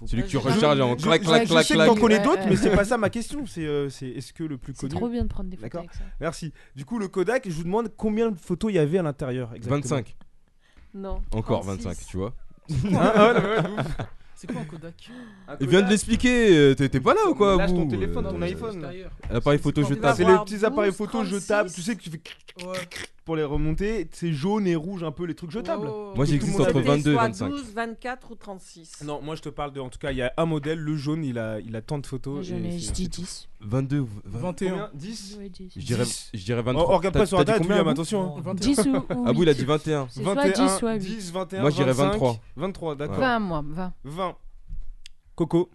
Celui 0.05 0.23
que 0.23 0.27
tu 0.27 0.37
recharges 0.37 0.79
en 0.79 0.95
clac, 0.95 1.21
clac, 1.21 1.45
clac. 1.45 1.67
Je 1.67 1.73
sais 1.73 1.75
que 1.75 1.99
connais 1.99 2.19
d'autres, 2.19 2.47
mais 2.47 2.55
c'est 2.55 2.71
pas 2.71 2.85
ça 2.85 2.97
ma 2.97 3.09
question. 3.09 3.43
Euh, 3.63 3.87
c'est 3.89 4.07
est-ce 4.07 4.33
que 4.33 4.43
le 4.43 4.57
plus 4.57 4.73
connu. 4.73 4.91
C'est 4.91 4.97
trop 4.97 5.07
bien 5.07 5.23
de 5.23 5.27
prendre 5.27 5.49
des 5.49 5.55
photos 5.55 5.79
avec 5.79 5.93
ça. 5.93 6.03
Merci. 6.19 6.51
Du 6.75 6.85
coup, 6.85 6.99
le 6.99 7.07
Kodak, 7.07 7.47
je 7.47 7.53
vous 7.53 7.63
demande 7.63 7.89
combien 7.95 8.29
de 8.29 8.37
photos 8.37 8.71
il 8.71 8.75
y 8.75 8.79
avait 8.79 8.97
à 8.97 9.03
l'intérieur 9.03 9.53
25. 9.61 10.15
Non. 10.93 11.21
Encore 11.31 11.63
25, 11.63 11.97
tu 12.05 12.17
vois. 12.17 12.33
Ah, 12.95 13.13
ah, 13.15 13.83
C'est 14.35 14.51
quoi 14.51 14.61
un 14.61 14.65
Kodak 14.65 15.09
Il 15.61 15.67
vient 15.67 15.81
de 15.81 15.89
l'expliquer, 15.89 16.57
euh, 16.57 16.75
t'es 16.75 16.99
pas 16.99 17.13
là 17.13 17.21
ou 17.29 17.35
quoi 17.35 17.57
Lâche 17.57 17.71
ton 17.71 17.87
téléphone, 17.87 18.25
euh, 18.25 18.31
ton 18.31 18.41
iPhone. 18.41 18.87
L'appareil 19.29 19.59
photo 19.59 19.83
jetable. 19.83 20.17
C'est 20.17 20.25
les 20.25 20.37
petits 20.39 20.65
appareils 20.65 20.91
photo 20.91 21.23
tape. 21.39 21.67
tu 21.73 21.81
sais 21.81 21.95
que 21.95 22.01
tu 22.01 22.09
fais 22.09 22.21
pour 23.25 23.35
les 23.35 23.43
remonter, 23.43 24.07
c'est 24.11 24.33
jaune 24.33 24.67
et 24.67 24.75
rouge 24.75 25.03
un 25.03 25.11
peu 25.11 25.25
les 25.25 25.35
trucs 25.35 25.51
jetables. 25.51 25.89
Moi, 26.15 26.25
j'existe 26.25 26.59
entre 26.59 26.81
22 26.81 27.13
et 27.13 27.47
12, 27.49 27.73
24 27.73 28.31
ou 28.31 28.35
36. 28.35 29.03
Non, 29.05 29.21
moi 29.21 29.35
je 29.35 29.41
te 29.41 29.49
parle 29.49 29.71
de. 29.73 29.79
En 29.79 29.89
tout 29.89 29.99
cas, 29.99 30.11
il 30.11 30.17
y 30.17 30.21
a 30.21 30.33
un 30.37 30.45
modèle, 30.45 30.79
le 30.79 30.95
jaune, 30.95 31.23
il 31.23 31.37
a, 31.37 31.59
il 31.59 31.75
a 31.75 31.81
tant 31.81 31.99
de 31.99 32.05
photos. 32.05 32.45
Je, 32.45 32.55
dis 32.55 33.07
10. 33.07 33.49
22, 33.61 34.05
20, 34.25 34.39
21, 34.39 34.89
10, 34.93 35.39
Je, 35.75 35.85
dirais, 35.85 36.61
23. 36.61 36.73
Oh, 36.75 36.97
regarde 36.97 37.15
pas 37.15 37.25
sur 37.25 37.37
la 37.37 37.45
date, 37.45 37.61
William, 37.61 37.87
attention. 37.87 38.41
10 38.53 38.79
ou, 38.79 38.95
ou 38.97 39.03
Ah 39.25 39.31
oui, 39.31 39.43
il 39.43 39.49
a 39.49 39.53
dit 39.53 39.63
21. 39.63 40.07
21, 40.15 40.97
10, 40.97 41.31
21. 41.31 41.61
Moi, 41.61 41.69
je 41.69 41.75
dirais 41.75 41.93
23. 41.93 42.37
23, 42.57 42.95
d'accord. 42.95 43.17
20, 43.19 43.39
moi, 43.39 43.63
20. 43.65 43.93
20. 44.03 44.35
Coco, 45.35 45.69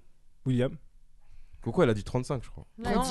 William. 0.44 0.72
Coco, 1.62 1.82
elle 1.82 1.90
a 1.90 1.94
dit 1.94 2.04
35, 2.04 2.44
je 2.44 2.50
crois. 2.50 2.66
Non, 2.78 3.02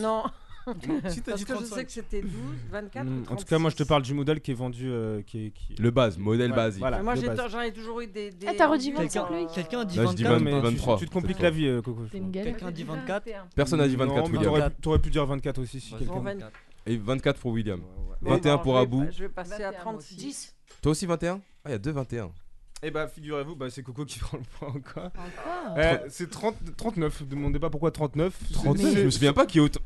non, 0.00 0.24
si 1.08 1.22
t'as 1.22 1.34
dit 1.34 1.44
35. 1.44 1.60
je 1.60 1.74
sais 1.74 1.84
que 1.84 1.92
c'était 1.92 2.22
12, 2.22 2.30
24. 2.70 3.04
Mmh. 3.04 3.24
en 3.28 3.36
tout 3.36 3.44
cas, 3.44 3.58
moi 3.58 3.70
je 3.70 3.76
te 3.76 3.82
parle 3.82 4.02
du 4.02 4.14
modèle 4.14 4.40
qui 4.40 4.50
est 4.50 4.54
vendu. 4.54 4.90
Euh, 4.90 5.22
qui, 5.22 5.46
est, 5.46 5.50
qui... 5.50 5.74
Le 5.74 5.90
base, 5.90 6.18
modèle 6.18 6.50
ouais, 6.50 6.56
basique. 6.56 6.80
Voilà, 6.80 7.02
moi 7.02 7.14
j'en 7.14 7.60
ai, 7.60 7.68
ai, 7.68 7.72
toujours 7.72 8.00
eu 8.00 8.06
des. 8.06 8.30
des... 8.30 8.46
Eh, 8.52 8.56
t'as 8.56 8.68
redit 8.68 8.92
25 8.92 9.28
Quelqu'un 9.54 9.84
quelqu 9.84 9.86
dit 9.86 9.96
24. 9.98 10.22
20, 10.22 10.38
mais 10.40 10.60
23, 10.60 10.96
tu, 10.96 11.04
tu, 11.04 11.08
te 11.08 11.14
compliques 11.14 11.40
la 11.40 11.50
vie, 11.50 11.66
euh, 11.66 11.82
Coco. 11.82 12.02
Quelqu'un 12.32 12.70
dit 12.70 12.84
24. 12.84 13.28
Personne 13.54 13.78
n'a 13.78 13.88
dit 13.88 13.96
24, 13.96 14.30
William. 14.30 14.70
T'aurais 14.80 14.98
pu 14.98 15.10
dire 15.10 15.26
24 15.26 15.60
aussi 15.60 15.80
si 15.80 15.94
quelqu'un. 15.94 16.22
Et 16.86 16.96
24 16.96 17.40
pour 17.40 17.52
William. 17.52 17.80
21 18.22 18.58
pour 18.58 18.78
Abou. 18.78 19.04
Je 19.10 19.24
vais 19.24 19.28
passer 19.28 19.62
à 19.62 19.72
36. 19.72 20.54
Toi 20.82 20.92
aussi 20.92 21.06
21 21.06 21.40
Ah, 21.64 21.68
il 21.68 21.72
y 21.72 21.74
a 21.74 21.78
deux 21.78 21.92
21. 21.92 22.30
Eh 22.86 22.90
bah, 22.90 23.08
figurez-vous, 23.08 23.56
bah, 23.56 23.70
c'est 23.70 23.82
Coco 23.82 24.04
qui 24.04 24.18
prend 24.20 24.36
le 24.36 24.44
point 24.58 24.68
encore. 24.68 25.06
Encore 25.06 25.78
euh, 25.78 25.98
C'est 26.08 26.30
39. 26.30 27.20
Ne 27.22 27.26
demandez 27.26 27.58
pas 27.58 27.70
pourquoi 27.70 27.90
39. 27.90 28.34
je 28.50 29.04
me 29.04 29.10
souviens 29.10 29.32
pas 29.32 29.46
qu'il 29.46 29.60
y 29.60 29.64
ait 29.64 29.66
autant. 29.66 29.80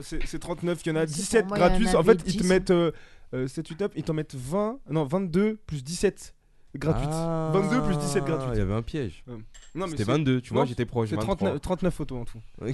C'est 0.00 0.38
39, 0.38 0.80
il 0.84 0.88
y 0.88 0.92
en 0.92 0.96
a 0.96 1.06
17 1.06 1.46
moi, 1.46 1.58
il 1.58 1.82
y 1.90 1.96
en 1.96 2.02
fait, 2.02 2.22
ils 2.26 2.36
te 2.36 2.46
mettent 2.46 2.70
euh, 2.70 2.92
euh, 3.34 3.48
ils 3.96 4.02
t'en 4.04 4.14
mettent 4.14 4.34
20, 4.34 4.78
non, 4.90 5.04
22 5.04 5.56
plus 5.66 5.82
17 5.82 6.34
gratuites. 6.76 7.08
Ah, 7.10 7.50
22 7.52 7.82
plus 7.82 7.96
17 7.96 8.24
Il 8.52 8.58
y 8.58 8.60
avait 8.60 8.74
un 8.74 8.82
piège. 8.82 9.24
Euh, 9.28 9.86
C'était 9.88 10.04
22, 10.04 10.40
tu 10.40 10.52
vois, 10.52 10.64
j'étais 10.64 10.84
proche. 10.84 11.10
39, 11.10 11.94
photos 11.94 12.20
en 12.20 12.24
tout. 12.24 12.40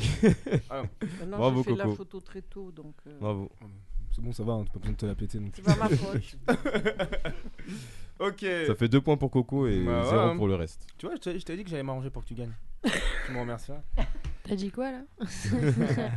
Euh, 0.72 0.84
Bravo, 1.26 1.62
j'ai 1.64 1.70
fait 1.70 1.76
la 1.76 1.88
photo 1.88 2.20
très 2.20 2.42
tôt, 2.42 2.70
donc 2.70 2.94
Bravo. 3.20 3.51
C'est 4.14 4.22
bon, 4.22 4.32
ça 4.32 4.42
va, 4.42 4.55
hein, 4.55 4.64
t'as 4.66 4.72
pas 4.72 4.78
besoin 4.80 4.92
de 4.92 4.96
te 4.96 5.07
la 5.07 5.14
péter. 5.14 5.38
non 5.38 5.51
plus. 5.51 5.62
c'est 5.64 5.76
pas 5.76 5.88
ma 5.88 5.96
faute. 5.96 6.36
Ok. 8.20 8.44
Ça 8.66 8.74
fait 8.74 8.88
2 8.88 9.00
points 9.00 9.16
pour 9.16 9.30
Coco 9.30 9.66
et 9.66 9.80
bah 9.82 10.04
0 10.04 10.20
hein. 10.20 10.36
pour 10.36 10.46
le 10.46 10.54
reste. 10.54 10.86
Tu 10.98 11.06
vois, 11.06 11.14
je 11.16 11.20
t'ai- 11.20 11.38
je 11.38 11.44
t'ai 11.44 11.56
dit 11.56 11.64
que 11.64 11.70
j'allais 11.70 11.82
m'arranger 11.82 12.10
pour 12.10 12.22
que 12.22 12.28
tu 12.28 12.34
gagnes. 12.34 12.52
tu 12.84 13.32
me 13.32 13.40
remercies. 13.40 13.72
T'as 14.44 14.54
dit 14.56 14.70
quoi 14.70 14.90
là 14.90 15.00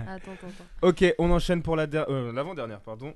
Attends, 0.08 0.32
attends, 0.32 0.48
attends. 0.48 0.66
Ok, 0.88 1.06
on 1.18 1.32
enchaîne 1.32 1.62
pour 1.62 1.76
la 1.76 1.84
euh, 2.10 2.32
l'avant-dernière, 2.34 2.82
pardon. 2.82 3.14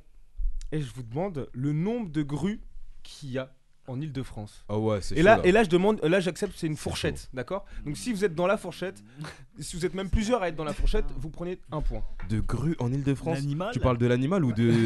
Et 0.72 0.82
je 0.82 0.94
vous 0.94 1.04
demande 1.04 1.50
le 1.54 1.74
nombre 1.74 2.10
de 2.10 2.22
grues 2.24 2.62
qu'il 3.04 3.32
y 3.32 3.38
a 3.38 3.52
en 3.88 4.00
Ile-de-France. 4.02 4.66
Ah 4.70 4.78
ouais, 4.78 5.00
c'est 5.02 5.16
et 5.16 5.24
là, 5.24 5.40
et 5.44 5.52
là, 5.52 5.64
je 5.64 5.70
demande, 5.70 6.00
là, 6.04 6.20
j'accepte, 6.20 6.54
c'est 6.56 6.68
une 6.68 6.76
fourchette, 6.76 7.30
d'accord? 7.34 7.66
Donc 7.86 7.98
si 7.98 8.12
vous 8.12 8.26
êtes 8.26 8.36
dans 8.36 8.48
la 8.48 8.58
fourchette, 8.58 9.02
si 9.60 9.76
vous 9.76 9.86
êtes 9.86 9.94
même 9.94 10.10
plusieurs 10.10 10.44
à 10.44 10.50
être 10.50 10.56
dans 10.56 10.64
la 10.64 10.74
fourchette, 10.74 11.06
vous 11.18 11.30
prenez 11.30 11.60
un 11.72 11.82
point. 11.82 12.04
De 12.30 12.40
grue 12.40 12.76
en 12.80 12.92
Ile-de-France 12.92 13.40
Tu 13.72 13.80
parles 13.80 13.98
de 13.98 14.06
l'animal 14.06 14.44
ou 14.44 14.52
de. 14.52 14.68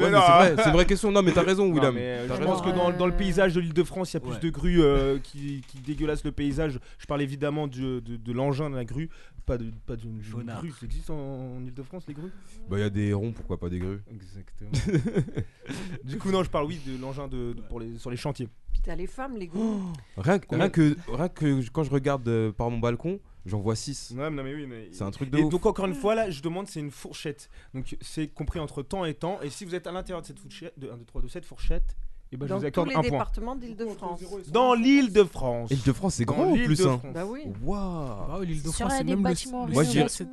Ouais, 0.00 0.10
c'est 0.10 0.10
vrai, 0.10 0.54
c'est 0.56 0.66
une 0.66 0.72
vraie 0.72 0.86
question. 0.86 1.10
Non, 1.10 1.22
mais 1.22 1.32
t'as 1.32 1.42
raison, 1.42 1.70
William. 1.70 1.94
Euh, 1.96 2.28
je 2.28 2.44
pense 2.44 2.62
que 2.62 2.70
dans, 2.70 3.06
le 3.06 3.16
paysage 3.16 3.54
de 3.54 3.60
l'Ile-de-France, 3.60 4.12
il 4.12 4.14
y 4.14 4.16
a 4.18 4.20
plus 4.20 4.38
de 4.38 4.50
grues 4.50 4.82
euh, 4.82 5.18
qui, 5.18 5.62
qui 5.66 5.78
dégueulassent 5.78 6.24
le 6.24 6.32
paysage. 6.32 6.78
Je 6.98 7.06
parle 7.06 7.22
évidemment 7.22 7.66
de 7.66 8.32
l'engin 8.32 8.70
de 8.70 8.76
la 8.76 8.84
grue, 8.84 9.08
pas 9.50 9.58
de 9.58 9.70
pas 9.86 9.96
d'une 9.96 10.20
grue. 10.20 10.70
Ça 10.70 10.86
existe 10.86 11.10
en, 11.10 11.16
en 11.56 11.64
Ile-de-France 11.64 12.04
les 12.06 12.14
grues? 12.14 12.30
Bah, 12.68 12.78
il 12.78 12.82
y 12.82 12.84
a 12.84 12.90
des 12.90 13.12
ronds, 13.12 13.32
pourquoi 13.32 13.58
pas 13.58 13.68
des 13.68 13.78
grues? 13.80 14.00
Exactement. 14.10 14.70
du 16.04 16.18
coup, 16.18 16.30
non, 16.30 16.42
je 16.44 16.50
parle 16.50 16.66
oui 16.66 16.80
de 16.86 16.96
l'engin 17.00 17.26
de, 17.28 17.52
de- 17.54 17.60
pour 17.62 17.80
les 17.80 17.98
sur 17.98 18.10
les 18.10 18.16
chantiers. 18.16 18.48
Puis 18.72 18.80
t'as 18.82 18.94
les 18.94 19.06
femmes, 19.06 19.36
les 19.36 19.48
groupes. 19.48 19.82
Rien, 20.16 20.38
que- 20.38 20.54
rien 20.54 20.68
que, 20.70 20.96
rien 21.08 21.28
que 21.28 21.68
quand 21.70 21.82
je 21.82 21.90
regarde 21.90 22.26
euh, 22.28 22.52
par 22.52 22.70
mon 22.70 22.78
balcon, 22.78 23.18
j'en 23.44 23.60
vois 23.60 23.74
6. 23.74 24.14
Ouais, 24.16 24.30
non 24.30 24.42
mais 24.44 24.54
oui, 24.54 24.66
mais 24.66 24.88
C'est 24.92 25.02
un 25.04 25.10
truc 25.10 25.30
de 25.30 25.38
Et 25.38 25.42
ouf. 25.42 25.50
donc 25.50 25.66
encore 25.66 25.86
une 25.86 25.94
fois 25.94 26.14
là, 26.14 26.30
je 26.30 26.40
demande 26.42 26.66
c'est 26.68 26.80
une 26.80 26.90
fourchette. 26.92 27.50
Donc 27.74 27.96
c'est 28.00 28.28
compris 28.28 28.60
entre 28.60 28.82
temps 28.82 29.04
et 29.04 29.14
temps. 29.14 29.40
Et 29.42 29.50
si 29.50 29.64
vous 29.64 29.74
êtes 29.74 29.86
à 29.86 29.92
l'intérieur 29.92 30.22
de 30.22 30.26
cette 30.26 30.38
fourchette, 30.38 30.78
de 30.78 30.88
1, 30.90 30.96
2, 30.96 31.04
3, 31.04 31.22
de 31.22 31.28
cette 31.28 31.44
fourchette, 31.44 31.96
et 32.32 32.36
ben 32.36 32.46
je 32.46 32.50
Dans 32.50 32.56
vous 32.56 32.60
tous 32.62 32.66
accorde 32.68 32.88
les 32.88 32.94
un 32.94 33.00
point. 33.00 33.10
départements 33.10 33.56
d'Île-de-France. 33.56 34.20
Dans 34.52 34.74
l'île 34.74 35.12
de 35.12 35.24
France. 35.24 35.70
Île 35.70 35.82
de 35.82 35.92
France, 35.92 36.14
c'est 36.14 36.24
grand 36.24 36.44
en 36.52 36.54
plus. 36.54 36.86
Hein. 36.86 37.00
Bah 37.12 37.24
oui. 37.26 37.40
Waouh 37.62 38.28
Bah 38.28 38.38
l'île 38.44 38.62
de 38.62 38.68
Sur 38.68 38.74
France, 38.86 38.92
un 38.92 38.98
c'est 38.98 39.04
des 39.04 39.10
même 39.10 39.18
le, 39.18 39.24
bâtiments 39.24 39.66
le 39.66 39.72
Moi, 39.72 39.82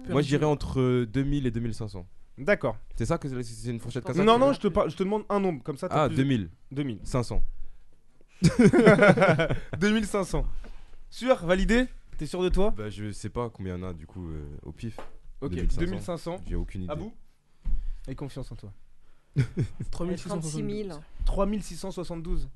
Moi, 0.09 0.21
je 0.21 0.27
dirais 0.27 0.45
entre 0.45 1.05
2000 1.05 1.47
et 1.47 1.51
2500. 1.51 2.05
D'accord. 2.37 2.77
C'est 2.95 3.05
ça 3.07 3.17
que 3.17 3.27
c'est- 3.27 3.43
c'est 3.43 3.71
une 3.71 3.79
fourchette 3.79 4.03
comme 4.03 4.15
ça 4.15 4.23
Non 4.23 4.37
non, 4.37 4.53
je 4.53 4.59
te 4.59 4.67
par- 4.67 4.89
je 4.89 4.95
te 4.95 5.01
demande 5.03 5.23
un 5.29 5.39
nombre 5.39 5.63
comme 5.63 5.77
ça. 5.77 5.89
t'as 5.89 6.03
Ah, 6.03 6.07
plus- 6.07 6.17
2000. 6.17 6.49
2000. 6.71 6.99
500. 7.03 7.41
2500. 9.79 10.45
Sûr, 11.09 11.35
validé? 11.45 11.85
T'es 12.17 12.25
sûr 12.27 12.43
de 12.43 12.49
toi? 12.49 12.73
Bah, 12.77 12.89
je 12.89 13.11
sais 13.11 13.29
pas 13.29 13.49
combien 13.49 13.75
il 13.77 13.81
y 13.81 13.83
en 13.83 13.89
a 13.89 13.93
du 13.93 14.05
coup 14.05 14.27
euh, 14.29 14.43
au 14.63 14.71
pif. 14.71 14.97
Ok, 15.41 15.51
2500. 15.51 15.79
2500. 15.81 16.37
J'ai 16.47 16.55
aucune 16.55 16.83
idée. 16.83 16.91
À 16.91 16.95
bout 16.95 17.13
Aie 18.07 18.15
confiance 18.15 18.51
en 18.51 18.55
toi. 18.55 18.71
36 19.91 20.83
000. 20.85 20.99
3672. 21.25 22.49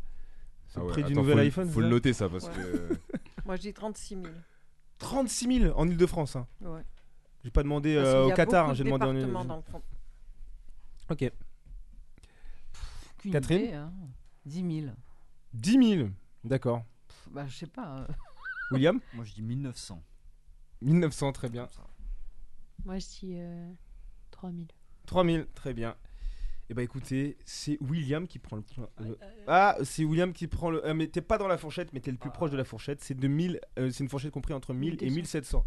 C'est 0.68 0.78
Ah 0.78 0.80
le 0.80 0.86
ouais, 0.86 0.92
prix 0.94 1.04
du 1.04 1.14
nouvel 1.14 1.36
faut 1.36 1.40
iPhone. 1.42 1.70
Faut 1.70 1.82
le 1.82 1.90
noter 1.90 2.14
ça 2.14 2.30
parce 2.30 2.46
Ouais. 2.46 2.54
que. 2.54 3.00
Moi, 3.46 3.56
je 3.58 3.62
dis 3.62 3.74
36 3.74 4.16
000. 4.16 4.28
36 5.00 5.60
000 5.62 5.78
en 5.80 5.88
Ile-de-France. 5.88 6.36
Hein. 6.36 6.48
Ouais. 6.62 6.84
J'ai 7.44 7.52
pas 7.52 7.64
demandé 7.64 7.96
euh, 7.96 8.26
au 8.26 8.34
Qatar, 8.34 8.70
hein, 8.70 8.74
j'ai 8.74 8.84
de 8.84 8.90
demandé 8.90 9.50
en 9.52 9.62
fond. 9.64 9.82
Ok. 11.10 11.32
Aucune 13.18 13.32
Catherine 13.32 13.62
idée, 13.66 13.74
hein. 13.74 13.92
10 14.46 14.82
000. 14.84 14.94
10 15.54 15.96
000. 15.98 16.10
D'accord. 16.44 16.84
Pff, 17.08 17.28
Bah, 17.32 17.46
je 17.48 17.56
sais 17.58 17.68
pas. 17.68 17.98
euh. 17.98 18.08
William 18.72 19.00
Moi, 19.14 19.26
je 19.26 19.34
dis 19.34 19.42
1900. 19.42 20.02
1900, 20.82 21.32
très 21.34 21.50
bien. 21.50 21.68
Moi, 22.86 22.98
je 23.00 23.06
dis 23.08 23.34
euh, 23.40 23.72
3000. 24.32 24.68
3000, 25.08 25.48
très 25.54 25.74
bien. 25.74 25.96
Et 26.72 26.74
bah 26.74 26.84
écoutez, 26.84 27.36
c'est 27.44 27.78
William 27.82 28.26
qui 28.28 28.40
prend 28.40 28.56
le 28.56 28.62
point. 28.62 28.88
le- 29.02 29.18
Ah, 29.46 29.76
c'est 29.84 30.06
William 30.06 30.32
qui 30.32 30.48
prend 30.48 30.70
le. 30.70 30.86
euh, 30.88 30.94
mais 30.94 31.08
t'es 31.08 31.20
pas 31.20 31.38
dans 31.38 31.50
la 31.50 31.58
fourchette, 31.58 31.90
mais 31.92 32.00
t'es 32.00 32.12
le 32.12 32.18
plus 32.18 32.30
proche 32.30 32.50
de 32.50 32.56
la 32.56 32.64
fourchette. 32.64 33.02
C'est 33.02 33.14
2000. 33.14 33.60
euh, 33.78 33.90
c'est 33.92 34.06
une 34.06 34.10
fourchette 34.10 34.32
comprise 34.32 34.56
entre 34.56 34.74
1000 34.74 34.98
et 35.04 35.10
1700. 35.10 35.66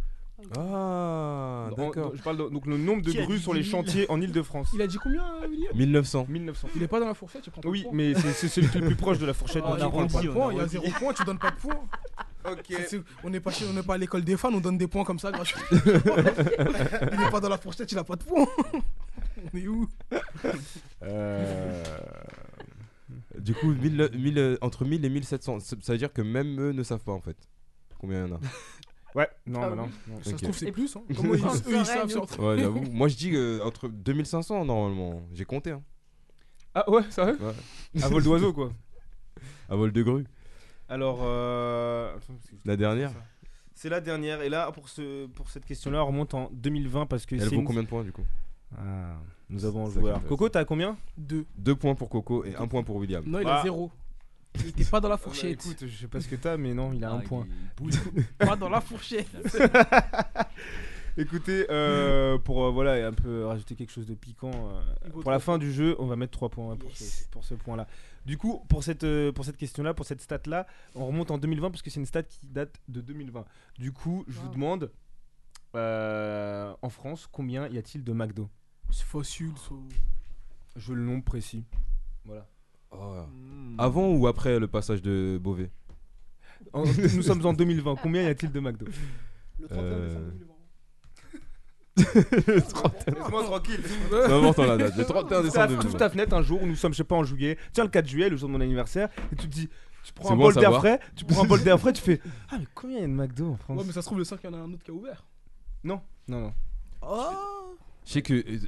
Ah, 0.57 1.69
d'accord. 1.77 2.13
Je 2.17 2.23
parle 2.23 2.39
de- 2.39 2.49
donc 2.49 2.65
le 2.67 2.77
nombre 2.79 3.03
de 3.03 3.11
Qui 3.13 3.19
grues 3.19 3.39
sur 3.39 3.53
les 3.53 3.61
10 3.61 3.69
000? 3.71 3.83
chantiers 3.83 4.11
en 4.11 4.19
Ile-de-France. 4.21 4.71
Il 4.75 4.81
a 4.83 4.87
dit 4.87 4.97
combien, 4.97 5.23
euh, 5.43 5.47
William? 5.49 5.73
1900. 5.77 6.27
1900. 6.29 6.69
Il 6.75 6.83
est 6.83 6.89
pas 6.89 6.99
dans 7.01 7.07
la 7.07 7.15
fourchette, 7.15 7.43
tu 7.43 7.51
prends 7.51 7.61
pas 7.61 7.69
Oui, 7.69 7.83
point. 7.83 7.93
mais 7.93 8.15
c'est 8.15 8.49
celui 8.49 8.69
qui 8.69 8.79
est 8.79 8.81
le 8.81 8.87
plus 8.87 8.97
proche 8.97 9.19
de 9.19 9.27
la 9.27 9.35
fourchette. 9.35 9.63
Ah, 9.67 9.77
donc 9.77 10.11
il 10.23 10.57
y 10.57 10.61
a 10.61 10.67
zéro 10.67 10.89
point, 10.99 11.13
tu 11.13 11.23
donnes 11.25 11.39
pas 11.39 11.51
de 11.51 11.57
point. 11.57 11.79
Ok. 12.51 12.75
On 13.23 13.31
n'est 13.31 13.41
pas, 13.41 13.51
chez- 13.53 13.67
on 13.69 13.73
n'est 13.75 13.83
pas 13.83 13.95
à 13.95 13.99
l'école 13.99 14.23
des 14.25 14.37
fans, 14.37 14.53
on 14.53 14.61
donne 14.61 14.77
des 14.79 14.87
points 14.89 15.05
comme 15.05 15.19
ça 15.19 15.31
il 15.73 17.19
n'est 17.19 17.31
pas 17.31 17.41
dans 17.41 17.49
la 17.49 17.59
fourchette, 17.59 17.91
il 17.93 17.99
a 17.99 18.05
pas 18.05 18.17
de 18.17 18.25
points. 18.25 18.47
on 19.55 19.57
est 19.59 19.67
où? 19.69 19.89
Euh, 20.13 20.53
Du 23.39 23.55
coup, 23.55 23.73
1000, 23.75 24.11
1000, 24.15 24.39
euh, 24.39 24.57
entre 24.61 24.85
1000 24.85 25.05
et 25.05 25.09
1700. 25.09 25.61
Ça 25.61 25.77
ça 25.81 25.93
veut 25.93 25.99
dire 25.99 26.13
que 26.13 26.23
même 26.23 26.61
eux 26.61 26.73
ne 26.73 26.83
savent 26.83 27.03
pas 27.05 27.13
en 27.13 27.21
fait 27.21 27.37
combien 27.99 28.25
il 28.27 28.29
y 28.31 28.33
en 28.33 28.37
a? 28.37 28.41
Ouais, 29.15 29.29
non, 29.47 29.61
Ah 29.63 29.71
bah 29.71 29.77
oui. 29.79 29.91
non. 30.09 30.15
non. 30.17 30.23
Ça 30.23 30.31
se 30.31 30.37
trouve, 30.37 30.57
c'est 30.57 30.73
plus. 30.73 30.97
Hein. 30.97 31.03
Comment 31.17 31.35
ils, 31.35 31.45
eux, 31.45 31.77
ils 31.79 31.87
savent 31.87 32.09
sur- 32.11 32.27
Ouais, 32.41 32.59
j'avoue. 32.59 32.81
Moi, 32.93 33.09
je 33.09 33.17
dis 33.17 33.31
euh, 33.35 33.61
entre 33.65 33.89
2500 33.89 34.65
normalement. 34.65 35.23
J'ai 35.33 35.45
compté. 35.45 35.71
Hein. 35.73 35.83
Ah 36.75 36.89
ouais, 36.91 37.03
sérieux? 37.11 37.39
Ouais. 37.41 38.03
À 38.03 38.09
vol 38.09 38.23
d'oiseau 38.23 38.53
quoi. 38.53 38.73
À 39.69 39.77
vol 39.77 39.93
de 39.93 40.03
grue. 40.03 40.25
Alors, 40.89 41.21
euh... 41.23 42.15
La 42.65 42.77
dernière. 42.77 43.11
C'est 43.75 43.89
la 43.89 44.01
dernière. 44.01 44.43
Et 44.43 44.49
là, 44.49 44.71
pour, 44.73 44.89
ce, 44.89 45.27
pour 45.27 45.49
cette 45.51 45.65
question-là, 45.65 46.03
on 46.05 46.09
remonte 46.09 46.35
en 46.35 46.51
2020 46.53 47.07
parce 47.07 47.25
que 47.27 47.35
Elle 47.37 47.43
c'est 47.43 47.49
vaut 47.55 47.61
une- 47.63 47.67
combien 47.67 47.83
de 47.83 47.89
points 47.89 48.05
du 48.05 48.13
coup? 48.13 48.25
Ah, 48.77 49.17
nous 49.55 49.65
avons 49.65 49.87
un 49.87 49.91
ça 49.91 50.01
joueur. 50.01 50.25
Coco, 50.27 50.49
t'as 50.49 50.65
combien? 50.65 50.97
Deux. 51.17 51.47
2 51.57 51.75
points 51.77 51.95
pour 51.95 52.09
Coco 52.11 52.45
et 52.45 52.55
1 52.57 52.67
point 52.67 52.83
pour 52.83 52.97
William. 52.97 53.25
Non, 53.27 53.39
il 53.39 53.45
Bah. 53.45 53.61
a 53.61 53.63
zéro. 53.63 53.91
Il 54.57 54.69
était 54.69 54.85
pas 54.85 55.01
dans 55.01 55.09
la 55.09 55.17
Bah, 55.17 55.23
fourchette. 55.23 55.53
écoute, 55.65 55.87
je 55.87 55.97
sais 55.97 56.07
pas 56.09 56.21
ce 56.21 56.29
que 56.29 56.37
t'as, 56.37 56.57
mais 56.57 56.75
non, 56.75 56.93
il 56.93 57.03
a 57.05 57.11
Ah, 57.11 57.15
un 57.15 57.21
point. 57.21 57.47
Pas 58.39 58.57
dans 58.57 58.69
la 58.69 58.81
fourchette. 58.81 59.27
Écoutez, 61.17 61.67
euh, 61.71 62.39
pour 62.39 62.65
euh, 62.65 62.71
voilà, 62.73 63.07
un 63.07 63.13
peu 63.13 63.45
rajouter 63.47 63.77
quelque 63.77 63.93
chose 63.93 64.07
de 64.07 64.15
piquant, 64.15 64.51
euh, 64.53 65.11
pour 65.23 65.31
la 65.31 65.39
fin 65.39 65.59
du 65.59 65.73
jeu, 65.73 65.95
on 66.01 66.07
va 66.07 66.17
mettre 66.17 66.33
3 66.33 66.49
points 66.49 66.75
pour, 66.77 66.91
Yes. 66.91 67.23
ce, 67.25 67.29
pour 67.31 67.45
ce 67.45 67.55
point-là. 67.55 67.87
Du 68.27 68.37
coup, 68.37 68.65
pour 68.69 68.83
cette, 68.83 69.05
euh, 69.05 69.31
pour 69.31 69.45
cette 69.45 69.57
question-là, 69.57 69.95
pour 69.95 70.07
cette 70.07 70.21
stat-là, 70.21 70.67
on 70.97 71.07
remonte 71.07 71.31
en 71.31 71.39
2020 71.39 71.71
parce 71.71 71.83
que 71.83 71.91
c'est 71.91 72.01
une 72.01 72.07
stat 72.07 72.25
qui 72.25 72.47
date 72.49 72.75
de 72.89 73.01
2020. 73.01 73.45
Du 73.79 73.93
coup, 73.93 74.25
je 74.27 74.41
vous 74.41 74.49
demande, 74.49 74.91
euh, 75.77 76.73
en 76.83 76.89
France, 76.89 77.29
combien 77.31 77.69
y 77.69 77.79
a-t-il 77.79 78.03
de 78.03 78.13
McDo? 78.13 78.49
C'est 78.97 79.07
facile. 79.07 79.51
ça. 79.57 79.75
Je 80.77 80.91
veux 80.93 80.97
le 80.97 81.03
nombre 81.05 81.25
précis. 81.25 81.65
Voilà. 82.25 82.47
Oh. 82.93 83.23
Hmm. 83.29 83.75
Avant 83.79 84.09
ou 84.13 84.27
après 84.29 84.61
le 84.61 84.69
passage 84.69 85.03
de 85.03 85.37
Beauvais? 85.43 85.71
En- 86.73 86.85
nous 86.85 87.23
sommes 87.23 87.45
en 87.45 87.53
2020. 87.53 87.97
Combien 88.03 88.23
y 88.23 88.27
a-t-il 88.27 88.53
de 88.53 88.61
McDo? 88.61 88.87
Le 89.59 89.67
31 89.69 89.83
Euh, 89.83 90.07
décembre 90.07 90.25
2020. 91.97 92.55
Laisse-moi 92.55 93.43
tranquille. 93.45 93.81
C'est 94.11 94.33
important 94.33 94.65
la 94.65 94.77
date. 94.77 94.97
Le 94.97 95.05
31 95.05 95.39
Tu 95.39 95.45
décembre 95.49 95.73
ouvres 95.73 95.83
2020. 95.83 95.99
ta 95.99 96.11
fenêtre 96.11 96.35
un 96.35 96.43
jour 96.43 96.63
où 96.63 96.67
nous 96.67 96.77
sommes, 96.77 96.93
je 96.93 96.99
sais 96.99 97.05
pas, 97.05 97.17
en 97.17 97.25
juillet. 97.25 97.59
Tiens, 97.73 97.85
le 97.85 97.91
4 97.91 98.07
juillet, 98.07 98.29
le 98.29 98.37
jour 98.37 98.49
de 98.49 98.53
mon 98.55 98.61
anniversaire, 98.61 99.09
et 99.33 99.37
tu 99.37 99.49
te 99.49 99.53
dis, 99.53 99.69
tu 100.05 100.13
prends 100.13 100.31
un 100.33 100.37
bon 100.37 100.45
bol 100.45 100.55
d'air 100.55 100.75
frais, 100.77 101.01
tu 101.17 101.25
prends 101.25 101.43
un 101.45 101.47
bol 101.47 101.63
d'air 101.63 101.79
frais, 101.81 101.93
tu 101.93 102.03
fais, 102.03 102.21
ah 102.51 102.57
mais 102.59 102.67
combien 102.75 102.99
il 102.99 103.01
y 103.03 103.05
a 103.05 103.09
de 103.09 103.13
McDo 103.13 103.51
en 103.53 103.57
France? 103.57 103.79
Ouais, 103.79 103.85
mais 103.87 103.93
ça 103.93 104.03
se 104.03 104.07
trouve, 104.07 104.19
le 104.19 104.25
5, 104.25 104.39
il 104.43 104.47
y 104.47 104.51
en 104.51 104.55
a 104.55 104.59
un 104.59 104.73
autre 104.73 104.83
qui 104.85 104.91
a 104.91 104.95
ouvert. 104.95 105.25
Non, 105.85 106.01
non, 106.29 106.41
non. 106.41 106.53
Oh 107.03 107.77
Je 108.05 108.13
sais 108.13 108.23
que. 108.23 108.35
euh, 108.35 108.59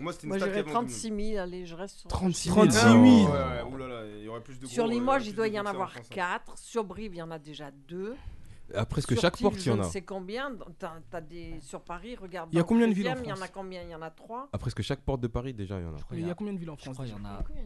Moi, 0.00 0.12
c'était 0.12 0.26
Moi, 0.26 0.38
j'irais 0.38 0.62
36 0.64 1.32
000. 1.32 1.38
Allez, 1.42 1.66
je 1.66 1.74
reste 1.74 1.98
sur 2.00 2.08
36 2.08 2.48
000. 2.50 2.56
36 2.66 2.80
000. 2.80 2.94
Ouais, 2.94 3.02
Non. 3.04 3.24
ouais, 3.24 3.30
ouais, 3.32 3.62
oulala, 3.72 4.06
il 4.18 4.24
y 4.24 4.28
aurait 4.28 4.42
plus 4.42 4.58
de 4.58 4.66
Sur 4.66 4.84
gros, 4.84 4.92
euh, 4.92 4.94
Limoges, 4.94 5.20
plus 5.22 5.28
il 5.28 5.32
de 5.32 5.36
doit 5.36 5.48
y 5.48 5.50
gros 5.50 5.58
en 5.60 5.62
que 5.62 5.66
ça 5.66 5.70
avoir 5.72 5.92
France, 5.92 6.06
hein. 6.10 6.14
4. 6.14 6.58
Sur 6.58 6.84
Brive, 6.84 7.14
il 7.14 7.18
y 7.18 7.22
en 7.22 7.30
a 7.30 7.38
déjà 7.38 7.70
2. 7.88 8.16
À 8.72 8.86
presque 8.86 9.12
Sur 9.12 9.20
chaque 9.22 9.36
Tille, 9.36 9.44
porte, 9.44 9.56
il 9.64 9.68
y 9.68 9.70
en 9.72 9.76
Je 9.76 9.82
a. 9.82 9.84
ne 9.86 9.90
sais 9.90 10.02
combien. 10.02 10.52
T'as, 10.78 10.92
t'as 11.10 11.20
des... 11.20 11.58
Sur 11.60 11.80
Paris, 11.82 12.14
regarde. 12.14 12.50
Il 12.52 12.56
y 12.56 12.58
a 12.58 12.62
dans 12.62 12.66
le 12.66 12.68
combien 12.68 12.86
de 12.88 12.94
villes 12.94 13.08
en 13.08 13.14
13e, 13.14 13.18
Il 13.24 13.26
y 13.28 13.32
en 13.32 13.34
a 13.34 13.36
France 13.36 13.50
combien? 13.52 13.82
Il 13.82 13.90
y 13.90 13.94
en 13.96 14.02
a 14.02 14.10
3. 14.10 14.48
À 14.52 14.58
presque 14.58 14.82
chaque 14.82 15.00
porte 15.00 15.20
de 15.20 15.26
Paris, 15.26 15.54
déjà, 15.54 15.78
il 15.80 15.82
y 15.82 15.86
en 15.86 15.94
a. 15.94 15.96
Je 15.98 16.04
crois 16.04 16.16
Il 16.16 16.26
y 16.26 16.30
a 16.30 16.34
combien 16.34 16.52
de 16.52 16.58
villes 16.58 16.70
en 16.70 16.76
je 16.76 16.82
France 16.82 16.94
crois 16.94 17.06
qu'il 17.06 17.14
y 17.14 17.18
en 17.20 17.24
a 17.24 17.42
Combien? 17.46 17.62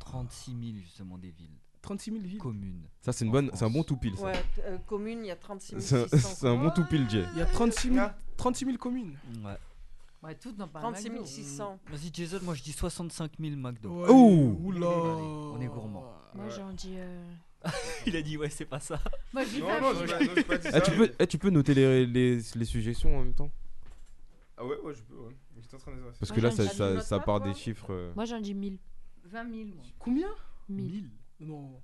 36 0.00 0.50
000 0.50 0.62
justement 0.82 1.18
des 1.18 1.30
villes 1.30 1.54
36 1.82 2.10
000 2.10 2.22
villes? 2.24 2.38
communes. 2.38 2.82
Ça, 3.00 3.12
c'est 3.12 3.24
une 3.24 3.30
En 3.30 3.32
bonne, 3.34 3.46
c'est 3.54 3.64
un 3.64 3.68
France. 3.70 3.72
bon 3.72 3.82
tout 3.84 3.96
pile. 3.96 4.16
ça. 4.16 4.24
Ouais, 4.24 4.32
t- 4.32 4.62
euh, 4.64 4.76
commune, 4.86 5.20
il 5.24 5.28
y 5.28 5.30
a 5.30 5.36
36 5.36 5.76
C'est 5.78 6.02
un- 6.02 6.08
600. 6.08 6.28
c'est 6.40 6.48
un 6.48 6.56
bon 6.56 6.70
tout 6.70 6.84
pile, 6.84 7.08
Jay. 7.08 7.24
Il 7.32 7.38
y 7.38 7.42
a 7.42 7.46
36 7.46 7.88
000, 7.88 8.00
Ah. 8.00 8.14
36 8.36 8.64
000 8.66 8.76
communes. 8.76 9.16
Ouais. 9.44 9.56
Ouais, 10.22 10.34
toutes 10.34 10.58
n'ont 10.58 10.68
pas 10.68 10.80
un 10.80 10.92
36 10.92 11.10
McDo. 11.10 11.24
600. 11.24 11.78
Vas-y 11.90 12.10
Jason, 12.12 12.40
moi 12.42 12.54
je 12.54 12.62
dis 12.62 12.72
65 12.72 13.32
000 13.40 13.56
McDo. 13.56 13.88
Ouais, 14.02 14.10
Ouh. 14.10 14.60
Oula. 14.64 14.86
Allez, 14.88 14.92
on 14.96 15.60
est 15.60 15.66
gourmand. 15.66 16.12
Moi, 16.34 16.48
j'en 16.50 16.72
dis. 16.72 16.94
euh, 16.98 17.22
Il 18.06 18.14
a 18.16 18.22
dit 18.22 18.36
ouais 18.36 18.48
c'est 18.50 18.64
pas 18.66 18.80
ça. 18.80 19.00
Moi, 19.32 19.44
je 19.44 19.50
dis 19.50 19.60
Non, 19.60 19.68
vingt 19.68 19.80
non, 19.80 19.88
j'ai 20.00 20.06
pas- 20.06 20.20
non, 20.24 20.30
j'ai 20.36 20.44
pas 20.44 20.58
dit 20.58 20.66
Eh, 20.68 20.70
ça, 20.72 20.80
tu, 20.80 20.90
peux, 20.92 21.12
eh, 21.18 21.26
tu 21.26 21.38
peux 21.38 21.50
noter 21.50 21.74
les, 21.74 22.06
les, 22.06 22.36
les 22.54 22.64
suggestions 22.64 23.16
en 23.16 23.20
même 23.24 23.34
temps? 23.34 23.50
Ah 24.56 24.64
ouais, 24.66 24.78
ouais, 24.80 24.94
je 24.94 25.02
peux, 25.02 25.14
ouais. 25.16 25.36
J'étais 25.60 25.74
en 25.74 25.78
train 25.78 25.92
de 25.92 25.96
les 25.96 26.02
Parce 26.02 26.30
Moi, 26.30 26.36
que 26.36 26.40
là, 26.42 27.00
ça, 27.00 27.18
pas, 27.18 27.24
part 27.24 27.40
des 27.40 27.54
chiffres. 27.54 27.90
euh. 27.92 28.12
Moi, 28.14 28.26
j'en 28.26 28.40
dis 28.40 28.54
1000. 28.54 28.78
20 29.24 29.44
000, 29.50 29.68
moi. 29.74 29.84
Combien? 29.98 30.28
1000. 30.68 31.10
Non. 31.40 31.80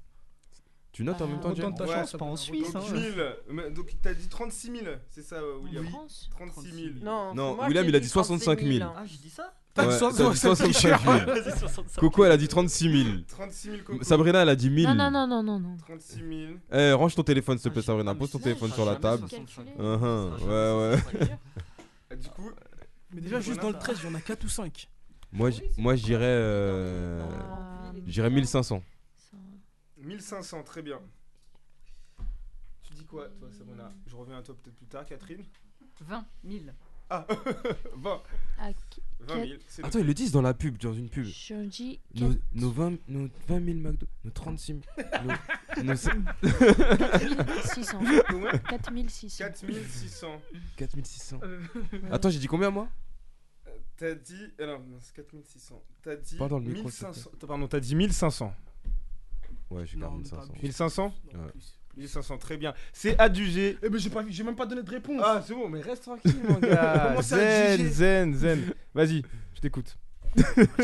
Tu 0.97 1.05
notes 1.05 1.21
en 1.21 1.27
Bah, 1.27 1.33
même 1.33 1.41
temps, 1.43 1.51
Autant 1.51 1.71
de 1.73 1.77
ta 1.77 1.85
Ouais, 1.85 1.95
chance. 1.95 2.13
pas 2.13 2.25
en 2.25 2.37
Suisse, 2.37 2.75
hein. 2.75 2.81
1000. 2.91 3.37
Mais 3.51 3.71
Donc 3.71 3.95
t'as 4.01 4.15
dit 4.15 4.29
36 4.29 4.71
000, 4.71 4.85
c'est 5.11 5.21
ça, 5.21 5.37
euh, 5.37 5.59
William 5.63 5.87
France 5.89 6.31
36 6.35 6.71
000. 6.73 6.87
Non, 7.03 7.35
Non, 7.35 7.59
William, 7.67 7.85
il 7.87 7.95
a 7.97 8.01
dit 8.01 8.09
36 8.09 8.39
65 8.39 8.63
000. 8.63 8.91
Ah 8.97 9.03
j'ai 9.05 9.19
dit 9.19 9.29
ça 9.29 9.53
Ouais, 9.77 9.93
soix- 9.99 10.11
t'as 10.11 10.31
dit 10.31 10.39
65 10.39 11.03
000. 11.03 11.17
Vas-y 11.27 11.59
65 11.59 12.01
Coco, 12.01 12.25
elle 12.25 12.33
a 12.33 12.39
dit 12.39 12.49
36 12.49 12.91
000. 13.05 13.17
36 13.29 13.71
000 13.73 13.83
Coco. 13.85 14.05
Sabrina, 14.05 14.41
elle 14.41 14.49
a 14.49 14.57
dit 14.57 14.71
1000. 14.71 14.87
Non, 14.89 14.95
non, 14.95 15.11
non, 15.11 15.27
non, 15.27 15.43
non, 15.43 15.61
non. 15.61 15.77
36 15.87 16.15
000. 16.17 16.29
Eh, 16.73 16.93
range 16.93 17.15
ton 17.15 17.23
téléphone, 17.23 17.59
s'il 17.59 17.65
te 17.65 17.69
Ah, 17.69 17.73
plaît, 17.73 17.83
Sabrina. 17.83 18.11
ah, 18.13 18.15
mais 18.15 18.19
Pose 18.21 18.31
ton 18.31 18.39
téléphone 18.39 18.73
sur 18.73 18.87
la 18.87 18.93
serai 18.93 19.03
table. 19.03 19.29
jamais 19.31 19.45
65 19.47 19.77
000. 19.77 19.87
Uhum, 19.87 20.31
Ça 20.33 20.39
sera 20.39 20.79
ouais, 20.79 20.89
ouais. 20.89 20.97
65 20.97 21.19
000. 21.27 21.39
Ah, 22.11 22.17
Du 22.17 22.29
coup, 22.31 22.51
Mais 23.13 23.21
déjà, 23.21 23.41
juste 23.41 23.61
dans 23.61 23.69
le 23.69 23.79
13, 23.79 23.99
il 24.03 24.09
y 24.09 24.13
en 24.13 24.15
a 24.15 24.21
4 24.23 24.45
ou 24.45 24.49
5. 24.49 24.89
Moi, 25.31 25.51
moi, 25.77 25.95
je 25.95 26.05
dirais. 26.05 26.25
euh, 26.25 27.21
Ah, 27.51 27.93
je 28.07 28.13
dirais 28.13 28.31
1500. 28.31 28.83
Ça- 30.21 30.37
1500, 30.37 30.63
très 30.65 30.83
bien. 30.83 31.01
Tu 32.83 32.93
dis 32.95 33.05
quoi, 33.05 33.29
toi, 33.39 33.49
Sabrina 33.51 33.93
Je 34.07 34.15
reviens 34.17 34.39
à 34.39 34.43
toi 34.43 34.57
peut-être 34.63 34.77
plus 34.77 34.87
tard, 34.87 35.05
Catherine. 35.07 35.45
20 36.01 36.25
000. 36.45 36.65
Ah, 37.09 37.25
20. 37.95 38.23
À 38.59 38.71
20 39.21 39.47
000. 39.47 39.61
c'est 39.69 39.85
Attends, 39.85 39.99
ils 40.01 40.07
le 40.07 40.15
disent 40.15 40.33
dans 40.33 40.43
la 40.43 40.55
pub, 40.55 40.77
dans 40.79 40.93
une 40.93 41.09
pub. 41.09 41.25
Je 41.25 41.55
dis 41.67 42.01
Nos, 42.15 42.33
nos 42.55 42.71
20, 42.71 42.99
nos 43.09 43.29
20 43.49 43.65
000 43.65 43.79
McDo, 43.79 44.07
nos 44.25 44.31
36 44.31 44.75
000. 44.75 44.81
nos, 45.25 45.33
nos 45.85 45.95
4600. 45.95 48.01
4600. 48.69 49.39
4600. 49.57 50.41
4600. 50.77 51.41
Attends, 52.11 52.31
j'ai 52.31 52.39
dit 52.41 52.47
combien 52.49 52.71
moi? 52.71 52.89
T'as 53.97 54.15
dit. 54.15 54.53
Alors, 54.59 54.81
non, 54.81 54.99
c'est 55.01 55.15
4600. 55.15 55.83
T'as 56.03 56.17
dit. 56.17 56.37
Pas 56.37 56.49
dans 56.49 56.59
le 56.59 56.67
micro, 56.67 56.91
s'il 56.91 57.01
te 57.01 57.05
1500. 57.07 57.31
Pardon, 57.47 57.69
t'as 57.69 57.81
dit 57.81 57.95
1500. 57.95 58.53
Ouais, 59.71 59.85
j'ai 59.87 59.97
Non, 59.97 60.09
gardé 60.09 60.23
on 60.23 60.27
est 60.27 60.31
pas 60.31 60.37
1500. 60.37 60.53
plus. 60.53 60.63
1500 60.63 61.15
Non, 61.35 61.41
Ouais. 61.45 61.51
plus. 61.51 61.79
1500, 61.97 62.39
très 62.39 62.57
bien. 62.59 62.75
C'est 62.93 63.19
adjugé. 63.19 63.79
Eh 63.83 63.89
ben 63.89 63.99
j'ai 63.99 64.11
pas 64.11 64.23
j'ai 64.29 64.43
même 64.45 64.55
pas 64.57 64.67
donné 64.67 64.83
de 64.83 64.91
réponse. 64.91 65.21
Ah, 65.25 65.43
c'est 65.47 65.55
bon, 65.55 65.69
mais 65.69 65.81
reste 65.81 66.03
tranquille, 66.03 66.37
mon 66.47 66.59
gars. 66.59 67.07
Comment 67.09 67.23
ça, 67.23 67.37
zen, 67.39 67.73
adjugé 67.73 67.91
zen, 67.91 68.35
zen. 68.35 68.75
Vas-y, 68.95 69.23
je 69.55 69.61
t'écoute. 69.61 69.97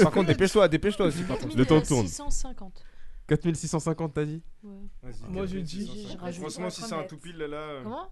Par 0.03 0.11
contre, 0.11 0.29
dépêche-toi, 0.29 0.67
dépêche-toi 0.69 1.07
aussi. 1.07 1.23
Par 1.25 1.39
contre. 1.39 1.57
Le 1.57 1.67
temps 1.67 1.81
tourne. 1.83 2.07
650. 2.07 2.83
4650, 3.29 4.15
t'as 4.15 4.25
dit 4.25 4.43
Ouais. 4.63 4.71
Vas-y, 5.03 5.31
Moi, 5.31 5.47
je 5.47 5.57
4600. 5.59 5.93
dis- 5.95 6.09
Je 6.13 6.17
rajoute. 6.19 6.41
Franchement, 6.41 6.71
si 6.71 6.83
c'est 6.83 6.95
un 6.95 7.03
tout 7.05 7.19
pile 7.19 7.37
là. 7.37 7.47
là 7.49 7.57
euh. 7.57 7.83
Comment? 7.83 8.09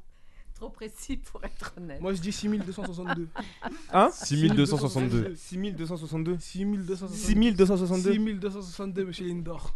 Trop 0.54 0.68
précis 0.68 1.16
pour 1.16 1.42
être 1.42 1.72
honnête. 1.78 2.02
Moi 2.02 2.12
je 2.12 2.20
dis 2.20 2.32
6262. 2.32 3.28
Hein? 3.94 4.10
6262. 4.12 5.34
6262. 5.34 6.38
6262. 6.38 6.38
6262. 6.38 8.12
6262 8.12 9.04
monsieur 9.06 9.26
Lindor. 9.26 9.74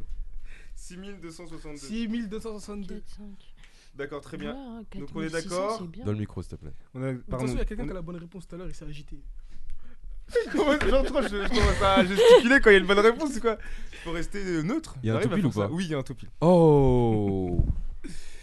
6262. 0.89 1.87
6262. 1.87 2.95
4, 2.95 3.05
5. 3.17 3.25
D'accord, 3.97 4.21
très 4.21 4.37
bien. 4.37 4.53
Ouais, 4.55 5.01
Donc, 5.01 5.09
on 5.15 5.23
est 5.23 5.31
4600, 5.31 5.57
d'accord. 5.57 5.89
Dans 6.05 6.13
le 6.13 6.19
micro, 6.19 6.43
s'il 6.43 6.51
te 6.51 6.57
plaît. 6.57 6.73
On 6.95 7.03
a, 7.03 7.09
Attention, 7.11 7.25
pardon. 7.31 7.47
il 7.47 7.59
y 7.59 7.61
a 7.61 7.65
quelqu'un 7.65 7.85
qui 7.85 7.91
a 7.91 7.95
la 7.95 8.03
bonne 8.03 8.17
réponse 8.17 8.47
tout 8.49 8.55
à 8.55 8.59
l'heure, 8.59 8.69
il 8.69 8.75
s'est 8.75 8.85
agité. 8.85 9.17
Trop, 10.51 10.73
je, 10.73 10.87
je 10.87 11.49
commence 11.49 11.83
à 11.83 12.05
gesticuler 12.05 12.61
quand 12.61 12.71
il 12.71 12.73
y 12.73 12.77
a 12.77 12.79
une 12.81 12.87
bonne 12.87 12.99
réponse, 12.99 13.39
quoi. 13.39 13.57
Faut 14.05 14.13
rester 14.13 14.39
euh, 14.43 14.63
neutre. 14.63 14.97
Il 15.03 15.09
y 15.09 15.11
a 15.11 15.17
un 15.17 15.21
faire 15.21 15.45
ou 15.45 15.53
ça. 15.53 15.69
pas 15.69 15.69
Oui, 15.71 15.85
il 15.85 15.91
y 15.91 15.95
a 15.95 15.99
un 15.99 16.03
tout 16.03 16.15
pile. 16.15 16.31
Oh 16.41 17.63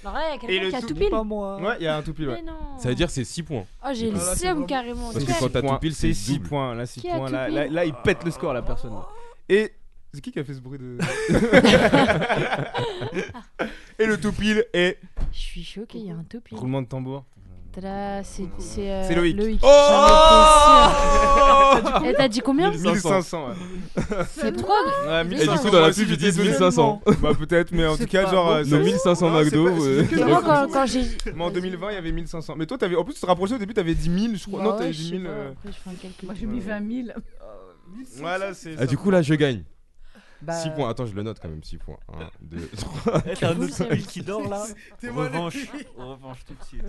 y 0.04 0.08
a 0.08 0.36
Et 0.36 0.40
quelqu'un 0.40 0.64
le 0.64 0.70
qui 0.70 0.76
a 0.76 0.82
tout 0.82 0.94
pile. 0.96 1.10
moi. 1.26 1.62
Ouais, 1.62 1.76
il 1.80 1.84
y 1.84 1.88
a 1.88 1.98
un 1.98 2.02
tout 2.02 2.14
pile, 2.14 2.30
ouais. 2.30 2.42
Non. 2.42 2.78
Ça 2.80 2.90
veut 2.90 2.96
dire 2.96 3.10
c'est 3.10 3.24
6 3.24 3.44
points. 3.44 3.66
Oh, 3.86 3.90
j'ai 3.94 4.10
le 4.10 4.18
Ah, 4.18 4.36
c'est 4.36 4.48
seum 4.48 4.66
carrément. 4.66 5.12
Parce 5.12 5.26
que 5.26 5.40
quand 5.40 5.50
t'as 5.50 5.62
tout 5.62 5.78
pile, 5.80 5.94
c'est 5.94 6.14
6 6.14 6.38
double. 6.38 6.50
points. 6.50 6.76
Là, 6.76 6.86
6 6.86 7.02
Qui 7.02 7.10
a 7.10 7.18
points. 7.18 7.30
là, 7.30 7.86
il 7.86 7.94
pète 8.04 8.24
le 8.24 8.32
score, 8.32 8.54
la 8.54 8.62
personne. 8.62 8.94
Et. 9.50 9.74
C'est 10.14 10.22
qui 10.22 10.32
qui 10.32 10.40
a 10.40 10.44
fait 10.44 10.54
ce 10.54 10.60
bruit 10.60 10.78
de. 10.80 10.98
Et 14.00 14.06
le 14.06 14.20
tout 14.20 14.32
pile 14.34 14.66
est. 14.74 14.98
Je 15.32 15.40
suis 15.40 15.64
choqué, 15.64 16.00
il 16.00 16.08
y 16.08 16.12
a 16.12 16.16
un 16.16 16.24
tout 16.30 16.42
pile. 16.42 16.58
Roulement 16.58 16.82
de 16.82 16.88
tambour. 16.88 17.24
Tada, 17.72 18.22
c'est 18.24 18.44
c'est, 18.60 18.92
euh, 18.92 19.08
C'est 19.08 19.16
Loïc. 19.16 19.38
Loïc. 19.38 19.62
Oh. 19.64 19.68
Et 22.06 22.14
t'as 22.18 22.28
dit 22.28 22.42
combien 22.42 22.70
1500, 22.72 23.48
ouais. 23.48 23.54
C'est 24.30 24.52
trop. 24.52 24.74
Ouais, 25.08 25.22
Et 25.22 25.24
du 25.24 25.36
1500, 25.36 25.62
coup, 25.64 25.70
dans 25.70 25.80
la 25.80 25.92
pub, 25.94 26.10
ils 26.10 26.18
disent 26.18 26.34
étonné. 26.38 26.50
1500. 26.50 27.02
Bah, 27.22 27.32
peut-être, 27.34 27.72
mais 27.72 27.86
en 27.88 27.96
tout 27.96 28.08
cas, 28.08 28.30
genre. 28.30 28.48
bon. 28.48 28.56
euh, 28.56 28.64
Nos 28.66 28.78
ça- 28.78 28.80
1500 28.80 29.30
Non, 29.30 29.38
c'est 29.38 29.44
McDo. 29.46 29.64
pas- 29.64 29.72
euh, 29.82 30.06
Moi, 30.28 30.42
quand, 30.44 30.68
quand 30.74 30.86
j'ai. 30.86 31.04
Mais 31.34 31.44
en 31.46 31.50
2020, 31.52 31.92
il 31.92 31.94
y 31.94 31.98
avait 31.98 32.12
1500. 32.12 32.56
Mais 32.58 32.66
toi, 32.66 32.78
t'avais... 32.78 32.98
en 32.98 33.06
plus, 33.06 33.14
tu 33.14 33.22
te 33.22 33.26
rapprochais 33.26 33.54
au 33.54 33.58
début, 33.58 33.74
t'avais 33.74 33.96
10 33.96 34.20
000, 34.24 34.36
je 34.36 34.44
crois. 34.48 34.60
Bah 34.60 34.66
non, 34.66 34.72
ouais, 34.74 34.78
t'avais 34.80 34.92
je 34.94 34.98
10 34.98 35.04
sais 35.10 35.18
000. 35.20 35.24
pas, 35.24 35.30
euh, 35.30 35.52
Après, 35.52 35.70
je 35.72 35.78
fais 35.78 35.90
un 35.90 35.94
calcul. 35.94 36.26
Moi 36.26 36.36
j'ai 36.38 36.46
mis 36.48 36.60
20 36.60 37.06
000. 37.06 37.18
Voilà, 38.18 38.54
c'est. 38.54 38.76
Ah, 38.78 38.86
du 38.86 38.98
coup, 38.98 39.12
là, 39.12 39.22
je 39.22 39.34
gagne. 39.36 39.64
Bah, 40.42 40.54
6 40.54 40.70
points. 40.72 40.90
Attends, 40.90 41.06
je 41.06 41.14
le 41.14 41.24
note 41.24 41.40
quand 41.42 41.50
même. 41.50 41.64
6 41.64 41.78
points. 41.78 41.98
1, 42.14 42.30
2, 42.42 42.70
3. 42.78 43.24
Eh, 43.28 43.34
T'as 43.40 43.54
un 43.54 43.60
autre 43.60 43.74
c'est- 43.74 43.88
pile 43.90 44.06
qui 44.08 44.22
dort 44.22 44.48
là. 44.50 44.66
Revanche, 45.04 45.58
revanche 45.98 46.46
tout 46.46 46.54
de 46.56 46.64
suite. 46.64 46.84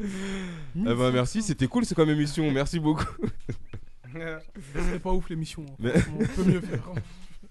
Eh 0.76 0.82
ben, 0.94 1.10
merci. 1.10 1.42
C'était 1.42 1.66
cool, 1.66 1.84
c'est 1.84 1.94
comme 1.94 2.10
émission. 2.10 2.50
Merci 2.50 2.78
beaucoup. 2.80 3.04
C'était 4.74 4.98
pas 4.98 5.10
ouf 5.12 5.28
l'émission. 5.30 5.64
hein. 5.68 5.74
Mais- 5.78 5.92
On 6.18 6.24
peut 6.26 6.44
mieux 6.44 6.60
faire. 6.60 6.82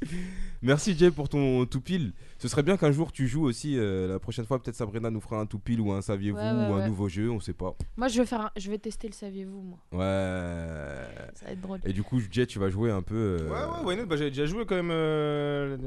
Merci 0.62 0.96
Jay 0.98 1.10
pour 1.12 1.28
ton 1.30 1.66
tout 1.66 1.82
pile. 1.82 2.14
Ce 2.38 2.48
serait 2.48 2.64
bien 2.64 2.78
qu'un 2.78 2.92
jour 2.92 3.12
tu 3.12 3.28
joues 3.28 3.44
aussi. 3.46 3.78
euh, 3.78 4.08
la 4.08 4.20
prochaine 4.20 4.46
fois, 4.46 4.62
peut-être 4.62 4.76
Sabrina 4.76 5.10
nous 5.10 5.22
fera 5.22 5.40
un 5.40 5.46
tout 5.46 5.60
pile 5.60 5.82
ou 5.82 5.92
un 5.92 6.02
saviez-vous 6.02 6.38
Ouais, 6.38 6.44
ouais, 6.44 6.52
ou 6.52 6.74
un 6.74 6.78
ouais. 6.80 6.88
nouveau 6.88 7.10
jeu, 7.10 7.30
on 7.32 7.40
sait 7.40 7.54
pas. 7.54 7.76
Moi, 7.98 8.08
je 8.08 8.20
vais, 8.22 8.26
faire 8.28 8.42
un- 8.42 8.52
je 8.58 8.70
vais 8.70 8.78
tester 8.78 9.08
le 9.08 9.14
saviez-vous, 9.14 9.62
moi. 9.62 9.78
Ouais. 9.92 11.08
Ça 11.34 11.46
va 11.46 11.52
être 11.52 11.62
drôle. 11.62 11.80
Et 11.86 11.94
du 11.94 12.04
coup, 12.04 12.20
Jay, 12.32 12.46
tu 12.46 12.60
vas 12.60 12.70
jouer 12.70 12.92
un 12.92 13.02
peu 13.02 13.38
euh, 13.42 13.50
Ouais, 13.50 13.84
ouais, 13.84 13.94
why 13.96 13.98
not? 13.98 14.06
Bah, 14.06 14.18
j'avais 14.18 14.30
déjà 14.32 14.46
joué 14.46 14.66
quand 14.66 14.76
même. 14.76 14.92
euh, 14.92 15.78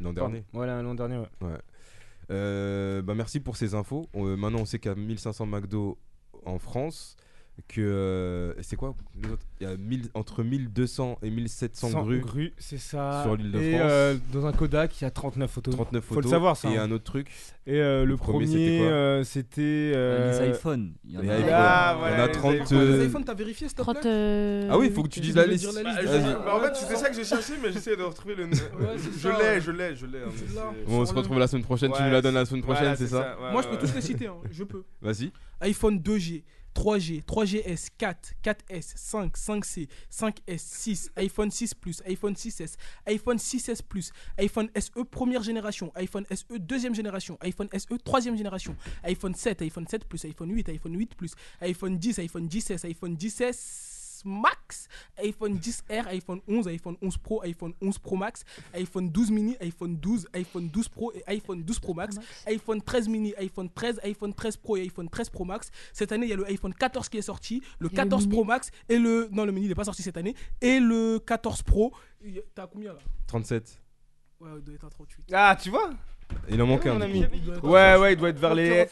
l'an 0.00 0.12
dernier. 0.12 0.44
Voilà, 0.52 0.82
l'an 0.82 0.94
dernier, 0.94 1.18
ouais. 1.18 1.28
Ouais. 1.42 1.58
Euh, 2.32 3.02
bah 3.02 3.14
merci 3.14 3.38
pour 3.38 3.56
ces 3.56 3.74
infos. 3.74 4.08
On- 4.12 4.26
euh, 4.26 4.36
maintenant, 4.36 4.60
on 4.60 4.64
sait 4.64 4.80
qu'il 4.80 4.90
y 4.90 4.92
a 4.92 4.96
1500 4.96 5.46
McDo 5.46 5.96
en 6.44 6.58
France. 6.58 7.16
Que 7.68 7.80
euh, 7.80 8.52
c'est 8.62 8.76
quoi 8.76 8.94
les 9.20 9.30
autres 9.30 9.42
Il 9.60 9.66
y 9.66 9.70
a 9.70 9.76
1000 9.78 10.10
entre 10.12 10.42
1200 10.44 11.18
et 11.22 11.30
1700 11.30 11.88
100 11.88 12.02
grues, 12.04 12.20
grues, 12.20 12.52
c'est 12.58 12.76
ça. 12.76 13.22
sur 13.24 13.34
l'île 13.34 13.50
de 13.50 13.58
Et, 13.58 13.72
France. 13.78 13.82
euh, 13.90 14.16
dans 14.32 14.44
un 14.46 14.52
Kodak, 14.52 15.00
il 15.00 15.04
y 15.04 15.06
a 15.06 15.10
39 15.10 15.50
photos. 15.50 15.74
39 15.74 16.04
Faut 16.04 16.14
photos. 16.16 16.30
le 16.30 16.34
savoir, 16.36 16.56
ça, 16.58 16.70
Et 16.70 16.76
hein. 16.76 16.82
un 16.84 16.90
autre 16.90 17.04
truc. 17.04 17.28
Et 17.66 17.80
euh, 17.80 18.04
le, 18.04 18.10
Le 18.12 18.16
premier, 18.18 18.46
c'était 18.46 18.78
quoi 18.78 18.86
euh, 18.88 19.24
c'était. 19.24 19.92
euh, 19.96 20.42
Les 20.44 20.50
iPhones. 20.50 20.92
Il 21.06 21.14
y 21.14 21.16
en 21.18 21.28
a. 21.28 21.34
Ah, 21.50 21.96
voilà, 21.98 22.24
a 22.24 22.26
les 22.26 22.32
30, 22.34 22.54
iPhones. 22.56 22.78
euh, 22.78 22.98
Les 22.98 23.06
iPhones, 23.06 23.24
t'as 23.24 23.34
vérifié 23.34 23.68
s'il 23.68 23.76
te 23.76 23.82
30. 23.82 24.00
plaît 24.00 24.10
euh, 24.10 24.68
Ah 24.70 24.78
oui, 24.78 24.86
il 24.88 24.92
faut 24.92 25.02
que 25.02 25.08
tu 25.08 25.20
dises 25.20 25.34
la 25.34 25.46
liste. 25.46 25.66
la 25.72 25.82
Bah, 25.82 26.56
en 26.56 26.60
fait, 26.60 26.76
c'était 26.76 26.96
ça 26.96 27.08
que 27.08 27.16
j'ai 27.16 27.24
cherché, 27.24 27.54
mais 27.62 27.72
j'essayais 27.72 27.96
de 27.96 28.02
retrouver 28.02 28.34
le. 28.34 28.48
c'est 28.52 29.18
je 29.18 29.28
l'ai, 29.28 29.34
ouais. 29.34 29.60
je 29.62 29.70
l'ai, 29.70 29.96
je 29.96 30.04
l'ai. 30.06 30.18
hein, 30.18 30.28
C'est 30.36 30.46
c'est- 30.48 30.84
Bon, 30.86 31.00
on 31.00 31.06
se 31.06 31.14
retrouve 31.14 31.38
la 31.38 31.46
semaine 31.48 31.64
prochaine. 31.64 31.90
tu 31.90 31.98
Ouais, 31.98 32.06
nous 32.06 32.12
la 32.12 32.20
donnes 32.20 32.34
la 32.34 32.44
c'est- 32.44 32.50
semaine 32.50 32.62
prochaine, 32.62 32.94
c'est 32.96 33.06
ça, 33.08 33.36
ouais, 33.40 33.50
Moi 33.52 33.62
je 33.62 33.68
ouais, 33.68 33.72
peux 33.74 33.80
tous 33.80 33.88
ouais. 33.88 33.96
les 33.96 34.02
citer, 34.02 34.26
hein, 34.26 34.36
je 34.52 34.62
peux. 34.64 34.84
Vas-y. 35.00 35.32
iPhone 35.62 35.98
2G, 35.98 36.44
3G, 36.76 37.24
3GS, 37.24 37.88
4, 37.96 38.34
4S, 38.44 38.92
5, 38.96 39.34
5C, 39.34 39.88
5S, 40.10 40.58
6, 40.58 41.10
iPhone 41.16 41.50
6 41.50 41.74
Plus, 41.74 42.02
iPhone 42.06 42.34
6S, 42.34 42.76
iPhone 43.06 43.38
6S 43.38 43.80
Plus, 43.82 44.12
iPhone 44.38 44.68
SE 44.78 45.04
première 45.10 45.42
génération, 45.42 45.90
iPhone 45.96 46.26
SE 46.30 46.58
deuxième 46.58 46.94
génération, 46.94 47.38
iPhone 47.40 47.68
SE 47.72 47.96
troisième 48.04 48.36
génération, 48.36 48.76
iPhone 49.04 49.34
7, 49.34 49.62
iPhone 49.62 49.86
7 49.88 50.04
Plus, 50.04 50.24
iPhone 50.26 50.50
8, 50.50 50.68
iPhone 50.68 50.98
8 50.98 51.14
Plus, 51.14 51.34
iPhone 51.62 51.96
10, 51.96 52.18
iPhone 52.18 52.46
10S, 52.46 52.86
iPhone 52.86 53.16
10S 53.16 53.95
Max, 54.26 54.88
iPhone 55.18 55.58
10R, 55.58 56.06
iPhone 56.08 56.40
11, 56.48 56.68
iPhone 56.68 56.96
11 57.00 57.16
Pro, 57.18 57.42
iPhone 57.42 57.72
11 57.80 57.98
Pro 57.98 58.16
Max, 58.16 58.44
iPhone 58.74 59.08
12 59.08 59.30
mini, 59.30 59.56
iPhone 59.60 59.96
12, 59.96 60.28
iPhone 60.34 60.68
12 60.68 60.88
Pro 60.88 61.12
et 61.14 61.22
iPhone 61.28 61.62
12 61.62 61.78
Pro 61.78 61.94
Max, 61.94 62.16
iPhone 62.46 62.82
13 62.82 63.08
mini, 63.08 63.34
iPhone 63.38 63.70
13, 63.70 64.00
iPhone 64.04 64.34
13 64.34 64.56
Pro 64.58 64.76
et 64.76 64.82
iPhone 64.82 65.08
13 65.08 65.30
Pro 65.30 65.44
Max. 65.44 65.70
Cette 65.92 66.12
année, 66.12 66.26
il 66.26 66.30
y 66.30 66.32
a 66.32 66.36
le 66.36 66.46
iPhone 66.50 66.74
14 66.74 67.08
qui 67.08 67.18
est 67.18 67.22
sorti, 67.22 67.62
le 67.78 67.86
Et 67.86 67.90
le 67.90 67.96
14 67.96 68.28
Pro 68.28 68.44
Max 68.44 68.70
et 68.88 68.98
le 68.98 69.28
non 69.30 69.44
le 69.44 69.52
mini 69.52 69.68
n'est 69.68 69.74
pas 69.74 69.84
sorti 69.84 70.02
cette 70.02 70.16
année 70.16 70.34
et 70.60 70.80
le 70.80 71.18
14 71.18 71.62
Pro. 71.62 71.92
T'as 72.54 72.66
combien 72.66 72.92
là? 72.92 72.98
37. 73.26 73.80
Ouais, 74.40 74.50
il 74.56 74.62
doit 74.62 74.74
être 74.74 74.84
à 74.84 74.90
38. 74.90 75.24
Ah, 75.32 75.56
tu 75.60 75.70
vois? 75.70 75.90
Il 76.48 76.62
en 76.62 76.66
manque 76.66 76.86
un. 76.86 76.98
Ouais, 77.00 77.96
ouais, 77.96 78.12
il 78.12 78.16
doit 78.16 78.28
être 78.28 78.38
vers 78.38 78.54
les. 78.54 78.86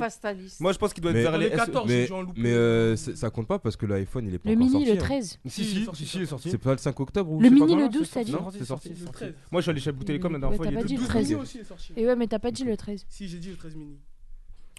Moi, 0.61 0.73
je 0.73 0.78
pense 0.78 0.93
qu'il 0.93 1.02
doit 1.02 1.12
être 1.12 1.16
Mais- 1.19 1.23
vers 1.23 1.39
les. 1.39 1.51
les 1.51 1.56
14, 1.56 1.89
Mais, 1.89 2.09
mais 2.36 2.51
euh, 2.52 2.97
ça 2.97 3.31
compte 3.31 3.47
pas 3.47 3.59
parce 3.59 3.77
que 3.77 3.86
l'iPhone 3.86 4.27
il 4.27 4.35
est 4.35 4.39
pas 4.39 4.51
Le 4.51 4.56
encore 4.56 4.66
mini, 4.69 4.86
sorti. 4.86 4.86
le 4.86 4.93
hein. 4.93 5.05
13. 5.05 5.39
Si, 5.47 5.62
il 5.62 5.66
est 5.66 5.85
si, 5.85 5.97
si, 5.97 6.06
si, 6.06 6.16
il 6.19 6.23
est 6.23 6.27
sorti. 6.27 6.51
C'est 6.51 6.59
pas 6.59 6.73
le 6.73 6.78
5 6.78 6.98
octobre 7.01 7.31
ou 7.31 7.40
Le 7.40 7.51
mini, 7.51 7.74
le 7.74 7.82
là 7.82 7.89
12, 7.89 8.11
t'as 8.11 8.24
dit 8.24 8.32
Non, 8.32 8.51
c'est 8.51 8.65
sorti. 8.65 8.89
le 8.89 9.06
13. 9.12 9.35
Moi, 9.52 9.61
je 9.61 9.62
suis 9.62 9.70
allé 9.70 9.81
chez 9.81 9.93
Bout 9.93 10.05
Télécom 10.05 10.32
la 10.32 10.39
dernière 10.39 10.56
fois. 10.56 10.65
t'as 10.66 10.70
il 10.73 10.74
pas 10.74 10.81
était 10.81 10.89
dit 10.89 10.94
le 10.94 11.01
12 11.01 11.09
13. 11.09 11.28
mini 11.28 11.40
aussi 11.40 11.59
est 11.59 11.65
sorti. 11.65 11.93
Et 11.97 12.06
ouais, 12.06 12.16
mais 12.16 12.27
t'as 12.27 12.39
pas 12.39 12.51
dit 12.51 12.65
le 12.65 12.77
13. 12.77 13.05
Si, 13.09 13.28
j'ai 13.28 13.39
dit 13.39 13.51
le 13.51 13.56
13 13.56 13.77
mini. 13.77 13.98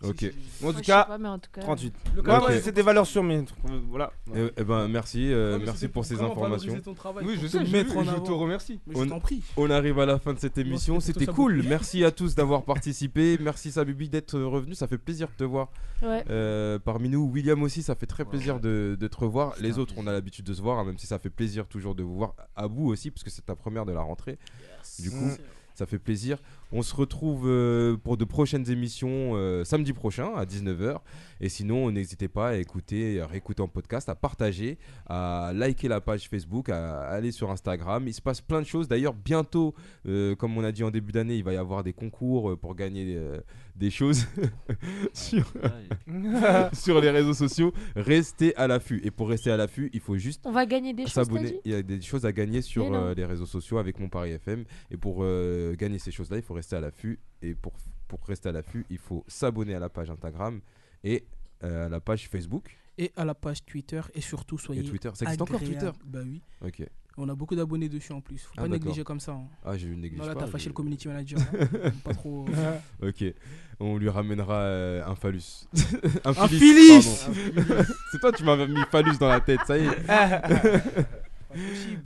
Ok. 0.04 0.26
En 0.64 0.74
tout 0.74 0.82
cas, 0.82 1.06
pas, 1.06 1.18
mais 1.18 1.30
en 1.30 1.40
tout 1.40 1.50
cas. 1.54 1.62
38. 1.62 1.94
Le 2.16 2.20
Ouais, 2.22 2.26
14, 2.28 2.50
ouais, 2.50 2.62
c'est 2.62 2.72
des 2.74 2.82
valeurs 2.82 3.08
sûres, 3.08 3.24
mais 3.24 3.38
euh, 3.38 3.44
voilà. 3.90 4.12
Eh 4.36 4.48
eh 4.58 4.64
ben 4.66 4.90
merci, 4.90 5.32
euh, 5.32 5.58
mais 5.58 5.66
merci 5.66 5.88
pour 5.88 6.04
ces 6.04 6.20
informations. 6.22 6.80
ton 6.82 6.94
travail, 6.94 7.24
Oui, 7.26 7.36
je 7.42 7.48
te 7.48 7.52
sais, 7.52 7.60
en 7.60 7.64
je 7.66 8.20
te 8.20 8.32
remercie. 8.32 8.80
Mais 8.88 8.96
je 8.96 9.00
On- 9.00 9.08
t'en 9.08 9.20
prie. 9.22 9.42
On 9.56 9.70
arrive 9.70 9.98
à 10.00 10.06
la 10.06 10.20
fin 10.20 10.34
de 10.34 10.40
cette 10.40 10.58
émission, 10.58 11.00
c'était 11.00 11.26
cool. 11.26 11.64
Merci 11.64 12.04
à 12.04 12.12
tous 12.12 12.36
d'avoir 12.36 12.64
participé. 12.64 13.38
Merci 13.40 13.72
Sabubi 13.72 14.10
d'être 14.10 14.38
revenu, 14.40 14.76
ça 14.76 14.88
fait 14.88 14.98
plaisir 14.98 15.28
de 15.30 15.34
te 15.34 15.44
voir 15.46 15.70
Ouais. 16.04 16.24
euh, 16.30 16.78
parmi 16.78 17.08
nous. 17.10 17.24
William 17.32 17.64
aussi, 17.64 17.82
ça 17.82 17.96
fait 17.96 18.06
très 18.06 18.26
plaisir 18.26 18.60
de, 18.60 18.98
de 19.00 19.08
te 19.08 19.16
revoir. 19.18 19.54
Les 19.62 19.80
autres, 19.80 19.94
on 19.98 20.08
a 20.08 20.12
l'habitude 20.12 20.46
de 20.46 20.54
se 20.54 20.62
voir, 20.62 20.78
hein, 20.78 20.84
même 20.84 20.98
si 20.98 21.08
ça 21.08 21.20
fait 21.20 21.30
plaisir 21.30 21.68
toujours 21.68 21.96
de 21.96 22.04
vous 22.04 22.16
voir. 22.16 22.34
À 22.56 22.68
vous 22.68 22.88
aussi, 22.88 23.12
parce 23.12 23.24
que 23.24 23.30
c'est 23.30 23.46
ta 23.46 23.56
première 23.56 23.86
de 23.86 23.94
la 23.94 24.02
rentrée. 24.02 24.38
Du 25.00 25.10
coup, 25.10 25.32
ça 25.76 25.86
fait 25.86 26.00
plaisir. 26.00 26.38
On 26.72 26.82
se 26.82 26.96
retrouve 26.96 27.48
euh, 27.48 27.98
pour 27.98 28.18
de 28.18 28.26
prochaines 28.26 28.70
émissions 28.70 29.34
euh, 29.36 29.64
samedi 29.64 29.94
prochain 29.94 30.34
à 30.36 30.46
19h. 30.46 31.00
Et 31.42 31.50
sinon, 31.50 31.92
n'hésitez 31.92 32.28
pas 32.28 32.50
à 32.50 32.56
écouter, 32.56 33.22
à 33.22 33.28
réécouter 33.28 33.62
en 33.62 33.68
podcast, 33.68 34.08
à 34.10 34.16
partager, 34.16 34.78
à 35.08 35.52
liker 35.54 35.88
la 35.88 36.02
page 36.02 36.30
Facebook, 36.30 36.70
à 36.70 37.02
aller 37.10 37.32
sur 37.32 37.52
Instagram. 37.52 38.08
Il 38.08 38.14
se 38.14 38.22
passe 38.22 38.42
plein 38.42 38.62
de 38.62 38.68
choses. 38.68 38.88
D'ailleurs, 38.88 39.14
bientôt, 39.14 39.76
euh, 40.08 40.36
comme 40.36 40.58
on 40.58 40.64
a 40.64 40.72
dit 40.72 40.84
en 40.84 40.92
début 40.92 41.12
d'année, 41.12 41.36
il 41.36 41.44
va 41.44 41.54
y 41.54 41.58
avoir 41.58 41.84
des 41.84 41.94
concours 41.94 42.58
pour 42.58 42.76
gagner 42.76 43.20
des 43.76 43.90
choses 43.90 44.26
sur, 46.74 47.02
les 47.02 47.10
réseaux 47.10 47.34
sociaux. 47.34 47.74
Restez 47.96 48.56
à 48.56 48.68
l'affût. 48.68 49.02
Et 49.04 49.12
pour 49.12 49.30
rester 49.30 49.52
à 49.52 49.58
l'affût, 49.58 49.90
il 49.94 50.00
faut 50.00 50.18
juste 50.18 50.42
On 50.46 50.52
va 50.52 50.66
gagner 50.66 50.94
des 50.94 51.04
choses, 51.04 51.14
t'as 51.14 51.24
s'abonner. 51.26 51.60
Il 51.66 51.72
y 51.72 51.76
a 51.76 51.82
des 51.82 52.02
choses 52.02 52.26
à 52.26 52.32
gagner 52.32 52.62
sur 52.62 52.94
euh, 52.94 53.14
les 53.14 53.26
réseaux 53.26 53.46
sociaux 53.46 53.78
avec 53.78 54.00
mon 54.00 54.10
Paris 54.10 54.32
FM. 54.32 54.66
Et 54.92 54.98
pour 54.98 55.20
euh, 55.22 55.76
gagner 55.76 56.00
ces 56.00 56.12
choses-là, 56.12 56.38
il 56.38 56.44
faut 56.44 56.54
rester 56.54 56.76
à 56.76 56.82
l'affût. 56.82 57.20
Et 57.42 57.54
pour, 57.54 57.74
pour 58.08 58.20
rester 58.26 58.50
à 58.50 58.52
l'affût, 58.52 58.86
il 58.90 58.98
faut 58.98 59.24
s'abonner 59.28 59.76
à 59.76 59.80
la 59.80 59.90
page 59.90 60.10
Instagram 60.10 60.62
et 61.04 61.24
euh, 61.64 61.86
à 61.86 61.90
la 61.90 62.00
page 62.00 62.28
Facebook 62.30 62.78
Et 62.98 63.12
à 63.16 63.26
la 63.26 63.36
page 63.36 63.66
Twitter. 63.66 64.02
Et 64.14 64.22
surtout, 64.22 64.58
soyez. 64.58 64.82
et 64.82 64.84
Twitter. 64.84 65.10
Ça 65.14 65.26
existe 65.26 65.42
encore 65.42 65.60
Twitter? 65.60 65.92
Bah 66.06 66.20
oui. 66.24 66.42
Ok. 66.62 66.84
On 67.18 67.30
a 67.30 67.36
beaucoup 67.36 67.56
d'abonnés 67.56 67.88
dessus 67.88 68.12
en 68.12 68.20
plus. 68.20 68.40
Faut 68.40 68.52
Ah, 68.58 68.64
pas 68.64 68.68
négliger 68.68 69.04
comme 69.06 69.22
ça. 69.22 69.32
hein. 69.32 69.48
Ah, 69.64 69.78
j'ai 69.78 69.88
négligé. 69.88 70.18
Non, 70.22 70.28
là, 70.28 70.36
t'as 70.36 70.48
fâché 70.48 70.66
je- 70.66 70.70
le 70.70 70.74
community 70.74 71.08
manager. 71.08 71.40
hein. 71.84 71.92
pas 72.04 72.14
trop. 72.14 72.46
Ok, 73.02 73.24
on 73.80 73.98
lui 73.98 74.10
ramènera 74.10 74.60
euh, 74.62 75.06
un 75.06 75.16
phallus. 75.16 75.68
un 76.26 76.32
Un 76.32 76.34
pardon. 76.34 76.56
C'est 78.12 78.20
toi, 78.20 78.32
tu 78.34 78.44
m'avais 78.44 78.68
mis 78.68 78.82
phallus 78.92 79.18
dans 79.18 79.30
la 79.30 79.40
tête, 79.40 79.62
ça 79.66 79.78
y 79.78 79.86
est. 79.86 81.06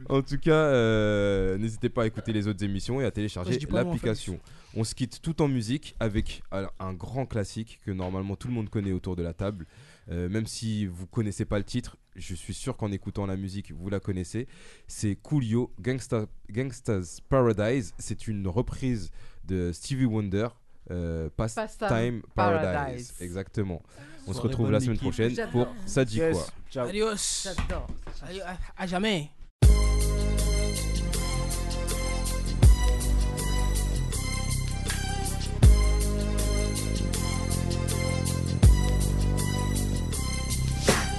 en 0.10 0.22
tout 0.22 0.38
cas, 0.38 0.52
euh, 0.52 1.58
n'hésitez 1.58 1.90
pas 1.90 2.04
à 2.04 2.06
écouter 2.08 2.32
les 2.34 2.48
autres 2.48 2.64
émissions 2.64 3.02
et 3.02 3.06
à 3.06 3.12
télécharger 3.12 3.60
je 3.60 3.68
l'application. 3.74 4.40
On 4.76 4.84
se 4.84 4.94
quitte 4.94 5.22
tout 5.22 5.42
en 5.42 5.48
musique 5.48 5.96
avec 6.00 6.44
alors, 6.52 6.74
un 6.80 6.94
grand 6.94 7.26
classique 7.26 7.80
que 7.86 7.92
normalement 7.92 8.36
tout 8.36 8.48
le 8.48 8.54
monde 8.54 8.70
connaît 8.70 8.92
autour 8.92 9.16
de 9.16 9.24
la 9.24 9.34
table. 9.34 9.66
Euh, 10.12 10.28
même 10.30 10.48
si 10.48 10.86
vous 10.88 11.06
connaissez 11.06 11.46
pas 11.46 11.58
le 11.60 11.64
titre, 11.64 11.98
je 12.16 12.34
suis 12.34 12.54
sûr 12.54 12.76
qu'en 12.78 12.92
écoutant 12.92 13.26
la 13.28 13.38
musique, 13.38 13.72
vous 13.72 13.90
la 13.90 14.00
connaissez. 14.00 14.48
C'est 14.88 15.16
Coolio, 15.16 15.72
Gangsta, 15.80 16.26
Gangsta's 16.50 17.22
Paradise. 17.22 17.94
C'est 18.00 18.28
une 18.28 18.48
reprise 18.48 19.12
de 19.46 19.72
Stevie 19.72 20.06
Wonder. 20.06 20.48
euh, 20.92 21.30
Past, 21.38 21.56
Pastime 21.56 21.88
Time 21.88 22.22
Paradise. 22.34 22.64
Paradise. 22.74 23.14
Exactement. 23.22 23.84
On 24.26 24.34
se 24.34 24.42
retrouve 24.42 24.72
la 24.72 24.80
semaine 24.80 24.98
prochaine 24.98 25.36
pour 25.52 25.68
Ça 25.86 26.04
dit 26.06 26.18
Yes. 26.18 26.36
quoi. 26.36 26.48
Ciao. 26.72 26.88
Adios. 26.88 27.44
J'adore. 27.44 27.88
Adios. 28.24 28.44
À 28.78 28.88
jamais. 28.88 29.30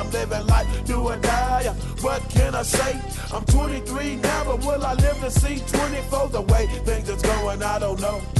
I'm 0.00 0.10
living 0.12 0.46
life, 0.46 0.84
do 0.86 0.98
or 1.00 1.16
die. 1.16 1.64
What 2.00 2.22
can 2.30 2.54
I 2.54 2.62
say? 2.62 2.98
I'm 3.34 3.44
23 3.44 4.16
now, 4.16 4.44
but 4.44 4.64
will 4.64 4.82
I 4.82 4.94
live 4.94 5.20
to 5.20 5.30
see 5.30 5.58
24? 5.66 6.28
The 6.30 6.40
way 6.40 6.66
things 6.84 7.08
is 7.10 7.20
going, 7.20 7.62
I 7.62 7.78
don't 7.78 8.00
know. 8.00 8.39